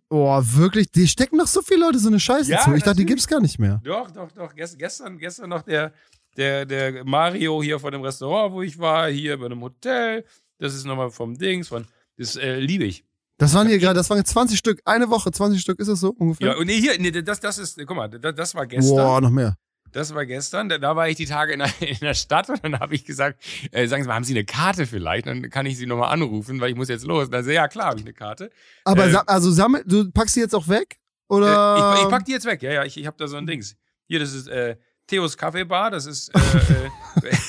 Boah, 0.09 0.43
wirklich, 0.55 0.91
die 0.91 1.07
stecken 1.07 1.37
noch 1.37 1.47
so 1.47 1.61
viele 1.61 1.79
Leute 1.81 1.97
so 1.99 2.09
eine 2.09 2.19
Scheiße 2.19 2.51
Ja, 2.51 2.59
zu. 2.59 2.73
Ich 2.73 2.83
dachte, 2.83 2.97
die 2.97 3.03
natürlich. 3.03 3.07
gibt's 3.07 3.27
gar 3.27 3.39
nicht 3.39 3.59
mehr. 3.59 3.79
Doch, 3.83 4.11
doch, 4.11 4.31
doch. 4.33 4.53
Gest, 4.53 4.77
gestern, 4.77 5.17
gestern 5.17 5.49
noch 5.49 5.61
der, 5.61 5.93
der, 6.35 6.65
der 6.65 7.05
Mario 7.05 7.61
hier 7.63 7.79
von 7.79 7.91
dem 7.93 8.01
Restaurant, 8.01 8.53
wo 8.53 8.61
ich 8.61 8.77
war, 8.77 9.09
hier 9.09 9.37
bei 9.39 9.45
einem 9.45 9.61
Hotel. 9.61 10.25
Das 10.57 10.75
ist 10.75 10.85
nochmal 10.85 11.11
vom 11.11 11.37
Dings, 11.37 11.69
von, 11.69 11.85
das 12.17 12.35
äh, 12.35 12.59
liebe 12.59 12.83
ich. 12.83 13.05
Das 13.37 13.53
waren 13.55 13.67
hier 13.67 13.79
gerade, 13.79 13.95
das 13.95 14.09
waren 14.09 14.17
jetzt 14.19 14.31
20 14.31 14.57
Stück, 14.59 14.81
eine 14.85 15.09
Woche, 15.09 15.31
20 15.31 15.59
Stück, 15.61 15.79
ist 15.79 15.87
das 15.87 15.99
so 16.01 16.09
ungefähr? 16.11 16.49
Ja, 16.49 16.57
und 16.57 16.67
nee, 16.67 16.79
hier, 16.79 16.99
nee, 16.99 17.09
das, 17.09 17.39
das 17.39 17.57
ist, 17.57 17.77
guck 17.87 17.95
mal, 17.97 18.07
das, 18.07 18.35
das 18.35 18.53
war 18.53 18.67
gestern. 18.67 18.95
Boah, 18.97 19.19
noch 19.21 19.31
mehr. 19.31 19.55
Das 19.91 20.13
war 20.15 20.25
gestern. 20.25 20.69
Da, 20.69 20.95
war 20.95 21.09
ich 21.09 21.17
die 21.17 21.25
Tage 21.25 21.53
in 21.53 21.59
der, 21.59 21.69
in 21.81 21.97
der 21.99 22.13
Stadt 22.13 22.49
und 22.49 22.63
dann 22.63 22.79
habe 22.79 22.95
ich 22.95 23.05
gesagt, 23.05 23.41
äh, 23.71 23.87
sagen 23.87 24.03
Sie 24.03 24.07
mal, 24.07 24.15
haben 24.15 24.23
Sie 24.23 24.33
eine 24.33 24.45
Karte 24.45 24.85
vielleicht? 24.87 25.27
Dann 25.27 25.49
kann 25.49 25.65
ich 25.65 25.77
Sie 25.77 25.85
nochmal 25.85 26.11
anrufen, 26.13 26.61
weil 26.61 26.69
ich 26.71 26.75
muss 26.75 26.87
jetzt 26.89 27.05
los. 27.05 27.25
Und 27.25 27.31
dann 27.33 27.43
so, 27.43 27.51
ja 27.51 27.67
klar, 27.67 27.87
habe 27.87 27.99
ich 27.99 28.05
eine 28.05 28.13
Karte. 28.13 28.49
Aber 28.85 29.07
Äh, 29.07 29.15
also 29.27 29.51
sammel, 29.51 29.83
du 29.85 30.09
packst 30.11 30.35
die 30.35 30.39
jetzt 30.39 30.55
auch 30.55 30.67
weg? 30.67 30.97
Äh, 31.29 31.33
Oder? 31.33 31.95
ich, 31.97 32.03
ich 32.03 32.09
pack 32.09 32.25
die 32.25 32.31
jetzt 32.31 32.45
weg. 32.45 32.61
Ja, 32.61 32.71
ja, 32.71 32.85
ich, 32.85 32.97
ich 32.97 33.05
habe 33.07 33.17
da 33.17 33.27
so 33.27 33.37
ein 33.37 33.45
Dings. 33.47 33.75
Hier, 34.07 34.19
das 34.19 34.33
ist 34.33 34.47
äh, 34.47 34.75
Theos 35.07 35.37
Kaffeebar. 35.37 35.91
Das 35.91 36.05
ist 36.05 36.29
äh, 36.35 37.27
äh, 37.27 37.31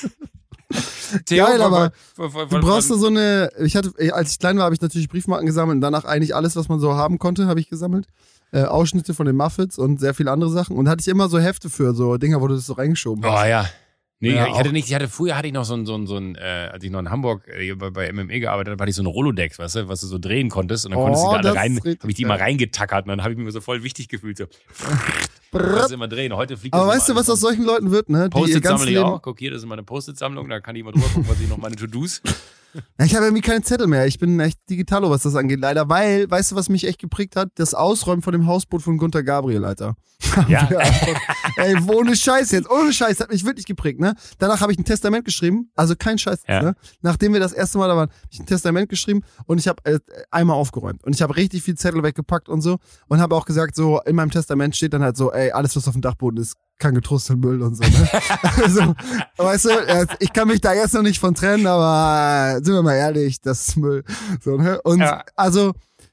Theo 1.25 1.45
Geil, 1.45 1.61
aber 1.61 1.91
von- 2.15 2.31
von- 2.31 2.43
Du 2.49 2.55
von- 2.55 2.61
brauchst 2.61 2.87
von- 2.87 2.97
da 2.97 3.01
so 3.01 3.07
eine, 3.07 3.49
ich 3.59 3.75
hatte, 3.75 3.93
als 4.13 4.31
ich 4.31 4.39
klein 4.39 4.57
war, 4.57 4.65
habe 4.65 4.73
ich 4.75 4.81
natürlich 4.81 5.07
Briefmarken 5.09 5.45
gesammelt 5.45 5.75
und 5.75 5.81
danach 5.81 6.05
eigentlich 6.05 6.35
alles, 6.35 6.55
was 6.55 6.69
man 6.69 6.79
so 6.79 6.93
haben 6.95 7.19
konnte, 7.19 7.45
habe 7.45 7.59
ich 7.59 7.69
gesammelt. 7.69 8.07
Äh, 8.53 8.65
Ausschnitte 8.65 9.13
von 9.15 9.25
den 9.25 9.35
Muffets 9.35 9.79
und 9.79 9.99
sehr 9.99 10.13
viele 10.13 10.29
andere 10.31 10.51
Sachen. 10.51 10.77
Und 10.77 10.87
hatte 10.87 11.01
ich 11.01 11.07
immer 11.07 11.27
so 11.27 11.39
Hefte 11.39 11.69
für 11.71 11.93
so 11.95 12.17
Dinger, 12.17 12.39
wo 12.39 12.47
du 12.47 12.53
das 12.53 12.67
so 12.67 12.73
reingeschoben 12.73 13.25
Oh 13.25 13.31
hast. 13.31 13.47
ja. 13.47 13.65
Nee, 14.19 14.35
Ja, 14.35 14.47
ich 14.47 14.53
hatte 14.57 14.71
nicht, 14.71 14.87
ich 14.87 14.93
hatte 14.95 15.09
früher 15.09 15.35
hatte 15.35 15.47
ich 15.47 15.53
noch 15.53 15.65
so 15.65 15.73
ein, 15.73 15.85
so 15.85 15.95
ein, 15.95 16.07
so 16.07 16.15
ein 16.15 16.35
äh, 16.35 16.69
als 16.71 16.81
ich 16.83 16.91
noch 16.91 16.99
in 16.99 17.09
Hamburg 17.09 17.45
äh, 17.47 17.73
bei, 17.73 17.89
bei 17.89 18.13
MME 18.13 18.39
gearbeitet 18.39 18.71
habe, 18.71 18.81
hatte 18.81 18.89
ich 18.91 18.95
so 18.95 19.03
ein 19.03 19.07
Rolodex, 19.07 19.59
weißt 19.59 19.75
du, 19.75 19.87
was 19.89 19.99
du 20.01 20.07
so 20.07 20.17
drehen 20.17 20.49
konntest 20.49 20.85
und 20.85 20.91
dann 20.91 20.99
Oh, 21.01 21.03
konntest 21.05 21.25
du 21.25 21.27
die 21.29 21.41
da 21.41 21.49
alle 21.49 21.59
rein, 21.59 21.77
habe 21.77 22.09
ich 22.09 22.15
die 22.15 22.21
immer 22.21 22.39
reingetackert 22.39 23.03
und 23.05 23.09
dann 23.09 23.21
habe 23.23 23.33
ich 23.33 23.37
mich 23.39 23.51
so 23.51 23.59
voll 23.59 23.83
wichtig 23.83 24.07
gefühlt, 24.07 24.37
so, 24.37 24.45
das 25.51 25.91
immer 25.91 26.07
drehen. 26.07 26.33
Heute 26.35 26.55
fliegt 26.55 26.73
Aber 26.73 26.87
weißt 26.87 27.07
du, 27.09 27.11
immer 27.13 27.21
was 27.21 27.29
aus 27.29 27.41
solchen 27.41 27.63
Leuten 27.65 27.91
wird, 27.91 28.09
ne? 28.09 28.19
Die 28.19 28.23
ihr 28.23 28.29
Post-it 28.29 28.63
ganzes 28.63 28.85
sammle 28.85 28.91
ich 28.91 29.03
auch. 29.03 29.21
Guck 29.21 29.39
hier, 29.39 29.51
das 29.51 29.61
ist 29.63 29.67
meine 29.67 29.83
Post-it-Sammlung, 29.83 30.47
da 30.47 30.59
kann 30.61 30.75
ich 30.75 30.83
mal 30.83 30.91
drüber 30.91 31.07
gucken, 31.07 31.25
was 31.27 31.41
ich 31.41 31.49
noch 31.49 31.57
meine 31.57 31.75
To-Dos. 31.75 32.21
Ich 32.99 33.15
habe 33.15 33.25
irgendwie 33.25 33.41
keine 33.41 33.61
Zettel 33.61 33.87
mehr. 33.87 34.07
Ich 34.07 34.19
bin 34.19 34.39
echt 34.39 34.57
digitalo, 34.69 35.09
was 35.09 35.23
das 35.23 35.35
angeht, 35.35 35.59
leider. 35.59 35.89
Weil, 35.89 36.29
weißt 36.29 36.51
du, 36.51 36.55
was 36.55 36.69
mich 36.69 36.87
echt 36.87 36.99
geprägt 36.99 37.35
hat? 37.35 37.49
Das 37.55 37.73
Ausräumen 37.73 38.21
von 38.21 38.31
dem 38.31 38.47
Hausboot 38.47 38.81
von 38.81 38.97
Gunter 38.97 39.23
Gabriel, 39.23 39.65
Alter. 39.65 39.95
Ja. 40.47 40.67
Ey, 41.57 41.75
ohne 41.87 42.15
Scheiß 42.15 42.51
jetzt, 42.51 42.69
ohne 42.69 42.91
Scheiß, 42.93 43.19
hat 43.19 43.31
mich 43.31 43.45
wirklich 43.45 43.65
geprägt, 43.65 43.99
ne? 43.99 44.15
Danach 44.39 44.61
habe 44.61 44.71
ich 44.71 44.79
ein 44.79 44.85
Testament 44.85 45.25
geschrieben, 45.25 45.69
also 45.75 45.95
kein 45.95 46.17
Scheiß, 46.17 46.43
Ja. 46.47 46.61
ne? 46.63 46.75
Nachdem 47.01 47.33
wir 47.33 47.39
das 47.39 47.53
erste 47.53 47.77
Mal 47.77 47.87
da 47.87 47.95
waren, 47.95 48.09
habe 48.09 48.17
ich 48.31 48.39
ein 48.39 48.45
Testament 48.45 48.89
geschrieben 48.89 49.21
und 49.45 49.59
ich 49.59 49.67
habe 49.67 49.83
äh, 49.85 49.99
einmal 50.31 50.55
aufgeräumt 50.55 51.03
und 51.03 51.13
ich 51.13 51.21
habe 51.21 51.35
richtig 51.35 51.61
viel 51.61 51.75
Zettel 51.75 52.01
weggepackt 52.03 52.49
und 52.49 52.61
so 52.61 52.77
und 53.07 53.19
habe 53.21 53.35
auch 53.35 53.45
gesagt, 53.45 53.75
so 53.75 54.01
in 54.05 54.15
meinem 54.15 54.31
Testament 54.31 54.75
steht 54.75 54.93
dann 54.93 55.03
halt 55.03 55.17
so, 55.17 55.31
ey, 55.31 55.51
alles 55.51 55.75
was 55.75 55.87
auf 55.87 55.93
dem 55.93 56.01
Dachboden 56.01 56.39
ist, 56.41 56.55
kann 56.83 56.93
getrost 56.95 57.29
in 57.29 57.39
Müll 57.39 57.61
und 57.61 57.75
so, 57.75 57.83
ne? 57.83 58.09
also, 58.63 58.93
weißt 59.37 59.65
du, 59.65 59.69
ich 60.19 60.31
kann 60.33 60.47
mich 60.49 60.61
da 60.61 60.73
jetzt 60.73 60.93
noch 60.93 61.01
nicht 61.01 61.19
von 61.19 61.33
trennen, 61.33 61.65
aber 61.65 62.57
äh, 62.57 62.63
sind 62.63 62.73
wir 62.75 62.83
mal 62.83 62.95
ehrlich, 62.95 63.41
das 63.41 63.69
ist 63.69 63.77
Müll, 63.77 64.03
so, 64.43 64.57
ne? 64.57 64.81
Und 64.83 64.99
Ja. 64.99 65.23
also 65.35 65.71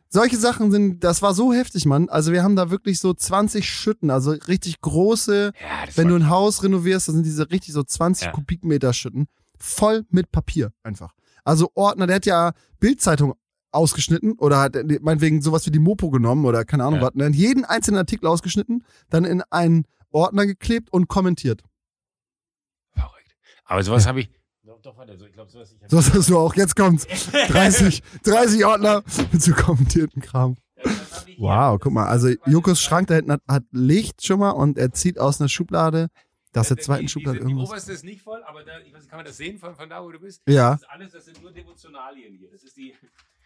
solche 0.08 0.36
Sachen 0.38 0.70
sind, 0.72 1.04
das 1.04 1.22
war 1.22 1.34
so 1.34 1.52
heftig, 1.52 1.86
Mann. 1.86 2.08
Also 2.08 2.32
wir 2.32 2.42
haben 2.42 2.56
da 2.56 2.70
wirklich 2.70 2.98
so 3.00 3.12
20 3.14 3.68
Schütten, 3.68 4.10
also 4.10 4.30
richtig 4.30 4.80
große, 4.80 5.52
Ja, 5.60 5.96
wenn 5.96 6.08
du 6.08 6.14
ein 6.16 6.28
Haus 6.30 6.62
renovierst, 6.62 7.08
das 7.08 7.14
sind 7.14 7.24
diese 7.26 7.50
richtig 7.50 7.74
so 7.74 7.82
20 7.82 8.26
Ja. 8.26 8.32
Kubikmeter 8.32 8.92
Schütten, 8.92 9.26
voll 9.58 10.04
mit 10.10 10.32
Papier 10.32 10.72
einfach. 10.82 11.12
Also 11.44 11.70
Ordner, 11.74 12.06
der 12.06 12.16
hat 12.16 12.26
ja 12.26 12.52
Bildzeitung 12.80 13.34
ausgeschnitten 13.72 14.32
oder 14.38 14.58
hat 14.60 14.74
äh, 14.76 14.98
meinetwegen 15.00 15.42
sowas 15.42 15.64
wie 15.66 15.70
die 15.70 15.78
Mopo 15.78 16.10
genommen 16.10 16.44
oder 16.44 16.64
keine 16.64 16.84
Ahnung 16.84 17.00
Ja. 17.00 17.06
was, 17.06 17.14
ne? 17.14 17.28
jeden 17.28 17.64
einzelnen 17.64 17.98
Artikel 17.98 18.26
ausgeschnitten, 18.26 18.84
dann 19.10 19.24
in 19.24 19.42
einen 19.50 19.84
Ordner 20.12 20.46
geklebt 20.46 20.92
und 20.92 21.08
kommentiert. 21.08 21.62
verrückt. 22.92 23.36
Aber 23.64 23.82
sowas 23.82 24.06
habe 24.06 24.20
ich, 24.20 24.30
doch, 24.62 24.80
doch, 24.82 24.96
warte, 24.96 25.16
so, 25.16 25.26
ich 25.26 25.32
glaube, 25.32 25.50
sowas, 25.50 25.72
ich 25.72 25.82
hab, 25.82 25.90
So 25.90 25.98
hast 25.98 26.28
du 26.30 26.38
auch, 26.38 26.54
jetzt 26.54 26.76
kommt's. 26.76 27.06
30, 27.48 28.02
30 28.24 28.64
Ordner 28.64 29.02
mit 29.32 29.42
so 29.42 29.52
kommentierten 29.52 30.20
Kram. 30.22 30.56
Ja, 30.76 30.82
das. 30.84 31.26
Wow, 31.38 31.74
Das 31.76 31.80
guck 31.82 31.92
mal, 31.92 32.04
ist 32.04 32.10
also 32.10 32.28
Jokos 32.46 32.80
Schrank 32.82 33.08
da 33.08 33.14
hinten 33.14 33.32
hat, 33.32 33.42
hat 33.48 33.64
Licht 33.72 34.24
schon 34.24 34.40
mal 34.40 34.50
und 34.50 34.78
er 34.78 34.92
zieht 34.92 35.18
aus 35.18 35.40
einer 35.40 35.48
Schublade, 35.48 36.08
aus 36.54 36.68
der 36.68 36.76
Die- 36.76 36.82
zweiten 36.82 37.02
die, 37.06 37.08
Schublade 37.08 37.38
Die 37.38 37.44
irgendwas. 37.44 37.68
oberste 37.70 37.92
ist 37.92 38.04
nicht 38.04 38.22
voll, 38.22 38.42
aber 38.44 38.64
da, 38.64 38.78
ich 38.80 38.92
weiß 38.92 39.00
nicht, 39.00 39.10
kann 39.10 39.18
man 39.18 39.26
das 39.26 39.36
sehen 39.36 39.58
von, 39.58 39.74
von 39.74 39.88
da, 39.88 40.02
wo 40.02 40.10
du 40.10 40.18
bist? 40.20 40.42
Ja. 40.48 40.72
Das 40.72 40.82
ist 40.82 40.88
alles, 40.90 41.12
das 41.12 41.24
sind 41.26 41.40
nur 41.42 41.52
Devotionalien 41.52 42.34
hier. 42.34 42.50
Das 42.50 42.62
ist 42.62 42.76
die, 42.76 42.94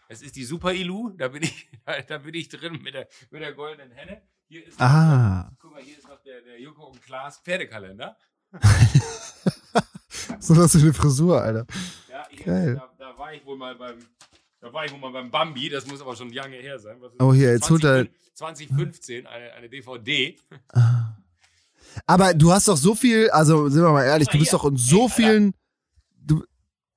das 0.08 0.22
ist 0.22 0.36
die 0.36 0.44
Super 0.44 0.72
Ilu, 0.72 1.10
da 1.10 1.28
bin 1.28 1.42
ich, 1.42 1.68
da, 1.84 2.00
da 2.08 2.18
bin 2.18 2.34
ich 2.34 2.48
drin 2.48 2.80
mit 2.82 2.94
der, 2.94 3.08
mit 3.30 3.40
der 3.42 3.52
goldenen 3.52 3.90
Henne. 3.92 4.22
Hier 4.46 4.66
ist 4.66 4.80
Ah. 4.80 5.50
guck 5.58 5.72
mal, 5.72 5.82
hier 5.82 5.98
ist 5.98 6.08
noch 6.08 6.20
der, 6.22 6.40
der 6.42 6.60
Joko 6.60 6.86
und 6.86 7.02
Klaas 7.02 7.38
Pferdekalender. 7.38 8.16
So 10.38 10.54
hast 10.56 10.74
du 10.74 10.78
eine 10.78 10.92
Frisur, 10.94 11.40
Alter. 11.42 11.66
Ja, 12.10 12.26
hier, 12.30 12.44
Geil. 12.44 12.74
Da, 12.76 12.90
da 13.12 13.18
war 13.18 13.32
ich 13.32 13.44
wohl 13.44 13.56
mal 13.56 13.74
beim, 13.74 13.98
Da 14.60 14.72
war 14.72 14.84
ich 14.84 14.92
wohl 14.92 14.98
mal 14.98 15.10
beim 15.12 15.30
Bambi, 15.30 15.68
das 15.68 15.86
muss 15.86 16.00
aber 16.00 16.14
schon 16.16 16.30
lange 16.32 16.56
her 16.56 16.78
sein. 16.78 16.96
Was 17.00 17.12
Oh, 17.18 17.32
hier, 17.32 17.52
jetzt 17.52 17.68
holt 17.70 17.84
er- 17.84 18.06
2015, 18.34 19.26
eine, 19.26 19.52
eine 19.52 19.68
DVD. 19.68 20.38
Aber 22.06 22.34
du 22.34 22.52
hast 22.52 22.68
doch 22.68 22.76
so 22.76 22.94
viel, 22.94 23.30
also 23.30 23.68
sind 23.68 23.82
wir 23.82 23.90
mal 23.92 24.04
ehrlich, 24.04 24.28
du 24.28 24.38
bist 24.38 24.50
Hier. 24.50 24.58
doch 24.58 24.64
in 24.66 24.76
so 24.76 25.04
Ey, 25.04 25.10
vielen 25.10 25.54
du, 26.16 26.42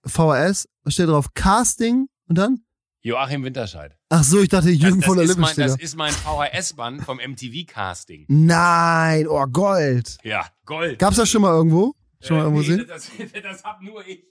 VHS, 0.06 0.68
was 0.84 0.94
steht 0.94 1.10
drauf? 1.10 1.34
Casting 1.34 2.08
und 2.28 2.38
dann? 2.38 2.64
Joachim 3.02 3.44
Winterscheid. 3.44 3.97
Ach 4.10 4.24
so, 4.24 4.42
ich 4.42 4.48
dachte 4.50 4.68
Das, 4.70 4.80
Jürgen 4.80 5.02
das, 5.02 5.06
von 5.06 5.18
der 5.18 5.26
ist 5.26 5.30
Lippe 5.32 5.42
mein, 5.42 5.52
steht 5.52 5.66
das 5.66 5.78
da. 5.78 5.84
ist 5.84 5.96
mein 5.98 6.14
VHS-Band 6.14 7.04
vom 7.04 7.18
MTV-Casting. 7.20 8.26
Nein, 8.30 9.28
oh 9.28 9.46
Gold. 9.48 10.18
Ja, 10.24 10.46
Gold. 10.66 10.98
Gab's 10.98 11.18
das 11.18 11.30
schon 11.30 11.42
mal 11.42 11.54
irgendwo? 11.54 11.94
Schon 12.22 12.38
mal 12.38 12.44
irgendwo 12.44 12.62
nee, 12.62 12.68
sehen? 12.68 12.86
Das, 12.88 13.12
das 13.44 13.64
hab 13.64 13.82
nur 13.82 14.06
ich. 14.08 14.24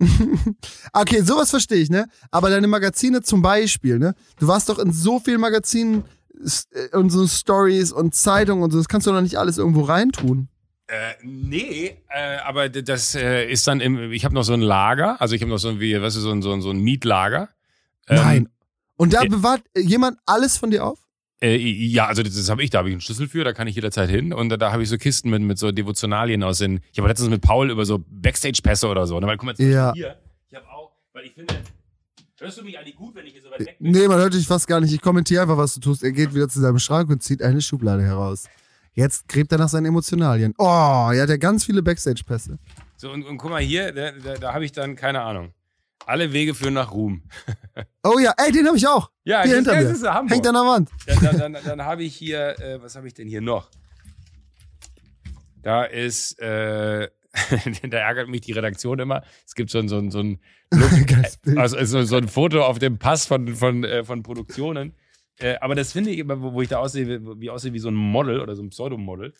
Okay, 0.92 1.22
sowas 1.22 1.50
verstehe 1.50 1.78
ich, 1.78 1.90
ne? 1.90 2.06
Aber 2.30 2.50
deine 2.50 2.66
Magazine 2.66 3.22
zum 3.22 3.42
Beispiel, 3.42 3.98
ne? 3.98 4.14
Du 4.38 4.48
warst 4.48 4.68
doch 4.68 4.78
in 4.78 4.92
so 4.92 5.20
vielen 5.20 5.40
Magazinen 5.40 6.04
äh, 6.72 6.96
und 6.96 7.10
so 7.10 7.26
Stories 7.26 7.92
und 7.92 8.14
Zeitungen 8.14 8.64
und 8.64 8.72
so, 8.72 8.78
das 8.78 8.88
kannst 8.88 9.06
du 9.06 9.12
doch 9.12 9.20
nicht 9.20 9.36
alles 9.36 9.58
irgendwo 9.58 9.82
reintun. 9.82 10.48
Äh, 10.88 11.14
nee, 11.22 11.96
äh, 12.08 12.38
aber 12.44 12.68
das 12.68 13.14
äh, 13.14 13.50
ist 13.50 13.66
dann 13.66 13.80
im, 13.80 14.12
ich 14.12 14.24
habe 14.24 14.34
noch 14.34 14.42
so 14.42 14.52
ein 14.52 14.60
Lager, 14.60 15.20
also 15.20 15.34
ich 15.34 15.40
habe 15.40 15.50
noch 15.50 15.58
so 15.58 15.68
ein, 15.68 15.80
wie, 15.80 16.00
weißt 16.00 16.16
du, 16.16 16.20
so 16.20 16.30
ein, 16.32 16.42
so 16.42 16.52
ein, 16.52 16.60
so 16.60 16.70
ein 16.70 16.80
Mietlager. 16.80 17.48
Ähm, 18.08 18.16
Nein. 18.16 18.48
Und 19.02 19.12
da 19.12 19.22
ja. 19.22 19.28
bewahrt 19.28 19.62
äh, 19.74 19.80
jemand 19.80 20.18
alles 20.26 20.56
von 20.56 20.70
dir 20.70 20.84
auf? 20.86 20.98
Äh, 21.42 21.56
ja, 21.56 22.06
also 22.06 22.22
das, 22.22 22.36
das 22.36 22.48
habe 22.48 22.62
ich, 22.62 22.70
da 22.70 22.78
habe 22.78 22.88
ich 22.88 22.92
einen 22.92 23.00
Schlüssel 23.00 23.26
für, 23.26 23.42
da 23.42 23.52
kann 23.52 23.66
ich 23.66 23.74
jederzeit 23.74 24.08
hin. 24.08 24.32
Und 24.32 24.48
da, 24.48 24.56
da 24.56 24.70
habe 24.70 24.84
ich 24.84 24.88
so 24.88 24.96
Kisten 24.96 25.28
mit, 25.28 25.42
mit 25.42 25.58
so 25.58 25.72
Devotionalien 25.72 26.44
aus 26.44 26.58
den. 26.58 26.80
Ich 26.92 26.98
habe 26.98 27.08
letztens 27.08 27.28
mit 27.28 27.42
Paul 27.42 27.70
über 27.70 27.84
so 27.84 28.04
Backstage-Pässe 28.08 28.86
oder 28.86 29.08
so. 29.08 29.18
Ne? 29.18 29.26
Weil, 29.26 29.36
guck 29.38 29.46
mal, 29.46 29.54
Ja. 29.58 29.92
Hier, 29.92 30.16
ich 30.48 30.54
habe 30.54 30.68
auch, 30.68 30.92
weil 31.12 31.24
ich 31.24 31.32
finde, 31.32 31.54
hörst 32.38 32.58
du 32.58 32.62
mich 32.62 32.78
eigentlich 32.78 32.94
gut, 32.94 33.16
wenn 33.16 33.26
ich 33.26 33.32
hier 33.32 33.42
so 33.42 33.50
weit 33.50 33.58
weg 33.58 33.76
bin? 33.80 33.90
Nee, 33.90 34.06
man 34.06 34.18
hört 34.18 34.34
dich 34.34 34.46
fast 34.46 34.68
gar 34.68 34.80
nicht. 34.80 34.94
Ich 34.94 35.00
kommentiere 35.00 35.42
einfach, 35.42 35.56
was 35.56 35.74
du 35.74 35.80
tust. 35.80 36.04
Er 36.04 36.12
geht 36.12 36.32
wieder 36.32 36.48
zu 36.48 36.60
seinem 36.60 36.78
Schrank 36.78 37.10
und 37.10 37.24
zieht 37.24 37.42
eine 37.42 37.60
Schublade 37.60 38.04
heraus. 38.04 38.44
Jetzt 38.94 39.26
gräbt 39.26 39.50
er 39.50 39.58
nach 39.58 39.68
seinen 39.68 39.86
Emotionalien. 39.86 40.54
Oh, 40.58 41.10
er 41.12 41.22
hat 41.22 41.28
ja 41.28 41.38
ganz 41.38 41.64
viele 41.64 41.82
Backstage-Pässe. 41.82 42.58
So, 42.96 43.10
und, 43.10 43.24
und 43.24 43.38
guck 43.38 43.50
mal 43.50 43.62
hier, 43.62 43.90
da, 43.90 44.12
da, 44.12 44.34
da 44.34 44.54
habe 44.54 44.64
ich 44.64 44.70
dann, 44.70 44.94
keine 44.94 45.22
Ahnung. 45.22 45.52
Alle 46.06 46.32
Wege 46.32 46.54
führen 46.54 46.74
nach 46.74 46.92
Ruhm. 46.92 47.22
Oh 48.04 48.18
ja, 48.18 48.34
ey, 48.36 48.50
den 48.50 48.66
habe 48.66 48.76
ich 48.76 48.86
auch. 48.86 49.10
Ja, 49.22 49.44
Hier 49.44 49.54
hinter 49.54 49.74
mir. 49.74 49.88
ist 49.88 50.04
Hamburg. 50.04 50.34
Hängt 50.34 50.46
an 50.46 50.54
der 50.54 50.62
Wand. 50.64 50.90
Dann, 51.06 51.38
dann, 51.38 51.52
dann, 51.52 51.64
dann 51.64 51.82
habe 51.84 52.02
ich 52.02 52.16
hier, 52.16 52.58
äh, 52.58 52.82
was 52.82 52.96
habe 52.96 53.06
ich 53.06 53.14
denn 53.14 53.28
hier 53.28 53.40
noch? 53.40 53.70
Da 55.62 55.84
ist, 55.84 56.38
äh, 56.40 57.08
da 57.88 57.96
ärgert 57.96 58.28
mich 58.28 58.40
die 58.40 58.52
Redaktion 58.52 58.98
immer. 58.98 59.22
Es 59.46 59.54
gibt 59.54 59.70
so 59.70 59.78
ein, 59.78 59.88
so 59.88 59.98
ein, 59.98 60.10
so 60.10 60.18
ein, 60.18 60.40
Bild. 60.70 61.38
also 61.56 61.82
so, 61.84 62.02
so 62.02 62.16
ein 62.16 62.26
Foto 62.26 62.64
auf 62.64 62.80
dem 62.80 62.98
Pass 62.98 63.24
von, 63.24 63.54
von, 63.54 63.84
äh, 63.84 64.04
von 64.04 64.24
Produktionen. 64.24 64.94
Äh, 65.38 65.56
aber 65.60 65.76
das 65.76 65.92
finde 65.92 66.10
ich 66.10 66.18
immer, 66.18 66.42
wo, 66.42 66.52
wo 66.52 66.62
ich 66.62 66.68
da 66.68 66.78
aussehe, 66.78 67.06
wie, 67.06 67.40
wie 67.40 67.50
aussehe 67.50 67.72
wie 67.72 67.78
so 67.78 67.88
ein 67.88 67.94
Model 67.94 68.40
oder 68.40 68.56
so 68.56 68.62
ein 68.62 68.70
Pseudomodel. 68.70 69.32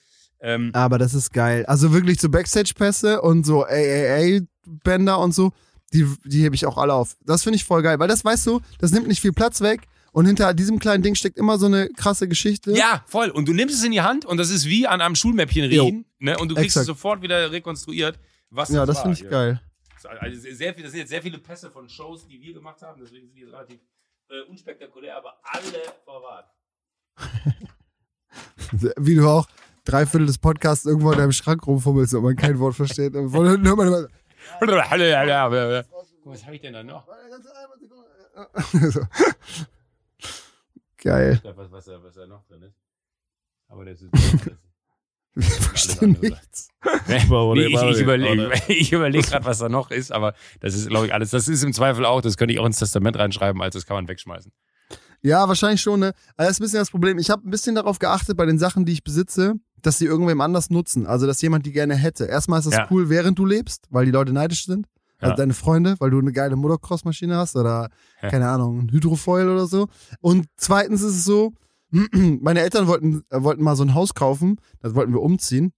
Ähm, 0.42 0.70
Aber 0.74 0.98
das 0.98 1.14
ist 1.14 1.32
geil. 1.32 1.64
Also 1.66 1.92
wirklich 1.92 2.20
so 2.20 2.28
Backstage-Pässe 2.28 3.22
und 3.22 3.46
so 3.46 3.64
AAA-Bänder 3.64 5.18
und 5.20 5.32
so, 5.32 5.52
die, 5.92 6.06
die 6.24 6.42
hebe 6.42 6.54
ich 6.54 6.66
auch 6.66 6.78
alle 6.78 6.94
auf. 6.94 7.16
Das 7.24 7.42
finde 7.42 7.56
ich 7.56 7.64
voll 7.64 7.82
geil, 7.82 7.98
weil 7.98 8.08
das, 8.08 8.24
weißt 8.24 8.46
du, 8.46 8.60
das 8.78 8.90
nimmt 8.92 9.08
nicht 9.08 9.20
viel 9.20 9.32
Platz 9.32 9.60
weg 9.60 9.82
und 10.12 10.26
hinter 10.26 10.52
diesem 10.54 10.78
kleinen 10.78 11.02
Ding 11.02 11.14
steckt 11.14 11.38
immer 11.38 11.58
so 11.58 11.66
eine 11.66 11.88
krasse 11.90 12.28
Geschichte. 12.28 12.72
Ja, 12.72 13.04
voll. 13.06 13.30
Und 13.30 13.48
du 13.48 13.52
nimmst 13.52 13.74
es 13.76 13.84
in 13.84 13.92
die 13.92 14.00
Hand 14.02 14.24
und 14.24 14.36
das 14.36 14.50
ist 14.50 14.66
wie 14.66 14.86
an 14.86 15.00
einem 15.00 15.14
Schulmäppchen 15.14 15.64
riechen. 15.64 16.04
Ne? 16.18 16.38
Und 16.38 16.48
du 16.48 16.54
kriegst 16.54 16.76
Exakt. 16.76 16.82
es 16.82 16.86
sofort 16.86 17.22
wieder 17.22 17.50
rekonstruiert, 17.50 18.18
was 18.50 18.68
Ja, 18.70 18.84
das 18.86 19.00
finde 19.00 19.14
ich 19.14 19.20
Ja. 19.22 19.30
geil. 19.30 19.60
Also 20.20 20.40
sehr 20.40 20.74
viel, 20.74 20.82
das 20.82 20.92
sind 20.92 21.00
jetzt 21.00 21.10
sehr 21.10 21.22
viele 21.22 21.38
Pässe 21.38 21.70
von 21.70 21.88
Shows, 21.88 22.26
die 22.26 22.40
wir 22.40 22.52
gemacht 22.54 22.82
haben, 22.82 23.00
deswegen 23.00 23.26
sind 23.28 23.36
die 23.36 23.42
jetzt 23.42 23.52
relativ 23.52 23.78
äh, 24.28 24.50
unspektakulär, 24.50 25.16
aber 25.16 25.34
alle 25.44 25.82
verwahrt. 26.04 26.50
Wie 28.96 29.14
du 29.14 29.28
auch 29.28 29.46
drei 29.84 30.06
Viertel 30.06 30.26
des 30.26 30.38
Podcasts 30.38 30.86
irgendwo 30.86 31.12
in 31.12 31.18
deinem 31.18 31.32
Schrank 31.32 31.66
rumfummelst 31.66 32.14
und 32.14 32.22
man 32.22 32.36
kein 32.36 32.58
Wort 32.58 32.74
versteht. 32.74 33.14
Und 33.14 33.32
Guck 33.32 33.76
mal, 33.76 34.08
was 36.24 36.44
habe 36.44 36.54
ich 36.56 36.62
denn 36.62 36.72
da 36.72 36.82
noch? 36.82 37.06
so. 38.72 39.00
Geil. 41.02 41.34
Ich 41.34 41.42
glaub, 41.42 41.56
was, 41.56 41.72
was, 41.72 41.84
da, 41.84 42.02
was 42.02 42.14
da 42.14 42.26
noch 42.26 42.44
drin 42.46 42.62
ist. 42.62 42.76
Aber 43.68 43.84
das 43.84 44.02
ist. 44.02 44.12
Wir 45.34 45.44
verstehen 45.44 46.18
nichts. 46.20 46.68
Nee, 47.08 47.16
ich 47.16 47.82
ich 47.82 48.00
überlege 48.00 48.52
ich 48.68 48.92
überleg 48.92 49.24
gerade, 49.24 49.46
was 49.46 49.58
da 49.58 49.70
noch 49.70 49.90
ist, 49.90 50.12
aber 50.12 50.34
das 50.60 50.74
ist, 50.74 50.88
glaube 50.88 51.06
ich, 51.06 51.14
alles. 51.14 51.30
Das 51.30 51.48
ist 51.48 51.62
im 51.62 51.72
Zweifel 51.72 52.04
auch, 52.04 52.20
das 52.20 52.36
könnte 52.36 52.52
ich 52.52 52.60
auch 52.60 52.66
ins 52.66 52.78
Testament 52.78 53.18
reinschreiben, 53.18 53.62
als 53.62 53.72
das 53.72 53.86
kann 53.86 53.94
man 53.96 54.08
wegschmeißen. 54.08 54.52
Ja, 55.22 55.48
wahrscheinlich 55.48 55.80
schon, 55.80 56.00
ne? 56.00 56.12
Aber 56.36 56.48
das 56.48 56.50
ist 56.50 56.60
ein 56.60 56.64
bisschen 56.64 56.80
das 56.80 56.90
Problem. 56.90 57.18
Ich 57.18 57.30
habe 57.30 57.48
ein 57.48 57.50
bisschen 57.50 57.74
darauf 57.74 57.98
geachtet 57.98 58.36
bei 58.36 58.44
den 58.44 58.58
Sachen, 58.58 58.84
die 58.84 58.92
ich 58.92 59.04
besitze, 59.04 59.54
dass 59.82 59.98
sie 59.98 60.06
irgendwem 60.06 60.40
anders 60.40 60.70
nutzen. 60.70 61.06
Also, 61.06 61.26
dass 61.26 61.42
jemand 61.42 61.66
die 61.66 61.72
gerne 61.72 61.94
hätte. 61.94 62.24
Erstmal 62.24 62.60
ist 62.60 62.66
das 62.66 62.74
Ja. 62.74 62.86
cool, 62.90 63.08
während 63.08 63.38
du 63.38 63.44
lebst, 63.44 63.86
weil 63.90 64.04
die 64.06 64.10
Leute 64.12 64.32
neidisch 64.32 64.64
sind. 64.66 64.86
Also 65.18 65.32
Ja. 65.32 65.36
deine 65.36 65.54
Freunde, 65.54 65.94
weil 65.98 66.10
du 66.10 66.18
eine 66.18 66.32
geile 66.32 66.56
Motocross-Maschine 66.56 67.36
hast 67.36 67.54
oder, 67.56 67.90
Ja. 68.22 68.30
keine 68.30 68.48
Ahnung, 68.48 68.80
ein 68.80 68.90
Hydrofoil 68.92 69.48
oder 69.48 69.66
so. 69.66 69.88
Und 70.20 70.46
zweitens 70.56 71.02
ist 71.02 71.16
es 71.16 71.24
so, 71.24 71.52
meine 72.12 72.60
Eltern 72.60 72.86
wollten, 72.86 73.22
äh, 73.30 73.42
wollten 73.42 73.62
mal 73.62 73.76
so 73.76 73.84
ein 73.84 73.94
Haus 73.94 74.14
kaufen, 74.14 74.56
das 74.80 74.94
wollten 74.94 75.12
wir 75.12 75.20
umziehen. 75.22 75.72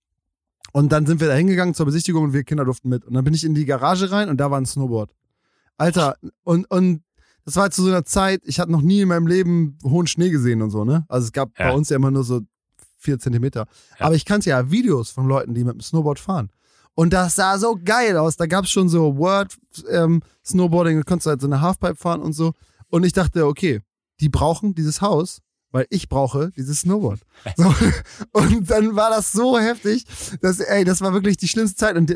Und 0.73 0.93
dann 0.93 1.07
sind 1.07 1.21
wir 1.21 1.29
da 1.29 1.35
hingegangen 1.35 1.75
zur 1.75 1.87
Besichtigung 1.87 2.25
und 2.25 2.33
wir 2.33 2.43
Kinder 2.45 2.65
durften 2.65 2.89
mit. 2.89 3.05
Und 3.05 3.15
dann 3.15 3.25
bin 3.25 3.35
ich 3.35 3.45
in 3.45 3.55
die 3.55 3.65
Garage 3.67 4.11
rein 4.11 4.29
und 4.29 4.39
da 4.39 4.51
war 4.51 4.59
ein 4.61 4.67
Snowboard. 4.67 5.11
Alter, 5.77 6.17
und, 6.45 6.71
und 6.71 7.03
das 7.45 7.57
war 7.57 7.71
zu 7.71 7.83
so 7.83 7.89
einer 7.89 8.05
Zeit, 8.05 8.41
ich 8.45 8.59
hatte 8.61 8.73
noch 8.73 8.81
nie 8.81 9.01
in 9.03 9.09
meinem 9.09 9.27
Leben 9.27 9.77
hohen 9.85 10.07
Schnee 10.07 10.31
gesehen 10.31 10.63
und 10.63 10.71
so, 10.71 10.85
ne? 10.85 11.05
Also 11.09 11.27
es 11.27 11.33
gab 11.33 11.51
Ja. 11.59 11.69
bei 11.69 11.75
uns 11.75 11.91
ja 11.91 11.97
immer 11.97 12.11
nur 12.11 12.25
so 12.25 12.41
vier 13.05 13.19
Zentimeter. 13.19 13.67
Ja. 13.99 14.07
Aber 14.07 14.15
ich 14.15 14.25
kannte 14.25 14.51
ja 14.51 14.71
Videos 14.71 15.11
von 15.11 15.29
Leuten, 15.29 15.55
die 15.55 15.65
mit 15.65 15.75
dem 15.75 15.81
Snowboard 15.81 16.19
fahren. 16.19 16.51
Und 16.95 17.13
das 17.13 17.35
sah 17.35 17.59
so 17.59 17.79
geil 17.83 18.17
aus. 18.17 18.37
Da 18.37 18.47
gab 18.47 18.65
es 18.65 18.71
schon 18.71 18.89
so 18.89 19.17
Word 19.17 19.57
ähm, 19.91 20.23
Snowboarding, 20.45 20.99
da 20.99 21.03
konntest 21.03 21.27
du 21.27 21.31
halt 21.31 21.41
so 21.41 21.47
eine 21.47 21.61
Halfpipe 21.61 21.97
fahren 21.97 22.23
und 22.23 22.33
so. 22.33 22.53
Und 22.89 23.05
ich 23.05 23.13
dachte, 23.13 23.47
okay, 23.47 23.81
die 24.21 24.29
brauchen 24.29 24.75
dieses 24.75 25.01
Haus, 25.01 25.41
weil 25.73 25.87
ich 25.91 26.09
brauche 26.09 26.51
dieses 26.57 26.81
Snowboard. 26.81 27.21
So. 27.57 27.75
Und 28.33 28.71
dann 28.71 28.95
war 28.95 29.11
das 29.11 29.33
so 29.33 29.59
heftig, 29.59 30.05
dass, 30.41 30.61
ey, 30.61 30.85
das 30.85 31.01
war 31.01 31.13
wirklich 31.13 31.37
die 31.37 31.49
schlimmste 31.49 31.77
Zeit. 31.77 31.97
Und 31.97 32.11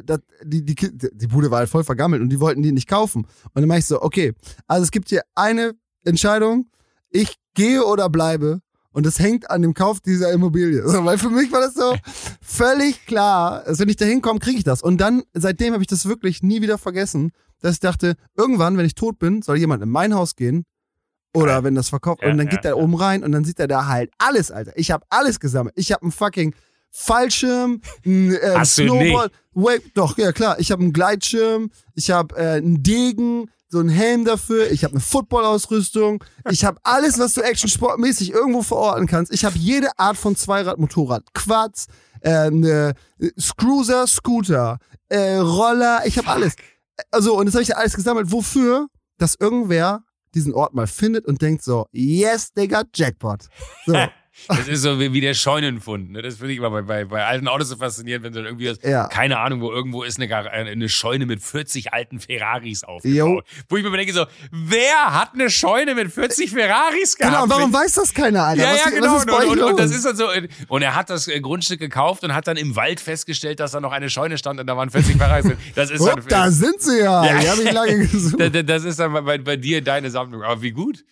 die, 0.45 0.64
die, 0.64 0.74
die, 0.74 1.09
die 1.12 1.26
Bude 1.26 1.51
war 1.51 1.59
halt 1.59 1.68
voll 1.68 1.84
vergammelt 1.84 2.22
und 2.22 2.28
die 2.28 2.41
wollten 2.41 2.62
die 2.62 2.72
nicht 2.72 2.89
kaufen. 2.89 3.26
Und 3.53 3.61
dann 3.61 3.66
mach 3.66 3.76
ich 3.76 3.86
so, 3.86 4.01
okay, 4.01 4.32
also 4.68 4.84
es 4.84 4.93
gibt 4.93 5.09
hier 5.09 5.22
eine 5.34 5.74
Entscheidung, 6.05 6.70
ich 7.11 7.34
gehe 7.55 7.84
oder 7.84 8.09
bleibe. 8.09 8.61
Und 8.99 9.07
das 9.07 9.20
hängt 9.20 9.49
an 9.49 9.62
dem 9.62 9.74
Kauf 9.74 10.01
dieser 10.01 10.32
Immobilie. 10.32 10.82
So, 10.84 11.05
weil 11.05 11.18
für 11.18 11.30
mich 11.30 11.53
war 11.53 11.61
das 11.61 11.74
so 11.74 11.94
völlig 12.42 13.07
klar, 13.07 13.62
dass 13.64 13.78
wenn 13.78 13.88
ich 13.88 13.94
da 13.94 14.05
hinkomme, 14.05 14.40
kriege 14.40 14.59
ich 14.59 14.64
das. 14.64 14.82
Und 14.82 15.01
dann, 15.01 15.22
seitdem 15.34 15.72
habe 15.72 15.84
ich 15.84 15.86
das 15.86 16.07
wirklich 16.07 16.42
nie 16.42 16.62
wieder 16.62 16.78
vergessen, 16.78 17.30
dass 17.61 17.74
ich 17.74 17.78
dachte, 17.78 18.16
irgendwann, 18.36 18.76
wenn 18.76 18.84
ich 18.84 18.96
tot 18.96 19.20
bin, 19.20 19.40
soll 19.40 19.57
jemand 19.57 19.84
in 19.84 19.88
mein 19.88 20.16
Haus 20.16 20.34
gehen 20.34 20.64
oder 21.32 21.62
wenn 21.62 21.76
das 21.76 21.90
verkauft 21.90 22.22
Ja, 22.24 22.30
und 22.32 22.38
dann 22.38 22.49
ja, 22.49 22.51
geht 22.51 22.64
er 22.64 22.72
ja. 22.72 22.82
oben 22.82 22.96
rein 22.96 23.22
und 23.22 23.30
dann 23.30 23.44
sieht 23.44 23.61
er 23.61 23.68
da 23.68 23.86
halt 23.86 24.11
alles, 24.18 24.51
Alter. 24.51 24.72
Ich 24.74 24.90
habe 24.90 25.07
alles 25.11 25.38
gesammelt. 25.38 25.76
Ich 25.78 25.92
habe 25.92 26.03
einen 26.03 26.11
fucking 26.11 26.53
Fallschirm, 26.90 27.80
ein 28.05 28.34
äh, 28.34 28.64
Snowboard, 28.64 29.30
Wave, 29.53 29.82
doch, 29.94 30.18
ja 30.18 30.32
klar. 30.32 30.59
Ich 30.59 30.72
habe 30.72 30.82
einen 30.82 30.92
Gleitschirm, 30.92 31.70
ich 31.94 32.11
habe 32.11 32.34
äh, 32.34 32.57
einen 32.57 32.82
Degen, 32.82 33.49
so 33.69 33.79
einen 33.81 33.89
Helm 33.89 34.25
dafür, 34.25 34.71
ich 34.71 34.85
habe 34.85 34.93
eine 34.95 35.01
Footballausrüstung, 35.01 36.25
ich 36.51 36.64
habe 36.64 36.79
alles, 36.83 37.19
was 37.19 37.35
du 37.35 37.43
actionsportmäßig 37.43 38.33
irgendwo 38.33 38.62
verorten 38.62 39.07
kannst. 39.07 39.33
Ich 39.33 39.45
habe 39.45 39.59
jede 39.59 39.99
Art 39.99 40.16
von 40.16 40.37
Zweiradmotorrad, 40.37 41.35
Quads, 41.35 41.87
äh, 42.21 42.31
eine 42.31 42.95
Cruiser, 43.57 44.07
Scooter, 44.07 44.79
äh, 45.09 45.37
Roller, 45.37 46.03
ich 46.07 46.16
habe 46.19 46.29
alles. 46.29 46.55
Also 47.11 47.39
und 47.39 47.47
das 47.47 47.55
habe 47.55 47.62
ich 47.62 47.69
ja 47.69 47.77
alles 47.77 47.95
gesammelt. 47.95 48.33
Wofür? 48.33 48.89
Dass 49.19 49.35
irgendwer 49.39 50.03
diesen 50.35 50.55
Ort 50.55 50.75
mal 50.75 50.87
findet 50.87 51.27
und 51.27 51.43
denkt 51.43 51.62
so, 51.62 51.87
yes, 51.93 52.53
Digga, 52.53 52.85
Jackpot. 52.95 53.49
So. 53.87 53.95
Das 54.47 54.68
ist 54.68 54.82
so 54.82 54.99
wie, 55.01 55.12
wie 55.12 55.20
der 55.20 55.34
Scheunenfund. 55.34 56.12
Ne? 56.12 56.22
Das 56.22 56.36
finde 56.36 56.53
ich 56.53 56.59
immer 56.59 56.70
bei, 56.70 56.82
bei, 56.82 57.05
bei 57.05 57.24
alten 57.24 57.49
Autos 57.49 57.68
so 57.68 57.76
faszinierend, 57.76 58.24
wenn 58.24 58.32
du 58.32 58.39
dann 58.39 58.47
irgendwie 58.47 58.68
hast, 58.70 58.84
Ja. 58.84 59.09
keine 59.09 59.39
Ahnung, 59.41 59.61
wo 59.61 59.70
irgendwo 59.72 60.03
ist 60.05 60.18
eine, 60.20 60.30
äh, 60.30 60.36
eine 60.36 60.89
Scheune 60.89 61.26
mit 61.26 61.43
40 61.43 61.93
alten 61.93 62.20
Ferraris 62.20 62.84
aufgebaut. 62.84 63.45
Wo 63.68 63.76
ich 63.76 63.82
mir 63.84 63.97
denke 63.97 64.12
so, 64.12 64.26
wer 64.51 65.14
hat 65.14 65.34
eine 65.34 65.51
Scheune 65.51 65.95
mit 65.95 66.12
40 66.12 66.51
Ferraris 66.51 67.16
gehabt? 67.16 67.45
Genau, 67.45 67.55
warum 67.57 67.72
weiß 67.72 67.95
das 67.95 68.14
keiner, 68.14 68.45
Alter? 68.45 68.62
ja, 68.62 68.72
was, 68.72 68.84
ja, 68.84 68.91
genau. 68.91 69.16
und, 69.16 69.59
und, 69.59 69.62
und 69.62 69.78
das 69.78 69.91
ist 69.91 70.05
dann 70.05 70.16
so. 70.16 70.28
Und 70.68 70.82
er 70.82 70.95
hat 70.95 71.11
das 71.11 71.28
äh, 71.28 71.41
Grundstück 71.41 71.80
gekauft 71.80 72.24
und 72.24 72.34
hat 72.34 72.47
dann 72.47 72.57
im 72.57 72.76
Wald 72.76 73.01
festgestellt, 73.01 73.61
dass 73.61 73.72
da 73.72 73.80
noch 73.80 73.93
eine 73.93 74.09
Scheune 74.11 74.39
stand 74.39 74.61
und 74.61 74.66
da 74.66 74.76
waren 74.76 74.91
40 74.91 75.16
Ferraris. 75.16 75.47
Das 75.74 75.91
ist 75.91 76.05
dann, 76.05 76.16
Hup, 76.20 76.28
da 76.28 76.51
sind 76.51 76.80
sie 76.80 77.01
ja. 77.01 77.24
Ja. 77.24 77.41
Die 77.41 77.49
habe 77.51 77.62
ich 77.62 77.72
lange 77.72 77.99
gesucht. 78.09 78.41
das, 78.41 78.64
das 78.66 78.84
ist 78.84 78.99
dann 78.99 79.12
bei, 79.24 79.39
bei 79.39 79.57
dir 79.57 79.82
deine 79.82 80.11
Sammlung. 80.11 80.43
Aber 80.43 80.62
wie 80.62 80.70
gut. 80.72 81.05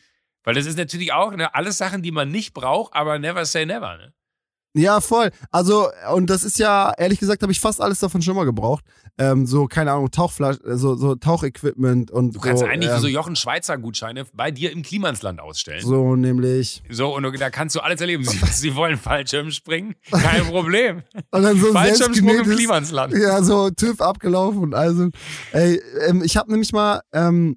Weil 0.47 0.55
das 0.55 0.65
ist 0.65 0.79
natürlich 0.79 1.13
auch 1.13 1.35
ne, 1.35 1.55
alles 1.55 1.77
Sachen, 1.77 2.03
die 2.03 2.13
man 2.13 2.31
nicht 2.31 2.55
braucht, 2.55 2.95
aber 2.95 3.19
never 3.19 3.45
say 3.45 3.67
never. 3.67 3.97
Ne? 3.97 4.13
Ja, 4.77 5.01
voll. 5.01 5.31
Also, 5.51 5.89
und 6.15 6.31
das 6.31 6.45
ist 6.45 6.59
ja, 6.59 6.93
ehrlich 6.99 7.19
gesagt, 7.19 7.43
habe 7.43 7.51
ich 7.51 7.59
fast 7.59 7.81
alles 7.81 7.99
davon 7.99 8.23
schon 8.23 8.37
mal 8.37 8.45
gebraucht. 8.45 8.85
ähm, 9.19 9.47
so, 9.47 9.67
keine 9.67 9.91
Ahnung, 9.91 10.11
Tauchflasch, 10.11 10.59
äh, 10.65 10.77
so, 10.77 10.95
so 10.95 11.17
Tauchequipment 11.17 12.13
und 12.13 12.37
Du 12.37 12.41
kannst 12.41 12.61
so, 12.61 12.67
eigentlich 12.67 12.93
ähm, 12.93 13.01
so 13.01 13.09
Jochen 13.09 13.35
Schweizer 13.35 13.77
Gutscheine 13.79 14.27
bei 14.35 14.53
dir 14.53 14.71
im 14.71 14.83
Klimansland 14.83 15.41
ausstellen. 15.41 15.81
So, 15.81 15.89
so 15.89 16.17
nämlich. 16.17 16.83
und 16.91 17.41
da 17.41 17.51
kannst 17.51 17.75
du 17.75 17.81
alles 17.81 18.01
erleben. 18.01 18.23
Sie, 18.23 18.39
sie 18.53 18.77
wollen 18.77 18.99
Fallschirm 18.99 19.51
springen? 19.51 19.97
Kein 20.13 20.45
Problem. 20.45 21.03
Und 21.33 21.43
dann 21.43 21.59
so 21.59 21.73
Fallschirmsprung 21.73 22.39
im 22.39 22.45
Klimansland. 22.45 23.15
Ja, 23.15 23.43
so 23.43 23.71
TÜV 23.71 24.01
abgelaufen 24.01 24.61
und 24.61 24.75
also. 24.75 25.09
Ey, 25.53 25.81
ähm, 26.07 26.23
ich 26.23 26.37
habe 26.37 26.53
nämlich 26.53 26.73
mal 26.73 27.01
ähm, 27.13 27.57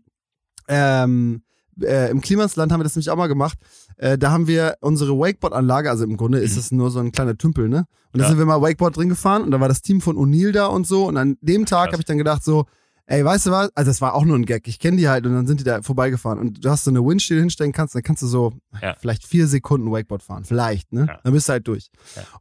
ähm, 0.69 1.43
äh, 1.83 2.09
im 2.09 2.21
Klimasland 2.21 2.71
haben 2.71 2.79
wir 2.79 2.83
das 2.83 2.95
nämlich 2.95 3.09
auch 3.09 3.15
mal 3.17 3.27
gemacht. 3.27 3.57
Äh, 3.97 4.17
da 4.17 4.31
haben 4.31 4.47
wir 4.47 4.75
unsere 4.81 5.17
Wakeboard-Anlage, 5.17 5.89
also 5.89 6.03
im 6.03 6.17
Grunde 6.17 6.39
ist 6.39 6.57
es 6.57 6.71
nur 6.71 6.91
so 6.91 6.99
ein 6.99 7.11
kleiner 7.11 7.37
Tümpel, 7.37 7.67
ne? 7.69 7.85
Und 8.13 8.19
da 8.19 8.23
Ja. 8.25 8.29
sind 8.29 8.37
wir 8.39 8.45
mal 8.45 8.61
Wakeboard 8.61 8.95
drin 8.97 9.09
gefahren 9.09 9.43
und 9.43 9.51
da 9.51 9.59
war 9.59 9.67
das 9.67 9.81
Team 9.81 10.01
von 10.01 10.15
O'Neill 10.17 10.51
da 10.51 10.67
und 10.67 10.87
so. 10.87 11.07
Und 11.07 11.17
an 11.17 11.37
dem 11.41 11.65
Tag 11.65 11.91
habe 11.91 11.99
ich 12.01 12.05
dann 12.05 12.17
gedacht 12.17 12.43
so, 12.43 12.65
ey, 13.05 13.25
weißt 13.25 13.47
du 13.47 13.51
was? 13.51 13.69
Also 13.75 13.89
das 13.89 14.01
war 14.01 14.13
auch 14.13 14.23
nur 14.23 14.35
ein 14.37 14.45
Gag. 14.45 14.67
Ich 14.67 14.79
kenne 14.79 14.97
die 14.97 15.09
halt 15.09 15.25
und 15.25 15.33
dann 15.33 15.47
sind 15.47 15.59
die 15.59 15.63
da 15.63 15.81
vorbeigefahren. 15.81 16.39
Und 16.39 16.63
du 16.63 16.69
hast 16.69 16.83
so 16.83 16.91
eine 16.91 16.99
du 16.99 17.09
hinstellen 17.09 17.71
kannst, 17.71 17.95
dann 17.95 18.03
kannst 18.03 18.21
du 18.21 18.27
so 18.27 18.53
Ja. 18.81 18.95
vielleicht 18.99 19.25
vier 19.25 19.47
Sekunden 19.47 19.91
Wakeboard 19.91 20.21
fahren. 20.23 20.43
Vielleicht, 20.45 20.93
ne? 20.93 21.05
Ja. 21.07 21.19
Dann 21.23 21.33
bist 21.33 21.49
du 21.49 21.53
halt 21.53 21.67
durch. 21.67 21.89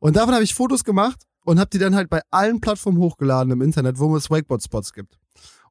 Und 0.00 0.16
davon 0.16 0.34
habe 0.34 0.44
ich 0.44 0.54
Fotos 0.54 0.84
gemacht 0.84 1.22
und 1.44 1.58
habe 1.58 1.70
die 1.70 1.78
dann 1.78 1.94
halt 1.94 2.10
bei 2.10 2.20
allen 2.30 2.60
Plattformen 2.60 2.98
hochgeladen 2.98 3.50
im 3.52 3.62
Internet, 3.62 3.98
wo 3.98 4.14
es 4.16 4.30
Wakeboard-Spots 4.30 4.92
gibt. 4.92 5.18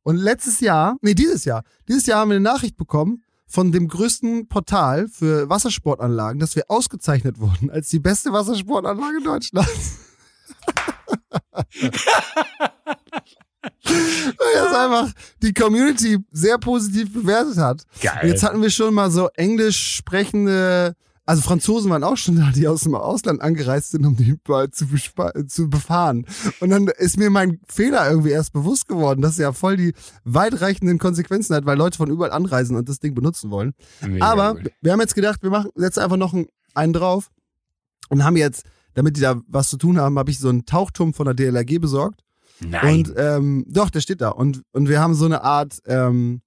Und 0.03 0.15
letztes 0.15 0.61
Jahr, 0.61 0.95
nee, 1.01 1.13
dieses 1.13 1.45
Jahr, 1.45 1.63
dieses 1.87 2.05
Jahr 2.05 2.21
haben 2.21 2.29
wir 2.29 2.35
eine 2.35 2.43
Nachricht 2.43 2.77
bekommen 2.77 3.23
von 3.47 3.71
dem 3.71 3.87
größten 3.87 4.47
Portal 4.47 5.07
für 5.07 5.49
Wassersportanlagen, 5.49 6.39
dass 6.39 6.55
wir 6.55 6.65
ausgezeichnet 6.67 7.39
wurden 7.39 7.69
als 7.69 7.89
die 7.89 7.99
beste 7.99 8.33
Wassersportanlage 8.33 9.21
Deutschlands. 9.23 9.97
Weil 13.83 14.53
das 14.53 14.73
einfach 14.73 15.13
die 15.41 15.53
Community 15.53 16.17
sehr 16.31 16.57
positiv 16.57 17.13
bewertet 17.13 17.57
hat. 17.57 17.83
Geil. 18.01 18.19
Und 18.21 18.29
jetzt 18.29 18.43
hatten 18.43 18.61
wir 18.61 18.69
schon 18.69 18.93
mal 18.93 19.09
so 19.11 19.29
englisch 19.35 19.95
sprechende, 19.95 20.95
also 21.27 21.41
Franzosen 21.41 21.91
waren 21.91 22.05
auch 22.05 22.15
schon 22.15 22.37
da, 22.37 22.51
die 22.51 22.69
aus 22.69 22.81
dem 22.81 22.95
Ausland 22.95 23.41
angereist 23.41 23.91
sind, 23.91 24.05
um 24.05 24.15
die 24.15 24.35
mal 24.47 24.71
zu, 24.71 24.87
zu 25.47 25.69
befahren. 25.69 26.25
Und 26.61 26.69
dann 26.69 26.87
ist 26.87 27.17
mir 27.17 27.29
mein 27.29 27.59
Fehler 27.67 28.09
irgendwie 28.09 28.29
erst 28.29 28.53
bewusst 28.53 28.87
geworden, 28.87 29.21
dass 29.21 29.37
er 29.37 29.47
ja 29.47 29.51
voll 29.51 29.75
die 29.75 29.93
weitreichenden 30.23 30.99
Konsequenzen 30.99 31.53
hat, 31.53 31.65
weil 31.65 31.77
Leute 31.77 31.97
von 31.97 32.09
überall 32.09 32.31
anreisen 32.31 32.77
und 32.77 32.87
das 32.87 32.99
Ding 32.99 33.13
benutzen 33.13 33.51
wollen. 33.51 33.73
Mega 34.01 34.25
Aber 34.25 34.55
gut. 34.55 34.71
wir 34.81 34.93
haben 34.93 35.01
jetzt 35.01 35.15
gedacht, 35.15 35.43
wir 35.43 35.49
machen 35.49 35.69
setzen 35.75 35.99
einfach 35.99 36.15
noch 36.15 36.33
einen, 36.33 36.47
einen 36.73 36.93
drauf 36.93 37.29
und 38.07 38.23
haben 38.23 38.37
jetzt, 38.37 38.63
damit 38.93 39.17
die 39.17 39.21
da 39.21 39.35
was 39.49 39.69
zu 39.69 39.75
tun 39.75 39.99
haben, 39.99 40.17
habe 40.17 40.31
ich 40.31 40.39
so 40.39 40.47
einen 40.47 40.65
Tauchturm 40.65 41.13
von 41.13 41.25
der 41.25 41.33
DLRG 41.33 41.81
besorgt. 41.81 42.23
Nein. 42.61 42.99
Und 42.99 43.13
ähm, 43.17 43.65
doch, 43.67 43.89
der 43.89 43.99
steht 43.99 44.21
da. 44.21 44.29
Und, 44.29 44.63
und 44.71 44.87
wir 44.87 45.01
haben 45.01 45.13
so 45.13 45.25
eine 45.25 45.43
Art, 45.43 45.79
ähm, 45.87 46.41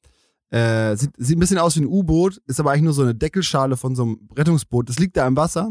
äh, 0.50 0.96
sieht, 0.96 1.10
sieht 1.16 1.36
ein 1.36 1.40
bisschen 1.40 1.58
aus 1.58 1.76
wie 1.76 1.80
ein 1.80 1.86
U-Boot, 1.86 2.40
ist 2.46 2.60
aber 2.60 2.72
eigentlich 2.72 2.82
nur 2.82 2.92
so 2.92 3.02
eine 3.02 3.14
Deckelschale 3.14 3.76
von 3.76 3.94
so 3.94 4.02
einem 4.02 4.28
Rettungsboot. 4.36 4.88
Das 4.88 4.98
liegt 4.98 5.16
da 5.16 5.26
im 5.26 5.36
Wasser 5.36 5.70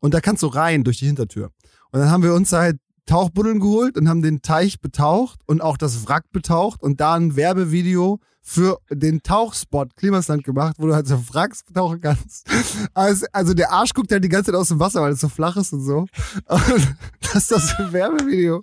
und 0.00 0.14
da 0.14 0.20
kannst 0.20 0.42
du 0.42 0.46
rein 0.48 0.84
durch 0.84 0.98
die 0.98 1.06
Hintertür. 1.06 1.50
Und 1.92 2.00
dann 2.00 2.10
haben 2.10 2.22
wir 2.22 2.34
uns 2.34 2.52
halt 2.52 2.78
Tauchbuddeln 3.06 3.60
geholt 3.60 3.98
und 3.98 4.08
haben 4.08 4.22
den 4.22 4.40
Teich 4.40 4.80
betaucht 4.80 5.40
und 5.46 5.60
auch 5.60 5.76
das 5.76 6.08
Wrack 6.08 6.32
betaucht 6.32 6.82
und 6.82 7.00
da 7.00 7.14
ein 7.14 7.36
Werbevideo 7.36 8.20
für 8.46 8.78
den 8.90 9.22
Tauchspot 9.22 9.96
Klimasland 9.96 10.44
gemacht, 10.44 10.76
wo 10.78 10.86
du 10.86 10.94
halt 10.94 11.06
so 11.06 11.18
Wracks 11.32 11.64
tauchen 11.74 12.02
kannst. 12.02 12.46
Also, 12.92 13.24
also 13.32 13.54
der 13.54 13.72
Arsch 13.72 13.94
guckt 13.94 14.12
halt 14.12 14.22
die 14.22 14.28
ganze 14.28 14.52
Zeit 14.52 14.60
aus 14.60 14.68
dem 14.68 14.78
Wasser, 14.80 15.00
weil 15.00 15.12
es 15.12 15.20
so 15.20 15.30
flach 15.30 15.56
ist 15.56 15.72
und 15.72 15.80
so. 15.80 15.96
Und 16.00 16.08
das 17.22 17.34
ist 17.36 17.50
das 17.50 17.92
Werbevideo. 17.92 18.62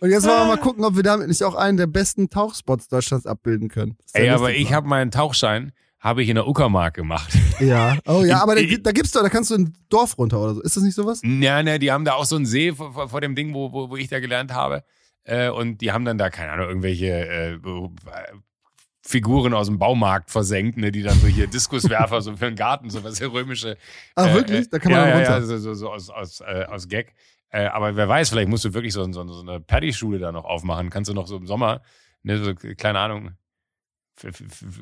Und 0.00 0.10
jetzt 0.10 0.26
wollen 0.26 0.36
wir 0.40 0.46
mal 0.56 0.58
gucken, 0.58 0.84
ob 0.84 0.96
wir 0.96 1.04
damit 1.04 1.28
nicht 1.28 1.44
auch 1.44 1.54
einen 1.54 1.76
der 1.76 1.86
besten 1.86 2.28
Tauchspots 2.28 2.88
Deutschlands 2.88 3.24
abbilden 3.24 3.68
können. 3.68 3.96
Ey, 4.14 4.28
aber 4.30 4.52
ich 4.52 4.72
habe 4.72 4.88
meinen 4.88 5.12
Tauchschein, 5.12 5.70
habe 6.00 6.24
ich 6.24 6.28
in 6.28 6.34
der 6.34 6.48
Uckermark 6.48 6.94
gemacht. 6.94 7.32
Ja. 7.60 7.98
Oh 8.06 8.24
ja, 8.24 8.42
aber 8.42 8.54
da, 8.54 8.62
Ich- 8.62 8.82
da 8.82 8.90
gibt's 8.90 9.12
doch, 9.12 9.20
da 9.22 9.28
kannst 9.28 9.50
du 9.50 9.54
ein 9.54 9.74
Dorf 9.90 10.16
runter 10.16 10.40
oder 10.40 10.54
so. 10.54 10.62
Ist 10.62 10.76
das 10.78 10.82
nicht 10.82 10.94
sowas? 10.94 11.20
Ja, 11.22 11.62
ne, 11.62 11.78
die 11.78 11.92
haben 11.92 12.06
da 12.06 12.14
auch 12.14 12.24
so 12.24 12.36
einen 12.36 12.46
See 12.46 12.72
vor, 12.72 13.10
vor, 13.10 13.20
dem 13.20 13.34
Ding, 13.34 13.52
wo, 13.52 13.70
wo, 13.70 13.90
wo 13.90 13.96
ich 13.96 14.08
da 14.08 14.18
gelernt 14.18 14.54
habe. 14.54 14.82
Äh, 15.24 15.50
und 15.50 15.82
die 15.82 15.92
haben 15.92 16.06
dann 16.06 16.16
da, 16.16 16.30
keine 16.30 16.52
Ahnung, 16.52 16.68
irgendwelche 16.68 17.06
äh, 17.06 17.58
Figuren 19.02 19.54
aus 19.54 19.66
dem 19.66 19.78
Baumarkt 19.78 20.30
versenkt, 20.30 20.76
ne, 20.76 20.92
die 20.92 21.02
dann 21.02 21.18
so 21.18 21.26
hier 21.26 21.46
Diskuswerfer 21.46 22.20
so 22.20 22.36
für 22.36 22.46
den 22.46 22.56
Garten, 22.56 22.90
so 22.90 23.02
was 23.02 23.16
sehr 23.16 23.32
römische. 23.32 23.76
Ach, 24.14 24.26
äh, 24.26 24.34
wirklich? 24.34 24.68
Da 24.68 24.78
kann 24.78 24.92
man 24.92 25.08
ja, 25.08 25.16
runter. 25.16 25.38
Ja, 25.38 25.42
so, 25.42 25.56
so, 25.56 25.74
so 25.74 25.90
aus, 25.90 26.10
aus, 26.10 26.40
äh, 26.40 26.64
aus 26.68 26.88
Gag. 26.88 27.14
Äh, 27.48 27.66
aber 27.66 27.96
wer 27.96 28.08
weiß, 28.08 28.28
vielleicht 28.28 28.48
musst 28.48 28.64
du 28.64 28.74
wirklich 28.74 28.92
so, 28.92 29.10
so, 29.10 29.26
so 29.26 29.40
eine 29.40 29.60
Paddy-Schule 29.60 30.18
da 30.18 30.32
noch 30.32 30.44
aufmachen. 30.44 30.90
Kannst 30.90 31.08
du 31.08 31.14
noch 31.14 31.26
so 31.26 31.36
im 31.36 31.46
Sommer, 31.46 31.80
ne, 32.22 32.44
so, 32.44 32.54
keine 32.76 32.98
Ahnung, 32.98 33.32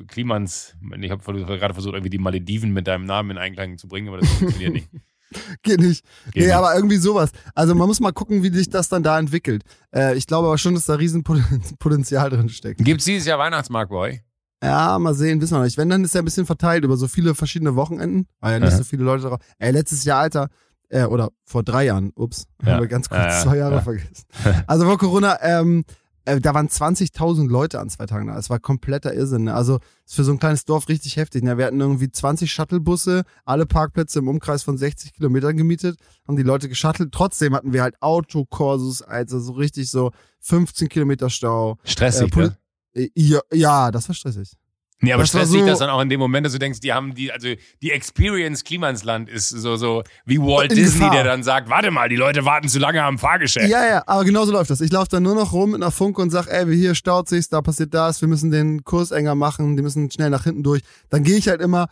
Klimans, 0.07 0.75
ich 0.99 1.11
habe 1.11 1.23
gerade 1.23 1.73
versucht, 1.73 1.93
irgendwie 1.93 2.09
die 2.09 2.17
Malediven 2.17 2.73
mit 2.73 2.87
deinem 2.87 3.05
Namen 3.05 3.31
in 3.31 3.37
Einklang 3.37 3.77
zu 3.77 3.87
bringen, 3.87 4.09
aber 4.09 4.17
das 4.17 4.29
funktioniert 4.33 4.73
nicht. 4.73 4.89
Geht 5.63 5.79
nicht. 5.79 6.03
Geht 6.25 6.35
nee, 6.35 6.45
nicht. 6.47 6.55
aber 6.55 6.75
irgendwie 6.75 6.97
sowas. 6.97 7.31
Also 7.55 7.75
man 7.75 7.87
muss 7.87 7.99
mal 7.99 8.11
gucken, 8.13 8.43
wie 8.43 8.49
sich 8.53 8.69
das 8.69 8.89
dann 8.89 9.03
da 9.03 9.19
entwickelt. 9.19 9.63
Äh, 9.93 10.15
ich 10.17 10.27
glaube 10.27 10.47
aber 10.47 10.57
schon, 10.57 10.73
dass 10.73 10.85
da 10.85 10.95
Riesenpotenzial 10.95 12.29
drin 12.29 12.49
steckt. 12.49 12.83
Gibt's 12.83 13.05
dieses 13.05 13.27
Jahr 13.27 13.39
Weihnachtsmarkt 13.39 13.91
bei 13.91 13.97
euch? 13.97 14.21
Ja, 14.63 14.99
mal 14.99 15.13
sehen, 15.13 15.39
wissen 15.39 15.53
wir 15.53 15.59
noch 15.59 15.65
nicht. 15.65 15.77
Wenn, 15.77 15.89
dann 15.89 16.03
ist 16.03 16.15
er 16.15 16.21
ein 16.21 16.25
bisschen 16.25 16.45
verteilt 16.45 16.83
über 16.83 16.97
so 16.97 17.07
viele 17.07 17.33
verschiedene 17.33 17.75
Wochenenden, 17.75 18.27
weil 18.41 18.53
ja 18.53 18.59
nicht 18.59 18.69
Aha. 18.73 18.77
so 18.79 18.83
viele 18.83 19.03
Leute 19.03 19.23
drauf. 19.23 19.39
Ey, 19.57 19.71
letztes 19.71 20.03
Jahr, 20.03 20.19
Alter, 20.19 20.49
äh, 20.89 21.03
oder 21.05 21.29
vor 21.45 21.63
drei 21.63 21.85
Jahren, 21.85 22.11
ups, 22.15 22.45
Ja. 22.63 22.73
haben 22.73 22.81
wir 22.81 22.87
ganz 22.87 23.07
kurz 23.07 23.21
Ja, 23.21 23.29
ja, 23.29 23.41
zwei 23.43 23.57
Jahre 23.57 23.75
ja. 23.75 23.81
vergessen. 23.81 24.25
Also 24.67 24.83
vor 24.85 24.97
Corona, 24.97 25.37
ähm, 25.41 25.85
äh, 26.29 26.39
da 26.41 26.53
waren 26.53 26.67
20.000 26.67 27.49
Leute 27.49 27.79
an 27.79 27.89
zwei 27.89 28.05
Tagen 28.05 28.27
da. 28.27 28.37
Es 28.37 28.49
war 28.49 28.59
kompletter 28.59 29.13
Irrsinn. 29.13 29.45
Ne? 29.45 29.53
Also 29.53 29.79
ist 30.05 30.15
für 30.15 30.23
so 30.23 30.31
ein 30.31 30.39
kleines 30.39 30.65
Dorf 30.65 30.87
richtig 30.89 31.17
heftig. 31.17 31.43
Ne? 31.43 31.57
Wir 31.57 31.65
hatten 31.65 31.79
irgendwie 31.79 32.11
20 32.11 32.51
Shuttlebusse, 32.51 33.23
alle 33.45 33.65
Parkplätze 33.65 34.19
im 34.19 34.27
Umkreis 34.27 34.63
von 34.63 34.77
60 34.77 35.13
Kilometern 35.13 35.57
gemietet, 35.57 35.97
haben 36.27 36.37
die 36.37 36.43
Leute 36.43 36.69
geschuttelt. 36.69 37.11
Trotzdem 37.11 37.55
hatten 37.55 37.73
wir 37.73 37.81
halt 37.83 38.01
Autokursus, 38.01 39.01
also 39.01 39.39
so 39.39 39.53
richtig 39.53 39.89
so 39.89 40.11
15 40.41 40.89
Kilometer 40.89 41.29
Stau. 41.29 41.77
Stressig, 41.83 42.35
Äh, 42.35 42.39
ne? 42.39 42.57
Äh, 42.93 43.09
Ja, 43.15 43.39
ja, 43.51 43.91
das 43.91 44.07
war 44.07 44.15
stressig. 44.15 44.53
Nee, 45.01 45.13
aber 45.13 45.23
das 45.23 45.33
war 45.33 45.41
stressig 45.41 45.61
so- 45.61 45.65
das 45.67 45.79
dann 45.79 45.89
auch 45.89 46.01
in 46.01 46.09
dem 46.09 46.19
Moment, 46.19 46.45
dass 46.45 46.53
du 46.53 46.59
denkst, 46.59 46.81
die 46.81 46.91
haben 46.91 47.13
die, 47.15 47.31
also 47.31 47.47
die 47.81 47.91
Experience 47.91 48.63
Klimansland 48.65 49.29
ist 49.29 49.49
so, 49.49 49.77
so 49.77 50.03
wie 50.25 50.39
Walt 50.39 50.71
Disney, 50.71 50.99
Gefahr. 50.99 51.11
der 51.11 51.23
dann 51.23 51.41
sagt, 51.43 51.69
warte 51.69 51.89
mal, 51.89 52.09
die 52.09 52.17
Leute 52.17 52.43
warten 52.43 52.67
zu 52.67 52.79
lange 52.79 53.01
am 53.03 53.17
Fahrgeschäft. 53.17 53.69
Ja, 53.69 53.85
ja, 53.85 54.03
aber 54.05 54.25
genauso 54.25 54.51
läuft 54.51 54.69
das. 54.69 54.81
Ich 54.81 54.91
laufe 54.91 55.07
dann 55.09 55.23
nur 55.23 55.35
noch 55.35 55.53
rum 55.53 55.71
mit 55.71 55.81
einer 55.81 55.91
Funke 55.91 56.21
und 56.21 56.29
sag, 56.31 56.47
ey, 56.47 56.65
hier 56.75 56.95
staut 56.95 57.29
sich's, 57.29 57.47
da 57.49 57.61
passiert 57.61 57.93
das, 57.93 58.19
wir 58.21 58.27
müssen 58.27 58.51
den 58.51 58.83
Kurs 58.83 59.11
enger 59.11 59.35
machen, 59.35 59.77
die 59.77 59.83
müssen 59.83 60.11
schnell 60.11 60.29
nach 60.29 60.43
hinten 60.43 60.63
durch. 60.63 60.81
Dann 61.09 61.23
gehe 61.23 61.37
ich 61.37 61.47
halt 61.47 61.61
immer, 61.61 61.87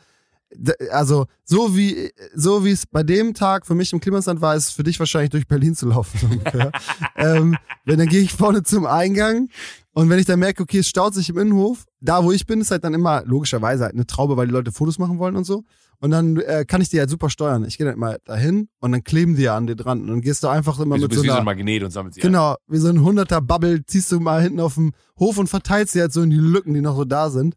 also 0.92 1.26
so 1.44 1.76
wie 1.76 2.12
so 2.34 2.64
wie 2.64 2.72
es 2.72 2.86
bei 2.86 3.04
dem 3.04 3.34
Tag 3.34 3.66
für 3.66 3.76
mich 3.76 3.92
im 3.92 4.00
Klimasland 4.00 4.42
war, 4.42 4.56
ist 4.56 4.68
es 4.68 4.72
für 4.72 4.84
dich 4.84 5.00
wahrscheinlich 5.00 5.30
durch 5.30 5.48
Berlin 5.48 5.76
zu 5.76 5.88
laufen 5.88 6.42
ähm, 7.16 7.58
wenn 7.86 8.00
dann 8.00 8.08
gehe 8.08 8.22
ich 8.22 8.34
vorne 8.34 8.64
zum 8.64 8.86
Eingang 8.86 9.50
und 9.94 10.10
wenn 10.10 10.20
ich 10.20 10.26
dann 10.26 10.40
merke, 10.40 10.64
okay, 10.64 10.80
es 10.80 10.88
staut 10.88 11.16
sich 11.16 11.30
im 11.30 11.38
Innenhof, 11.38 11.86
da 12.00 12.24
wo 12.24 12.32
ich 12.32 12.46
bin, 12.46 12.62
ist 12.62 12.72
halt 12.72 12.84
dann 12.84 12.94
immer 12.94 13.24
logischerweise 13.26 13.86
halt 13.86 13.94
eine 13.94 14.06
Traube, 14.06 14.38
weil 14.38 14.46
die 14.46 14.54
Leute 14.54 14.72
Fotos 14.72 15.00
machen 15.00 15.18
wollen 15.18 15.36
und 15.36 15.44
so. 15.44 15.64
Und 16.00 16.12
dann 16.12 16.38
äh, 16.38 16.64
kann 16.68 16.82
ich 16.82 16.90
die 16.90 17.00
halt 17.00 17.10
super 17.10 17.30
steuern. 17.30 17.66
Ich 17.66 17.78
gehe 17.78 17.86
dann 17.86 17.96
immer 17.96 18.18
dahin 18.24 18.70
und 18.80 18.92
dann 18.92 19.04
kleben 19.04 19.36
die 19.36 19.44
ja 19.44 19.58
an 19.58 19.66
dir 19.66 19.76
dran. 19.76 20.02
Und 20.02 20.08
dann 20.08 20.22
gehst 20.22 20.44
du 20.44 20.48
einfach 20.48 20.80
immer 20.80 20.96
du 20.96 21.02
mit 21.02 21.10
bist 21.10 21.20
so 21.20 21.24
wie 21.24 21.28
so 21.28 21.34
einer 21.34 21.42
ein 21.42 21.46
Magnet 21.46 21.84
und 21.84 21.92
sammelst 21.92 22.16
sie 22.16 22.22
Genau, 22.22 22.56
wie 22.68 22.78
so 22.78 22.88
ein 22.90 23.02
hunderter 23.02 23.42
Bubble 23.42 23.84
ziehst 23.86 24.12
du 24.12 24.20
mal 24.20 24.42
hinten 24.42 24.60
auf 24.60 24.76
dem 24.76 24.92
Hof 25.18 25.38
und 25.40 25.48
verteilst 25.48 25.94
sie 25.94 26.02
halt 26.02 26.14
so 26.14 26.22
in 26.22 26.30
die 26.30 26.38
Lücken, 26.38 26.76
die 26.76 26.82
noch 26.82 26.96
so 26.96 27.04
da 27.04 27.32
sind. 27.32 27.56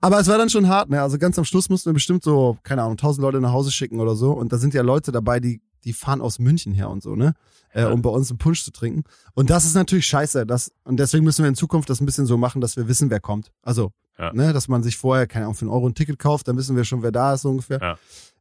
Aber 0.00 0.18
es 0.18 0.26
war 0.26 0.38
dann 0.38 0.48
schon 0.48 0.68
hart, 0.68 0.88
ne? 0.88 1.02
Also 1.02 1.18
ganz 1.18 1.38
am 1.38 1.44
Schluss 1.44 1.68
mussten 1.68 1.90
wir 1.90 1.94
bestimmt 1.94 2.24
so, 2.24 2.56
keine 2.62 2.82
Ahnung, 2.82 2.96
tausend 2.96 3.22
Leute 3.22 3.40
nach 3.40 3.52
Hause 3.52 3.70
schicken 3.70 4.00
oder 4.00 4.16
so. 4.16 4.32
Und 4.32 4.52
da 4.52 4.58
sind 4.58 4.72
ja 4.72 4.82
Leute 4.82 5.12
dabei, 5.12 5.38
die, 5.38 5.60
die 5.84 5.92
fahren 5.92 6.22
aus 6.22 6.38
München 6.38 6.72
her 6.72 6.88
und 6.88 7.02
so, 7.02 7.14
ne? 7.14 7.34
Äh, 7.74 7.84
um 7.86 8.02
bei 8.02 8.10
uns 8.10 8.30
einen 8.30 8.38
Punsch 8.38 8.64
zu 8.64 8.70
trinken. 8.70 9.04
Und 9.34 9.48
das 9.48 9.64
ist 9.64 9.74
natürlich 9.74 10.06
scheiße. 10.06 10.44
Das, 10.44 10.72
und 10.84 10.98
deswegen 10.98 11.24
müssen 11.24 11.42
wir 11.42 11.48
in 11.48 11.54
Zukunft 11.54 11.88
das 11.88 12.00
ein 12.00 12.06
bisschen 12.06 12.26
so 12.26 12.36
machen, 12.36 12.60
dass 12.60 12.76
wir 12.76 12.88
wissen, 12.88 13.10
wer 13.10 13.20
kommt. 13.20 13.50
Also, 13.62 13.92
Ja. 14.18 14.32
ne, 14.32 14.52
dass 14.52 14.68
man 14.68 14.82
sich 14.82 14.96
vorher, 14.96 15.26
keine 15.26 15.46
Ahnung, 15.46 15.54
für 15.54 15.62
einen 15.62 15.70
Euro 15.72 15.88
ein 15.88 15.94
Ticket 15.94 16.18
kauft, 16.18 16.46
dann 16.48 16.56
wissen 16.56 16.76
wir 16.76 16.84
schon, 16.84 17.02
wer 17.02 17.12
da 17.12 17.34
ist, 17.34 17.42
so 17.42 17.50
ungefähr. 17.50 17.80
Ja. 17.80 17.98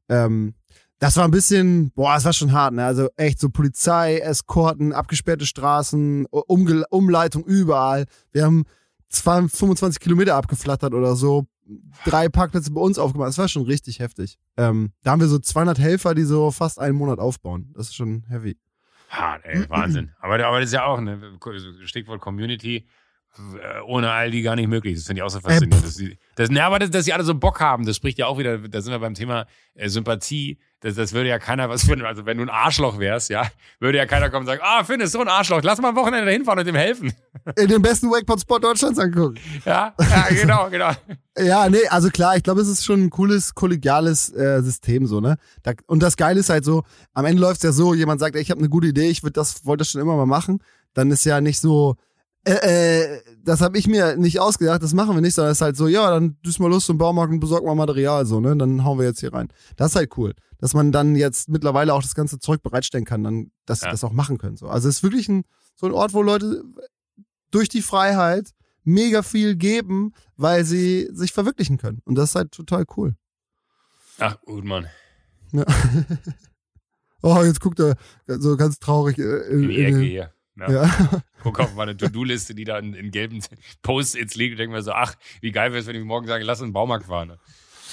Ähm, 0.10 0.54
das 1.00 1.18
war 1.18 1.26
ein 1.26 1.32
bisschen, 1.32 1.92
boah, 1.92 2.16
es 2.16 2.26
war 2.26 2.34
schon 2.34 2.52
hart, 2.52 2.76
ne? 2.76 2.86
Also 2.86 3.10
echt 3.16 3.40
so 3.40 3.50
Polizei, 3.50 4.20
Eskorten, 4.20 4.94
abgesperrte 4.94 5.48
Straßen, 5.48 6.28
Umge 6.28 6.84
Umleitung 6.92 7.44
überall. 7.44 8.06
Wir 8.32 8.46
haben 8.46 8.66
20, 9.10 9.58
25 9.58 10.00
Kilometer 10.00 10.36
abgeflattert 10.36 10.94
oder 10.94 11.16
so. 11.16 11.48
Drei 12.06 12.30
Parkplätze 12.30 12.72
bei 12.72 12.82
uns 12.82 13.00
aufgemacht. 13.00 13.30
Das 13.30 13.40
war 13.40 13.48
schon 13.48 13.64
richtig 13.64 14.00
heftig. 14.00 14.38
Ähm, 14.58 14.92
da 15.02 15.12
haben 15.12 15.22
wir 15.22 15.28
so 15.28 15.40
200 15.40 15.80
Helfer, 15.80 16.14
die 16.14 16.24
so 16.24 16.52
fast 16.52 16.80
einen 16.80 16.96
Monat 16.96 17.18
aufbauen. 17.18 17.74
Das 17.76 17.88
ist 17.88 17.96
schon 17.96 18.24
heavy. 18.28 18.58
Hart, 19.10 19.44
ey, 19.44 19.68
Wahnsinn. 19.70 20.12
Aber, 20.20 20.36
aber 20.46 20.60
das 20.60 20.70
ist 20.70 20.74
ja 20.74 20.86
auch, 20.86 21.02
ne, 21.02 21.20
Stichwort 21.84 22.22
Community. 22.22 22.88
Äh, 23.38 23.82
ohne 23.86 24.12
Aldi 24.12 24.42
gar 24.42 24.56
nicht 24.56 24.68
möglich. 24.68 24.96
Das 24.96 25.06
finde 25.06 25.20
ich 25.20 25.24
auch 25.24 25.30
so 25.30 25.40
faszinierend. 25.40 25.86
Dass 25.86 25.96
die, 25.96 26.18
das, 26.36 26.50
na, 26.52 26.66
aber 26.66 26.80
dass, 26.80 26.92
dass 26.92 27.06
die 27.06 27.14
alle 27.14 27.24
so 27.24 27.34
Bock 27.34 27.60
haben, 27.60 27.86
das 27.86 27.96
spricht 27.96 28.18
ja 28.18 28.28
auch 28.28 28.38
wieder, 28.38 28.58
da 28.58 28.82
sind 28.82 28.92
wir 28.92 29.00
beim 29.00 29.14
Thema 29.14 29.46
äh, 29.76 29.88
Sympathie. 29.88 30.58
Das, 30.82 30.96
das 30.96 31.14
würde 31.14 31.30
ja 31.30 31.38
keiner 31.38 31.70
was 31.70 31.84
finden. 31.86 32.06
Also 32.06 32.26
wenn 32.26 32.38
du 32.38 32.44
ein 32.44 32.50
Arschloch 32.50 32.98
wärst, 33.00 33.30
ja, 33.30 33.48
würde 33.80 34.00
ja 34.00 34.06
keiner 34.06 34.30
kommen 34.30 34.42
und 34.42 34.48
sagen, 34.48 34.62
ah, 34.64 34.84
Finn 34.84 35.00
ist 35.00 35.12
so 35.12 35.22
ein 35.22 35.28
Arschloch, 35.28 35.62
lass 35.64 35.80
mal 35.80 35.90
am 35.90 35.96
Wochenende 35.96 36.26
dahin 36.26 36.44
fahren 36.44 36.60
und 36.60 36.68
ihm 36.68 36.76
helfen. 36.76 37.14
In 37.56 37.68
den 37.68 37.82
besten 37.82 38.10
Wakeboard-Spot 38.10 38.60
Deutschlands 38.60 39.00
angucken. 39.00 39.36
Ja, 39.64 39.94
ja 40.00 40.28
genau, 40.30 40.70
genau. 40.70 40.92
Ja, 41.38 41.70
nee, 41.70 41.88
also 41.90 42.10
klar, 42.10 42.36
ich 42.36 42.44
glaube, 42.44 42.62
es 42.62 42.68
ist 42.68 42.84
schon 42.84 43.04
ein 43.04 43.10
cooles, 43.12 43.54
kollegiales 43.54 44.34
äh, 44.34 44.62
System 44.62 45.06
so, 45.06 45.22
ne? 45.22 45.38
Da, 45.64 45.74
und 45.86 46.02
das 46.02 46.18
Geile 46.18 46.40
ist 46.40 46.50
halt 46.50 46.66
so, 46.66 46.84
am 47.14 47.26
Ende 47.26 47.42
läuft 47.42 47.58
es 47.58 47.64
ja 47.64 47.72
so, 47.72 47.94
jemand 47.94 48.20
sagt, 48.20 48.36
ey, 48.36 48.42
ich 48.42 48.50
habe 48.52 48.60
eine 48.60 48.70
gute 48.70 48.88
Idee, 48.88 49.08
ich 49.08 49.22
das, 49.22 49.66
wollte 49.66 49.82
das 49.82 49.92
schon 49.92 50.02
immer 50.02 50.18
mal 50.18 50.26
machen, 50.26 50.64
dann 50.94 51.12
ist 51.12 51.26
ja 51.26 51.40
nicht 51.42 51.60
so, 51.60 51.96
äh, 52.44 53.14
äh, 53.16 53.22
das 53.44 53.62
habe 53.62 53.78
ich 53.78 53.88
mir 53.88 54.16
nicht 54.18 54.40
ausgedacht, 54.40 54.82
das 54.82 54.94
machen 54.94 55.16
wir 55.16 55.22
nicht, 55.22 55.36
sondern 55.36 55.52
es 55.52 55.58
ist 55.60 55.62
halt 55.62 55.78
so, 55.78 55.88
ja, 55.88 56.10
dann 56.10 56.38
düst 56.42 56.60
mal 56.60 56.70
los 56.70 56.86
zum 56.86 56.98
Baumarkt 56.98 57.32
und 57.32 57.40
besorg 57.40 57.64
mal 57.64 57.76
Material, 57.76 58.26
so, 58.26 58.40
ne? 58.40 58.56
Dann 58.58 58.84
hauen 58.84 58.98
wir 58.98 59.06
jetzt 59.06 59.20
hier 59.20 59.34
rein. 59.34 59.48
Das 59.76 59.92
ist 59.92 59.96
halt 59.96 60.18
cool, 60.18 60.34
dass 60.58 60.74
man 60.74 60.92
dann 60.92 61.16
jetzt 61.16 61.50
mittlerweile 61.50 61.94
auch 61.94 62.02
das 62.02 62.16
ganze 62.16 62.40
Zeug 62.40 62.64
bereitstellen 62.64 63.06
kann, 63.06 63.24
dann, 63.24 63.52
dass 63.66 63.82
sie 63.82 63.86
Ja. 63.86 63.92
das 63.92 64.04
auch 64.04 64.12
machen 64.14 64.38
können. 64.40 64.58
So. 64.58 64.68
Also 64.68 64.90
es 64.90 64.98
ist 64.98 65.04
wirklich 65.04 65.30
ein, 65.30 65.44
so 65.76 65.86
ein 65.86 65.94
Ort, 65.94 66.14
wo 66.14 66.22
Leute 66.24 66.64
durch 67.52 67.70
die 67.70 67.82
Freiheit 67.82 68.52
mega 68.84 69.22
viel 69.22 69.56
geben, 69.56 70.14
weil 70.36 70.66
sie 70.66 71.10
sich 71.14 71.34
verwirklichen 71.34 71.78
können. 71.78 72.02
Und 72.06 72.16
das 72.16 72.30
ist 72.32 72.36
halt 72.36 72.52
total 72.52 72.86
cool. 72.98 73.16
Ach, 74.18 74.40
gut, 74.42 74.64
Mann. 74.66 74.88
Ja. 75.52 75.66
oh, 77.22 77.44
jetzt 77.44 77.60
guckt 77.62 77.80
er 77.80 77.96
so 78.28 78.58
ganz 78.58 78.80
traurig 78.80 79.18
äh, 79.20 79.42
in, 79.52 79.70
In 79.70 80.02
in, 80.02 80.28
hier. 80.56 80.70
Ja. 80.70 81.22
Guck 81.44 81.60
auf 81.60 81.76
meine 81.76 81.96
To-Do-Liste, 81.98 82.54
die 82.56 82.64
da 82.64 82.78
in, 82.80 82.94
in 82.94 83.12
gelben 83.12 83.40
Post-its 83.82 84.36
liegt 84.36 84.54
und 84.54 84.60
denke 84.60 84.76
mir 84.76 84.82
so, 84.82 84.92
ach, 84.92 85.16
wie 85.42 85.52
geil 85.52 85.72
wäre 85.72 85.82
es, 85.82 85.88
wenn 85.88 85.96
ich 85.96 86.04
morgen 86.04 86.28
sage, 86.28 86.44
lass 86.44 86.60
uns 86.60 86.66
in 86.66 86.70
den 86.70 86.74
Baumarkt 86.74 87.06
fahren. 87.06 87.30
Ne? 87.30 87.40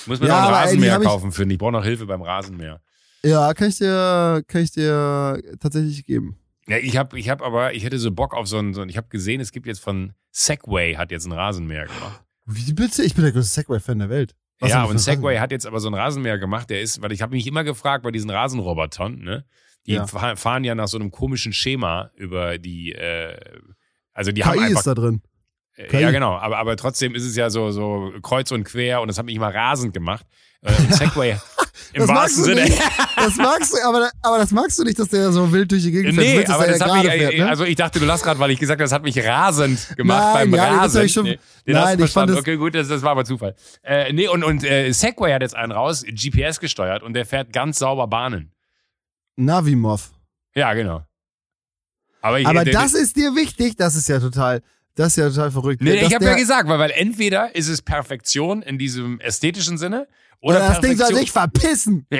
Ich 0.03 0.07
muss 0.07 0.21
mir 0.21 0.29
Ja, 0.29 0.35
noch 0.43 0.47
einen 0.49 0.55
die 0.57 0.87
Rasenmäher 0.89 0.99
ich- 1.01 1.07
kaufen, 1.07 1.33
Finn. 1.33 1.51
Ich 1.51 1.59
brauche 1.59 1.73
noch 1.73 1.85
Hilfe 1.85 2.07
beim 2.07 2.23
Rasenmäher. 2.23 2.81
ja, 3.23 3.53
kann 3.55 3.69
ich 3.69 3.79
dir, 3.79 4.43
kann 4.47 4.63
ich 4.63 4.71
dir 4.73 5.43
tatsächlich 5.61 6.05
geben. 6.07 6.39
Ja, 6.69 6.77
ich 6.77 6.97
habe 6.99 7.19
ich 7.19 7.29
hab 7.31 7.41
aber, 7.43 7.73
ich 7.75 7.83
hätte 7.85 7.99
so 7.99 8.11
Bock 8.11 8.35
auf 8.35 8.47
so 8.47 8.59
ein, 8.59 8.75
so 8.75 8.83
ein 8.83 8.89
ich 8.91 8.97
habe 8.99 9.09
gesehen, 9.09 9.41
es 9.41 9.53
gibt 9.53 9.67
jetzt 9.67 9.81
von 9.81 10.13
Segway, 10.31 10.95
hat 10.97 11.11
jetzt 11.11 11.25
einen 11.25 11.33
Rasenmäher 11.33 11.87
gemacht. 11.87 12.23
Wie 12.45 12.73
bitte? 12.75 13.03
Ich 13.03 13.15
bin 13.15 13.25
der 13.25 13.33
größte 13.33 13.61
Segway-Fan 13.61 13.99
der 13.99 14.11
Welt. 14.11 14.35
Was 14.61 14.71
ja, 14.71 14.85
und 14.85 14.93
ein 14.93 14.99
Segway 14.99 15.39
hat 15.39 15.51
jetzt 15.53 15.67
aber 15.67 15.81
so 15.81 15.89
einen 15.89 15.95
Rasenmäher 15.95 16.39
gemacht, 16.39 16.69
der 16.69 16.81
ist, 16.83 17.01
weil 17.01 17.13
ich 17.13 17.23
habe 17.23 17.35
mich 17.35 17.47
immer 17.47 17.65
gefragt 17.65 18.03
bei 18.05 18.11
diesen 18.11 18.29
Rasenrobotern, 18.31 19.19
ne? 19.19 19.45
Die 19.89 19.95
Ja. 19.95 20.07
fa- 20.07 20.37
fahren 20.37 20.65
ja 20.65 20.75
nach 20.75 20.87
so 20.89 20.99
einem 20.99 21.11
komischen 21.11 21.53
Schema 21.55 22.11
über 22.15 22.59
die, 22.59 22.93
äh, 22.93 23.35
also 24.13 24.33
die 24.33 24.45
haben 24.45 24.59
KI 24.59 24.65
einfach 24.67 24.81
ist 24.81 24.87
da 24.87 24.95
drin. 24.95 25.23
Äh, 25.77 25.87
KI. 25.87 26.01
Ja, 26.03 26.11
genau. 26.11 26.37
Aber, 26.37 26.59
aber 26.59 26.77
trotzdem 26.77 27.15
ist 27.15 27.25
es 27.25 27.37
ja 27.37 27.49
so, 27.51 27.71
so 27.71 28.13
kreuz 28.23 28.51
und 28.53 28.65
quer 28.65 29.01
und 29.01 29.09
das 29.09 29.17
hat 29.19 29.25
mich 29.25 29.35
immer 29.37 29.55
rasend 29.55 29.95
gemacht. 29.95 30.27
Äh, 30.61 30.73
Segway 30.93 31.31
im 31.95 32.01
Das 32.01 32.09
magst 32.09 32.37
wahrsten 32.37 32.43
du 32.43 32.49
Sinne. 32.51 32.65
nicht. 32.65 32.83
Das 33.17 33.37
magst 33.37 33.73
du, 33.73 33.79
aber, 33.89 34.11
aber 34.23 34.39
das 34.39 34.51
magst 34.51 34.79
du 34.79 34.85
nicht, 34.85 34.99
dass 34.99 35.09
der 35.09 35.31
so 35.33 35.51
wild 35.53 35.71
durch 35.71 35.85
die 35.85 35.93
Gegend 35.93 36.15
fährt. 36.17 36.27
Nee, 36.27 36.37
willst, 36.37 36.49
dass 36.49 36.57
aber 36.57 36.67
das 36.67 36.81
hat 36.81 36.93
mich, 37.05 37.13
fährt, 37.13 37.39
ne? 37.39 37.49
also 37.49 37.65
ich 37.65 37.77
dachte, 37.77 38.01
du 38.01 38.05
lachst 38.07 38.25
gerade, 38.25 38.39
weil 38.41 38.51
ich 38.51 38.59
gesagt 38.59 38.79
habe, 38.81 38.85
das 38.85 38.93
hat 38.93 39.05
mich 39.05 39.17
rasend 39.25 39.97
gemacht 39.97 40.35
Nein, 40.35 40.51
beim 40.51 40.55
ja, 40.61 40.79
Rasen. 40.81 41.09
schon- 41.09 41.25
nee, 41.25 41.39
den 41.67 41.75
Nein, 41.75 41.99
ich 42.03 42.11
fand 42.11 42.31
Okay, 42.33 42.57
gut, 42.57 42.75
das, 42.75 42.89
das 42.89 43.01
war 43.03 43.13
aber 43.13 43.25
Zufall. 43.25 43.55
Äh, 43.85 44.13
nee, 44.13 44.27
und, 44.29 44.43
und 44.45 44.65
äh, 44.65 44.91
Segway 44.93 45.33
hat 45.33 45.43
jetzt 45.43 45.55
einen 45.55 45.73
raus, 45.73 46.05
GPS 46.07 46.59
gesteuert 46.61 47.03
und 47.05 47.15
der 47.15 47.25
fährt 47.25 47.53
ganz 47.53 47.79
sauber 47.79 48.07
Bahnen. 48.09 48.53
Navimov. 49.39 50.11
Ja, 50.55 50.75
genau. 50.75 51.03
Aber, 52.21 52.41
ich, 52.41 52.47
Aber 52.47 52.65
der- 52.65 52.73
das 52.73 52.95
ist 52.95 53.17
dir 53.17 53.35
wichtig, 53.37 53.77
das 53.77 53.95
ist 53.95 54.09
ja 54.09 54.19
total, 54.19 54.63
das 54.97 55.09
ist 55.09 55.17
ja 55.17 55.29
total 55.29 55.51
verrückt. 55.53 55.81
Nee, 55.81 55.95
ich 56.05 56.15
habe 56.15 56.25
ja 56.25 56.35
gesagt, 56.35 56.69
weil, 56.69 56.79
weil 56.79 56.91
entweder 56.91 57.55
ist 57.55 57.69
es 57.69 57.81
Perfektion 57.81 58.63
in 58.63 58.79
diesem 58.79 59.21
ästhetischen 59.21 59.79
Sinne 59.79 60.09
oder, 60.41 60.59
Oder 60.59 60.69
das 60.69 60.81
Ding 60.81 60.97
soll 60.97 61.15
sich 61.15 61.31
verpissen. 61.33 62.07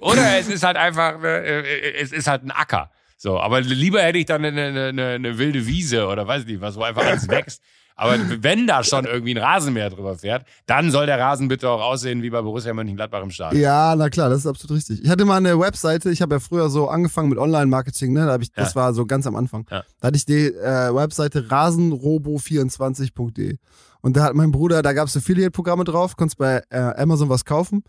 Oder 0.00 0.38
es 0.38 0.48
ist 0.48 0.62
halt 0.62 0.76
einfach, 0.76 1.22
äh, 1.22 1.60
äh, 1.60 1.94
es 2.00 2.10
ist 2.12 2.26
halt 2.26 2.42
ein 2.44 2.50
Acker. 2.50 2.90
So, 3.18 3.38
aber 3.40 3.60
lieber 3.60 4.02
hätte 4.02 4.18
ich 4.18 4.26
dann 4.26 4.44
eine, 4.44 4.62
eine, 4.62 4.86
eine, 4.88 5.06
eine 5.14 5.38
wilde 5.38 5.66
Wiese 5.66 6.06
oder 6.06 6.26
weiß 6.26 6.44
nicht 6.46 6.60
was, 6.60 6.76
wo 6.76 6.82
einfach 6.82 7.04
alles 7.04 7.28
wächst. 7.30 7.62
Aber 7.98 8.18
wenn 8.42 8.66
da 8.66 8.84
schon 8.84 9.06
irgendwie 9.06 9.34
ein 9.34 9.42
Rasenmäher 9.42 9.88
drüber 9.88 10.18
fährt, 10.18 10.44
dann 10.66 10.90
soll 10.90 11.06
der 11.06 11.18
Rasen 11.18 11.48
bitte 11.48 11.70
auch 11.70 11.80
aussehen 11.80 12.22
wie 12.22 12.28
bei 12.28 12.42
Borussia 12.42 12.74
Mönchengladbach 12.74 13.22
im 13.22 13.30
Stadion. 13.30 13.62
Ja, 13.62 13.96
na 13.96 14.10
klar, 14.10 14.28
das 14.28 14.40
ist 14.40 14.46
absolut 14.46 14.76
richtig. 14.76 15.02
Ich 15.02 15.08
hatte 15.08 15.24
mal 15.24 15.38
eine 15.38 15.58
Webseite, 15.58 16.10
ich 16.10 16.20
habe 16.20 16.34
ja 16.34 16.40
früher 16.40 16.68
so 16.68 16.88
angefangen 16.88 17.30
mit 17.30 17.38
Online-Marketing, 17.38 18.12
ne? 18.12 18.26
Da 18.26 18.32
hab 18.32 18.42
ich, 18.42 18.52
Das 18.52 18.74
Ja. 18.74 18.80
war 18.82 18.92
so 18.94 19.06
ganz 19.06 19.26
am 19.26 19.34
Anfang. 19.34 19.64
Ja. 19.70 19.82
Da 20.00 20.08
hatte 20.08 20.16
ich 20.18 20.26
die 20.26 20.46
äh, 20.48 20.94
Webseite 20.94 21.48
rasenrobo24.de. 21.48 23.56
Und 24.02 24.16
da 24.16 24.24
hat 24.24 24.34
mein 24.34 24.52
Bruder, 24.52 24.82
da 24.82 24.92
gab 24.92 25.08
es 25.08 25.16
Affiliate-Programme 25.16 25.84
drauf, 25.84 26.16
konntest 26.16 26.38
bei 26.38 26.62
äh, 26.70 26.78
Amazon 26.78 27.28
was 27.28 27.44
kaufen. 27.44 27.82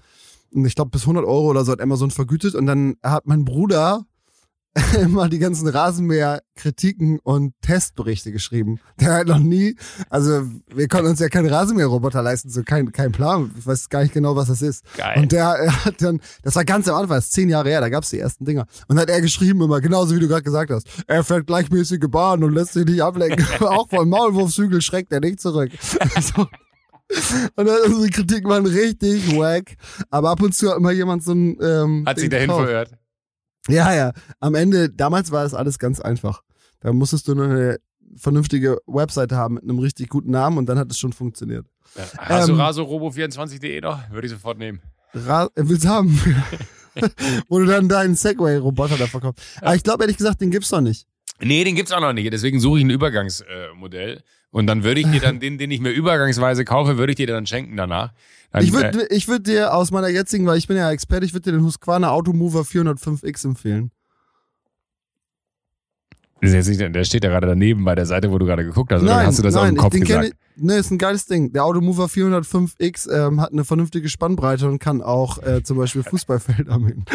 Und 0.54 0.66
ich 0.66 0.76
glaube, 0.76 0.92
bis 0.92 1.02
100 1.02 1.26
Euro 1.26 1.48
oder 1.50 1.66
so 1.66 1.72
hat 1.74 1.82
Amazon 1.82 2.12
vergütet. 2.12 2.56
Und 2.56 2.66
dann 2.66 2.96
hat 3.04 3.28
mein 3.28 3.46
Bruder 3.46 4.06
immer 5.02 5.30
die 5.30 5.40
ganzen 5.40 5.68
Rasenmäher-Kritiken 5.68 7.20
und 7.24 7.54
Testberichte 7.62 8.32
geschrieben. 8.32 8.80
Der 9.00 9.14
hat 9.14 9.28
noch 9.28 9.40
nie, 9.40 9.76
also 10.10 10.44
wir 10.74 10.88
konnten 10.88 11.10
uns 11.10 11.20
ja 11.20 11.30
keinen 11.30 11.50
Rasenmäher-Roboter 11.50 12.22
leisten, 12.22 12.50
so 12.50 12.64
kein, 12.64 12.92
kein 12.92 13.12
Plan. 13.12 13.52
Ich 13.58 13.66
weiß 13.66 13.90
gar 13.90 14.02
nicht 14.02 14.14
genau, 14.14 14.36
was 14.36 14.48
das 14.48 14.62
ist. 14.62 14.84
Geil. 14.96 15.22
Und 15.22 15.32
der 15.32 15.46
er 15.48 15.86
hat 15.86 16.02
dann, 16.02 16.22
das 16.44 16.56
war 16.56 16.66
ganz 16.66 16.88
am 16.88 16.96
Anfang, 16.96 17.18
das 17.18 17.26
ist 17.26 17.34
zehn 17.34 17.50
Jahre 17.50 17.70
her, 17.70 17.82
da 17.82 17.90
gab's 17.90 18.10
die 18.10 18.20
ersten 18.20 18.46
Dinger. 18.46 18.66
Und 18.88 18.96
dann 18.96 19.00
hat 19.00 19.10
er 19.10 19.22
geschrieben 19.22 19.62
immer, 19.62 19.82
genauso 19.82 20.16
wie 20.16 20.20
du 20.20 20.28
gerade 20.28 20.44
gesagt 20.44 20.72
hast, 20.72 20.88
er 21.08 21.24
fährt 21.24 21.48
gleichmäßige 21.48 22.08
Bahn 22.10 22.44
und 22.44 22.54
lässt 22.54 22.74
sich 22.74 22.86
nicht 22.86 23.02
ablenken. 23.02 23.46
Auch 23.60 23.90
vom 23.90 24.10
Maulwurfshügel 24.10 24.82
schreckt 24.82 25.12
er 25.12 25.20
nicht 25.20 25.40
zurück. 25.40 25.72
so. 26.22 26.48
Und 27.56 27.66
dann 27.66 27.78
unsere 27.86 28.10
Kritiken 28.10 28.50
waren 28.50 28.66
richtig 28.66 29.38
wack. 29.38 29.78
Aber 30.10 30.32
ab 30.32 30.42
und 30.42 30.54
zu 30.54 30.70
hat 30.70 30.78
immer 30.78 30.92
jemand 30.92 31.24
so 31.24 31.32
ein 31.32 31.58
ähm, 31.62 32.04
Hat 32.06 32.20
sich 32.20 32.30
dahin 32.30 32.50
gekauft. 32.50 32.92
Ja, 33.68 33.94
ja. 33.94 34.12
Am 34.40 34.56
Ende, 34.56 34.90
damals 34.90 35.32
war 35.32 35.44
das 35.44 35.54
alles 35.54 35.80
ganz 35.80 36.00
einfach. 36.00 36.42
Da 36.80 36.94
musstest 36.94 37.28
du 37.28 37.36
nur 37.36 37.46
eine 37.46 37.78
vernünftige 38.16 38.78
Webseite 38.88 39.36
haben 39.36 39.56
mit 39.56 39.64
einem 39.64 39.80
richtig 39.80 40.10
guten 40.10 40.32
Namen 40.32 40.58
und 40.58 40.68
dann 40.68 40.78
hat 40.80 40.90
es 40.92 40.98
schon 40.98 41.14
funktioniert. 41.14 41.66
Ja. 41.96 42.04
Hast 42.18 42.50
Ähm, 42.50 42.56
du 42.56 42.62
rasorobo24.de 42.62 43.82
noch? 43.82 44.10
Würde 44.12 44.28
ich 44.28 44.34
sofort 44.34 44.58
nehmen. 44.58 44.82
Ra 45.14 45.46
äh, 45.56 45.64
willst 45.68 45.86
du 45.86 45.90
haben? 45.90 46.20
Wo 47.48 47.60
du 47.60 47.66
dann 47.66 47.88
deinen 47.90 48.16
Segway-Roboter 48.16 48.98
da 48.98 49.08
verkaufst. 49.08 49.42
Aber 49.62 49.76
ich 49.76 49.84
glaube 49.84 50.04
ehrlich 50.04 50.18
gesagt, 50.18 50.42
den 50.42 50.50
gibt's 50.52 50.72
noch 50.72 50.82
nicht. 50.82 51.06
Nee, 51.42 51.64
den 51.64 51.76
gibt's 51.76 51.92
auch 51.92 52.02
noch 52.02 52.14
nicht. 52.14 52.32
Deswegen 52.34 52.60
suche 52.60 52.80
ich 52.80 52.86
ein 52.86 52.90
Übergangsmodell. 52.90 53.70
Äh, 53.72 53.76
Modell. 53.76 54.24
und 54.52 54.68
dann 54.68 54.84
würde 54.84 55.02
ich 55.02 55.08
dir 55.08 55.20
dann 55.22 55.40
den, 55.42 55.58
den 55.58 55.70
ich 55.72 55.80
mir 55.80 55.92
übergangsweise 55.92 56.66
kaufe, 56.66 56.98
würde 56.98 57.12
ich 57.12 57.18
dir 57.18 57.28
dann 57.28 57.46
schenken 57.46 57.78
danach. 57.78 58.14
Dann, 58.52 58.64
Ich 58.64 58.70
äh, 58.70 58.74
würde 58.74 59.08
ich 59.10 59.28
würd 59.28 59.46
dir 59.48 59.74
aus 59.74 59.92
meiner 59.92 60.08
jetzigen, 60.10 60.46
weil 60.48 60.58
ich 60.58 60.68
bin 60.68 60.78
ja 60.78 60.90
Experte, 60.92 61.26
ich 61.26 61.34
würde 61.34 61.52
dir 61.52 61.58
den 61.58 61.64
Husqvarna 61.66 62.10
Automover 62.10 62.62
405X 62.62 63.46
empfehlen. 63.46 63.92
Nicht, 66.40 66.80
der 66.80 67.04
steht 67.04 67.24
ja 67.24 67.32
gerade 67.32 67.48
daneben 67.48 67.84
bei 67.84 67.96
der 67.96 68.06
Seite, 68.06 68.32
wo 68.32 68.38
du 68.38 68.46
gerade 68.46 68.64
geguckt 68.64 68.92
hast. 68.92 69.02
oder 69.02 69.26
hast 69.26 69.40
du 69.40 69.44
das 69.44 69.56
aus 69.56 69.66
dem 69.66 69.76
ich- 69.76 69.82
Kopf 69.82 69.92
den 69.94 70.04
gesagt? 70.04 70.34
Ich, 70.56 70.64
ne, 70.64 70.76
ist 70.76 70.92
ein 70.92 71.00
geiles 71.00 71.26
Ding. 71.26 71.52
Der 71.52 71.66
Automover 71.66 72.06
405X 72.06 73.12
ähm, 73.12 73.42
hat 73.42 73.52
eine 73.54 73.66
vernünftige 73.66 74.08
Spannbreite 74.08 74.68
und 74.68 74.78
kann 74.78 75.02
auch 75.02 75.42
äh, 75.42 75.64
zum 75.64 75.78
Beispiel 75.78 76.04
Fußballfelder 76.04 76.78
mähen. 76.80 77.06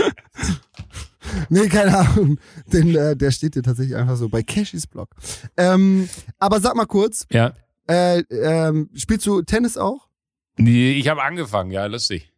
Nee, 1.49 1.68
keine 1.68 1.97
Ahnung. 1.99 2.39
Den, 2.72 2.95
äh, 2.95 3.16
der 3.16 3.30
steht 3.30 3.55
dir 3.55 3.62
tatsächlich 3.62 3.97
einfach 3.97 4.16
so 4.16 4.28
bei 4.28 4.43
Cashys 4.43 4.87
Blog. 4.87 5.09
Ähm, 5.57 6.09
aber 6.39 6.61
sag 6.61 6.74
mal 6.76 6.87
kurz, 6.87 7.26
Ja. 7.30 7.53
äh, 7.89 8.20
ähm, 8.30 8.91
spielst 8.95 9.26
du 9.26 9.43
Tennis 9.43 9.76
auch? 9.76 10.09
Nee, 10.57 10.93
ich 10.93 11.09
habe 11.09 11.22
angefangen, 11.22 11.70
ja, 11.70 11.87
lustig. 11.87 12.33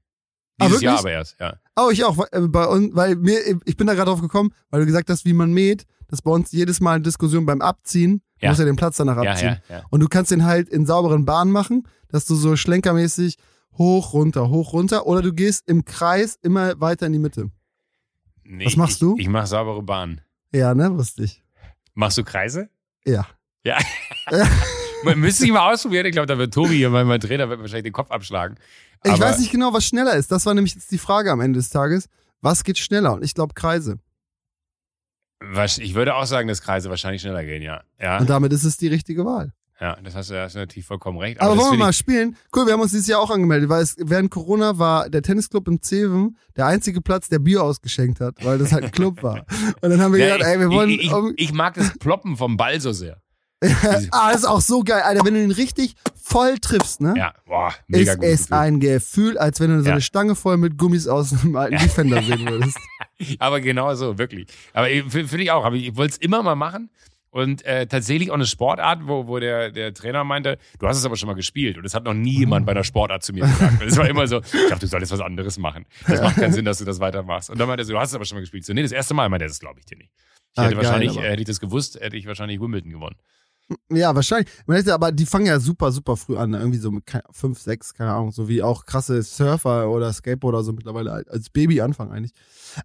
Ah, 0.59 0.67
Dieses 0.67 0.83
Jahr 0.83 0.95
wirklich? 0.95 1.01
aber 1.01 1.19
erst, 1.19 1.37
ja. 1.41 1.55
Oh, 1.77 1.91
ich 1.91 2.05
auch. 2.05 2.17
Weil, 2.17 2.29
äh, 2.33 2.47
bei 2.49 2.65
uns, 2.67 2.95
weil 2.95 3.17
mir, 3.17 3.39
ich 3.65 3.77
bin 3.77 3.87
da 3.89 3.95
gerade 3.95 4.11
drauf 4.11 4.21
gekommen, 4.21 4.51
weil 4.71 4.81
du 4.81 4.87
gesagt 4.87 5.11
hast, 5.11 5.25
wie 5.25 5.33
man 5.33 5.53
mäht. 5.53 5.85
Das 6.09 6.19
ist 6.21 6.23
bei 6.23 6.31
uns 6.31 6.53
jedes 6.53 6.81
Mal 6.81 6.93
eine 6.95 7.03
Diskussion 7.03 7.45
beim 7.47 7.61
Abziehen. 7.61 8.23
Ja. 8.41 8.51
musst 8.51 8.61
ja 8.61 8.67
den 8.67 8.77
Platz 8.77 8.99
danach 8.99 9.17
abziehen. 9.17 9.59
ja, 9.69 9.77
ja. 9.79 9.83
Und 9.91 10.01
du 10.01 10.07
kannst 10.09 10.31
den 10.31 10.45
halt 10.45 10.69
in 10.69 10.87
sauberen 10.87 11.25
Bahnen 11.25 11.51
machen, 11.51 11.89
dass 12.09 12.27
du 12.27 12.35
so 12.37 12.55
schlenkermäßig 12.57 13.37
hoch, 13.79 14.13
runter, 14.13 14.49
hoch, 14.51 14.73
runter. 14.75 15.07
Oder 15.07 15.23
du 15.23 15.33
gehst 15.33 15.65
im 15.67 15.85
Kreis 15.85 16.39
immer 16.43 16.79
weiter 16.81 17.07
in 17.07 17.15
die 17.15 17.19
Mitte. 17.19 17.51
Nee, 18.45 18.67
Was 18.67 18.77
machst 18.77 18.95
ich, 18.95 19.01
du? 19.01 19.17
Ich 19.19 19.29
mache 19.29 19.47
saubere 19.47 19.83
Bahnen. 19.83 20.21
Ja, 20.53 20.75
ne? 20.75 20.97
Wusste 20.97 21.25
ich. 21.25 21.43
Machst 21.95 22.19
du 22.19 22.25
Kreise? 22.25 22.69
Ja. 23.05 23.27
Ja. 23.65 23.79
Man 25.05 25.19
Müsste 25.19 25.45
ich 25.45 25.53
mal 25.53 25.73
ausprobieren. 25.73 26.07
Ich 26.07 26.13
glaube, 26.13 26.27
da 26.27 26.39
wird 26.39 26.55
Tobi 26.55 26.77
hier, 26.77 26.89
mein, 26.91 27.07
mein 27.07 27.21
Trainer, 27.21 27.49
wird 27.49 27.61
wahrscheinlich 27.61 27.85
den 27.85 27.93
Kopf 27.93 28.11
abschlagen. 28.11 28.57
Ich 29.05 29.13
Aber- 29.13 29.27
weiß 29.27 29.39
nicht 29.39 29.53
genau, 29.53 29.73
was 29.73 29.85
schneller 29.87 30.15
ist. 30.15 30.33
Das 30.33 30.47
war 30.47 30.55
nämlich 30.55 30.75
jetzt 30.75 30.91
die 30.91 30.99
Frage 30.99 31.31
am 31.31 31.41
Ende 31.41 31.59
des 31.59 31.69
Tages. 31.69 32.09
Was 32.41 32.65
geht 32.65 32.79
schneller? 32.79 33.15
Und 33.15 33.25
ich 33.25 33.35
glaube 33.35 33.55
Kreise. 33.55 33.99
Ich 35.79 35.95
würde 35.95 36.15
auch 36.15 36.25
sagen, 36.25 36.49
dass 36.49 36.63
Kreise 36.63 36.89
wahrscheinlich 36.89 37.21
schneller 37.21 37.45
gehen, 37.45 37.63
ja. 37.63 37.83
Ja. 38.01 38.19
Und 38.19 38.31
damit 38.31 38.53
ist 38.53 38.65
es 38.65 38.77
die 38.79 38.89
richtige 38.89 39.27
Wahl. 39.27 39.53
Ja, 39.81 39.97
das 40.03 40.14
hast 40.14 40.31
du, 40.31 40.41
hast 40.41 40.55
du 40.55 40.61
natürlich 40.61 40.87
vollkommen 40.87 41.18
recht. 41.18 41.41
Aber, 41.41 41.55
das 41.57 41.64
wollen 41.64 41.72
wir 41.79 41.85
mal 41.87 41.93
spielen? 41.93 42.37
Cool, 42.55 42.66
wir 42.66 42.75
haben 42.75 42.81
uns 42.81 42.93
dieses 42.93 43.09
Jahr 43.09 43.20
auch 43.20 43.31
angemeldet, 43.31 43.68
weil 43.68 43.83
es, 43.83 43.97
während 43.99 44.31
Corona 44.31 44.79
war 44.79 45.11
der 45.11 45.20
Tennisclub 45.22 45.66
im 45.66 45.83
Zeven 45.83 46.37
der 46.57 46.66
einzige 46.66 47.01
Platz, 47.01 47.29
der 47.29 47.41
Bier 47.41 47.62
ausgeschenkt 47.62 48.20
hat, 48.20 48.37
weil 48.45 48.59
das 48.59 48.72
halt 48.72 48.85
ein 48.85 48.91
Club 48.93 49.22
war. 49.22 49.45
Und 49.81 49.91
dann 49.91 50.01
haben 50.01 50.12
wir 50.14 50.25
Ja, 50.25 50.35
gedacht, 50.37 50.49
ey, 50.51 50.61
wir 50.61 50.70
wollen. 50.70 50.91
ich, 50.91 51.03
ich, 51.03 51.12
ich 51.37 51.53
mag 51.53 51.75
das 51.75 51.99
Ploppen 51.99 52.37
vom 52.37 52.57
Ball 52.57 52.81
so 52.81 52.93
sehr. 52.93 53.20
ah, 54.11 54.31
das 54.31 54.43
ist 54.43 54.45
auch 54.45 54.61
so 54.61 54.83
geil, 54.83 55.03
Alter, 55.03 55.25
wenn 55.25 55.35
du 55.35 55.43
ihn 55.43 55.51
richtig 55.51 55.95
voll 56.22 56.59
triffst, 56.59 57.01
ne? 57.01 57.14
Ja, 57.16 57.33
boah, 57.47 57.72
mega 57.89 58.12
ist 58.12 58.18
gut. 58.18 58.27
es 58.27 58.53
ein 58.53 58.79
Gefühl, 58.79 59.39
als 59.39 59.59
wenn 59.59 59.70
du 59.70 59.81
so 59.81 59.86
Ja. 59.86 59.93
eine 59.93 60.03
Stange 60.03 60.35
voll 60.35 60.57
mit 60.59 60.77
Gummis 60.77 61.09
aus 61.09 61.32
einem 61.32 61.57
alten 61.57 61.78
Defender 61.78 62.23
sehen 62.23 62.47
würdest. 62.47 62.78
Aber 63.39 63.61
genau 63.62 63.94
so, 63.94 64.19
wirklich. 64.19 64.49
Aber 64.74 64.86
finde 64.86 65.43
ich 65.43 65.51
auch. 65.51 65.65
Aber 65.65 65.77
ich 65.77 65.97
wollte 65.97 66.12
es 66.12 66.19
immer 66.19 66.43
mal 66.43 66.57
machen. 66.57 66.90
Und 67.35 67.65
äh, 67.65 67.89
tatsächlich 67.89 68.31
auch 68.31 68.35
eine 68.36 68.47
Sportart, 68.47 69.01
wo, 69.09 69.27
wo 69.27 69.40
der, 69.40 69.73
der 69.73 69.93
Trainer 69.93 70.23
meinte, 70.23 70.56
du 70.78 70.86
hast 70.86 70.98
es 70.98 71.05
aber 71.05 71.16
schon 71.16 71.27
mal 71.27 71.35
gespielt. 71.35 71.77
Und 71.77 71.85
es 71.85 71.93
hat 71.93 72.05
noch 72.05 72.15
nie 72.15 72.39
jemand 72.39 72.65
bei 72.65 72.70
einer 72.70 72.85
Sportart 72.85 73.24
zu 73.24 73.32
mir 73.32 73.40
gesagt. 73.44 73.82
Es 73.85 73.97
war 73.97 74.09
immer 74.09 74.28
so, 74.28 74.39
ich 74.40 74.51
glaube, 74.69 74.78
du 74.78 74.86
solltest 74.86 75.11
was 75.11 75.20
anderes 75.20 75.59
machen. 75.59 75.85
Das 76.06 76.20
macht 76.23 76.36
keinen 76.36 76.52
Sinn, 76.52 76.65
dass 76.65 76.78
du 76.78 76.85
das 76.85 77.01
weitermachst. 77.01 77.51
Und 77.51 77.59
dann 77.59 77.66
meinte 77.66 77.82
er 77.82 77.86
so, 77.86 77.93
du 77.93 77.98
hast 77.98 78.11
es 78.11 78.15
aber 78.15 78.24
schon 78.24 78.36
mal 78.36 78.43
gespielt. 78.43 78.65
So, 78.65 78.73
nee, 78.73 78.82
das 78.82 78.93
erste 78.93 79.15
Mal 79.15 79.28
meinte 79.28 79.47
er, 79.47 79.48
das 79.48 79.59
glaube 79.59 79.81
ich 79.81 79.85
dir 79.86 79.97
nicht. 79.98 80.12
Ich 80.52 80.59
Ah, 80.59 80.62
hätte 80.66 80.77
geil, 80.77 80.85
wahrscheinlich, 80.85 81.11
aber- 81.11 81.24
äh, 81.27 81.31
hätte 81.31 81.40
ich 81.43 81.48
das 81.48 81.59
gewusst, 81.59 81.98
hätte 82.01 82.16
ich 82.16 82.27
wahrscheinlich 82.28 82.61
Wimbledon 82.61 82.93
gewonnen. 82.93 83.16
Ja, 83.90 84.15
wahrscheinlich. 84.15 84.48
Man 84.66 84.77
hätte, 84.77 84.94
aber 84.94 85.11
die 85.11 85.27
fangen 85.27 85.47
ja 85.47 85.59
super, 85.59 85.90
super 85.90 86.16
früh 86.16 86.36
an. 86.36 86.51
ne? 86.51 86.59
Irgendwie 86.59 86.78
so 86.78 86.93
mit 86.93 87.05
ke- 87.05 87.24
fünf, 87.32 87.59
sechs, 87.59 87.94
keine 87.94 88.12
Ahnung, 88.12 88.31
so 88.31 88.47
wie 88.48 88.62
auch 88.62 88.85
krasse 88.86 89.20
Surfer 89.24 89.90
oder 89.90 90.12
Skateboarder 90.12 90.62
so 90.62 90.73
mittlerweile 90.73 91.24
als 91.28 91.51
Baby 91.51 91.81
anfangen 91.81 92.12
eigentlich. 92.12 92.32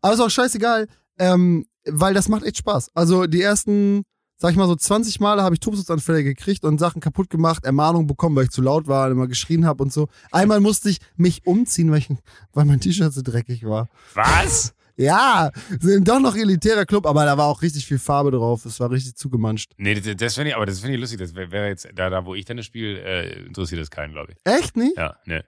Aber 0.01 0.13
ist 0.15 0.21
auch 0.21 0.29
scheißegal, 0.31 0.87
ähm, 1.19 1.67
weil 1.85 2.15
das 2.15 2.29
macht 2.29 2.43
echt 2.45 2.57
Spaß. 2.57 2.89
Also 2.95 3.27
die 3.27 3.41
ersten, 3.43 4.05
sag 4.39 4.51
ich 4.51 4.57
mal 4.57 4.67
so 4.67 4.75
20 4.75 5.19
Male 5.19 5.43
habe 5.43 5.53
ich 5.55 5.59
Tobsuchtsanfälle 5.59 6.23
gekriegt 6.23 6.63
und 6.63 6.79
Sachen 6.79 7.01
kaputt 7.01 7.29
gemacht, 7.29 7.65
Ermahnungen 7.65 8.07
bekommen, 8.07 8.35
weil 8.35 8.45
ich 8.45 8.51
zu 8.51 8.61
laut 8.61 8.87
war 8.87 9.05
und 9.07 9.11
immer 9.11 9.27
geschrien 9.27 9.65
habe 9.65 9.83
und 9.83 9.91
so. 9.91 10.07
Einmal 10.31 10.61
musste 10.61 10.89
ich 10.89 10.99
mich 11.17 11.45
umziehen, 11.45 11.91
weil, 11.91 11.99
ich, 11.99 12.09
weil 12.53 12.65
mein 12.65 12.79
T-Shirt 12.79 13.13
so 13.13 13.21
dreckig 13.21 13.65
war. 13.65 13.89
Was? 14.13 14.73
Ja, 14.95 15.51
sind 15.79 16.07
doch 16.07 16.19
noch 16.19 16.35
elitärer 16.35 16.85
Club, 16.85 17.05
aber 17.05 17.23
da 17.23 17.37
war 17.37 17.45
auch 17.45 17.61
richtig 17.61 17.85
viel 17.85 17.99
Farbe 17.99 18.31
drauf. 18.31 18.65
Es 18.65 18.79
war 18.79 18.91
richtig 18.91 19.15
zugemanscht. 19.15 19.71
Nee, 19.77 19.95
das, 19.95 20.15
das 20.17 20.35
finde 20.35 20.49
ich, 20.49 20.55
aber 20.55 20.65
das 20.65 20.79
finde 20.79 20.95
ich 20.95 20.99
lustig. 20.99 21.19
Das 21.19 21.35
wäre 21.35 21.51
wär 21.51 21.67
jetzt, 21.67 21.87
da, 21.93 22.09
da 22.09 22.25
wo 22.25 22.35
ich 22.35 22.43
Tennis 22.43 22.65
spiele, 22.65 22.99
äh, 23.01 23.45
interessiert 23.45 23.79
das 23.81 23.89
keinen, 23.89 24.11
glaube 24.11 24.33
ich. 24.33 24.37
Echt 24.43 24.75
nicht? 24.75 24.97
Ja, 24.97 25.15
ne. 25.25 25.45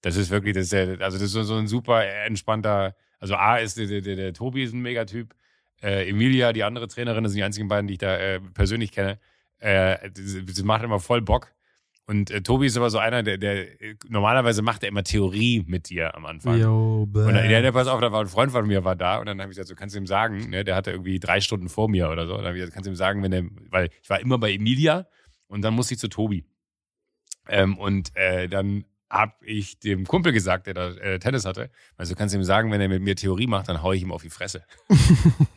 Das 0.00 0.16
ist 0.16 0.30
wirklich, 0.30 0.54
das 0.54 0.64
ist 0.64 0.72
der, 0.72 1.00
also 1.00 1.18
das 1.18 1.26
ist 1.26 1.32
so, 1.32 1.42
so 1.42 1.56
ein 1.56 1.66
super 1.66 2.06
entspannter, 2.06 2.94
also 3.18 3.34
A 3.34 3.56
ist 3.56 3.76
der, 3.76 3.86
der, 3.86 4.00
der, 4.00 4.16
der 4.16 4.32
Tobi 4.32 4.62
ist 4.62 4.72
ein 4.72 4.80
Megatyp, 4.80 5.34
äh, 5.82 6.08
Emilia, 6.08 6.52
die 6.52 6.64
andere 6.64 6.88
Trainerin, 6.88 7.24
das 7.24 7.32
sind 7.32 7.38
die 7.38 7.44
einzigen 7.44 7.68
beiden, 7.68 7.86
die 7.86 7.94
ich 7.94 7.98
da 7.98 8.16
äh, 8.16 8.40
persönlich 8.40 8.92
kenne. 8.92 9.18
Äh, 9.58 10.10
das, 10.10 10.62
macht 10.62 10.84
immer 10.84 11.00
voll 11.00 11.22
Bock. 11.22 11.52
Und 12.08 12.30
äh, 12.30 12.40
Tobi 12.40 12.66
ist 12.66 12.76
aber 12.76 12.88
so 12.88 12.98
einer, 12.98 13.22
der, 13.22 13.36
der 13.36 13.80
äh, 13.80 13.96
normalerweise 14.08 14.62
macht 14.62 14.84
er 14.84 14.88
immer 14.90 15.02
Theorie 15.02 15.64
mit 15.66 15.88
dir 15.88 16.14
am 16.14 16.24
Anfang. 16.24 16.58
Yo, 16.58 17.02
Und 17.02 17.14
dann, 17.14 17.50
ja, 17.50 17.60
der, 17.60 17.72
pass 17.72 17.88
auf, 17.88 18.00
da 18.00 18.12
war 18.12 18.20
ein 18.20 18.28
Freund 18.28 18.52
von 18.52 18.66
mir, 18.66 18.84
war 18.84 18.94
da 18.94 19.18
und 19.18 19.26
dann 19.26 19.40
habe 19.40 19.50
ich 19.50 19.56
gesagt, 19.56 19.68
so 19.68 19.74
kannst 19.74 19.96
du 19.96 19.98
ihm 19.98 20.06
sagen, 20.06 20.50
ne, 20.50 20.62
der 20.62 20.76
hatte 20.76 20.92
irgendwie 20.92 21.18
drei 21.18 21.40
Stunden 21.40 21.68
vor 21.68 21.88
mir 21.88 22.08
oder 22.08 22.26
so. 22.26 22.34
Und 22.34 22.38
dann 22.38 22.48
habe 22.48 22.58
ich 22.58 22.60
gesagt, 22.60 22.74
kannst 22.74 22.86
du 22.86 22.92
ihm 22.92 22.96
sagen, 22.96 23.22
wenn 23.22 23.32
der, 23.32 23.44
weil 23.70 23.90
ich 24.02 24.08
war 24.08 24.20
immer 24.20 24.38
bei 24.38 24.52
Emilia 24.52 25.06
und 25.48 25.62
dann 25.62 25.74
musste 25.74 25.94
ich 25.94 26.00
zu 26.00 26.08
Tobi. 26.08 26.44
Ähm, 27.48 27.76
und 27.76 28.14
äh, 28.14 28.48
dann 28.48 28.84
habe 29.10 29.34
ich 29.44 29.78
dem 29.80 30.04
Kumpel 30.06 30.32
gesagt, 30.32 30.66
der 30.66 30.74
da 30.74 30.90
äh, 30.90 31.18
Tennis 31.18 31.44
hatte, 31.44 31.70
also 31.96 32.14
kannst 32.14 32.34
du 32.34 32.38
ihm 32.38 32.44
sagen, 32.44 32.70
wenn 32.70 32.80
er 32.80 32.88
mit 32.88 33.02
mir 33.02 33.16
Theorie 33.16 33.46
macht, 33.46 33.68
dann 33.68 33.82
hau 33.82 33.92
ich 33.92 34.02
ihm 34.02 34.12
auf 34.12 34.22
die 34.22 34.30
Fresse. 34.30 34.64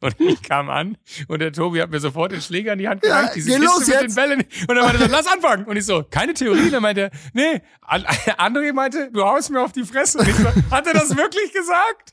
und 0.00 0.20
ich 0.20 0.42
kam 0.42 0.70
an 0.70 0.96
und 1.28 1.40
der 1.40 1.52
Tobi 1.52 1.80
hat 1.80 1.90
mir 1.90 2.00
sofort 2.00 2.32
den 2.32 2.40
Schläger 2.40 2.72
in 2.72 2.78
die 2.78 2.88
Hand 2.88 3.04
Ja, 3.04 3.16
gedrückt, 3.20 3.36
diese 3.36 3.50
geh 3.50 3.56
los 3.64 3.80
mit 3.80 3.88
jetzt. 3.88 4.02
den 4.02 4.14
Bällen. 4.14 4.44
Und 4.68 4.74
dann 4.76 4.84
meinte 4.84 5.02
er 5.02 5.08
so, 5.08 5.12
lass 5.12 5.26
anfangen. 5.26 5.64
Und 5.66 5.76
ich 5.76 5.84
so, 5.86 6.02
keine 6.10 6.34
Theorie. 6.34 6.70
Dann 6.70 6.82
meinte 6.82 7.02
er, 7.02 7.10
nee. 7.32 7.60
An- 7.82 8.04
André 8.38 8.72
meinte, 8.72 9.10
du 9.12 9.22
haust 9.24 9.50
mir 9.50 9.60
auf 9.60 9.72
die 9.72 9.84
Fresse. 9.84 10.18
Und 10.18 10.28
ich 10.28 10.34
so, 10.34 10.44
hat 10.70 10.86
er 10.86 10.92
das 10.94 11.16
wirklich 11.16 11.52
gesagt? 11.52 12.12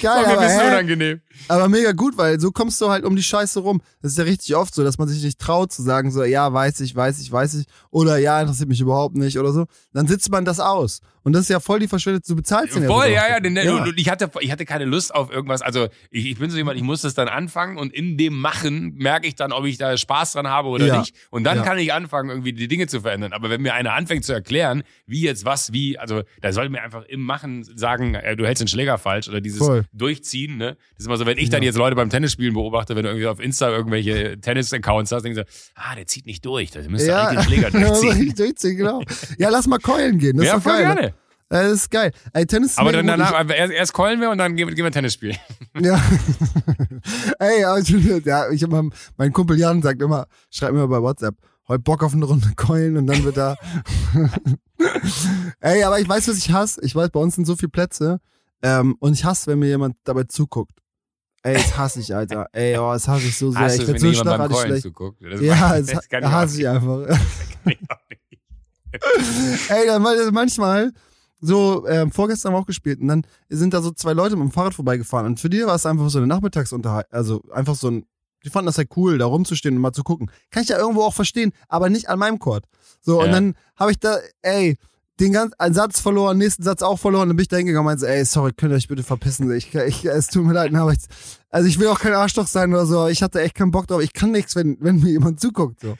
Geil, 0.00 0.10
War 0.10 0.20
mir 0.20 0.26
ein 0.26 0.32
aber, 0.32 0.42
bisschen 0.42 0.60
hä? 0.60 0.66
unangenehm. 0.68 1.20
Aber 1.46 1.68
mega 1.68 1.92
gut, 1.92 2.16
weil 2.18 2.40
so 2.40 2.50
kommst 2.50 2.80
du 2.80 2.90
halt 2.90 3.04
um 3.04 3.14
die 3.16 3.22
Scheiße 3.22 3.60
rum. 3.60 3.80
Das 4.02 4.12
ist 4.12 4.18
ja 4.18 4.24
richtig 4.24 4.56
oft 4.56 4.74
so, 4.74 4.82
dass 4.82 4.98
man 4.98 5.06
sich 5.08 5.22
nicht 5.22 5.38
traut 5.38 5.72
zu 5.72 5.82
sagen, 5.82 6.10
so, 6.10 6.24
ja, 6.24 6.52
weiß 6.52 6.80
ich, 6.80 6.94
weiß 6.96 7.20
ich, 7.20 7.30
weiß 7.30 7.54
ich, 7.54 7.66
oder 7.90 8.18
ja, 8.18 8.40
interessiert 8.40 8.68
mich 8.68 8.80
überhaupt 8.80 9.16
nicht 9.16 9.38
oder 9.38 9.52
so. 9.52 9.66
Dann 9.92 10.06
sitzt 10.06 10.30
man 10.30 10.44
das 10.44 10.58
aus. 10.60 11.00
Und 11.24 11.32
das 11.34 11.42
ist 11.42 11.48
ja 11.50 11.60
voll 11.60 11.78
die 11.78 11.88
verschwendete, 11.88 12.26
du 12.26 12.36
bezahlst 12.36 12.74
den 12.74 12.86
Voll, 12.86 13.08
ja. 13.08 13.28
ja, 13.28 13.36
sogar. 13.44 13.64
ja. 13.64 13.74
Und 13.82 13.88
und 13.88 14.00
ich 14.00 14.08
hatte, 14.08 14.30
ich 14.40 14.50
hatte 14.50 14.64
keine 14.64 14.86
Lust 14.86 15.14
auf 15.14 15.30
irgendwas. 15.30 15.60
Also 15.60 15.88
ich, 16.10 16.24
ich 16.26 16.38
bin 16.38 16.50
so 16.50 16.56
jemand, 16.56 16.78
ich 16.78 16.82
muss 16.82 17.02
das 17.02 17.12
dann 17.14 17.28
anfangen 17.28 17.76
und 17.76 17.92
in 17.92 18.16
dem 18.16 18.38
Machen 18.38 18.94
merke 18.94 19.26
ich 19.26 19.34
dann, 19.34 19.52
ob 19.52 19.66
ich 19.66 19.76
da 19.76 19.94
Spaß 19.98 20.32
dran 20.32 20.48
habe 20.48 20.68
oder 20.68 20.86
Ja. 20.86 20.98
nicht. 21.00 21.14
Und 21.30 21.44
dann 21.44 21.58
Ja. 21.58 21.62
kann 21.64 21.76
ich 21.78 21.92
anfangen, 21.92 22.30
irgendwie 22.30 22.54
die 22.54 22.66
Dinge 22.68 22.86
zu 22.86 23.02
verändern. 23.02 23.34
Aber 23.34 23.50
wenn 23.50 23.60
mir 23.60 23.74
einer 23.74 23.92
anfängt 23.92 24.24
zu 24.24 24.32
erklären, 24.32 24.82
wie 25.06 25.20
jetzt 25.20 25.44
was, 25.44 25.72
wie, 25.72 25.98
also 25.98 26.22
da 26.40 26.52
soll 26.52 26.70
mir 26.70 26.82
einfach 26.82 27.04
im 27.04 27.20
Machen 27.20 27.62
sagen, 27.62 28.14
äh, 28.14 28.34
du 28.34 28.46
hältst 28.46 28.62
den 28.62 28.68
Schläger 28.68 28.96
falsch 28.96 29.28
oder 29.28 29.42
dieses 29.42 29.58
Voll. 29.58 29.84
Durchziehen. 29.92 30.56
Ne? 30.56 30.76
Das 30.92 31.00
ist 31.00 31.06
immer 31.06 31.18
so, 31.18 31.26
wenn 31.28 31.38
ich 31.38 31.50
dann 31.50 31.62
jetzt 31.62 31.76
Leute 31.76 31.94
beim 31.94 32.10
Tennisspielen 32.10 32.54
beobachte, 32.54 32.96
wenn 32.96 33.04
du 33.04 33.10
irgendwie 33.10 33.26
auf 33.28 33.38
Insta 33.38 33.68
irgendwelche 33.70 34.40
Tennis-Accounts 34.40 35.12
hast, 35.12 35.24
ich 35.24 35.36
so, 35.36 35.42
ah, 35.76 35.94
der 35.94 36.06
zieht 36.06 36.26
nicht 36.26 36.44
durch. 36.44 36.72
Da 36.72 36.80
müsste 36.88 37.08
Ja, 37.08 37.28
eigentlich 37.28 37.46
den 37.46 37.70
Schläger 37.70 37.70
durchziehen. 38.00 38.34
durchziehen, 38.34 38.76
genau. 38.76 39.02
Ja, 39.38 39.48
lass 39.50 39.66
mal 39.68 39.78
keulen 39.78 40.18
gehen. 40.18 40.36
Das 40.36 40.46
ja, 40.46 40.56
ist 40.56 40.66
doch 40.66 40.70
voll 40.72 40.82
geil. 40.82 40.88
ne? 40.88 41.00
gerne. 41.00 41.14
Das 41.50 41.72
ist 41.72 41.90
geil. 41.90 42.12
Ey, 42.34 42.44
Tennis 42.44 42.76
Aber 42.76 42.92
dann 42.92 43.06
danach, 43.06 43.32
erst, 43.48 43.72
erst 43.72 43.92
keulen 43.94 44.20
wir 44.20 44.30
und 44.30 44.36
dann 44.36 44.54
gehen, 44.56 44.68
wir- 44.68 44.74
gehen 44.74 44.84
wir 44.84 44.90
Tennis 44.92 45.14
spielen. 45.14 45.36
Ja. 45.80 45.98
Ey, 47.38 47.64
aber 47.64 47.78
ich, 47.78 47.88
ja, 48.26 48.50
ich 48.50 48.62
hab 48.62 48.70
mal, 48.70 48.90
mein 49.16 49.32
Kumpel 49.32 49.58
Jan 49.58 49.80
sagt 49.80 50.02
immer, 50.02 50.26
schreibt 50.50 50.74
mir 50.74 50.86
bei 50.88 51.00
WhatsApp, 51.00 51.36
heute 51.68 51.80
Bock 51.80 52.02
auf 52.02 52.12
eine 52.12 52.26
Runde 52.26 52.52
Keulen 52.54 52.96
und 52.98 53.06
dann 53.06 53.24
wird 53.24 53.38
da. 53.38 53.56
Ey, 55.60 55.82
aber 55.84 55.98
ich 56.00 56.08
weiß, 56.08 56.28
was 56.28 56.36
ich 56.38 56.52
hasse. 56.52 56.80
Ich 56.84 56.94
weiß, 56.94 57.10
bei 57.10 57.20
uns 57.20 57.34
sind 57.34 57.46
so 57.46 57.56
viele 57.56 57.70
Plätze. 57.70 58.20
Ähm, 58.62 58.96
und 59.00 59.12
ich 59.14 59.24
hasse, 59.24 59.46
wenn 59.50 59.58
mir 59.60 59.68
jemand 59.68 59.96
dabei 60.04 60.24
zuguckt. 60.24 60.72
Ey, 61.42 61.54
das 61.54 61.76
hasse 61.76 62.00
ich, 62.00 62.14
Alter. 62.14 62.46
Ey, 62.52 62.76
oh, 62.78 62.92
das 62.92 63.06
hasse 63.08 63.26
ich 63.26 63.36
so 63.36 63.50
sehr. 63.50 63.60
Hast 63.60 63.78
ich 63.80 63.86
wenn 63.88 63.98
so 63.98 64.22
Keulen 64.24 64.52
schlecht. 64.66 64.82
zuguckt? 64.82 65.22
Das 65.22 65.40
Ja, 65.40 65.80
das, 65.80 65.86
das 66.10 66.24
hasse 66.24 66.60
ich 66.60 66.68
einfach. 66.68 67.06
ich. 67.66 67.78
Ey, 69.70 69.86
dann 69.86 70.02
war- 70.02 70.32
manchmal, 70.32 70.92
so, 71.40 71.86
ähm, 71.86 72.10
vorgestern 72.10 72.50
haben 72.52 72.58
wir 72.58 72.62
auch 72.62 72.66
gespielt 72.66 73.00
und 73.00 73.08
dann 73.08 73.22
sind 73.48 73.72
da 73.74 73.80
so 73.82 73.90
zwei 73.92 74.12
Leute 74.12 74.34
mit 74.36 74.48
dem 74.48 74.50
Fahrrad 74.50 74.74
vorbeigefahren 74.74 75.26
und 75.26 75.38
für 75.40 75.50
die 75.50 75.64
war 75.64 75.74
es 75.76 75.86
einfach 75.86 76.08
so 76.10 76.18
eine 76.18 76.26
Nachmittagsunterhaltung, 76.26 77.12
also 77.12 77.42
einfach 77.52 77.74
so 77.76 77.88
ein, 77.90 78.06
die 78.44 78.50
fanden 78.50 78.66
das 78.66 78.78
halt 78.78 78.90
cool, 78.96 79.18
da 79.18 79.26
rumzustehen 79.26 79.76
und 79.76 79.82
mal 79.82 79.92
zu 79.92 80.02
gucken. 80.02 80.30
Kann 80.50 80.62
ich 80.62 80.68
ja 80.70 80.78
irgendwo 80.78 81.02
auch 81.02 81.14
verstehen, 81.14 81.52
aber 81.68 81.90
nicht 81.90 82.08
an 82.08 82.18
meinem 82.18 82.38
Court. 82.38 82.64
So, 83.00 83.20
und 83.20 83.26
Ja. 83.26 83.32
dann 83.32 83.54
habe 83.76 83.90
ich 83.92 83.98
da, 84.00 84.18
ey, 84.42 84.76
den 85.20 85.32
ganzen, 85.32 85.54
einen 85.58 85.74
Satz 85.74 86.00
verloren, 86.00 86.38
nächsten 86.38 86.62
Satz 86.62 86.82
auch 86.82 86.98
verloren, 86.98 87.28
dann 87.28 87.36
bin 87.36 87.42
ich 87.42 87.48
da 87.48 87.56
hingegangen 87.56 87.86
und 87.86 87.92
meinte, 87.92 88.08
ey, 88.08 88.24
sorry, 88.24 88.52
könnt 88.52 88.72
ihr 88.72 88.76
euch 88.76 88.88
bitte 88.88 89.02
verpissen, 89.02 89.50
ich, 89.52 89.74
ich, 89.74 90.04
es 90.04 90.28
tut 90.28 90.44
mir 90.44 90.52
leid, 90.52 90.74
aber 90.74 90.92
ich, 90.92 90.98
also 91.50 91.68
ich 91.68 91.78
will 91.78 91.88
auch 91.88 92.00
kein 92.00 92.14
Arschloch 92.14 92.46
sein 92.46 92.72
oder 92.72 92.86
so, 92.86 93.08
ich 93.08 93.22
hatte 93.22 93.40
echt 93.40 93.54
keinen 93.54 93.70
Bock 93.70 93.86
drauf, 93.86 94.00
ich 94.00 94.12
kann 94.12 94.30
nichts, 94.30 94.54
wenn, 94.56 94.76
wenn 94.80 95.00
mir 95.00 95.10
jemand 95.10 95.40
zuguckt, 95.40 95.80
so. 95.80 95.96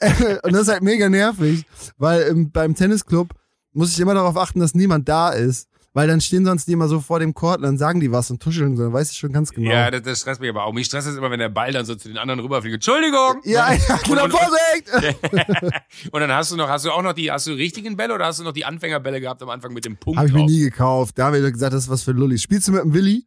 und 0.42 0.52
das 0.52 0.62
ist 0.62 0.68
halt 0.68 0.82
mega 0.82 1.08
nervig, 1.08 1.64
weil 1.98 2.22
im, 2.22 2.50
beim 2.50 2.74
Tennisclub 2.74 3.30
muss 3.72 3.92
ich 3.92 4.00
immer 4.00 4.14
darauf 4.14 4.36
achten, 4.36 4.60
dass 4.60 4.74
niemand 4.74 5.08
da 5.08 5.30
ist. 5.30 5.68
Weil 5.94 6.08
dann 6.08 6.22
stehen 6.22 6.46
sonst 6.46 6.66
die 6.66 6.72
immer 6.72 6.88
so 6.88 7.00
vor 7.00 7.20
dem 7.20 7.34
Court 7.34 7.58
und 7.58 7.64
dann 7.64 7.76
sagen 7.76 8.00
die 8.00 8.10
was 8.10 8.30
und 8.30 8.42
tuscheln 8.42 8.78
so, 8.78 8.84
dann 8.84 8.94
weiß 8.94 9.12
ich 9.12 9.18
schon 9.18 9.30
ganz 9.30 9.50
genau. 9.52 9.70
Ja, 9.70 9.90
das, 9.90 10.00
das 10.02 10.20
stresst 10.20 10.40
mich 10.40 10.48
aber 10.48 10.64
auch. 10.64 10.72
Mich 10.72 10.86
stresst 10.86 11.06
es 11.06 11.16
immer, 11.16 11.30
wenn 11.30 11.38
der 11.38 11.50
Ball 11.50 11.70
dann 11.70 11.84
so 11.84 11.94
zu 11.94 12.08
den 12.08 12.16
anderen 12.16 12.40
rüberfliegt. 12.40 12.76
Entschuldigung! 12.76 13.42
ja, 13.44 13.74
ja, 13.74 13.96
genau, 14.04 14.24
und, 14.24 14.30
Vorsicht! 14.30 15.20
und 16.12 16.20
dann 16.20 16.32
hast 16.32 16.50
du 16.50 16.56
noch, 16.56 16.70
hast 16.70 16.86
du 16.86 16.90
auch 16.90 17.02
noch 17.02 17.12
die, 17.12 17.30
hast 17.30 17.46
du 17.46 17.52
richtigen 17.52 17.98
Bälle 17.98 18.14
oder 18.14 18.24
hast 18.24 18.40
du 18.40 18.44
noch 18.44 18.52
die 18.52 18.64
Anfängerbälle 18.64 19.20
gehabt 19.20 19.42
am 19.42 19.50
Anfang 19.50 19.74
mit 19.74 19.84
dem 19.84 19.98
Punkt 19.98 20.18
Habe 20.18 20.28
ich 20.28 20.34
mir 20.34 20.46
nie 20.46 20.60
gekauft. 20.60 21.18
Da 21.18 21.26
haben 21.26 21.34
wir 21.34 21.50
gesagt, 21.52 21.74
das 21.74 21.84
ist 21.84 21.90
was 21.90 22.02
für 22.04 22.12
Lullis. 22.12 22.40
Spielst 22.42 22.68
du 22.68 22.72
mit 22.72 22.82
dem 22.82 22.94
Willi? 22.94 23.26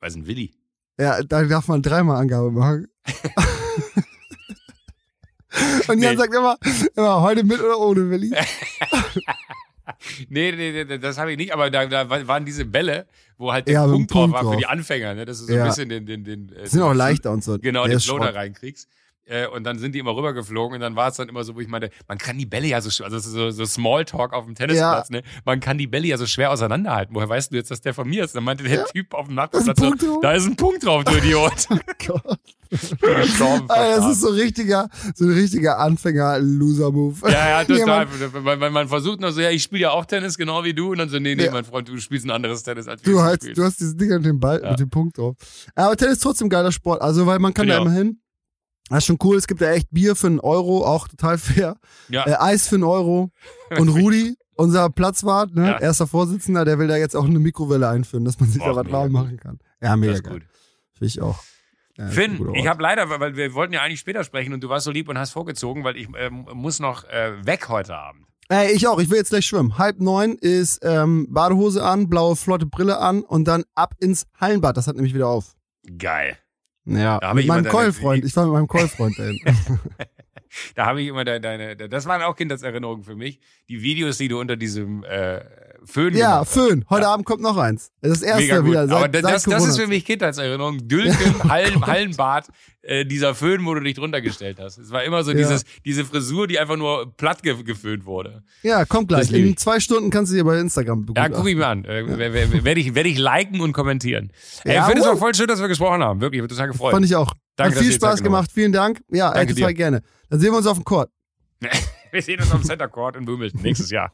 Was 0.00 0.10
ist 0.10 0.16
ein 0.16 0.26
Willi? 0.26 0.52
Ja, 0.98 1.22
da 1.22 1.44
darf 1.44 1.66
man 1.68 1.80
dreimal 1.80 2.20
Angabe 2.20 2.50
machen. 2.50 2.88
und 5.88 6.02
Jan 6.02 6.12
Nee. 6.12 6.16
sagt 6.16 6.34
immer, 6.34 6.56
immer, 6.94 7.20
heute 7.22 7.44
mit 7.44 7.60
oder 7.60 7.78
ohne 7.78 8.10
Willi? 8.10 8.30
Nee, 10.28 10.52
nee, 10.52 10.84
nee, 10.84 10.98
das 10.98 11.18
habe 11.18 11.32
ich 11.32 11.38
nicht, 11.38 11.52
aber 11.52 11.70
da, 11.70 11.86
da 11.86 12.08
waren 12.08 12.44
diese 12.44 12.64
Bälle, 12.64 13.06
wo 13.38 13.52
halt 13.52 13.66
der 13.68 13.74
Ja, 13.74 13.86
dem 13.86 13.92
Punkt 13.92 14.12
drauf 14.14 14.30
Punkt 14.30 14.44
war 14.44 14.52
für 14.52 14.58
die 14.58 14.66
Anfänger, 14.66 15.14
ne? 15.14 15.24
dass 15.24 15.38
du 15.40 15.44
so 15.46 15.52
Ja. 15.54 15.62
ein 15.64 15.68
bisschen 15.68 15.88
den, 15.88 16.06
den, 16.06 16.24
den, 16.24 16.48
äh, 16.52 16.62
Die 16.64 16.68
sind 16.68 16.82
auch 16.82 16.90
den- 16.90 16.98
leichter 16.98 17.30
und 17.32 17.44
so. 17.44 17.58
Genau, 17.58 17.84
Der 17.84 17.96
den 17.96 18.00
Flow 18.00 18.18
da 18.18 18.30
reinkriegst. 18.30 18.88
Äh, 19.28 19.48
und 19.48 19.64
dann 19.64 19.78
sind 19.80 19.92
die 19.94 19.98
immer 19.98 20.14
rübergeflogen 20.16 20.76
und 20.76 20.80
dann 20.80 20.94
war 20.94 21.08
es 21.08 21.16
dann 21.16 21.28
immer 21.28 21.42
so, 21.42 21.56
wo 21.56 21.60
ich 21.60 21.66
meinte, 21.66 21.90
man 22.06 22.16
kann 22.16 22.38
die 22.38 22.46
Bälle 22.46 22.68
ja 22.68 22.80
so, 22.80 22.90
sch- 22.90 23.02
also 23.02 23.18
so, 23.18 23.50
so 23.50 23.64
Smalltalk 23.66 24.32
auf 24.32 24.44
dem 24.44 24.54
Tennisplatz, 24.54 25.10
ne? 25.10 25.22
Man 25.44 25.58
kann 25.58 25.78
die 25.78 25.88
Bälle 25.88 26.06
ja 26.06 26.16
so 26.16 26.26
schwer 26.26 26.52
auseinanderhalten. 26.52 27.12
Woher 27.14 27.28
weißt 27.28 27.50
du 27.50 27.56
jetzt, 27.56 27.72
dass 27.72 27.80
der 27.80 27.92
von 27.92 28.08
mir 28.08 28.24
ist? 28.24 28.36
Dann 28.36 28.44
meinte 28.44 28.62
der 28.62 28.84
Typ 28.86 29.14
auf 29.14 29.26
dem 29.26 29.36
ein 29.36 29.48
so, 29.52 30.20
da 30.22 30.32
ist 30.32 30.46
ein 30.46 30.54
Punkt 30.54 30.84
drauf, 30.86 31.02
du 31.02 31.12
Idiot. 31.18 31.66
Gott. 32.06 32.38
Gestorben, 33.00 33.68
Alter, 33.70 33.96
das 34.00 34.12
ist 34.12 34.20
so 34.20 34.28
richtiger, 34.28 34.88
so 35.14 35.24
ein 35.24 35.32
richtiger 35.32 35.78
Anfänger-Loser-Move. 35.80 37.28
Ja, 37.30 37.62
ja, 37.62 37.64
total. 37.78 38.06
Weil, 38.44 38.60
weil 38.60 38.70
man 38.70 38.88
versucht 38.88 39.20
noch 39.20 39.30
so, 39.30 39.40
ja, 39.40 39.50
ich 39.50 39.62
spiele 39.62 39.82
ja 39.82 39.90
auch 39.90 40.04
Tennis, 40.04 40.36
genau 40.36 40.64
wie 40.64 40.74
du. 40.74 40.90
Und 40.92 40.98
dann 40.98 41.08
so, 41.08 41.18
nee, 41.18 41.34
nee, 41.34 41.44
Ja. 41.46 41.52
mein 41.52 41.64
Freund, 41.64 41.88
du 41.88 41.96
spielst 41.98 42.26
ein 42.26 42.30
anderes 42.30 42.62
Tennis, 42.62 42.86
als 42.88 43.02
Du, 43.02 43.20
halt, 43.22 43.56
du 43.56 43.62
hast 43.64 43.80
dieses 43.80 43.96
Ding 43.96 44.08
mit 44.10 44.24
dem 44.24 44.40
Ball, 44.40 44.60
Ja. 44.62 44.70
mit 44.70 44.80
dem 44.80 44.90
Punkt 44.90 45.18
drauf. 45.18 45.36
Aber 45.74 45.96
Tennis 45.96 46.14
ist 46.18 46.22
trotzdem 46.22 46.48
geiler 46.48 46.72
Sport. 46.72 47.02
Also, 47.02 47.26
weil 47.26 47.38
man 47.38 47.54
kann 47.54 47.66
da 47.68 47.78
immer 47.78 47.92
hin. 47.92 48.20
Das 48.88 48.98
ist 48.98 49.06
schon 49.06 49.18
cool. 49.24 49.36
Es 49.36 49.46
gibt 49.46 49.60
ja 49.60 49.70
echt 49.70 49.88
Bier 49.90 50.14
für 50.14 50.28
einen 50.28 50.40
Euro, 50.40 50.84
auch 50.84 51.08
total 51.08 51.38
fair. 51.38 51.76
Ja. 52.08 52.24
Äh, 52.26 52.36
Eis 52.38 52.68
für 52.68 52.76
einen 52.76 52.84
Euro. 52.84 53.30
Und 53.76 53.88
Rudi, 54.00 54.36
unser 54.54 54.90
Platzwart, 54.90 55.54
ne, 55.54 55.66
Ja. 55.70 55.78
erster 55.80 56.06
Vorsitzender, 56.06 56.64
der 56.64 56.78
will 56.78 56.86
da 56.88 56.96
jetzt 56.96 57.16
auch 57.16 57.24
eine 57.24 57.38
Mikrowelle 57.38 57.88
einführen, 57.88 58.24
dass 58.24 58.38
man 58.38 58.48
sich 58.48 58.62
Boah, 58.62 58.74
da 58.74 58.84
was 58.84 58.92
warm 58.92 59.12
machen 59.12 59.38
kann. 59.38 59.58
Ja, 59.82 59.96
mega 59.96 60.12
das 60.12 60.20
ist 60.20 60.28
gut. 60.28 60.42
Finde 60.92 61.06
ich 61.06 61.20
auch. 61.20 61.42
Ja, 61.98 62.08
Finn, 62.08 62.54
ich 62.54 62.66
habe 62.66 62.82
leider, 62.82 63.08
weil 63.08 63.36
wir 63.36 63.54
wollten 63.54 63.72
ja 63.72 63.80
eigentlich 63.82 64.00
später 64.00 64.22
sprechen 64.22 64.52
und 64.52 64.62
du 64.62 64.68
warst 64.68 64.84
so 64.84 64.90
lieb 64.90 65.08
und 65.08 65.18
hast 65.18 65.30
vorgezogen, 65.32 65.82
weil 65.82 65.96
ich 65.96 66.08
ähm, 66.18 66.46
muss 66.52 66.78
noch 66.78 67.04
äh, 67.04 67.32
weg 67.46 67.68
heute 67.70 67.96
Abend. 67.96 68.26
Ey, 68.48 68.70
ich 68.72 68.86
auch. 68.86 69.00
Ich 69.00 69.10
will 69.10 69.16
jetzt 69.16 69.30
gleich 69.30 69.46
schwimmen. 69.46 69.78
Halb 69.78 69.98
neun 69.98 70.36
ist 70.36 70.78
ähm, 70.82 71.26
Badehose 71.30 71.82
an, 71.84 72.08
blaue 72.08 72.36
flotte 72.36 72.66
Brille 72.66 72.98
an 72.98 73.22
und 73.22 73.48
dann 73.48 73.64
ab 73.74 73.94
ins 73.98 74.26
Hallenbad. 74.38 74.76
Das 74.76 74.86
hat 74.86 74.94
nämlich 74.94 75.14
wieder 75.14 75.26
auf. 75.28 75.56
Geil. 75.98 76.36
Ja, 76.86 77.18
Da 77.18 77.34
mit 77.34 77.46
meinem 77.46 77.64
deine- 77.64 77.68
Keulfreund. 77.74 78.24
Ich 78.24 78.34
war 78.36 78.44
mit 78.44 78.52
meinem 78.54 78.68
Keulfreund 78.68 79.18
dahin. 79.18 79.38
Da 80.74 80.86
habe 80.86 81.02
ich 81.02 81.08
immer 81.08 81.24
de, 81.24 81.38
deine, 81.38 81.76
das 81.76 82.06
waren 82.06 82.22
auch 82.22 82.34
Kindheitserinnerungen 82.34 83.04
für 83.04 83.14
mich. 83.14 83.40
Die 83.68 83.82
Videos, 83.82 84.16
die 84.16 84.28
du 84.28 84.40
unter 84.40 84.56
diesem 84.56 85.04
äh, 85.04 85.40
Föhn 85.86 86.14
ja, 86.16 86.32
gemacht. 86.40 86.48
Föhn. 86.50 86.84
Heute 86.90 87.08
Abend 87.08 87.24
kommt 87.26 87.42
noch 87.42 87.56
eins. 87.56 87.90
Das 88.02 88.22
erste 88.22 88.42
Mega 88.42 88.58
gut. 88.58 88.70
wieder. 88.70 88.88
Seit, 88.88 88.96
Aber 88.96 89.08
das, 89.08 89.22
das, 89.22 89.42
das 89.44 89.66
ist 89.68 89.78
für 89.78 89.86
mich 89.86 90.04
Kindheitserinnerung. 90.04 90.86
Dülken, 90.88 91.42
Hallen, 91.48 91.86
Hallenbad, 91.86 92.48
äh, 92.82 93.04
dieser 93.04 93.34
Föhn, 93.34 93.64
wo 93.64 93.74
du 93.74 93.80
dich 93.80 93.94
drunter 93.94 94.20
gestellt 94.20 94.58
hast. 94.60 94.78
Es 94.78 94.90
war 94.90 95.04
immer 95.04 95.22
so 95.24 95.30
Ja. 95.30 95.36
dieses, 95.38 95.64
diese 95.84 96.04
Frisur, 96.04 96.46
die 96.46 96.58
einfach 96.58 96.76
nur 96.76 97.12
platt 97.16 97.42
ge 97.42 97.62
geföhnt 97.62 98.04
wurde. 98.04 98.42
Ja, 98.62 98.84
kommt 98.84 99.08
gleich. 99.08 99.28
Das 99.28 99.30
In 99.30 99.46
ich. 99.48 99.58
zwei 99.58 99.80
Stunden 99.80 100.10
kannst 100.10 100.32
du 100.32 100.36
dir 100.36 100.44
bei 100.44 100.58
Instagram 100.58 101.00
Ja, 101.00 101.04
begutachten. 101.06 101.34
guck 101.34 101.48
ich 101.48 101.56
mir 101.56 101.66
an. 101.66 101.84
Äh, 101.84 102.06
Werde 102.64 102.80
ich, 102.80 102.94
werd 102.94 103.06
ich 103.06 103.18
liken 103.18 103.60
und 103.60 103.72
kommentieren. 103.72 104.32
Ja, 104.64 104.80
ich 104.80 104.84
finde 104.86 105.02
es 105.02 105.06
auch 105.08 105.18
voll 105.18 105.34
schön, 105.34 105.46
dass 105.46 105.60
wir 105.60 105.68
gesprochen 105.68 106.02
haben. 106.02 106.20
Wirklich, 106.20 106.40
ich 106.42 106.48
bin 106.48 106.56
total 106.56 106.68
gefreut. 106.68 106.92
Fand 106.92 107.06
ich 107.06 107.14
auch. 107.16 107.32
Danke, 107.56 107.76
Hat 107.76 107.82
viel 107.82 107.92
Spaß 107.92 108.22
gemacht. 108.22 108.50
Vielen 108.52 108.72
Dank. 108.72 109.00
Ja, 109.10 109.32
Danke 109.32 109.54
total 109.54 109.68
dir. 109.70 109.74
gerne. 109.74 110.02
Dann 110.30 110.40
sehen 110.40 110.52
wir 110.52 110.58
uns 110.58 110.66
auf 110.66 110.76
dem 110.78 110.84
Court. 110.84 111.10
Wir 112.12 112.22
sehen 112.22 112.40
uns 112.40 112.50
am 112.52 112.62
Center 112.62 112.88
Court 112.88 113.16
in 113.16 113.26
Wimbledon 113.26 113.60
nächstes 113.62 113.90
Jahr. 113.90 114.12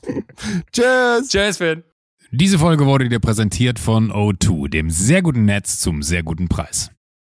Tschüss. 0.72 1.28
Tschüss, 1.28 1.56
Finn. 1.58 1.84
Diese 2.30 2.58
Folge 2.58 2.86
wurde 2.86 3.08
dir 3.08 3.20
präsentiert 3.20 3.78
von 3.78 4.10
O2, 4.10 4.68
dem 4.68 4.88
sehr 4.88 5.22
guten 5.22 5.44
Netz 5.44 5.78
zum 5.78 6.02
sehr 6.02 6.22
guten 6.22 6.48
Preis. 6.48 6.90